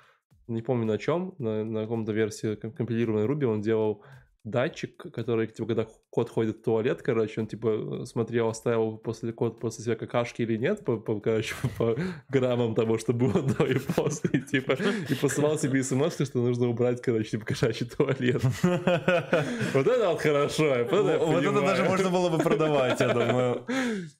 не 0.47 0.61
помню 0.61 0.85
на 0.85 0.97
чем, 0.97 1.35
на, 1.37 1.63
на 1.63 1.81
каком-то 1.81 2.11
версии 2.11 2.55
компилированной 2.55 3.25
Ruby 3.25 3.45
он 3.45 3.61
делал 3.61 4.03
датчик, 4.49 4.95
который, 5.13 5.47
типа, 5.47 5.67
когда 5.67 5.87
кот 6.09 6.29
ходит 6.29 6.57
в 6.57 6.63
туалет, 6.63 7.01
короче, 7.01 7.41
он, 7.41 7.47
типа, 7.47 8.05
смотрел, 8.05 8.49
оставил 8.49 8.97
после 8.97 9.33
кот 9.33 9.59
после 9.59 9.83
себя 9.83 9.95
какашки 9.95 10.41
или 10.41 10.57
нет, 10.57 10.83
по, 10.83 10.97
по, 10.97 11.19
короче, 11.19 11.55
по 11.77 11.95
граммам 12.29 12.75
того, 12.75 12.97
что 12.97 13.13
было 13.13 13.41
до 13.41 13.65
и 13.65 13.77
после, 13.79 14.41
типа, 14.41 14.77
и 15.09 15.15
посылал 15.15 15.57
себе 15.57 15.83
смс, 15.83 16.15
что 16.15 16.39
нужно 16.39 16.67
убрать, 16.69 17.01
короче, 17.01 17.31
типа, 17.31 17.45
кошачий 17.45 17.85
туалет. 17.85 18.41
Вот 19.73 19.87
это 19.87 20.09
вот 20.09 20.21
хорошо. 20.21 20.87
Вот 20.89 21.43
это 21.43 21.61
даже 21.61 21.83
можно 21.83 22.09
было 22.09 22.29
бы 22.29 22.37
продавать, 22.37 22.99
я 22.99 23.13
думаю. 23.13 23.65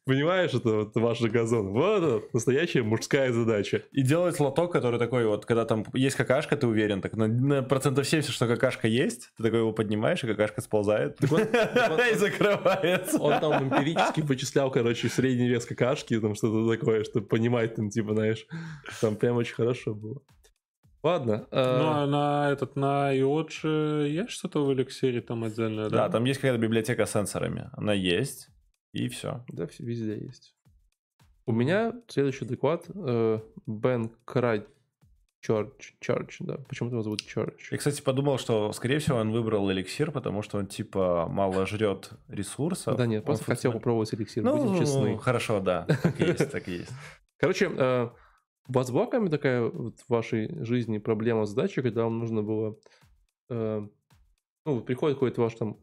Понимаешь, 0.06 0.54
это 0.54 0.70
вот 0.70 0.96
ваш 0.96 1.22
газон. 1.22 1.70
Вот 1.70 2.04
это 2.04 2.22
настоящая 2.34 2.84
мужская 2.84 3.32
задача. 3.32 3.84
И 3.92 4.02
делать 4.02 4.40
лоток, 4.40 4.72
который 4.72 5.00
такой 5.00 5.26
вот, 5.26 5.46
когда 5.46 5.66
там 5.66 5.86
есть 5.94 6.16
какашка, 6.16 6.56
ты 6.56 6.68
уверен, 6.68 7.02
так 7.02 7.16
на, 7.16 7.28
на 7.28 7.64
процентов 7.64 8.08
70, 8.08 8.32
что 8.32 8.48
какашка 8.48 8.88
есть, 8.88 9.32
ты 9.38 9.44
такой 9.44 9.60
его 9.60 9.72
поднимаешь, 9.72 10.17
и 10.24 10.28
какашка 10.28 10.62
сползает. 10.62 11.18
И 11.22 12.16
закрывается. 12.16 13.18
Он 13.20 13.40
там 13.40 13.64
эмпирически 13.64 14.22
вычислял, 14.22 14.72
короче, 14.72 15.10
средний 15.10 15.48
вес 15.50 15.66
какашки, 15.66 16.20
там 16.20 16.36
что-то 16.36 16.70
такое, 16.70 17.04
чтобы 17.04 17.28
понимать, 17.28 17.76
там, 17.76 17.90
типа, 17.90 18.14
знаешь, 18.14 18.46
там 19.02 19.16
прям 19.16 19.38
очень 19.38 19.56
хорошо 19.56 19.94
было. 19.94 20.22
Ладно. 21.04 21.48
э, 21.52 21.78
Ну, 21.80 21.88
а 21.90 22.06
на 22.08 22.52
этот, 22.52 22.76
на 22.76 23.16
iOT 23.16 23.50
же 23.52 24.08
есть 24.10 24.32
что-то 24.32 24.66
в 24.66 24.74
эликсире 24.74 25.22
там 25.22 25.44
отдельное, 25.44 25.90
да? 25.90 25.98
Да, 26.08 26.10
там 26.10 26.26
есть 26.26 26.40
какая-то 26.42 26.60
библиотека 26.62 27.06
с 27.06 27.12
сенсорами. 27.12 27.70
Она 27.74 27.94
есть, 27.94 28.50
и 28.94 29.08
все. 29.08 29.46
Да, 29.48 29.68
все 29.68 29.84
везде 29.84 30.18
есть. 30.18 30.56
У 31.46 31.54
меня 31.54 31.94
следующий 32.10 32.46
доклад 32.46 32.86
э, 32.94 33.40
Бен 33.66 34.12
Край 34.26 34.66
Чорч, 35.42 35.96
Чорч, 36.00 36.38
да. 36.40 36.58
Почему-то 36.68 36.96
его 36.96 37.04
зовут 37.04 37.22
Чорч. 37.26 37.72
Я, 37.72 37.78
кстати, 37.78 38.02
подумал, 38.02 38.38
что, 38.38 38.72
скорее 38.74 39.00
всего, 39.00 39.18
он 39.18 39.32
выбрал 39.32 39.72
эликсир, 39.72 40.12
потому 40.12 40.42
что 40.42 40.58
он, 40.58 40.68
типа, 40.68 41.28
мало 41.30 41.66
жрет 41.66 42.12
ресурсов. 42.28 42.98
Да 42.98 43.06
нет, 43.06 43.24
просто 43.24 43.46
хотел 43.46 43.72
попробовать 43.72 44.14
эликсир, 44.14 44.44
Ну, 44.44 44.58
будем 44.58 44.80
честны. 44.80 45.18
хорошо, 45.18 45.60
да. 45.60 45.86
Так 45.86 46.20
и 46.20 46.26
есть, 46.26 46.52
так 46.52 46.68
и 46.68 46.72
есть. 46.72 46.92
Короче, 47.38 47.70
э, 47.72 48.10
была 48.68 49.06
какая 49.06 49.30
такая 49.30 49.62
вот 49.64 50.00
в 50.00 50.10
вашей 50.10 50.64
жизни 50.66 50.98
проблема, 50.98 51.46
задача, 51.46 51.82
когда 51.82 52.04
вам 52.04 52.20
нужно 52.20 52.42
было... 52.44 52.78
э, 53.50 53.88
ну, 54.66 54.74
вот 54.74 54.86
приходит 54.86 55.18
какой-то 55.18 55.42
ваш 55.42 55.56
там 55.56 55.78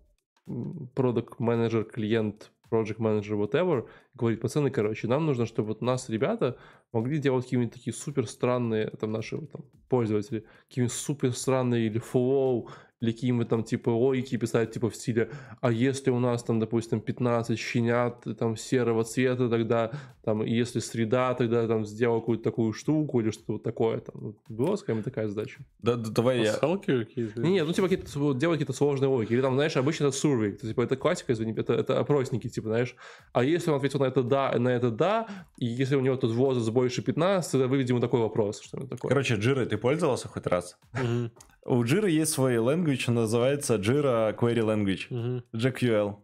продукт 0.95 1.41
менеджер 1.41 1.85
клиент, 1.85 2.51
project 2.71 2.97
менеджер 2.99 3.37
whatever, 3.37 3.89
говорит, 4.15 4.41
пацаны, 4.41 4.71
короче, 4.71 5.09
нам 5.09 5.25
нужно, 5.27 5.47
чтобы 5.47 5.69
вот 5.69 5.81
нас, 5.81 6.09
ребята, 6.09 6.59
могли 6.95 7.19
делать 7.19 7.45
какие-нибудь 7.45 7.75
такие 7.75 7.93
супер 7.93 8.27
странные, 8.27 8.89
там, 8.91 9.13
наши 9.13 9.39
там, 9.39 9.65
пользователи, 9.89 10.47
какие-нибудь 10.69 10.97
супер 10.97 11.33
странные 11.35 11.87
или 11.87 12.01
flow, 12.01 12.71
или 13.05 13.13
какие-нибудь 13.13 13.49
там 13.49 13.63
типа 13.63 13.91
логики 13.91 14.37
писать 14.37 14.73
типа 14.73 14.89
в 14.89 14.97
стиле, 14.97 15.31
а 15.61 15.71
если 15.71 16.11
у 16.11 16.19
нас 16.19 16.43
там, 16.43 16.59
допустим, 16.59 17.01
15 17.01 17.59
щенят 17.59 18.25
там 18.39 18.57
серого 18.57 19.05
цвета, 19.05 19.49
тогда 19.49 19.91
там, 20.25 20.43
если 20.45 20.81
среда, 20.81 21.35
тогда 21.35 21.67
там 21.67 21.85
сделал 21.85 22.21
какую-то 22.21 22.45
такую 22.45 22.73
штуку 22.73 23.21
или 23.21 23.31
что-то 23.31 23.53
вот 23.55 23.63
такое 23.63 24.01
там. 24.01 24.35
Была 24.49 24.77
какая-нибудь 24.77 25.05
такая 25.05 25.29
задача? 25.29 25.61
Да, 25.83 25.97
да, 25.97 26.11
давай 26.11 26.43
я... 26.43 26.55
Какие-то? 26.55 27.41
Не, 27.41 27.53
не, 27.53 27.65
ну 27.65 27.73
типа 27.73 27.89
какие-то, 27.89 28.35
делать 28.35 28.59
какие-то 28.59 28.73
сложные 28.73 29.09
логики. 29.09 29.33
Или 29.33 29.43
там, 29.43 29.55
знаешь, 29.55 29.77
обычно 29.77 30.07
это 30.07 30.17
survey. 30.17 30.53
То, 30.53 30.67
типа 30.67 30.83
это 30.83 30.97
классика, 30.97 31.33
извини, 31.33 31.53
это, 31.57 31.75
это 31.75 32.01
опросники, 32.01 32.49
типа, 32.49 32.69
знаешь. 32.69 32.97
А 33.33 33.45
если 33.45 33.71
он 33.71 33.77
ответил 33.77 34.01
на 34.01 34.05
это 34.05 34.23
да, 34.23 34.53
на 34.59 34.69
это 34.69 34.91
да, 34.91 35.27
и 35.59 35.67
если 35.67 35.97
у 35.97 36.01
него 36.01 36.17
тут 36.17 36.33
возраст 36.33 36.71
больше 36.71 37.03
15, 37.03 37.53
тогда 37.53 37.67
выведи 37.67 37.93
ему 37.93 38.01
такой 38.01 38.21
вопрос, 38.21 38.61
что-нибудь 38.61 38.91
такое. 38.91 39.11
Короче, 39.11 39.35
Jira 39.35 39.67
ты 39.67 39.77
пользовался 39.77 40.29
хоть 40.29 40.47
раз? 40.47 40.79
Мгм, 40.93 41.31
У 41.66 41.84
Jira 41.84 42.10
есть 42.10 42.32
свой 42.32 42.56
language, 42.56 43.04
он 43.08 43.16
называется 43.16 43.76
Jira 43.76 44.36
Query 44.36 44.64
Language, 44.64 45.08
мгм. 45.10 45.44
JQL. 45.54 46.16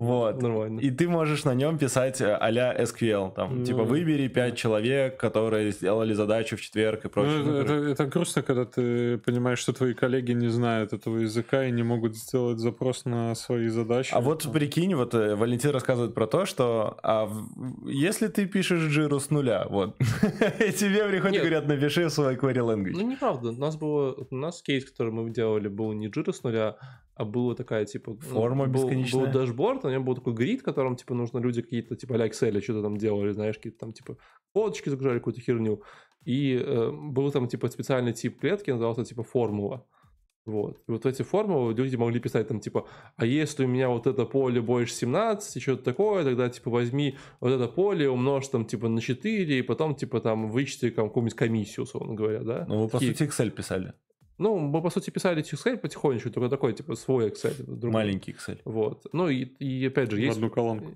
Вот. 0.00 0.40
Нормально. 0.40 0.78
И 0.80 0.90
ты 0.92 1.08
можешь 1.08 1.44
на 1.44 1.54
нем 1.54 1.76
писать 1.76 2.20
э, 2.20 2.32
а-ля 2.40 2.72
SQL. 2.82 3.34
Там, 3.34 3.58
Ну, 3.58 3.64
типа, 3.64 3.82
выбери 3.82 4.28
5 4.28 4.56
человек, 4.56 5.16
которые 5.16 5.72
сделали 5.72 6.12
задачу 6.14 6.56
в 6.56 6.60
четверг 6.60 7.04
и 7.04 7.08
прочее. 7.08 7.42
Ну, 7.44 7.52
это, 7.54 7.72
это- 7.74 7.88
это 7.90 8.06
грустно, 8.06 8.42
когда 8.42 8.64
ты 8.64 9.18
понимаешь, 9.18 9.58
что 9.58 9.72
твои 9.72 9.94
коллеги 9.94 10.32
не 10.32 10.48
знают 10.48 10.92
этого 10.92 11.18
языка 11.18 11.64
и 11.64 11.72
не 11.72 11.82
могут 11.82 12.14
сделать 12.16 12.58
запрос 12.60 13.06
на 13.06 13.34
свои 13.34 13.66
задачи. 13.68 14.14
А 14.14 14.20
вот 14.20 14.46
прикинь, 14.52 14.94
вот 14.94 15.14
э, 15.14 15.34
Валентин 15.34 15.70
рассказывает 15.70 16.14
про 16.14 16.26
то, 16.28 16.46
что 16.46 16.96
а 17.02 17.28
если 17.84 18.28
ты 18.28 18.46
пишешь 18.46 18.82
джиру 18.82 19.18
с 19.18 19.30
нуля, 19.30 19.66
вот, 19.68 19.96
и 20.60 20.72
тебе 20.72 21.08
приходят 21.08 21.36
и 21.36 21.38
говорят, 21.40 21.66
напиши 21.66 22.06
в 22.06 22.10
свой 22.10 22.36
query 22.36 22.58
language. 22.64 22.92
Ну, 22.94 23.00
неправда. 23.10 23.48
У 23.48 23.52
нас 23.52 23.76
было... 23.76 24.14
У 24.30 24.36
нас 24.36 24.62
кейс, 24.62 24.84
который 24.84 25.12
мы 25.12 25.28
делали, 25.30 25.66
был 25.66 25.92
не 25.92 26.06
джира 26.06 26.30
с 26.32 26.44
нуля, 26.44 26.76
а 27.18 27.24
была 27.24 27.54
такая, 27.56 27.84
типа... 27.84 28.12
ну, 28.12 28.20
Форма 28.20 28.66
был, 28.66 28.84
бесконечная. 28.84 29.24
Был 29.24 29.32
дашборд, 29.32 29.82
на 29.82 29.88
нем 29.90 30.04
был 30.04 30.14
такой 30.14 30.34
грид, 30.34 30.60
в 30.60 30.64
котором, 30.64 30.94
типа, 30.94 31.14
нужно 31.14 31.38
люди 31.38 31.62
какие-то, 31.62 31.96
типа, 31.96 32.14
а 32.14 32.28
Excel 32.28 32.60
что-то 32.60 32.82
там 32.82 32.96
делали, 32.96 33.32
знаешь, 33.32 33.56
какие-то 33.56 33.78
там, 33.78 33.92
типа, 33.92 34.16
фоточки 34.54 34.88
загружали, 34.88 35.18
какую-то 35.18 35.40
херню. 35.40 35.82
И 36.24 36.54
э, 36.54 36.90
был 36.92 37.32
там, 37.32 37.48
типа, 37.48 37.68
специальный 37.68 38.12
тип 38.12 38.38
клетки, 38.38 38.70
назывался, 38.70 39.04
типа, 39.04 39.24
формула. 39.24 39.84
Вот. 40.46 40.78
И 40.88 40.92
вот 40.92 41.04
эти 41.06 41.22
формулы 41.22 41.74
люди 41.74 41.96
могли 41.96 42.20
писать 42.20 42.46
там, 42.46 42.60
типа, 42.60 42.86
а 43.16 43.26
если 43.26 43.64
у 43.64 43.68
меня 43.68 43.88
вот 43.88 44.06
это 44.06 44.24
поле 44.24 44.60
больше 44.60 44.94
17 44.94 45.56
и 45.56 45.60
что-то 45.60 45.82
такое, 45.82 46.22
тогда, 46.22 46.48
типа, 46.48 46.70
возьми 46.70 47.16
вот 47.40 47.50
это 47.50 47.66
поле, 47.66 48.08
умножь 48.08 48.46
там, 48.46 48.64
типа, 48.64 48.88
на 48.88 49.00
4, 49.00 49.58
и 49.58 49.62
потом, 49.62 49.96
типа, 49.96 50.20
там, 50.20 50.50
вычти 50.50 50.90
там, 50.90 51.08
какую-нибудь 51.08 51.36
комиссию, 51.36 51.82
условно 51.82 52.14
говоря, 52.14 52.42
да? 52.44 52.64
Ну, 52.68 52.82
вы, 52.82 52.88
по 52.88 52.98
Такие- 52.98 53.14
сути, 53.14 53.28
Excel 53.28 53.50
писали. 53.50 53.92
Ну, 54.38 54.58
мы, 54.58 54.80
по 54.82 54.90
сути, 54.90 55.10
писали 55.10 55.42
Excel 55.42 55.76
потихонечку, 55.76 56.30
только 56.30 56.48
такой, 56.48 56.72
типа, 56.72 56.94
свой 56.94 57.28
Excel. 57.30 57.54
другой. 57.66 57.90
Маленький 57.90 58.32
Excel. 58.32 58.60
Вот. 58.64 59.06
Ну, 59.12 59.28
и, 59.28 59.44
и 59.44 59.86
опять 59.86 60.10
же, 60.10 60.16
В 60.16 60.20
есть... 60.20 60.36
одну 60.36 60.48
колонку. 60.50 60.92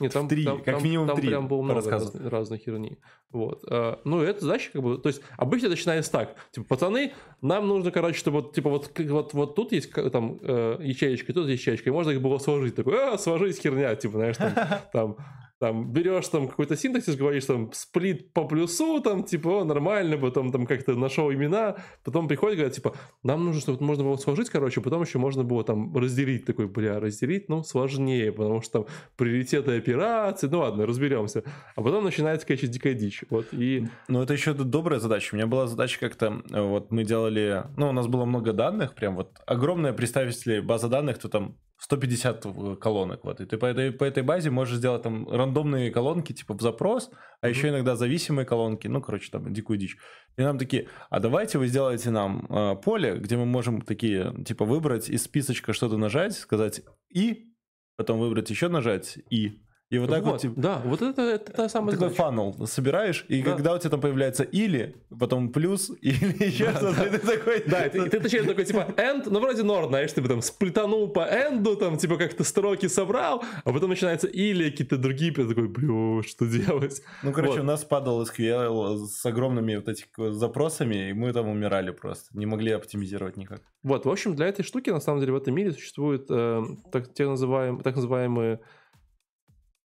Нет, 0.00 0.12
там, 0.12 0.26
три, 0.26 0.44
там- 0.44 0.62
как 0.62 0.74
там- 0.76 0.84
минимум 0.84 1.06
там 1.06 1.16
три 1.16 1.28
прям 1.28 1.46
было 1.46 1.62
много 1.62 1.88
раз- 1.90 2.12
разной 2.14 2.58
херни. 2.58 2.98
Вот. 3.30 3.64
А, 3.70 4.00
Ну, 4.04 4.20
это 4.20 4.40
задача, 4.44 4.70
как 4.72 4.82
бы, 4.82 4.98
то 4.98 5.08
есть, 5.08 5.22
обычно 5.36 5.68
начинается 5.68 6.10
так, 6.10 6.34
типа, 6.50 6.66
пацаны, 6.66 7.12
нам 7.40 7.68
нужно, 7.68 7.92
короче, 7.92 8.18
чтобы, 8.18 8.40
вот, 8.40 8.52
типа, 8.54 8.68
вот, 8.70 8.90
вот, 8.98 9.32
вот 9.34 9.54
тут 9.54 9.70
есть 9.72 9.92
там 9.92 10.38
э, 10.42 10.78
ячеечка, 10.82 11.32
тут 11.32 11.46
есть 11.46 11.62
ячеечка, 11.62 11.90
и 11.90 11.92
можно 11.92 12.10
их 12.10 12.20
было 12.20 12.38
сложить, 12.38 12.74
такой, 12.74 12.98
а, 13.14 13.16
сложить 13.18 13.60
херня, 13.60 13.94
типа, 13.94 14.14
знаешь, 14.18 14.36
там, 14.38 14.52
там 14.92 15.16
там 15.58 15.90
берешь 15.92 16.28
там 16.28 16.48
какой-то 16.48 16.76
синтаксис, 16.76 17.16
говоришь 17.16 17.46
там 17.46 17.72
сплит 17.72 18.32
по 18.32 18.46
плюсу, 18.46 19.00
там 19.00 19.24
типа 19.24 19.60
о, 19.60 19.64
нормально, 19.64 20.18
потом 20.18 20.52
там 20.52 20.66
как-то 20.66 20.94
нашел 20.94 21.32
имена, 21.32 21.76
потом 22.04 22.28
приходит, 22.28 22.56
говорят, 22.56 22.74
типа, 22.74 22.94
нам 23.22 23.44
нужно, 23.44 23.60
чтобы 23.60 23.82
можно 23.84 24.04
было 24.04 24.16
сложить, 24.16 24.50
короче, 24.50 24.80
потом 24.80 25.02
еще 25.02 25.18
можно 25.18 25.44
было 25.44 25.64
там 25.64 25.96
разделить, 25.96 26.44
такой, 26.44 26.66
бля, 26.66 27.00
разделить, 27.00 27.48
ну, 27.48 27.62
сложнее, 27.62 28.32
потому 28.32 28.60
что 28.60 28.80
там 28.80 28.86
приоритеты 29.16 29.76
операции, 29.76 30.48
ну 30.48 30.58
ладно, 30.58 30.86
разберемся. 30.86 31.42
А 31.74 31.82
потом 31.82 32.04
начинается, 32.04 32.46
конечно, 32.46 32.68
дикая 32.68 32.94
дичь, 32.94 33.24
вот, 33.30 33.46
и... 33.52 33.86
Ну, 34.08 34.22
это 34.22 34.34
еще 34.34 34.52
добрая 34.52 35.00
задача. 35.00 35.34
У 35.34 35.36
меня 35.36 35.46
была 35.46 35.66
задача 35.66 35.98
как-то, 35.98 36.42
э, 36.50 36.60
вот 36.60 36.92
мы 36.92 37.04
делали, 37.04 37.64
ну, 37.76 37.88
у 37.88 37.92
нас 37.92 38.06
было 38.06 38.24
много 38.26 38.52
данных, 38.52 38.94
прям 38.94 39.16
вот 39.16 39.30
огромная, 39.46 39.92
представить 39.92 40.36
себе, 40.36 40.60
база 40.60 40.88
данных, 40.88 41.18
то 41.18 41.28
там 41.28 41.56
150 41.78 42.46
э, 42.46 42.76
колонок, 42.76 43.24
вот, 43.24 43.40
и 43.40 43.46
ты 43.46 43.58
по 43.58 43.66
этой, 43.66 43.92
по 43.92 44.04
этой 44.04 44.22
базе 44.22 44.50
можешь 44.50 44.78
сделать 44.78 45.02
там 45.02 45.28
рандомные 45.28 45.90
колонки, 45.90 46.32
типа 46.32 46.54
в 46.54 46.62
запрос, 46.62 47.10
а 47.40 47.48
еще 47.48 47.68
иногда 47.68 47.96
зависимые 47.96 48.46
колонки, 48.46 48.88
ну, 48.88 49.02
короче, 49.02 49.30
там, 49.30 49.52
дикую 49.52 49.78
дичь. 49.78 49.96
И 50.36 50.42
нам 50.42 50.58
такие, 50.58 50.88
а 51.10 51.20
давайте 51.20 51.58
вы 51.58 51.66
сделаете 51.66 52.10
нам 52.10 52.46
э, 52.48 52.76
поле, 52.76 53.16
где 53.18 53.36
мы 53.36 53.44
можем 53.44 53.82
такие, 53.82 54.34
типа, 54.44 54.64
выбрать 54.64 55.10
из 55.10 55.24
списочка 55.24 55.72
что-то 55.72 55.98
нажать, 55.98 56.34
сказать 56.34 56.82
«и», 57.10 57.52
потом 57.96 58.18
выбрать 58.20 58.48
еще 58.50 58.68
нажать 58.68 59.18
«и», 59.30 59.65
и 59.88 59.98
вот 59.98 60.10
так 60.10 60.24
вот, 60.24 60.32
Вот, 60.32 60.40
типа, 60.40 60.54
да, 60.56 60.82
вот 60.84 61.00
это, 61.00 61.22
это 61.22 61.52
та 61.52 61.68
самая 61.68 61.92
такой 61.92 62.08
задача. 62.08 62.22
фанул 62.22 62.66
собираешь, 62.66 63.24
и 63.28 63.40
Да. 63.42 63.52
когда 63.52 63.74
у 63.74 63.78
тебя 63.78 63.90
там 63.90 64.00
появляется 64.00 64.42
или, 64.42 64.96
потом 65.16 65.50
плюс, 65.50 65.90
или 66.00 66.44
еще 66.44 66.72
что-то, 66.72 67.04
и 67.04 67.10
ты 67.10 67.18
такой... 67.18 67.62
Да, 67.66 67.86
и 67.86 67.90
ты, 67.90 68.10
ты 68.10 68.18
точнее 68.20 68.42
такой, 68.42 68.64
типа, 68.64 68.92
end, 68.96 69.28
ну, 69.30 69.38
вроде 69.38 69.62
норм, 69.62 69.88
знаешь, 69.90 70.12
ты 70.12 70.22
там 70.22 70.42
сплетанул 70.42 71.08
по 71.08 71.20
энду, 71.20 71.76
там, 71.76 71.98
типа, 71.98 72.16
как-то 72.16 72.42
строки 72.42 72.88
собрал, 72.88 73.44
а 73.64 73.72
потом 73.72 73.90
начинается 73.90 74.26
или 74.26 74.70
какие-то 74.70 74.96
другие, 74.96 75.32
ты 75.32 75.46
такой, 75.46 75.68
блю, 75.68 76.22
что 76.22 76.46
делать? 76.46 77.00
Ну, 77.22 77.32
короче, 77.32 77.52
Вот. 77.54 77.60
у 77.60 77.64
нас 77.66 77.84
падал 77.84 78.22
SQL 78.22 79.06
с 79.06 79.24
огромными 79.24 79.76
вот 79.76 79.88
этими 79.88 80.32
запросами, 80.32 81.10
и 81.10 81.12
мы 81.12 81.32
там 81.32 81.48
умирали 81.48 81.90
просто. 81.92 82.36
Не 82.36 82.46
могли 82.46 82.72
оптимизировать 82.72 83.36
никак. 83.36 83.60
Вот, 83.84 84.04
в 84.04 84.10
общем, 84.10 84.34
для 84.34 84.46
этой 84.48 84.64
штуки, 84.64 84.90
на 84.90 84.98
самом 85.00 85.20
деле, 85.20 85.32
в 85.32 85.36
этом 85.36 85.54
мире 85.54 85.70
существуют 85.70 86.26
э, 86.28 86.62
так, 86.90 87.14
те 87.14 87.28
называем, 87.28 87.80
так 87.82 87.94
называемые 87.94 88.58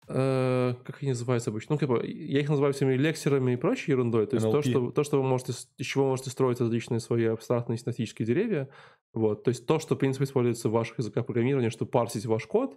э, 0.08 0.74
как 0.84 1.02
они 1.02 1.10
называются 1.10 1.50
обычно? 1.50 1.78
Ну, 1.80 1.86
бы, 1.86 2.06
я 2.06 2.40
их 2.40 2.48
называю 2.48 2.72
всеми 2.72 2.94
лексерами 2.94 3.52
и 3.52 3.56
прочей 3.56 3.92
ерундой. 3.92 4.26
То 4.26 4.36
есть 4.36 4.50
то 4.50 4.62
что, 4.62 4.90
то, 4.90 5.04
что 5.04 5.22
вы 5.22 5.28
можете, 5.28 5.52
из 5.52 5.86
чего 5.86 6.04
вы 6.04 6.10
можете 6.10 6.30
строить 6.30 6.60
различные 6.60 7.00
свои 7.00 7.24
абстрактные 7.24 7.78
синтактические 7.78 8.26
деревья. 8.26 8.68
Вот. 9.14 9.44
То 9.44 9.48
есть 9.48 9.66
то, 9.66 9.78
что, 9.78 9.94
в 9.94 9.98
принципе, 9.98 10.24
используется 10.24 10.68
в 10.68 10.72
ваших 10.72 10.98
языках 10.98 11.26
программирования, 11.26 11.70
чтобы 11.70 11.90
парсить 11.90 12.26
ваш 12.26 12.46
код, 12.46 12.76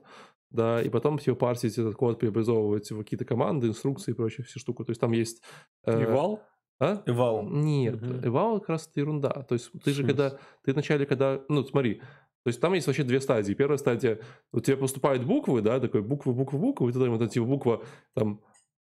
да, 0.51 0.81
и 0.81 0.89
потом 0.89 1.17
все 1.17 1.35
парсить 1.35 1.77
этот 1.77 1.95
код, 1.95 2.19
преобразовывать 2.19 2.89
в 2.91 2.97
какие-то 2.97 3.25
команды, 3.25 3.67
инструкции 3.67 4.11
и 4.11 4.15
прочие 4.15 4.45
все 4.45 4.59
штуки. 4.59 4.83
То 4.83 4.91
есть 4.91 5.01
там 5.01 5.11
есть... 5.11 5.41
э, 5.85 6.03
Ивал? 6.03 6.41
А? 6.79 7.03
Эвал. 7.05 7.43
Нет, 7.43 8.01
Мгм. 8.01 8.25
эвал 8.25 8.59
как 8.61 8.69
раз 8.69 8.87
это 8.87 9.01
ерунда. 9.01 9.29
То 9.29 9.53
есть 9.53 9.69
ты 9.83 9.91
же 9.91 10.05
когда, 10.05 10.37
ты 10.63 10.71
вначале, 10.71 11.05
когда, 11.05 11.41
ну 11.49 11.63
смотри, 11.63 12.01
то 12.49 12.51
есть 12.51 12.61
там 12.61 12.73
есть 12.73 12.87
вообще 12.87 13.03
две 13.03 13.21
стадии. 13.21 13.53
Первая 13.53 13.77
стадия, 13.77 14.17
у 14.51 14.59
тебя 14.59 14.75
поступают 14.75 15.23
буквы, 15.23 15.61
да, 15.61 15.79
такой 15.79 16.01
буквы, 16.01 16.33
буквы, 16.33 16.57
буквы, 16.57 16.89
и 16.89 16.93
ты 16.93 16.99
там 16.99 17.13
эти 17.13 17.33
типа 17.33 17.45
буква 17.45 17.83
там 18.15 18.41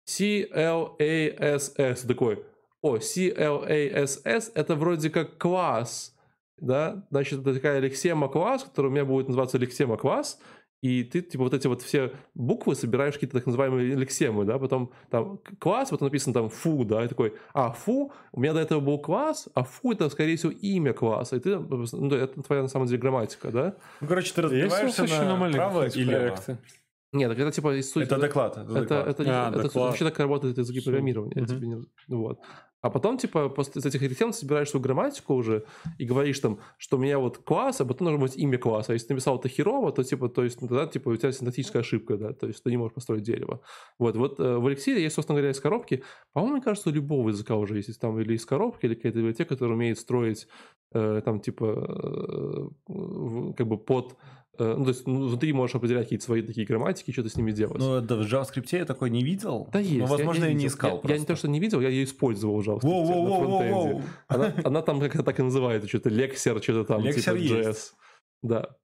C, 0.05 0.47
L, 0.53 0.95
A, 0.99 1.55
S, 1.55 1.73
S, 1.79 2.03
Ты 2.03 2.09
такой, 2.09 2.45
о, 2.83 2.99
C, 2.99 3.33
L, 3.35 3.65
A, 3.67 4.03
S, 4.03 4.21
S, 4.25 4.53
это 4.55 4.75
вроде 4.75 5.09
как 5.09 5.39
класс, 5.39 6.15
да, 6.59 7.07
значит, 7.11 7.41
это 7.41 7.55
такая 7.55 7.81
лексема 7.81 8.29
класс, 8.29 8.65
который 8.65 8.89
у 8.89 8.91
меня 8.91 9.07
будет 9.07 9.29
называться 9.29 9.57
лексема 9.57 9.97
класс, 9.97 10.39
и 10.83 11.05
ты, 11.05 11.23
типа, 11.23 11.45
вот 11.45 11.55
эти 11.55 11.67
вот 11.67 11.83
все 11.83 12.13
буквы 12.35 12.75
собираешь 12.75 13.15
какие-то 13.15 13.39
так 13.39 13.47
называемые 13.47 13.95
лексемы, 13.95 14.45
да, 14.45 14.59
потом 14.59 14.93
там 15.11 15.41
класс, 15.59 15.91
вот 15.91 16.01
написано 16.01 16.35
там 16.35 16.49
фу, 16.49 16.85
да, 16.85 17.05
и 17.05 17.09
такой, 17.09 17.35
а, 17.55 17.73
фу, 17.73 18.13
у 18.33 18.41
меня 18.41 18.53
до 18.53 18.61
этого 18.61 18.81
был 18.81 18.99
класс, 18.99 19.49
а 19.55 19.65
фу 19.65 19.93
это, 19.93 20.09
скорее 20.11 20.37
всего, 20.37 20.53
имя 20.53 20.93
класса, 20.93 21.37
и 21.37 21.41
ты, 21.41 21.59
ну, 21.59 22.09
да, 22.09 22.17
это 22.17 22.43
твоя, 22.43 22.63
на 22.63 22.69
самом 22.69 22.87
деле, 22.87 22.99
грамматика, 22.99 23.51
да? 23.51 23.77
Ну, 24.01 24.07
короче, 24.07 24.33
ты 24.35 24.43
разбиваешься 24.43 25.03
еще 25.05 25.23
на 25.23 25.37
на 25.39 25.51
право 25.53 25.87
и 25.87 26.03
лево. 26.03 26.37
Нет, 27.17 27.31
так 27.31 27.39
это 27.39 27.51
типа 27.53 27.79
из 27.79 27.91
сути- 27.91 28.05
Это 28.05 28.19
доклад. 28.19 28.57
Это, 28.57 28.67
доклад. 28.67 29.09
это, 29.09 29.23
А, 29.27 29.49
это 29.51 29.63
доклад. 29.63 29.75
вообще 29.89 30.05
так 30.05 30.19
работает 30.19 30.59
языки 30.59 30.81
программирования. 30.81 31.43
Мгм. 31.43 31.47
тебе 31.47 31.67
не- 31.69 31.85
Вот. 32.17 32.39
А 32.83 32.91
потом, 32.91 33.19
типа, 33.19 33.49
после 33.49 33.81
из 33.81 33.87
этих 33.87 34.01
референсов 34.03 34.41
собираешь 34.41 34.69
свою 34.69 34.83
грамматику 34.85 35.35
уже 35.35 35.65
и 35.99 36.05
говоришь 36.05 36.39
там, 36.39 36.61
что 36.77 36.97
у 36.99 37.01
меня 37.01 37.19
вот 37.19 37.39
класс, 37.39 37.81
а 37.81 37.85
потом 37.85 38.07
должно 38.07 38.25
быть 38.27 38.37
имя 38.37 38.59
класса. 38.59 38.93
А 38.93 38.95
если 38.95 39.09
ты 39.09 39.15
написал 39.15 39.39
это 39.41 39.49
херово, 39.49 39.91
то, 39.91 40.05
типа, 40.05 40.29
то 40.29 40.45
есть, 40.45 40.61
ну, 40.63 40.69
тогда, 40.69 40.87
типа, 40.87 41.09
у 41.09 41.17
тебя 41.17 41.33
синтактическая 41.33 41.81
ошибка, 41.83 42.17
да, 42.17 42.33
то 42.33 42.47
есть 42.47 42.63
ты 42.63 42.71
не 42.71 42.77
можешь 42.77 42.95
построить 42.95 43.23
дерево. 43.25 43.61
Вот, 43.99 44.17
вот 44.17 44.39
э, 44.39 44.57
в 44.59 44.67
Elixir 44.69 45.01
есть, 45.01 45.17
собственно 45.17 45.37
говоря, 45.39 45.51
из 45.51 45.59
коробки. 45.61 46.05
По-моему, 46.33 46.57
мне 46.57 46.63
кажется, 46.65 46.91
у 46.91 46.93
любого 46.93 47.31
языка 47.31 47.57
уже 47.57 47.77
есть, 47.77 47.89
если 47.89 48.01
там 48.01 48.21
или 48.21 48.35
из 48.35 48.45
коробки, 48.47 48.87
или 48.87 48.95
какая-то 48.95 49.19
библиотека, 49.19 49.49
которая 49.55 49.75
умеет 49.75 49.99
строить 49.99 50.47
э, 50.93 51.23
там, 51.25 51.41
типа, 51.41 52.71
э, 52.89 53.53
как 53.57 53.67
бы 53.67 53.79
под 53.79 54.17
ну, 54.65 54.85
то 54.85 54.91
есть 54.91 55.07
ну, 55.07 55.29
внутри 55.29 55.53
можешь 55.53 55.77
определять 55.77 56.05
какие-то 56.05 56.25
свои 56.25 56.43
такие 56.43 56.67
грамматики, 56.67 57.11
что-то 57.11 57.29
с 57.29 57.37
ними 57.37 57.53
делать. 57.53 57.79
Ну, 57.79 57.97
это 57.97 58.17
в 58.17 58.21
JavaScript 58.23 58.69
я 58.73 58.85
такой 58.85 59.11
не 59.11 59.23
видел. 59.23 59.69
Да 59.73 59.79
есть. 59.79 59.99
Ну, 59.99 60.07
возможно, 60.07 60.45
я, 60.45 60.51
не 60.51 60.57
видел. 60.57 60.69
искал 60.69 61.01
Я, 61.05 61.15
я 61.15 61.21
не 61.21 61.27
то, 61.27 61.37
что 61.37 61.49
не 61.49 61.61
видел, 61.61 61.81
я 61.81 61.89
ее 61.89 62.05
использовал 62.05 62.61
в 62.61 62.69
JavaScript 62.69 62.87
на 62.87 63.37
фронтенде. 63.37 63.75
Воу-воу-воу-воу. 63.75 64.03
Она, 64.29 64.55
она 64.65 64.83
там 64.83 65.01
как-то 65.01 65.23
так 65.23 65.39
и 65.39 65.43
называется, 65.43 65.89
что-то 65.89 66.09
лексер, 66.11 66.63
что-то 66.63 66.85
там, 66.85 67.03
Лексер 67.03 67.39
типа 67.39 67.55
JS. 67.55 67.69
есть. 67.69 67.95
Да. 68.43 68.77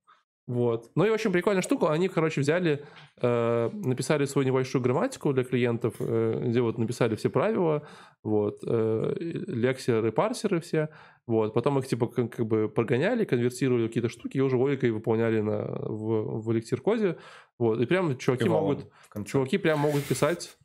Вот. 0.49 0.91
Ну 0.97 1.05
и 1.05 1.11
очень 1.11 1.31
прикольная 1.31 1.63
штука. 1.63 1.93
Они, 1.93 2.09
короче, 2.09 2.41
взяли, 2.41 2.85
э, 3.21 3.71
написали 3.73 4.25
свою 4.25 4.47
небольшую 4.47 4.83
грамматику 4.83 5.33
для 5.33 5.45
клиентов, 5.45 5.95
э, 6.01 6.43
где 6.49 6.61
вот 6.61 6.79
написали 6.79 7.15
все 7.15 7.31
правила, 7.31 7.87
вот, 8.25 8.59
э, 8.67 9.15
и 9.21 9.33
лексеры, 9.33 10.11
парсеры 10.11 10.61
все, 10.61 10.89
вот. 11.29 11.55
Потом 11.55 11.79
их 11.79 11.87
типа 11.87 12.09
как, 12.09 12.33
как 12.33 12.47
бы 12.47 12.69
прогоняли, 12.69 13.25
конвертировали 13.25 13.87
какие-то 13.87 14.09
штуки 14.09 14.37
и 14.37 14.41
уже 14.41 14.57
логикой 14.57 14.91
выполняли 14.91 15.41
на, 15.41 15.63
в, 15.63 16.43
в 16.43 16.53
эликсир 16.53 16.81
коде, 16.81 17.19
вот. 17.59 17.81
И 17.81 17.87
прям 17.87 18.19
чуваки 18.19 18.49
Эвалом 18.49 18.65
могут, 18.65 19.27
чуваки 19.27 19.59
прям 19.59 19.79
могут 19.79 20.03
писать 20.03 20.57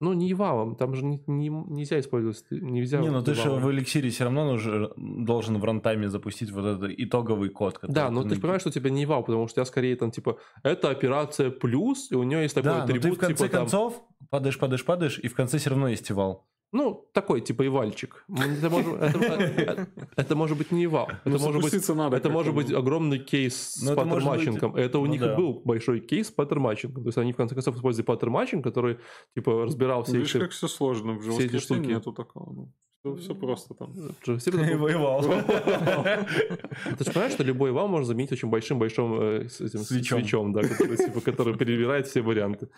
ну, 0.00 0.14
не 0.14 0.32
eval 0.32 0.57
ом, 0.57 0.76
там 0.76 0.94
же 0.94 1.04
не, 1.04 1.22
не- 1.26 1.48
нельзя 1.48 2.00
использовать, 2.00 2.42
нельзя... 2.50 3.00
Не, 3.00 3.10
ну 3.10 3.22
ты 3.22 3.34
же 3.34 3.50
в 3.50 3.70
эликсире 3.70 4.08
все 4.08 4.24
равно 4.24 4.52
нужно, 4.52 4.90
должен 4.96 5.58
в 5.58 5.64
runtime 5.64 6.02
е 6.02 6.08
запустить 6.08 6.50
вот 6.50 6.64
этот 6.64 6.90
итоговый 6.96 7.50
код. 7.50 7.78
Да, 7.82 8.10
но 8.10 8.22
ты 8.22 8.34
же 8.34 8.40
понимаешь, 8.40 8.62
что 8.62 8.70
у 8.70 8.72
тебя 8.72 8.88
не 8.90 9.04
eval, 9.04 9.22
потому 9.22 9.46
что 9.46 9.60
у 9.60 9.64
тебя 9.64 9.64
скорее 9.66 9.96
там 9.96 10.10
типа 10.10 10.38
это 10.62 10.88
операция 10.88 11.50
плюс, 11.50 12.10
и 12.10 12.14
у 12.14 12.22
нее 12.22 12.42
есть 12.42 12.54
такой 12.54 12.70
Да, 12.70 12.78
но 12.78 12.84
атрибут, 12.84 13.02
ты 13.02 13.10
в 13.12 13.18
конце 13.18 13.34
типа 13.34 13.48
там, 13.50 13.60
концов 13.60 14.02
падаешь, 14.30 14.58
падаешь, 14.58 14.84
падаешь, 14.84 15.18
и 15.18 15.28
в 15.28 15.34
конце 15.34 15.58
все 15.58 15.70
равно 15.70 15.88
есть 15.88 16.10
eval. 16.10 16.48
Ну, 16.72 17.08
такой 17.12 17.40
типа 17.40 17.66
eval 17.66 17.89
ьчик. 17.89 18.24
Это 18.28 18.70
может, 18.70 18.94
это, 19.00 19.88
это- 20.16 20.36
может 20.36 20.56
быть 20.56 20.70
не 20.70 20.84
eval. 20.84 21.08
Ну, 21.24 21.34
Это 21.34 21.44
может 21.44 21.62
быть, 21.62 21.88
надо 21.88 22.16
это 22.16 22.30
может 22.30 22.54
быть 22.54 22.68
ну. 22.70 22.78
огромный 22.78 23.18
кейс 23.18 23.56
с 23.56 23.82
Ну, 23.82 23.92
это 23.92 24.04
может 24.04 24.28
быть-. 24.28 24.76
Это 24.76 24.98
у 24.98 25.06
ну 25.06 25.12
них 25.12 25.20
да. 25.20 25.32
и 25.32 25.36
был 25.36 25.60
большой 25.64 26.00
кейс 26.00 26.28
с 26.28 26.30
pattern 26.30 26.58
matching 26.58 26.90
ом. 26.90 27.02
То 27.02 27.08
есть 27.08 27.18
они 27.18 27.32
в 27.32 27.36
конце 27.36 27.54
концов 27.54 27.76
использовали 27.76 28.06
pattern 28.06 28.30
matching, 28.30 28.62
который 28.62 28.98
типа 29.34 29.64
разбирал 29.64 30.04
все 30.04 30.18
Видишь, 30.18 30.34
эти... 30.34 30.42
как 30.42 30.50
все 30.52 30.68
сложно. 30.68 31.14
В 31.14 31.22
все 31.22 31.46
эти 31.46 31.58
штуки. 31.58 31.86
нету 31.86 32.12
такого. 32.12 32.68
Ну, 33.02 33.16
все, 33.16 33.34
просто 33.34 33.72
там. 33.74 33.92
Это 33.92 34.50
был- 34.50 34.78
Воевал. 34.78 35.22
Ты 35.22 37.04
же 37.04 37.12
понимаешь, 37.12 37.32
что 37.32 37.42
любой 37.42 37.72
вал 37.72 37.88
можно 37.88 38.06
заменить 38.06 38.30
очень 38.32 38.48
большим-большим 38.48 39.20
э, 39.20 39.48
Свечом. 39.48 39.82
свечом, 39.84 40.52
да, 40.52 40.62
который, 40.62 40.96
типа, 40.96 41.20
который 41.22 41.56
перебирает 41.56 42.06
все 42.06 42.20
варианты. 42.20 42.68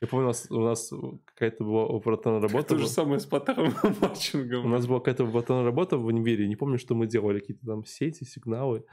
Я 0.00 0.08
помню, 0.08 0.26
у 0.26 0.28
нас, 0.28 0.46
у 0.50 0.60
нас 0.60 0.92
какая-то 1.24 1.64
была 1.64 1.96
операционная 1.96 2.40
работа. 2.40 2.68
То 2.68 2.78
же 2.78 2.88
самое 2.88 3.18
с 3.18 3.26
У 3.56 4.04
матчингом. 4.04 4.70
нас 4.70 4.86
была 4.86 4.98
какая-то 4.98 5.24
операционная 5.24 5.64
работа 5.64 5.96
в 5.96 6.06
универе, 6.06 6.48
не 6.48 6.56
помню, 6.56 6.78
что 6.78 6.94
мы 6.94 7.06
делали, 7.06 7.40
какие-то 7.40 7.66
там 7.66 7.84
сети, 7.84 8.24
сигналы. 8.24 8.84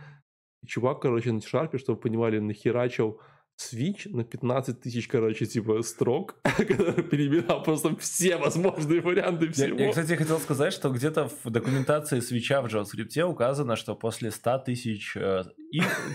И 0.61 0.67
чувак, 0.67 1.01
короче, 1.01 1.31
на 1.31 1.41
шарпе, 1.41 1.77
чтобы 1.77 1.99
понимали, 1.99 2.39
нахерачил 2.39 3.19
свич 3.61 4.05
на 4.05 4.23
15 4.23 4.79
тысяч, 4.79 5.07
короче, 5.07 5.45
типа 5.45 5.81
строк, 5.81 6.35
который 6.43 7.03
перебирал 7.03 7.61
просто 7.61 7.95
все 7.97 8.37
возможные 8.37 9.01
варианты 9.01 9.47
Я, 9.47 9.51
всего. 9.51 9.79
я, 9.79 9.89
кстати, 9.89 10.13
хотел 10.13 10.39
сказать, 10.39 10.73
что 10.73 10.89
где-то 10.89 11.29
в 11.43 11.49
документации 11.49 12.21
свеча 12.21 12.61
в 12.61 12.67
JavaScript 12.67 13.21
указано, 13.23 13.75
что 13.75 13.95
после 13.95 14.31
100 14.31 14.59
тысяч 14.59 15.15
э, 15.17 15.43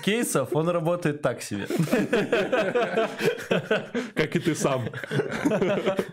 кейсов 0.05 0.57
он 0.57 0.69
работает 0.69 1.21
так 1.23 1.43
себе. 1.43 1.67
Как 4.15 4.37
и 4.37 4.39
ты 4.39 4.55
сам. 4.55 4.89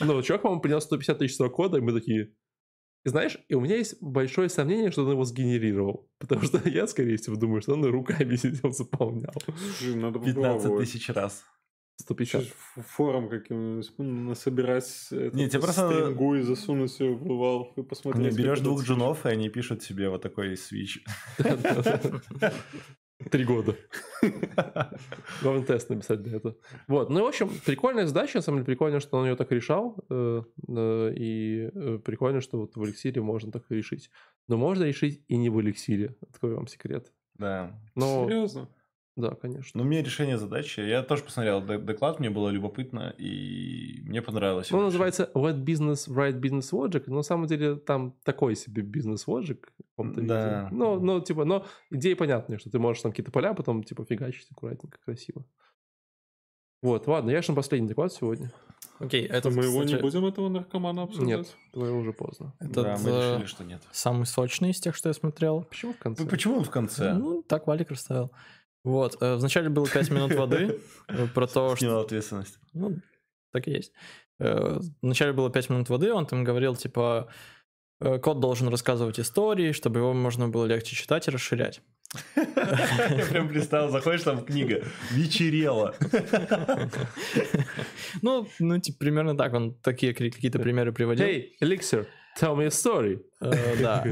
Ну, 0.00 0.22
чувак, 0.22 0.42
по-моему, 0.42 0.60
принес 0.60 0.84
150 0.84 1.18
тысяч 1.18 1.34
строк 1.34 1.54
кода, 1.54 1.78
и 1.78 1.80
мы 1.80 1.92
такие... 1.92 2.32
И 3.04 3.08
знаешь, 3.10 3.38
и 3.48 3.54
у 3.54 3.60
меня 3.60 3.76
есть 3.76 4.02
большое 4.02 4.48
сомнение, 4.48 4.90
что 4.90 5.04
он 5.04 5.12
его 5.12 5.24
сгенерировал. 5.24 6.10
Потому 6.18 6.42
что 6.42 6.68
я, 6.68 6.86
скорее 6.86 7.16
всего, 7.16 7.36
думаю, 7.36 7.62
что 7.62 7.74
он 7.74 7.84
руками 7.84 8.36
сидел, 8.36 8.72
заполнял. 8.72 9.34
Слушай, 9.78 9.94
надо 9.94 10.18
15 10.18 10.34
попробовать. 10.62 10.86
тысяч 10.90 11.08
раз. 11.10 11.44
150. 12.00 12.42
Сейчас 12.42 12.52
ф- 12.52 12.86
форум 12.86 13.28
каким-нибудь 13.28 13.92
ну, 13.98 14.04
насобирать 14.04 15.08
этот 15.10 15.34
Не, 15.34 15.48
тебе 15.48 15.60
просто 15.60 15.90
стрингу 15.90 16.36
и 16.36 16.42
засунуть 16.42 17.00
ее 17.00 17.14
в 17.14 17.26
Valve 17.26 17.72
и 17.76 17.82
посмотреть. 17.82 18.32
Не, 18.32 18.36
берешь 18.36 18.60
двух 18.60 18.84
джунов, 18.84 19.26
и 19.26 19.30
они 19.30 19.48
пишут 19.48 19.82
себе 19.82 20.08
вот 20.08 20.22
такой 20.22 20.56
свич. 20.56 21.02
Три 23.30 23.44
года. 23.44 23.76
Главный 25.42 25.64
тест 25.64 25.90
написать 25.90 26.22
для 26.22 26.36
этого. 26.36 26.56
Вот, 26.86 27.10
ну, 27.10 27.24
в 27.24 27.26
общем, 27.26 27.50
прикольная 27.66 28.06
задача, 28.06 28.38
на 28.38 28.42
самом 28.42 28.58
деле, 28.58 28.66
прикольно, 28.66 29.00
что 29.00 29.18
он 29.18 29.26
ее 29.26 29.34
так 29.34 29.50
решал, 29.50 29.96
э, 30.08 30.42
э, 30.68 31.12
и 31.16 31.70
э, 31.74 31.98
прикольно, 32.04 32.40
что 32.40 32.58
вот 32.58 32.76
в 32.76 32.84
эликсире 32.84 33.20
можно 33.20 33.50
так 33.50 33.64
решить. 33.70 34.10
Но 34.46 34.56
можно 34.56 34.84
решить 34.84 35.24
и 35.26 35.36
не 35.36 35.50
в 35.50 35.60
эликсире, 35.60 36.16
открою 36.28 36.56
вам 36.56 36.68
секрет. 36.68 37.12
Да. 37.34 37.80
Но, 37.96 38.26
Серьезно? 38.28 38.68
Да, 39.18 39.34
конечно. 39.34 39.80
Ну, 39.80 39.84
мне 39.84 40.00
решение 40.00 40.38
задачи, 40.38 40.78
я 40.78 41.02
тоже 41.02 41.24
посмотрел 41.24 41.60
доклад, 41.60 42.20
мне 42.20 42.30
было 42.30 42.50
любопытно, 42.50 43.12
и 43.18 44.00
мне 44.04 44.22
понравилось. 44.22 44.70
Ну, 44.70 44.78
его 44.78 44.86
называется 44.86 45.28
What 45.34 45.64
Business 45.64 46.08
Write 46.08 46.40
Business 46.40 46.70
Logic, 46.72 47.02
но 47.08 47.16
на 47.16 47.22
самом 47.22 47.46
деле 47.48 47.74
там 47.74 48.14
такой 48.22 48.54
себе 48.54 48.82
в 48.82 49.92
каком-то 49.96 50.22
Да. 50.22 50.68
Ну, 50.70 51.00
ну, 51.00 51.20
типа, 51.20 51.44
но 51.44 51.66
идея 51.90 52.14
понятная, 52.14 52.58
что 52.58 52.70
ты 52.70 52.78
можешь 52.78 53.02
там 53.02 53.10
какие-то 53.10 53.32
поля 53.32 53.54
потом, 53.54 53.82
типа, 53.82 54.04
фигачить 54.04 54.46
аккуратненько, 54.52 54.98
красиво. 55.04 55.44
Вот, 56.80 57.08
ладно, 57.08 57.30
я 57.30 57.42
же 57.42 57.50
на 57.50 57.56
последний 57.56 57.88
доклад 57.88 58.12
сегодня. 58.12 58.52
Окей, 59.00 59.26
Это 59.26 59.48
это, 59.48 59.50
мы 59.50 59.64
его 59.64 59.80
не 59.80 59.86
кстати, 59.86 60.02
будем, 60.02 60.26
этого 60.26 60.48
наркомана 60.48 61.02
обсуждать? 61.02 61.28
Нет, 61.28 61.56
твое 61.72 61.92
уже 61.92 62.12
поздно. 62.12 62.54
этот, 62.58 62.84
Да, 62.84 62.96
мы 62.98 63.10
решили, 63.10 63.46
что 63.46 63.64
нет. 63.64 63.82
самый 63.92 64.26
сочный 64.26 64.70
из 64.70 64.80
тех, 64.80 64.96
что 64.96 65.08
я 65.08 65.12
смотрел. 65.12 65.62
Почему 65.62 65.92
в 65.92 65.98
конце? 65.98 66.22
Ну, 66.22 66.28
Почему 66.28 66.56
он 66.58 66.64
в 66.64 66.70
конце? 66.70 67.14
Ну, 67.14 67.42
так 67.42 67.66
Валик 67.66 67.90
расставил. 67.90 68.32
Вот, 68.88 69.18
э, 69.20 69.34
вначале 69.34 69.68
было 69.68 69.86
5 69.86 70.10
минут 70.10 70.34
воды 70.34 70.80
э, 71.08 71.26
про 71.34 71.46
то, 71.46 71.76
что... 71.76 72.00
Ответственность. 72.00 72.58
Ну, 72.72 72.96
так 73.52 73.68
и 73.68 73.72
есть. 73.72 73.92
Э, 74.40 74.80
Вначале 75.02 75.34
было 75.34 75.50
5 75.50 75.68
минут 75.68 75.90
воды, 75.90 76.10
он 76.10 76.24
там 76.24 76.42
говорил, 76.42 76.74
типа, 76.74 77.28
код 78.00 78.40
должен 78.40 78.68
рассказывать 78.68 79.20
истории, 79.20 79.72
чтобы 79.72 80.00
его 80.00 80.14
можно 80.14 80.48
было 80.48 80.64
легче 80.64 80.96
читать 80.96 81.28
и 81.28 81.30
расширять. 81.30 81.82
Я 82.34 83.26
прям 83.30 83.48
представил, 83.48 83.90
заходишь, 83.90 84.22
там 84.22 84.42
книга 84.42 84.82
«Вечерело». 85.10 85.94
Ну, 88.22 88.48
ну, 88.58 88.78
типа, 88.80 88.98
примерно 88.98 89.36
так, 89.36 89.52
он 89.52 89.74
такие 89.74 90.14
какие-то 90.14 90.58
примеры 90.58 90.92
приводил. 90.92 91.26
Hey, 91.26 91.50
Elixir, 91.60 92.06
tell 92.40 92.56
me 92.56 92.64
a 92.64 92.68
story. 92.68 93.20
Да. 93.80 94.04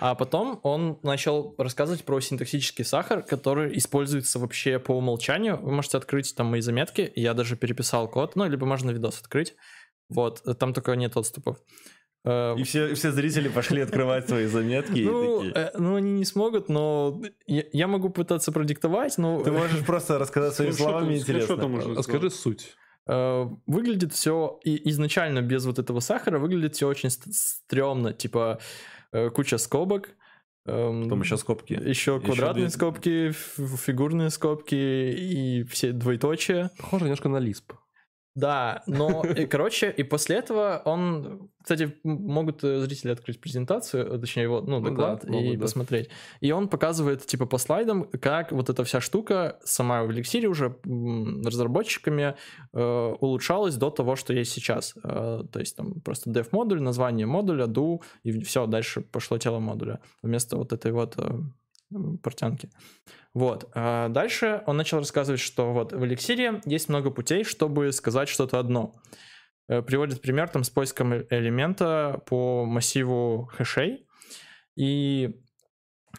А 0.00 0.14
потом 0.14 0.60
он 0.62 0.98
начал 1.02 1.54
рассказывать 1.58 2.04
про 2.04 2.20
синтаксический 2.20 2.84
сахар, 2.84 3.22
который 3.22 3.76
используется 3.76 4.38
вообще 4.38 4.78
по 4.78 4.92
умолчанию. 4.92 5.58
Вы 5.60 5.72
можете 5.72 5.98
открыть 5.98 6.34
там 6.36 6.46
мои 6.46 6.60
заметки, 6.60 7.12
я 7.16 7.34
даже 7.34 7.56
переписал 7.56 8.08
код, 8.08 8.36
ну, 8.36 8.48
либо 8.48 8.66
можно 8.66 8.90
видос 8.90 9.20
открыть. 9.20 9.54
Вот, 10.08 10.42
там 10.58 10.72
только 10.72 10.94
нет 10.96 11.16
отступов. 11.16 11.58
Э, 12.24 12.54
И 12.58 12.62
все, 12.64 12.94
все 12.94 13.12
зрители 13.12 13.48
пошли 13.48 13.80
открывать 13.82 14.28
свои 14.28 14.46
заметки 14.46 14.98
и 14.98 15.04
Ну, 15.04 15.38
такие... 15.38 15.52
э, 15.54 15.70
ну, 15.78 15.96
они 15.96 16.12
не 16.12 16.24
смогут, 16.24 16.68
но 16.68 17.20
я, 17.46 17.64
я 17.72 17.86
могу 17.86 18.10
пытаться 18.10 18.52
продиктовать, 18.52 19.18
но 19.18 19.40
Ты 19.42 19.52
можешь 19.52 19.84
просто 19.86 20.18
рассказать 20.18 20.54
своими 20.54 20.72
словами 20.72 21.16
интересно. 21.16 22.02
скажи 22.02 22.30
суть. 22.30 22.76
Э, 23.10 23.48
выглядит 23.66 24.12
все 24.12 24.60
и 24.64 24.88
изначально 24.90 25.42
без 25.42 25.64
вот 25.66 25.78
этого 25.78 26.00
сахара 26.00 26.38
выглядит 26.38 26.74
все 26.76 26.86
очень 26.86 27.10
ст- 27.10 27.32
стрёмно, 27.34 28.12
типа 28.12 28.58
э, 29.12 29.30
куча 29.30 29.58
скобок, 29.58 30.10
эм, 30.66 31.04
Потом 31.04 31.22
еще 31.22 31.36
скобки. 31.36 31.72
еще 31.72 32.20
квадратные 32.20 32.66
две- 32.66 32.70
скобки, 32.70 33.32
фигурные 33.32 34.30
скобки 34.30 34.74
и 34.74 35.64
все 35.64 35.92
двоеточия. 35.92 36.70
Похоже 36.78 37.04
немножко 37.04 37.28
на 37.28 37.38
Lisp. 37.38 37.74
Да, 38.40 38.82
но, 38.86 39.22
и, 39.24 39.46
короче, 39.46 39.90
и 39.90 40.02
после 40.02 40.36
этого 40.36 40.80
он, 40.84 41.50
кстати, 41.62 41.94
могут 42.04 42.64
э, 42.64 42.80
зрители 42.80 43.12
открыть 43.12 43.40
презентацию, 43.40 44.14
э, 44.14 44.18
точнее 44.18 44.44
его, 44.44 44.60
ну, 44.60 44.80
Ну 44.80 44.84
да, 44.84 44.90
доклад 44.90 45.24
и 45.24 45.30
могут, 45.30 45.58
да. 45.58 45.62
посмотреть. 45.62 46.08
И 46.40 46.50
он 46.52 46.68
показывает, 46.68 47.26
типа, 47.26 47.46
по 47.46 47.58
слайдам, 47.58 48.04
как 48.04 48.52
вот 48.52 48.70
эта 48.70 48.82
вся 48.84 49.00
штука 49.00 49.58
сама 49.64 50.04
в 50.04 50.10
эликсире 50.10 50.48
уже 50.48 50.76
разработчиками 51.44 52.34
э, 52.72 53.14
улучшалась 53.20 53.76
до 53.76 53.90
того, 53.90 54.16
что 54.16 54.32
есть 54.32 54.52
сейчас. 54.52 54.94
Э, 55.04 55.42
то 55.52 55.60
есть 55.60 55.76
там 55.76 56.00
просто 56.00 56.30
dev-модуль, 56.30 56.80
название 56.80 57.26
модуля, 57.26 57.66
do, 57.66 58.00
и 58.22 58.40
все, 58.40 58.66
дальше 58.66 59.02
пошло 59.02 59.38
тело 59.38 59.58
модуля 59.58 60.00
вместо 60.22 60.56
вот 60.56 60.72
этой 60.72 60.92
вот 60.92 61.14
э, 61.18 61.40
портянки. 62.22 62.70
Вот. 63.34 63.70
А 63.74 64.08
дальше 64.08 64.62
он 64.66 64.76
начал 64.76 64.98
рассказывать, 64.98 65.40
что 65.40 65.72
вот 65.72 65.92
в 65.92 66.04
эликсире 66.04 66.60
есть 66.64 66.88
много 66.88 67.10
путей, 67.10 67.44
чтобы 67.44 67.92
сказать 67.92 68.28
что-то 68.28 68.58
одно. 68.58 68.94
Э, 69.68 69.82
Приводит 69.82 70.20
пример 70.20 70.48
там 70.48 70.64
с 70.64 70.70
поиском 70.70 71.12
э- 71.12 71.26
элемента 71.30 72.22
по 72.26 72.64
массиву 72.64 73.50
хэшей. 73.52 74.06
И 74.76 75.40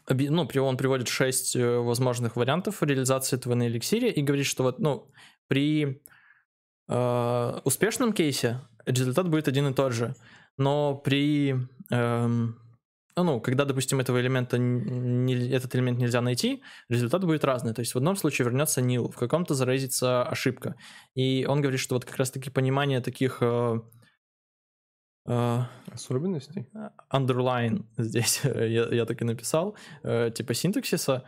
ну, 0.07 0.47
он 0.55 0.77
приводит 0.77 1.07
6 1.07 1.55
возможных 1.55 2.35
вариантов 2.35 2.81
реализации 2.81 3.37
этого 3.37 3.55
на 3.55 3.67
эликсире 3.67 4.09
и 4.09 4.21
говорит, 4.21 4.45
что 4.45 4.63
вот, 4.63 4.79
ну, 4.79 5.11
при 5.47 6.01
э, 6.87 7.59
успешном 7.65 8.13
кейсе 8.13 8.61
результат 8.85 9.29
будет 9.29 9.47
один 9.47 9.67
и 9.67 9.73
тот 9.73 9.93
же, 9.93 10.15
но 10.57 10.95
при 10.95 11.55
эм, 11.91 12.60
ну, 13.15 13.41
когда, 13.41 13.65
допустим, 13.65 13.99
этого 13.99 14.19
элемента 14.21 14.57
не- 14.57 15.49
этот 15.49 15.75
элемент 15.75 15.99
нельзя 15.99 16.21
найти, 16.21 16.63
результат 16.89 17.23
будет 17.23 17.43
разный. 17.43 17.73
То 17.73 17.81
есть 17.81 17.93
в 17.93 17.97
одном 17.97 18.15
случае 18.15 18.45
вернется 18.45 18.81
nil, 18.81 19.11
в 19.11 19.15
каком-то 19.15 19.53
заразится 19.53 20.23
ошибка. 20.23 20.75
И 21.15 21.45
он 21.47 21.61
говорит, 21.61 21.79
что 21.79 21.95
вот 21.95 22.05
как 22.05 22.17
раз-таки 22.17 22.49
понимание 22.49 23.01
таких 23.01 23.37
э, 23.41 23.81
э, 25.27 25.59
Особенностей? 25.91 26.67
underline 27.13 27.85
здесь, 27.97 28.41
я, 28.43 28.87
я 28.87 29.05
так 29.05 29.21
и 29.21 29.25
написал, 29.25 29.75
э, 30.03 30.31
типа 30.33 30.53
синтаксиса, 30.53 31.23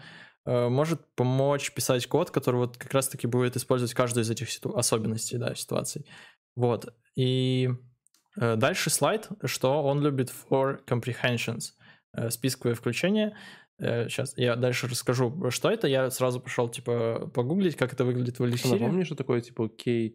э, 0.46 0.70
может 0.70 1.16
помочь 1.16 1.74
писать 1.74 2.08
код, 2.08 2.32
который 2.32 2.58
вот 2.58 2.78
как 2.78 2.94
раз-таки 2.94 3.28
будет 3.28 3.56
использовать 3.58 3.94
каждую 3.94 4.24
из 4.24 4.30
этих 4.30 4.50
ситу- 4.50 4.78
особенностей, 4.78 5.38
да, 5.38 5.56
ситуаций. 5.56 6.06
Вот. 6.56 6.94
И 7.16 7.70
э, 7.70 7.93
дальше 8.36 8.90
слайд, 8.90 9.30
что 9.46 9.84
он 9.84 10.02
любит 10.02 10.32
for 10.50 10.84
comprehensions, 10.86 11.74
э, 12.14 12.30
списковое 12.30 12.76
включение. 12.76 13.36
Сейчас 13.80 14.38
я 14.38 14.56
дальше 14.56 14.88
расскажу, 14.88 15.50
что 15.50 15.70
это. 15.70 15.88
Я 15.88 16.10
сразу 16.12 16.40
пошел, 16.40 16.70
типа, 16.70 17.30
погуглить, 17.34 17.76
как 17.76 17.92
это 17.92 18.06
выглядит 18.06 18.40
в 18.40 18.46
эликсире. 18.46 18.80
Напомни, 18.80 19.04
что 19.04 19.16
такое, 19.16 19.42
типа, 19.42 19.68
k 19.68 20.14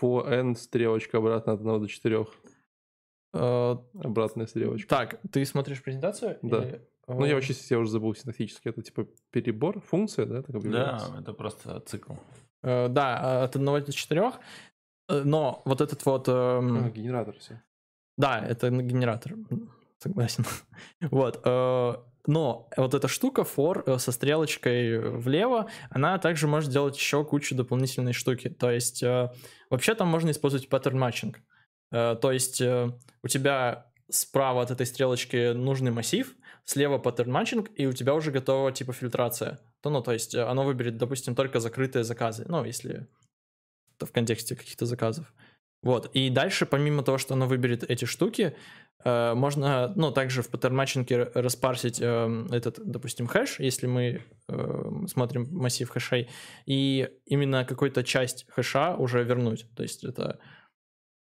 for 0.00 0.26
n, 0.28 0.54
стрелочка 0.56 1.18
обратно 1.18 1.52
от 1.54 1.60
1 1.60 1.80
до 1.80 1.86
4. 1.88 2.26
Э, 3.32 3.76
Обратная 4.02 4.46
стрелочка. 4.46 4.88
Так, 4.88 5.20
ты 5.30 5.44
смотришь 5.44 5.82
презентацию? 5.82 6.38
Да. 6.42 6.58
Или- 6.64 6.80
Ну, 7.06 7.24
я 7.26 7.34
вообще 7.34 7.54
я 7.70 7.78
уже 7.78 7.90
забыл 7.90 8.14
синтактически. 8.14 8.68
Это, 8.68 8.82
типа, 8.82 9.06
перебор, 9.30 9.80
функция, 9.80 10.24
да? 10.26 10.42
Так 10.42 10.60
Да, 10.62 10.98
это 11.20 11.32
просто 11.32 11.80
цикл. 11.80 12.14
Э, 12.62 12.88
Да, 12.88 13.44
от 13.44 13.56
1 13.56 13.84
до 13.84 13.92
4. 13.92 14.32
Но 15.08 15.62
вот 15.64 15.80
этот 15.80 16.04
вот... 16.06 16.28
эм, 16.28 16.86
А, 16.86 16.90
генератор 16.90 17.36
все. 17.38 17.62
Да, 18.16 18.38
это 18.38 18.70
генератор. 18.70 19.34
Согласен. 19.98 20.44
Вот. 21.00 21.40
э, 21.44 21.94
Но 22.26 22.68
вот 22.76 22.94
эта 22.94 23.08
штука 23.08 23.42
for 23.42 23.82
э, 23.86 23.98
со 23.98 24.12
стрелочкой 24.12 24.98
влево, 24.98 25.68
она 25.90 26.18
также 26.18 26.46
может 26.46 26.70
делать 26.70 26.96
еще 26.96 27.24
кучу 27.24 27.54
дополнительной 27.54 28.12
штуки. 28.12 28.48
То 28.48 28.70
есть 28.70 29.02
э, 29.02 29.30
вообще 29.70 29.94
там 29.94 30.08
можно 30.08 30.30
использовать 30.30 30.68
pattern 30.68 30.94
matching. 30.94 31.36
Э, 31.92 32.16
То 32.20 32.32
есть 32.32 32.60
э, 32.60 32.90
у 33.22 33.28
тебя 33.28 33.86
справа 34.10 34.62
от 34.62 34.70
этой 34.70 34.86
стрелочки 34.86 35.52
нужный 35.52 35.90
массив, 35.90 36.34
слева 36.64 36.98
pattern 36.98 37.28
matching, 37.28 37.68
и 37.74 37.86
у 37.86 37.92
тебя 37.92 38.14
уже 38.14 38.30
готова 38.30 38.72
типа 38.72 38.92
фильтрация. 38.92 39.60
То, 39.82 39.90
ну, 39.90 40.02
то 40.02 40.12
есть 40.12 40.34
э, 40.34 40.42
оно 40.42 40.64
выберет, 40.64 40.96
допустим, 40.96 41.34
только 41.34 41.60
закрытые 41.60 42.04
заказы. 42.04 42.44
Ну, 42.48 42.64
если 42.64 43.06
в 44.00 44.12
контексте 44.12 44.56
каких-то 44.56 44.86
заказов. 44.86 45.32
Вот. 45.82 46.10
И 46.14 46.30
дальше, 46.30 46.64
помимо 46.64 47.02
того, 47.02 47.18
что 47.18 47.34
оно 47.34 47.46
выберет 47.46 47.84
эти 47.84 48.06
штуки, 48.06 48.56
э, 49.04 49.34
можно, 49.34 49.92
ну, 49.96 50.10
также 50.12 50.40
в 50.40 50.48
pattern 50.48 50.84
matching 50.84 51.25
е 51.25 51.30
распарсить 51.34 52.00
э, 52.00 52.46
этот, 52.50 52.80
допустим, 52.82 53.26
хэш, 53.26 53.60
если 53.60 53.86
мы 53.86 54.22
э, 54.48 54.90
смотрим 55.06 55.46
массив 55.50 55.88
хэшей, 55.90 56.30
и 56.64 57.10
именно 57.26 57.66
какую-то 57.66 58.02
часть 58.02 58.46
хэша 58.48 58.96
уже 58.96 59.22
вернуть. 59.24 59.66
То 59.76 59.82
есть 59.82 60.04
это, 60.04 60.40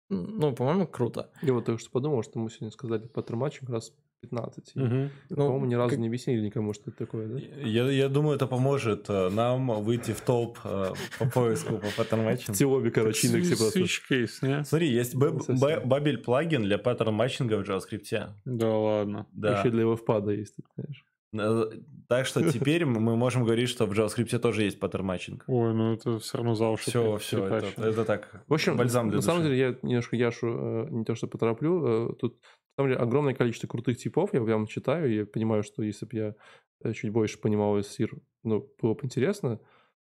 ну, 0.09 0.53
по-моему, 0.53 0.85
круто. 0.85 1.31
Я 1.41 1.53
вот 1.53 1.65
только 1.65 1.81
что 1.81 1.89
подумал, 1.89 2.21
что 2.21 2.37
мы 2.37 2.51
сегодня 2.51 2.69
сказали 2.69 3.07
pattern 3.07 3.39
matching 3.39 3.71
раз 3.71 3.93
15. 4.25 4.71
И, 4.75 4.79
Мгм. 4.79 5.09
Ну, 5.29 5.35
По-моему, 5.35 5.65
ни 5.65 5.75
разу 5.75 5.89
как- 5.91 5.99
не 5.99 6.07
объяснили 6.07 6.41
никому, 6.41 6.73
что 6.73 6.89
это 6.91 6.97
такое, 7.05 7.27
да? 7.27 7.39
Я, 7.63 7.89
я 7.91 8.09
думаю, 8.09 8.35
это 8.35 8.47
поможет 8.47 9.09
э, 9.09 9.29
нам 9.29 9.67
выйти 9.83 10.11
в 10.11 10.21
топ 10.21 10.57
э, 10.63 10.93
по 11.19 11.25
поиску 11.29 11.77
по 11.77 11.87
паттерн 11.97 12.21
В 12.21 12.25
matching 12.25 12.48
у. 12.48 12.53
TIOBE, 12.57 12.91
короче, 12.91 13.27
индексе 13.27 13.55
просто. 13.57 14.65
Смотри, 14.65 14.89
есть 14.89 15.15
Babel 15.15 16.17
плагин 16.17 16.63
для 16.63 16.77
pattern 16.77 17.13
matching 17.13 17.52
а 17.52 17.57
в 17.57 17.61
JavaScript. 17.69 18.29
Да 18.45 18.69
ладно. 18.77 19.27
Да. 19.31 19.59
Еще 19.59 19.69
для 19.69 19.85
Webpack 19.85 20.25
а 20.25 20.31
есть, 20.31 20.55
тут, 20.55 20.65
знаешь. 20.75 21.03
Э, 21.37 21.69
Так 22.07 22.25
что 22.27 22.49
теперь 22.51 22.85
мы 22.85 23.15
можем 23.17 23.43
говорить, 23.43 23.67
что 23.69 23.85
в 23.85 23.91
JavaScript 23.91 24.37
тоже 24.39 24.63
есть 24.63 24.79
pattern 24.79 25.05
matching. 25.05 25.43
Ой, 25.47 25.73
ну 25.73 25.93
это 25.93 26.19
все 26.19 26.37
равно 26.37 26.55
за 26.55 26.67
уши. 26.69 26.89
Все, 26.89 27.17
все, 27.17 27.45
это, 27.45 27.81
это 27.81 28.05
так. 28.05 28.43
В 28.47 28.53
общем, 28.53 28.77
бальзам 28.77 29.09
для 29.09 29.17
на 29.17 29.21
самом 29.21 29.41
души. 29.41 29.55
деле, 29.55 29.67
я 29.69 29.75
немножко 29.81 30.15
Яшу 30.15 30.87
не 30.91 31.03
то 31.03 31.15
что 31.15 31.27
потороплю. 31.27 32.15
Тут, 32.21 32.39
самом 32.77 32.89
деле, 32.89 33.01
огромное 33.01 33.33
количество 33.33 33.67
крутых 33.67 33.97
типов. 33.97 34.33
Я 34.33 34.41
прям 34.41 34.67
читаю, 34.67 35.11
и 35.11 35.15
я 35.17 35.25
понимаю, 35.25 35.63
что 35.63 35.83
если 35.83 36.05
бы 36.05 36.15
я 36.17 36.35
э, 36.83 36.93
чуть 36.93 37.11
больше 37.11 37.39
понимал 37.39 37.77
из 37.77 37.87
сир, 37.87 38.11
ну, 38.43 38.69
было 38.81 38.93
бы 38.93 38.99
интересно. 39.03 39.59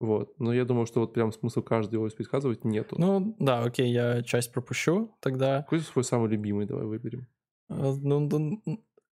Вот. 0.00 0.38
Но 0.38 0.52
я 0.52 0.64
думаю, 0.64 0.86
что 0.86 1.00
вот 1.00 1.12
прям 1.12 1.30
смысл 1.30 1.62
каждый 1.62 1.96
ось 1.96 2.14
предсказывать 2.14 2.64
нету. 2.64 2.96
Ну, 2.98 3.36
да, 3.38 3.62
окей, 3.62 3.92
я 3.92 4.22
часть 4.22 4.52
пропущу 4.52 5.14
тогда. 5.20 5.62
Какой 5.62 5.80
свой 5.80 6.04
самый 6.04 6.30
любимый, 6.30 6.66
давай 6.66 6.86
выберем. 6.86 7.26
А, 7.68 7.94
Ну, 8.00 8.20
ну, 8.20 8.62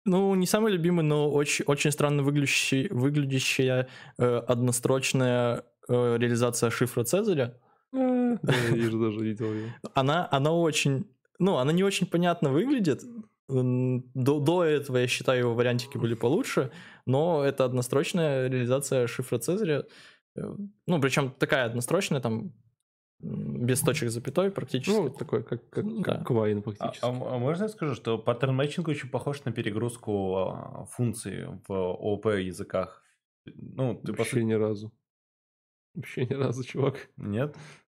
ну, 0.06 0.36
не 0.36 0.48
самый 0.48 0.72
любимый, 0.72 1.04
но 1.04 1.30
очень, 1.30 1.66
очень 1.66 1.92
странно 1.92 2.24
выглядящий, 2.24 2.88
выглядящая 2.90 3.90
э, 4.18 4.38
однострочная 4.48 5.66
э, 5.90 6.18
реализация 6.18 6.70
шифра 6.70 7.04
Цезаря. 7.04 7.60
А, 7.94 8.38
Да, 8.42 8.54
я 8.54 8.84
же 8.90 8.98
даже 8.98 9.20
видел 9.20 9.54
ее. 9.54 9.76
Она, 9.94 10.28
она 10.32 10.54
очень... 10.54 11.06
Ну, 11.40 11.58
она 11.58 11.74
не 11.74 11.84
очень 11.84 12.08
понятно 12.08 12.52
выглядит. 12.52 13.04
До, 13.50 14.40
до 14.40 14.64
этого, 14.64 14.98
я 14.98 15.08
считаю, 15.08 15.40
его 15.40 15.54
вариантики 15.54 15.98
были 15.98 16.16
получше, 16.16 16.72
но 17.06 17.44
это 17.44 17.64
однострочная 17.66 18.50
реализация 18.50 19.08
шифра 19.08 19.38
Цезаря. 19.40 19.86
Э, 20.36 20.42
Ну, 20.86 21.02
причем 21.02 21.32
такая 21.32 21.66
однострочная, 21.66 22.20
там, 22.20 22.52
без 23.20 23.80
точек 23.82 24.10
запятой 24.10 24.52
практически. 24.52 24.92
Ну, 24.96 25.04
вот 25.04 25.18
такой, 25.18 25.44
как, 25.44 25.70
как, 25.70 25.86
Да. 25.86 26.04
как 26.04 26.28
Квайн 26.28 26.60
А, 26.60 26.62
фактически. 26.62 27.06
а- 27.06 27.36
а 27.36 27.38
можно 27.40 27.64
я 27.64 27.70
скажу, 27.70 27.96
что 27.96 28.18
паттерн 28.20 28.54
матчинг 28.56 28.88
очень 28.90 29.10
похож 29.10 29.44
на 29.46 29.52
перегрузку 29.52 30.36
а, 30.36 30.86
функций 30.86 31.46
в 31.68 31.72
ООП 31.74 32.26
языках? 32.40 33.02
Ну, 33.46 33.96
ты 33.96 34.12
по 34.12 34.20
Вообще 34.20 34.32
сути... 34.32 34.44
ни 34.44 34.54
разу. 34.54 34.92
Вообще 35.96 36.26
ни 36.26 36.34
разу, 36.34 36.64
чувак. 36.64 37.10
Нет? 37.18 37.56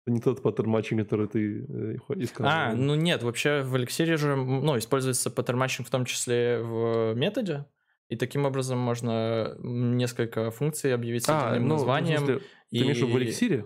Это 0.09 0.15
не 0.15 0.21
тот 0.21 0.41
pattern 0.41 0.69
matching, 0.69 1.03
который 1.03 1.27
ты 1.27 1.65
э, 1.69 1.95
искал. 2.15 2.47
А, 2.49 2.73
ну 2.73 2.95
нет, 2.95 3.21
вообще 3.21 3.61
в 3.61 3.77
эликсире 3.77 4.17
же, 4.17 4.35
ну, 4.35 4.75
используется 4.77 5.29
pattern 5.29 5.56
matching 5.56 5.87
в 5.87 5.91
том 5.91 6.05
числе 6.05 6.59
в 6.63 7.13
методе, 7.13 7.65
и 8.07 8.15
таким 8.15 8.45
образом 8.45 8.79
можно 8.79 9.55
несколько 9.59 10.49
функций 10.49 10.93
объявить 10.95 11.25
с 11.25 11.29
А, 11.29 11.51
одним 11.51 11.67
ну, 11.67 11.75
названием. 11.75 12.17
смысле, 12.17 12.39
ты 12.71 12.77
имеешь 12.79 12.97
в 13.01 13.07
и- 13.07 13.17
эликсире? 13.17 13.65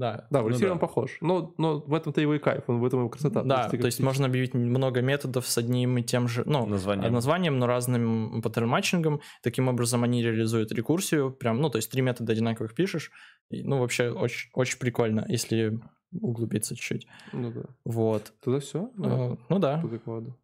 Да. 0.00 0.26
Да, 0.30 0.40
в 0.40 0.44
Ну 0.44 0.48
эликсире 0.48 0.68
да. 0.68 0.72
он 0.74 0.78
похож. 0.78 1.18
Но, 1.20 1.54
но 1.58 1.80
в 1.80 1.92
этом-то 1.94 2.20
его 2.20 2.34
и 2.34 2.38
кайф, 2.38 2.64
он 2.68 2.80
в 2.80 2.84
этом 2.86 3.00
его 3.00 3.08
красота. 3.10 3.42
Да, 3.42 3.68
то 3.68 3.76
есть 3.76 3.98
как- 3.98 4.04
можно 4.06 4.26
объявить 4.26 4.54
много 4.54 5.02
методов 5.02 5.46
с 5.46 5.58
одним 5.58 5.98
и 5.98 6.02
тем 6.02 6.26
же, 6.28 6.42
ну, 6.46 6.64
Название. 6.66 7.10
названием, 7.10 7.58
но 7.58 7.66
разным 7.66 8.40
pattern 8.42 8.72
matching 8.72 9.07
ом. 9.07 9.20
Таким 9.42 9.68
образом 9.68 10.02
они 10.02 10.22
реализуют 10.22 10.72
рекурсию. 10.72 11.30
Прям, 11.32 11.60
ну, 11.60 11.68
то 11.70 11.76
есть 11.76 11.90
три 11.90 12.02
метода 12.02 12.32
одинаковых 12.32 12.74
пишешь. 12.74 13.10
И, 13.50 13.62
ну, 13.62 13.78
вообще 13.78 14.10
очень, 14.10 14.50
очень 14.54 14.78
прикольно, 14.78 15.24
если 15.28 15.78
углубиться 16.12 16.74
чуть-чуть. 16.74 17.06
Ну 17.32 17.52
да. 17.52 17.62
Вот. 17.84 18.32
Тогда 18.42 18.58
все? 18.60 18.90
Э, 19.04 19.36
Ну 19.48 19.58
да. 19.58 19.78
По 19.78 19.88
докладу. 19.88 20.36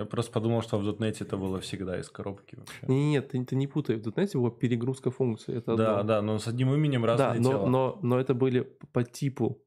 Я 0.00 0.06
просто 0.06 0.32
подумал, 0.32 0.62
что 0.62 0.78
в 0.78 0.84
дотнете 0.84 1.24
это 1.24 1.36
было 1.36 1.60
всегда 1.60 2.00
из 2.00 2.08
коробки 2.08 2.56
вообще. 2.56 2.86
Не, 2.86 3.10
нет, 3.10 3.28
ты, 3.28 3.44
ты 3.44 3.54
не 3.54 3.66
путай. 3.66 3.96
В 3.96 4.06
.NET 4.06 4.30
была 4.32 4.50
перегрузка 4.50 5.10
функций. 5.10 5.56
Это 5.56 5.76
Да, 5.76 5.98
одно. 6.00 6.08
да, 6.08 6.22
но 6.22 6.38
с 6.38 6.48
одним 6.48 6.72
именем 6.74 7.02
Да, 7.02 7.08
разные 7.08 7.40
но, 7.42 7.66
но, 7.66 7.98
но 8.00 8.18
это 8.18 8.32
были 8.32 8.60
по 8.92 9.04
типу. 9.04 9.62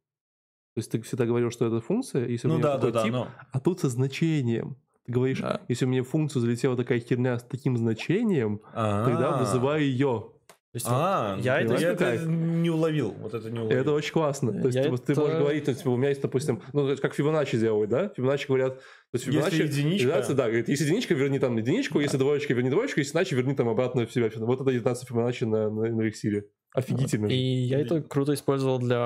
То 0.73 0.79
есть 0.79 0.89
ты 0.91 0.99
всегда 1.03 1.27
говорил, 1.27 1.51
что 1.51 1.67
это 1.67 1.81
функция, 1.81 2.27
если 2.27 2.47
у 2.47 2.51
Ну 2.51 2.57
меня 2.57 2.63
да, 2.67 2.73
да, 2.73 2.79
такой 2.79 2.91
да, 2.93 3.03
тип, 3.03 3.11
но... 3.13 3.27
а 3.51 3.59
тут 3.59 3.79
со 3.81 3.89
значением. 3.89 4.75
Ты 5.05 5.11
говоришь, 5.11 5.39
Да. 5.39 5.61
если 5.67 5.85
у 5.85 5.87
меня 5.89 6.01
в 6.01 6.07
функцию 6.07 6.41
залетела 6.41 6.75
такая 6.75 6.99
херня 6.99 7.37
с 7.37 7.43
таким 7.43 7.77
значением, 7.77 8.59
тогда 8.73 9.35
А. 9.35 9.39
вызываю 9.39 9.83
ее. 9.83 10.31
То 10.73 10.77
есть 10.77 10.87
А, 10.89 11.37
я 11.39 11.61
это 11.61 11.75
я 11.75 11.91
это 11.91 12.25
не 12.25 12.71
уловил. 12.71 13.11
Вот 13.19 13.35
это 13.35 13.51
не 13.51 13.59
уловил. 13.59 13.77
Это 13.79 13.91
очень 13.91 14.11
классно. 14.11 14.51
То 14.53 14.65
есть 14.65 14.75
Я 14.75 14.83
ты 14.97 15.11
это- 15.11 15.21
можешь 15.21 15.37
говорить, 15.37 15.65
то, 15.65 15.73
типа, 15.75 15.89
у 15.89 15.97
меня 15.97 16.09
есть, 16.09 16.21
допустим, 16.23 16.63
ну, 16.73 16.97
как 16.97 17.13
Фибоначчи 17.13 17.59
делают, 17.59 17.91
да? 17.91 18.09
Фибоначчи 18.09 18.47
говорят, 18.47 18.79
то 18.79 18.83
есть 19.13 19.27
Если 19.27 19.37
Фибоначчи 19.39 19.61
единичка- 19.61 20.07
реализация, 20.07 20.35
да, 20.35 20.45
говорит, 20.47 20.69
если 20.69 20.85
единичка, 20.85 21.13
верни 21.13 21.37
там 21.37 21.55
единичку, 21.57 21.99
если 21.99 22.17
двоечка, 22.17 22.55
верни 22.55 22.71
двоечку, 22.71 23.01
если 23.01 23.15
иначе, 23.15 23.35
верни 23.35 23.53
там 23.53 23.69
обратно 23.69 24.07
в 24.07 24.11
себя. 24.11 24.31
Вот 24.35 24.61
это 24.61 24.71
19 24.71 25.07
Фибоначчи 25.07 25.43
на, 25.43 25.69
на, 25.69 25.89
на 25.95 26.01
эликсире. 26.01 26.45
Офигительно. 26.73 27.27
И 27.27 27.35
я 27.35 27.79
это 27.79 28.01
круто 28.01 28.33
использовал 28.33 28.79
для 28.79 28.97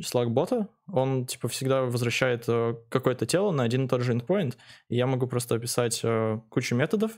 Slack-бота. 0.00 0.68
Он, 0.90 1.26
типа, 1.26 1.48
всегда 1.48 1.82
возвращает 1.82 2.44
э, 2.48 2.76
какое-то 2.88 3.26
тело 3.26 3.50
на 3.52 3.62
один 3.64 3.84
и 3.84 3.88
тот 3.88 4.00
же 4.00 4.14
endpoint. 4.14 4.54
И 4.88 4.96
я 4.96 5.06
могу 5.06 5.26
просто 5.26 5.54
описать 5.56 6.00
э, 6.02 6.40
кучу 6.48 6.74
методов 6.74 7.12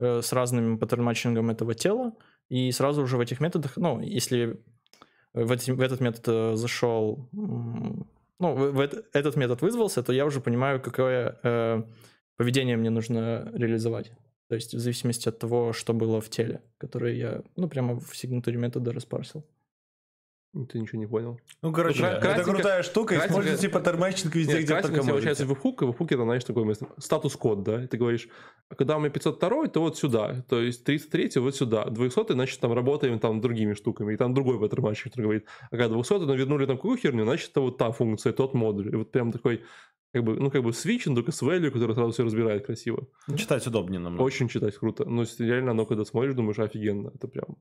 э, 0.00 0.20
с 0.20 0.32
разным 0.34 0.78
pattern-matching 0.78 1.42
ом 1.42 1.50
этого 1.50 1.74
тела. 1.74 2.12
И 2.48 2.72
сразу 2.72 3.02
уже 3.02 3.16
в 3.16 3.20
этих 3.20 3.40
методах, 3.40 3.76
ну, 3.76 4.00
если 4.00 4.58
в, 5.34 5.52
эти- 5.52 5.70
в 5.70 5.80
этот 5.80 6.00
метод 6.00 6.24
э, 6.28 6.56
зашел, 6.56 7.28
ну, 7.32 8.06
в, 8.54 8.72
в 8.72 8.80
эт- 8.80 9.04
этот 9.12 9.36
метод 9.36 9.62
вызвался, 9.62 10.02
то 10.02 10.12
я 10.12 10.24
уже 10.24 10.40
понимаю, 10.40 10.80
какое 10.80 11.38
э, 11.42 11.82
поведение 12.36 12.76
мне 12.76 12.90
нужно 12.90 13.50
реализовать. 13.54 14.12
То 14.48 14.54
есть 14.54 14.74
в 14.74 14.78
зависимости 14.78 15.28
от 15.28 15.38
того, 15.38 15.72
что 15.72 15.92
было 15.92 16.20
в 16.20 16.30
теле, 16.30 16.62
которое 16.78 17.14
я, 17.14 17.42
ну, 17.56 17.68
прямо 17.68 18.00
в 18.00 18.16
сигнатуре 18.16 18.56
метода 18.56 18.92
распарсил. 18.92 19.44
Ты 20.70 20.78
ничего 20.80 20.98
не 20.98 21.06
понял. 21.06 21.38
Ну, 21.62 21.72
короче, 21.72 22.00
Ну, 22.02 22.08
кра- 22.08 22.16
это 22.16 22.26
кратенько- 22.26 22.44
крутая 22.54 22.82
штука. 22.82 23.14
кратенько- 23.16 23.28
Используйте 23.28 23.68
pattern 23.68 23.98
matching 24.00 24.34
везде, 24.34 24.54
Нет, 24.54 24.64
где 24.64 24.80
только 24.80 25.02
получается 25.04 25.44
можете. 25.44 25.44
в 25.44 25.48
webhook, 25.48 25.82
и 25.82 25.84
в 25.84 25.88
webhook 25.88 26.11
е 26.11 26.14
это, 26.14 26.24
знаешь, 26.24 26.42
место. 26.64 26.86
Статус-код, 26.98 27.62
да, 27.62 27.84
и 27.84 27.86
ты 27.86 27.98
говоришь, 27.98 28.28
а 28.70 28.74
когда 28.74 28.96
у 28.96 29.00
меня 29.00 29.10
502, 29.10 29.68
то 29.68 29.80
вот 29.80 29.98
сюда, 29.98 30.42
то 30.48 30.60
есть 30.60 30.84
303 30.84 31.38
вот 31.40 31.54
сюда, 31.54 31.84
200, 31.90 32.32
значит, 32.32 32.58
там 32.60 32.72
работаем 32.72 33.18
там 33.18 33.40
другими 33.42 33.74
штуками, 33.74 34.14
и 34.14 34.16
там 34.16 34.32
другой 34.32 34.58
pattern-matching, 34.58 35.10
который 35.12 35.24
говорит, 35.24 35.44
а 35.70 35.76
когда 35.76 35.88
200, 35.88 36.24
но 36.24 36.34
вернули 36.34 36.64
там 36.66 36.76
какую 36.76 36.96
херню, 36.96 37.24
значит, 37.24 37.50
это 37.50 37.60
вот 37.60 37.76
та 37.76 37.90
функция, 37.92 38.32
тот 38.32 38.54
модуль. 38.54 38.88
И 38.92 38.96
вот 38.96 39.12
прям 39.12 39.32
такой, 39.32 39.62
как 40.14 40.24
бы, 40.24 40.40
ну, 40.40 40.50
как 40.50 40.62
бы 40.62 40.72
но 40.72 41.14
только 41.14 41.30
с 41.30 41.42
value, 41.42 41.70
который 41.70 41.94
сразу 41.94 42.12
все 42.12 42.24
разбирает 42.24 42.64
красиво. 42.64 43.06
Читать 43.36 43.66
удобнее 43.66 44.00
намного. 44.00 44.22
Очень 44.22 44.48
читать 44.48 44.74
круто. 44.76 45.04
Ну, 45.04 45.20
если 45.22 45.44
реально, 45.44 45.72
оно, 45.72 45.84
когда 45.84 46.04
смотришь, 46.06 46.34
думаешь, 46.34 46.58
офигенно, 46.58 47.12
это 47.14 47.28
прям... 47.28 47.56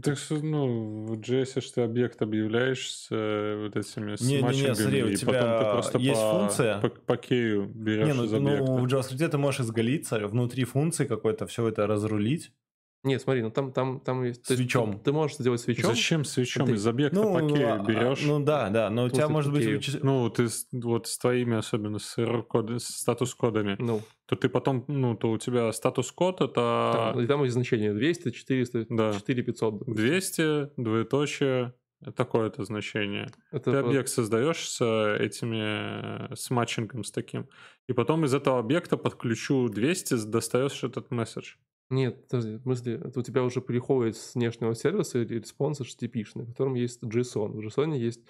Так 0.00 0.16
что, 0.16 0.36
ну, 0.36 1.04
в 1.04 1.20
JS 1.20 1.60
ж 1.60 1.70
ты 1.70 1.80
объект 1.82 2.22
объявляешь 2.22 2.90
с 2.90 3.08
э, 3.10 3.62
вот 3.62 3.76
этими 3.76 4.16
с 4.16 4.22
Не-не-не, 4.22 4.42
matching 4.42 4.63
ами, 4.63 4.74
смотри, 4.74 5.02
у 5.02 5.08
и 5.08 5.16
тебя 5.16 5.32
потом 5.34 5.58
ты 5.58 5.64
просто 5.70 5.98
есть 5.98 6.20
по, 6.20 6.38
функция. 6.38 6.80
по, 6.80 6.88
по 6.88 7.16
кею 7.18 7.66
берешь 7.66 8.06
Не, 8.06 8.14
ну, 8.14 8.24
из 8.24 8.32
ну, 8.32 8.38
объекта. 8.38 8.72
в 8.72 8.84
JavaScript 8.86 9.28
ты 9.28 9.36
можешь 9.38 9.60
изгалиться, 9.60 10.18
внутри 10.26 10.64
функции 10.64 11.04
какой-то 11.04 11.46
все 11.46 11.68
это 11.68 11.86
разрулить. 11.86 12.52
Нет, 13.04 13.20
смотри, 13.20 13.42
ну 13.42 13.50
там, 13.50 13.72
там, 13.72 13.98
там 13.98 14.22
есть... 14.22 14.46
Свечом. 14.46 14.92
Ты, 14.92 14.98
ты 15.06 15.12
можешь 15.12 15.36
сделать 15.36 15.60
свечом. 15.60 15.90
Зачем 15.90 16.24
свечом? 16.24 16.66
Ты- 16.66 16.74
Из 16.74 16.86
объекта 16.86 17.20
Ну, 17.20 17.32
по 17.32 17.40
кею 17.54 17.74
а- 17.74 17.78
берешь. 17.84 18.22
ну 18.24 18.38
да, 18.38 18.68
да, 18.70 18.90
но 18.90 19.04
у 19.06 19.08
тебя 19.10 19.28
может 19.28 19.50
по 19.52 19.58
быть... 19.58 20.02
Ну, 20.04 20.30
ты 20.30 20.46
вот 20.72 21.08
с 21.08 21.18
твоими, 21.18 21.56
особенно 21.56 21.98
с 21.98 22.14
статус-кодами, 22.78 23.76
Ну, 23.80 24.00
то 24.26 24.36
ты 24.36 24.48
потом, 24.48 24.84
ну, 24.86 25.16
то 25.16 25.32
у 25.32 25.38
тебя 25.38 25.72
статус-код 25.72 26.42
это 26.42 27.12
там, 27.14 27.20
и 27.20 27.26
там 27.26 27.42
есть 27.42 27.54
значение 27.54 27.92
200, 27.92 28.30
400, 28.30 28.86
Да. 28.88 29.12
4 29.14 29.42
500. 29.42 29.78
допустим. 29.80 29.94
200, 29.96 30.80
двоеточие, 30.80 31.74
такое-то 32.14 32.64
значение. 32.64 33.26
Это 33.50 33.72
Ты 33.72 33.82
вот- 33.82 33.86
объект 33.88 34.08
создаешь 34.10 34.68
с 34.68 34.80
этими, 35.18 36.32
с 36.36 36.50
matching 36.50 36.92
ом 36.92 37.02
с 37.04 37.10
таким, 37.10 37.48
и 37.88 37.92
потом 37.92 38.24
из 38.24 38.32
этого 38.34 38.58
объекта 38.60 38.96
под 38.96 39.16
ключу 39.16 39.68
200 39.68 40.24
достаешь 40.26 40.84
этот 40.84 41.10
месседж. 41.10 41.54
Нет, 41.92 42.26
подожди, 42.26 42.56
в 42.56 42.62
смысле, 42.62 42.94
это 43.04 43.20
у 43.20 43.22
тебя 43.22 43.44
уже 43.44 43.60
приходит 43.60 44.16
с 44.16 44.34
внешнего 44.34 44.74
сервиса 44.74 45.18
или 45.18 45.38
response 45.38 45.78
HTTP, 45.82 46.24
в 46.24 46.46
котором 46.46 46.72
есть 46.72 47.02
JSON. 47.02 47.52
В 47.52 47.60
JSON 47.60 47.94
есть 47.94 48.22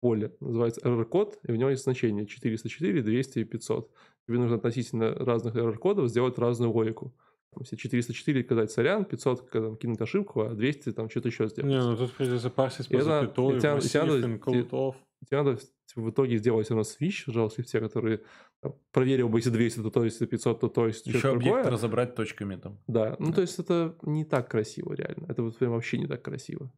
поле, 0.00 0.36
называется 0.38 0.80
error-код, 0.82 1.40
и 1.42 1.50
в 1.50 1.56
него 1.56 1.70
есть 1.70 1.82
значение 1.82 2.26
404, 2.26 3.02
200 3.02 3.38
и 3.40 3.44
500. 3.44 3.90
Тебе 4.28 4.38
нужно 4.38 4.56
относительно 4.56 5.12
разных 5.14 5.56
error-кодов 5.56 6.08
сделать 6.08 6.38
разную 6.38 6.70
логику. 6.70 7.12
Там, 7.52 7.62
Если 7.62 7.74
404 7.74 8.44
сказать 8.44 8.70
сорян, 8.70 9.04
500 9.04 9.48
когда 9.48 9.68
там, 9.68 9.76
кинуть 9.76 10.00
ошибку, 10.00 10.42
а 10.42 10.54
200 10.54 10.92
там 10.92 11.10
что-то 11.10 11.28
еще 11.28 11.48
сделать. 11.48 11.68
Не, 11.68 11.82
ну 11.82 11.96
тут 11.96 12.12
придется 12.12 12.50
парсить 12.50 12.88
по 12.88 13.02
запятой, 13.02 13.74
массив, 13.74 14.02
include 14.04 14.70
off. 14.70 14.94
Тебе 15.26 15.42
надо 15.42 15.56
типа, 15.86 16.00
в 16.02 16.10
итоге 16.10 16.38
сделать 16.38 16.66
все 16.66 16.74
равно 16.74 16.84
switch 16.84 17.26
в 17.26 17.30
JavaScript, 17.30 17.80
который 17.80 18.20
там, 18.60 18.74
проверил 18.92 19.28
бы, 19.28 19.38
если 19.38 19.50
200, 19.50 19.82
то 19.82 19.90
то, 19.90 20.04
если 20.04 20.26
500, 20.26 20.60
то 20.60 20.68
то, 20.68 20.86
если 20.86 21.10
Еще 21.10 21.30
объект 21.30 21.44
другое. 21.56 21.70
разобрать 21.70 22.14
точками 22.14 22.56
там. 22.56 22.78
Да, 22.86 23.16
ну 23.18 23.32
то 23.32 23.40
есть 23.40 23.58
это 23.58 23.96
не 24.02 24.24
так 24.24 24.50
красиво, 24.50 24.92
реально. 24.94 25.26
Это 25.28 25.42
вот 25.42 25.56
прям 25.58 25.72
вообще 25.72 25.98
не 25.98 26.06
так 26.06 26.22
красиво. 26.22 26.72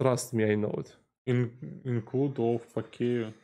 Trust 0.00 0.32
me, 0.32 0.44
I 0.44 0.56
know 0.56 0.74
it. 0.74 0.88
In- 1.28 1.82
include 1.84 2.36
off 2.36 2.62
по 2.74 2.82
key 2.82 3.08
ю. 3.08 3.34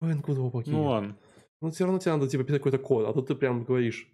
Ой, 0.00 0.14
ну 0.14 0.22
куда 0.22 0.40
вы 0.40 0.62
Ну 0.66 0.84
ладно. 0.84 1.16
Ну 1.60 1.70
все 1.70 1.84
равно 1.84 1.98
тебе 1.98 2.12
надо 2.12 2.28
типа 2.28 2.44
писать 2.44 2.60
какой-то 2.60 2.78
код, 2.78 3.06
а 3.06 3.12
тут 3.12 3.28
ты 3.28 3.34
прям 3.34 3.64
говоришь 3.64 4.08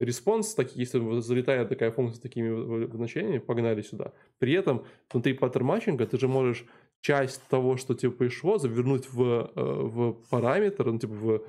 response, 0.00 0.54
так, 0.54 0.74
если 0.76 1.20
залетает 1.20 1.68
такая 1.68 1.90
функция 1.90 2.18
с 2.18 2.20
такими 2.20 2.86
значениями, 2.96 3.38
погнали 3.38 3.82
сюда. 3.82 4.12
При 4.38 4.52
этом 4.52 4.84
внутри 5.10 5.32
паттерн 5.32 5.64
матчинга 5.66 6.06
ты 6.06 6.18
же 6.18 6.28
можешь 6.28 6.66
часть 7.02 7.42
того, 7.48 7.76
что 7.76 7.94
тебе 7.94 8.12
пришло, 8.12 8.58
завернуть 8.58 9.12
в, 9.12 9.22
э, 9.22 9.50
в 9.54 10.14
параметр, 10.30 10.86
ну 10.86 10.98
типа 10.98 11.12
в, 11.12 11.38
как 11.40 11.46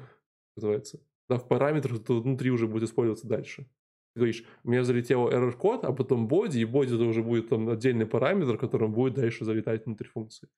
называется, 0.57 0.99
да, 1.29 1.37
в 1.37 1.47
параметр, 1.47 1.97
то 1.99 2.19
внутри 2.19 2.51
уже 2.51 2.67
будет 2.67 2.83
использоваться 2.83 3.27
дальше. 3.27 3.65
Ты 4.13 4.19
говоришь, 4.19 4.43
у 4.63 4.69
меня 4.69 4.83
залетел 4.83 5.29
error 5.29 5.53
код, 5.53 5.85
а 5.85 5.93
потом 5.93 6.27
боди, 6.27 6.59
и 6.59 6.65
боди 6.65 6.93
это 6.93 7.03
уже 7.03 7.23
будет 7.23 7.49
там 7.49 7.69
отдельный 7.69 8.05
параметр, 8.05 8.57
которым 8.57 8.93
будет 8.93 9.13
дальше 9.13 9.45
залетать 9.45 9.85
внутрь 9.85 10.07
функции. 10.07 10.49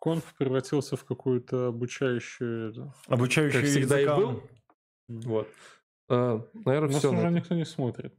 Конф 0.00 0.34
превратился 0.38 0.96
в 0.96 1.04
какую-то 1.04 1.66
обучающую... 1.66 2.70
это. 2.70 2.94
Обучающий 3.08 3.60
Как 3.60 3.68
всегда 3.68 3.98
и 3.98 4.04
языкам. 4.04 4.20
был. 4.20 4.42
Вот. 5.08 5.48
А, 6.08 6.46
наверное, 6.64 6.92
Нас 6.92 6.98
все. 6.98 7.12
уже 7.12 7.30
никто 7.30 7.54
не 7.54 7.64
смотрит. 7.64 8.14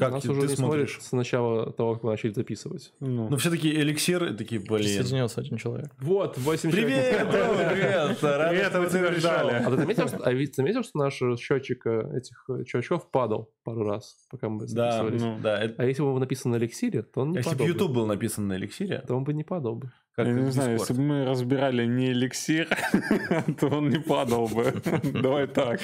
Как 0.00 0.12
Нас 0.12 0.22
ты, 0.22 0.30
уже 0.32 0.40
не 0.42 0.48
смотришь? 0.56 0.98
с 1.00 1.12
начала 1.12 1.70
того, 1.72 1.94
как 1.94 2.02
мы 2.02 2.10
начали 2.10 2.32
записывать. 2.32 2.92
Ну, 3.00 3.28
Ну, 3.28 3.36
все 3.36 3.50
такие 3.50 3.74
эликсиры, 3.80 4.34
такие, 4.34 4.60
блин. 4.60 4.78
Присоединился 4.82 5.40
один 5.42 5.58
человек. 5.58 5.90
Вот, 6.00 6.36
8 6.38 6.70
Привет, 6.72 7.22
Рома, 7.32 7.68
привет. 7.72 8.22
Рад, 8.22 8.50
Привет, 8.50 8.66
что 8.70 8.80
мы 8.80 8.86
ты 8.86 8.98
тебя 8.98 9.12
ждали. 9.12 9.52
А 9.52 9.70
ты 9.70 9.76
заметил, 9.76 10.08
что, 10.08 10.16
а 10.24 10.32
ведь 10.32 10.56
заметил, 10.56 10.82
что 10.82 10.98
наш 10.98 11.20
счетчик 11.38 11.86
э, 11.86 12.16
этих 12.16 12.44
э, 12.48 12.64
чувачков 12.64 13.10
падал 13.10 13.50
пару 13.62 13.84
раз, 13.84 14.16
пока 14.30 14.48
мы 14.48 14.66
Да, 14.66 14.92
записывались? 15.02 15.22
ну. 15.22 15.38
да. 15.42 15.62
это- 15.62 15.74
А 15.82 15.84
если 15.86 16.02
бы 16.02 16.12
он 16.14 16.20
написан 16.20 16.52
на 16.52 16.56
эликсире, 16.56 17.02
то 17.02 17.20
он 17.20 17.30
не 17.32 17.36
Если 17.36 17.50
бы 17.50 17.56
падал 17.56 17.66
бы. 17.66 17.72
YouTube 17.72 17.92
был 17.94 18.06
написан 18.06 18.48
на 18.48 18.56
эликсире, 18.56 19.04
То 19.06 19.14
он 19.16 19.24
бы 19.24 19.32
не 19.34 19.44
падал 19.44 19.76
бы. 19.76 19.92
Как 20.14 20.26
я 20.26 20.32
не 20.32 20.50
знаю, 20.50 20.76
Discord. 20.76 20.80
если 20.80 20.92
бы 20.94 21.02
мы 21.02 21.24
разбирали 21.24 21.86
не 21.86 22.10
эликсир, 22.12 22.68
то 23.60 23.68
он 23.68 23.88
не 23.90 23.98
падал 24.00 24.48
бы. 24.48 24.72
Давай 25.22 25.46
так. 25.46 25.80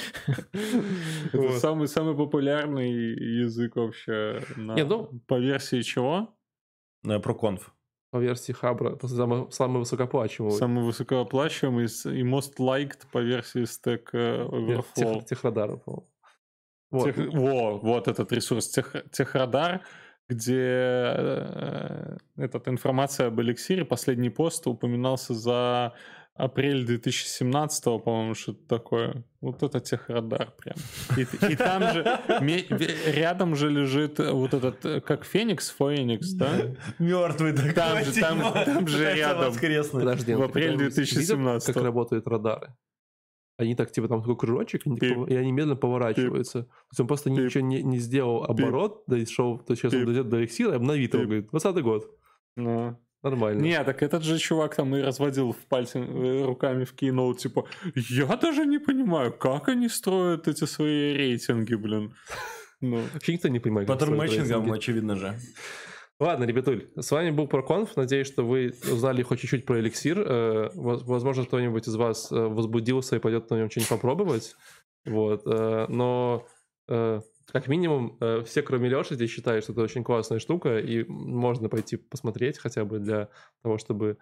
Это 1.33 1.59
самый 1.59 1.89
самый 1.89 2.15
популярный 2.17 2.91
язык 3.41 3.77
вообще 3.77 4.43
ну- 4.57 5.21
по 5.27 5.39
версии 5.39 5.83
чего? 5.83 6.35
Э, 7.05 7.19
Про 7.21 7.35
конф. 7.35 7.73
По 8.11 8.19
версии 8.19 8.53
Хабра, 8.53 8.97
самый, 9.51 9.79
высокооплачиваемый. 9.81 10.57
Самый 10.57 10.85
высокооплачиваемый 10.85 11.85
и 11.85 12.23
most 12.23 12.55
liked 12.59 13.07
по 13.13 13.19
версии 13.19 13.63
Stack 13.63 14.09
э, 14.13 14.45
Overflow. 14.45 14.85
Тех, 14.95 15.25
техрадара, 15.27 15.77
по-моему. 15.77 16.09
Вот. 16.91 17.05
Тех- 17.05 17.33
Во, 17.35 17.79
вот 17.79 18.09
этот 18.09 18.33
ресурс 18.33 18.69
Тех- 18.69 18.95
Техрадар, 19.11 19.83
где 20.29 20.59
э, 20.59 22.17
эта 22.37 22.61
информация 22.67 23.29
об 23.29 23.41
эликсире, 23.41 23.85
последний 23.85 24.31
пост 24.31 24.67
упоминался 24.67 25.35
за 25.35 25.93
апрель 26.35 26.85
2017, 26.85 27.85
по-моему, 28.05 28.35
что-то 28.35 28.67
такое. 28.69 29.25
Вот 29.41 29.63
это 29.63 29.81
Техрадар 29.81 30.53
прям. 30.59 30.77
И, 31.17 31.23
и 31.53 31.57
там 31.57 31.83
же, 31.95 32.21
рядом 33.07 33.55
же 33.57 33.71
лежит 33.71 34.19
вот 34.19 34.53
этот, 34.53 34.85
э, 34.85 35.01
как 35.01 35.25
Феникс, 35.25 35.75
Феникс, 35.79 36.33
да? 36.33 36.51
Мертвый 36.99 37.53
такой. 37.53 37.73
Там 37.73 38.05
же- 38.05 38.21
там- 38.21 38.39
типа, 38.39 38.63
там 38.67 38.87
же 38.89 39.15
рядом. 39.15 39.55
Подожди, 39.93 40.35
в 40.35 40.43
апреле 40.43 40.73
когда-нибудь 40.73 40.95
2017. 40.95 41.69
видел, 41.69 41.75
как 41.75 41.83
работают 41.83 42.27
радары? 42.27 42.75
Они 43.59 43.75
так, 43.75 43.91
типа, 43.91 44.07
там 44.09 44.21
такой 44.21 44.37
кружочек, 44.37 44.83
они 44.87 44.99
Пип. 44.99 45.29
и 45.29 45.35
они 45.35 45.51
медленно 45.51 45.77
поворачиваются. 45.77 46.63
То 46.65 46.69
есть 46.93 47.01
он 47.01 47.07
просто 47.07 47.31
Пип. 47.31 47.39
ничего 47.39 47.65
не, 47.65 47.83
не 47.83 47.99
сделал 47.99 48.45
оборот, 48.45 49.05
да 49.07 49.17
и 49.17 49.25
шел, 49.25 49.59
то 49.59 49.73
есть 49.73 49.81
сейчас 49.83 49.95
он 49.95 50.01
Пип. 50.01 50.07
дойдет 50.09 50.29
до 50.29 50.41
эликсира 50.41 50.73
и 50.73 50.77
обновит 50.77 51.15
его, 51.15 51.23
Пип. 51.23 51.29
говорит, 51.31 51.51
20 51.51 51.83
год, 51.83 52.11
Ну. 52.57 52.99
нормально. 53.23 53.63
Не, 53.63 53.83
так 53.85 54.03
этот 54.03 54.23
же 54.25 54.39
чувак 54.39 54.75
там 54.77 54.95
и 54.95 55.01
разводил 55.01 55.53
в 55.53 55.57
пальцы 55.69 55.99
э, 56.01 56.45
руками 56.45 56.85
в 56.85 56.95
Keynote, 56.95 57.37
типа, 57.39 57.65
я 57.95 58.37
даже 58.37 58.67
не 58.67 58.79
понимаю, 58.79 59.33
как 59.33 59.69
они 59.69 59.89
строят 59.89 60.49
эти 60.49 60.65
свои 60.67 61.15
рейтинги, 61.15 61.75
блин. 61.77 62.13
Ну, 62.83 63.01
Вообще 63.15 63.33
никто 63.33 63.49
не 63.49 63.59
понимает. 63.59 63.89
матчингом, 63.89 64.21
рейтинги. 64.21 64.77
очевидно 64.77 65.17
же. 65.17 65.35
Ладно, 66.19 66.45
ребятуль, 66.45 66.89
с 66.97 67.11
вами 67.11 67.31
был 67.31 67.45
ProConf. 67.47 67.91
Надеюсь, 67.97 68.27
что 68.27 68.43
вы 68.47 68.73
узнали 68.91 69.23
хоть 69.23 69.41
чуть-чуть 69.41 69.67
про 69.67 69.81
эликсир. 69.81 70.19
Э, 70.19 70.71
воз- 70.75 71.03
Возможно, 71.03 71.45
кто-нибудь 71.45 71.87
из 71.87 71.95
вас 71.95 72.33
э, 72.33 72.35
возбудился 72.35 73.17
и 73.17 73.19
пойдет 73.19 73.51
на 73.51 73.57
нем 73.57 73.71
что-нибудь 73.71 73.91
попробовать. 73.91 74.57
Вот. 75.05 75.43
э, 75.47 75.87
Но 75.89 76.47
как 76.89 77.67
минимум 77.67 78.17
все, 78.45 78.63
кроме 78.63 78.89
Леши, 78.89 79.17
здесь 79.17 79.31
считают, 79.31 79.65
что 79.65 79.73
это 79.73 79.83
очень 79.83 80.05
классная 80.05 80.39
штука, 80.39 80.79
и 80.79 81.05
можно 81.05 81.69
пойти 81.69 81.97
посмотреть 81.97 82.59
хотя 82.59 82.85
бы 82.85 83.01
для 83.01 83.29
того, 83.63 83.79
чтобы 83.79 84.19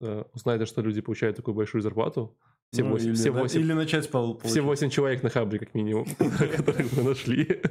узнать, 0.00 0.66
что 0.66 0.80
люди 0.80 1.02
получают 1.02 1.36
такую 1.36 1.54
большую 1.54 1.82
зарплату. 1.82 2.38
Все 2.72 2.82
Ну, 2.82 2.90
восемь- 2.90 3.06
или, 3.08 3.14
все 3.14 3.32
на- 3.32 3.40
восемь- 3.42 3.60
или 3.60 3.72
начать 3.72 4.10
пол- 4.10 4.38
все 4.38 4.60
получать. 4.60 4.64
8 4.64 4.90
человек 4.90 5.22
на 5.22 5.30
хабре, 5.30 5.58
как 5.58 5.74
минимум, 5.74 6.06
которых 6.18 6.92
мы 6.92 7.02
нашли. 7.04 7.62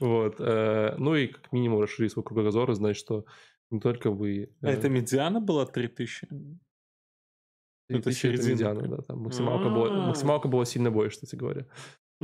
Вот. 0.00 0.36
э, 0.40 0.94
Ну 0.98 1.14
и 1.14 1.28
как 1.28 1.52
минимум 1.52 1.80
расширить 1.80 2.12
свой 2.12 2.24
кругозор 2.24 2.70
и 2.70 2.74
знать, 2.74 2.96
что 2.96 3.24
не 3.70 3.80
только 3.80 4.10
вы... 4.10 4.50
а 4.60 4.70
это 4.70 4.88
медиана 4.88 5.40
была 5.40 5.66
3000? 5.66 6.26
это 7.88 8.02
3000 8.02 8.26
это 8.26 8.42
середина 8.42 8.74
да, 8.88 9.02
там 9.02 9.18
максималка 9.20 9.68
была, 9.70 9.88
А. 10.04 10.06
максималка 10.08 10.48
была 10.48 10.64
сильно 10.64 10.90
больше, 10.90 11.16
кстати 11.16 11.36
говоря. 11.36 11.66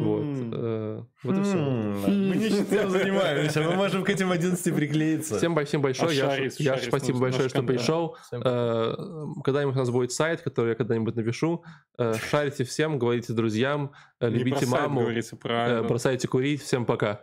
Вот. 0.03 0.25
Э, 0.53 1.03
Вот 1.23 1.39
и 1.39 1.43
все. 1.43 1.57
Мы 1.57 2.37
не 2.37 2.47
этим 2.47 2.91
занимаемся, 2.91 3.63
мы 3.63 3.75
можем 3.75 4.05
к 4.05 4.11
этим 4.11 4.31
11 4.31 4.75
приклеиться. 4.75 5.39
Всем, 5.39 5.57
всем 5.65 5.83
большое. 5.83 6.11
А 6.11 6.37
Яш, 6.37 6.55
Шарис, 6.57 6.85
спасибо 6.87 7.19
большое, 7.19 7.49
что 7.49 7.63
пришел. 7.63 8.17
Э, 8.33 8.95
Когда-нибудь 9.45 9.77
у 9.77 9.79
нас 9.79 9.91
будет 9.91 10.13
сайт, 10.13 10.41
который 10.43 10.71
я 10.71 10.75
когда-нибудь 10.75 11.17
напишу. 11.17 11.65
Э, 11.99 12.15
Шарите 12.31 12.65
всем, 12.65 12.99
говорите 12.99 13.33
друзьям, 13.33 13.93
любите 14.21 14.67
про 14.67 14.67
сайт 14.67 14.89
маму, 14.89 15.89
бросайте 15.89 16.29
курить. 16.29 16.63
Всем 16.63 16.85
пока. 16.85 17.21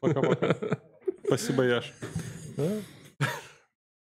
Пока-пока. 0.00 0.56
Спасибо, 1.26 1.62
Яш. 1.62 1.92
Да? 2.56 2.64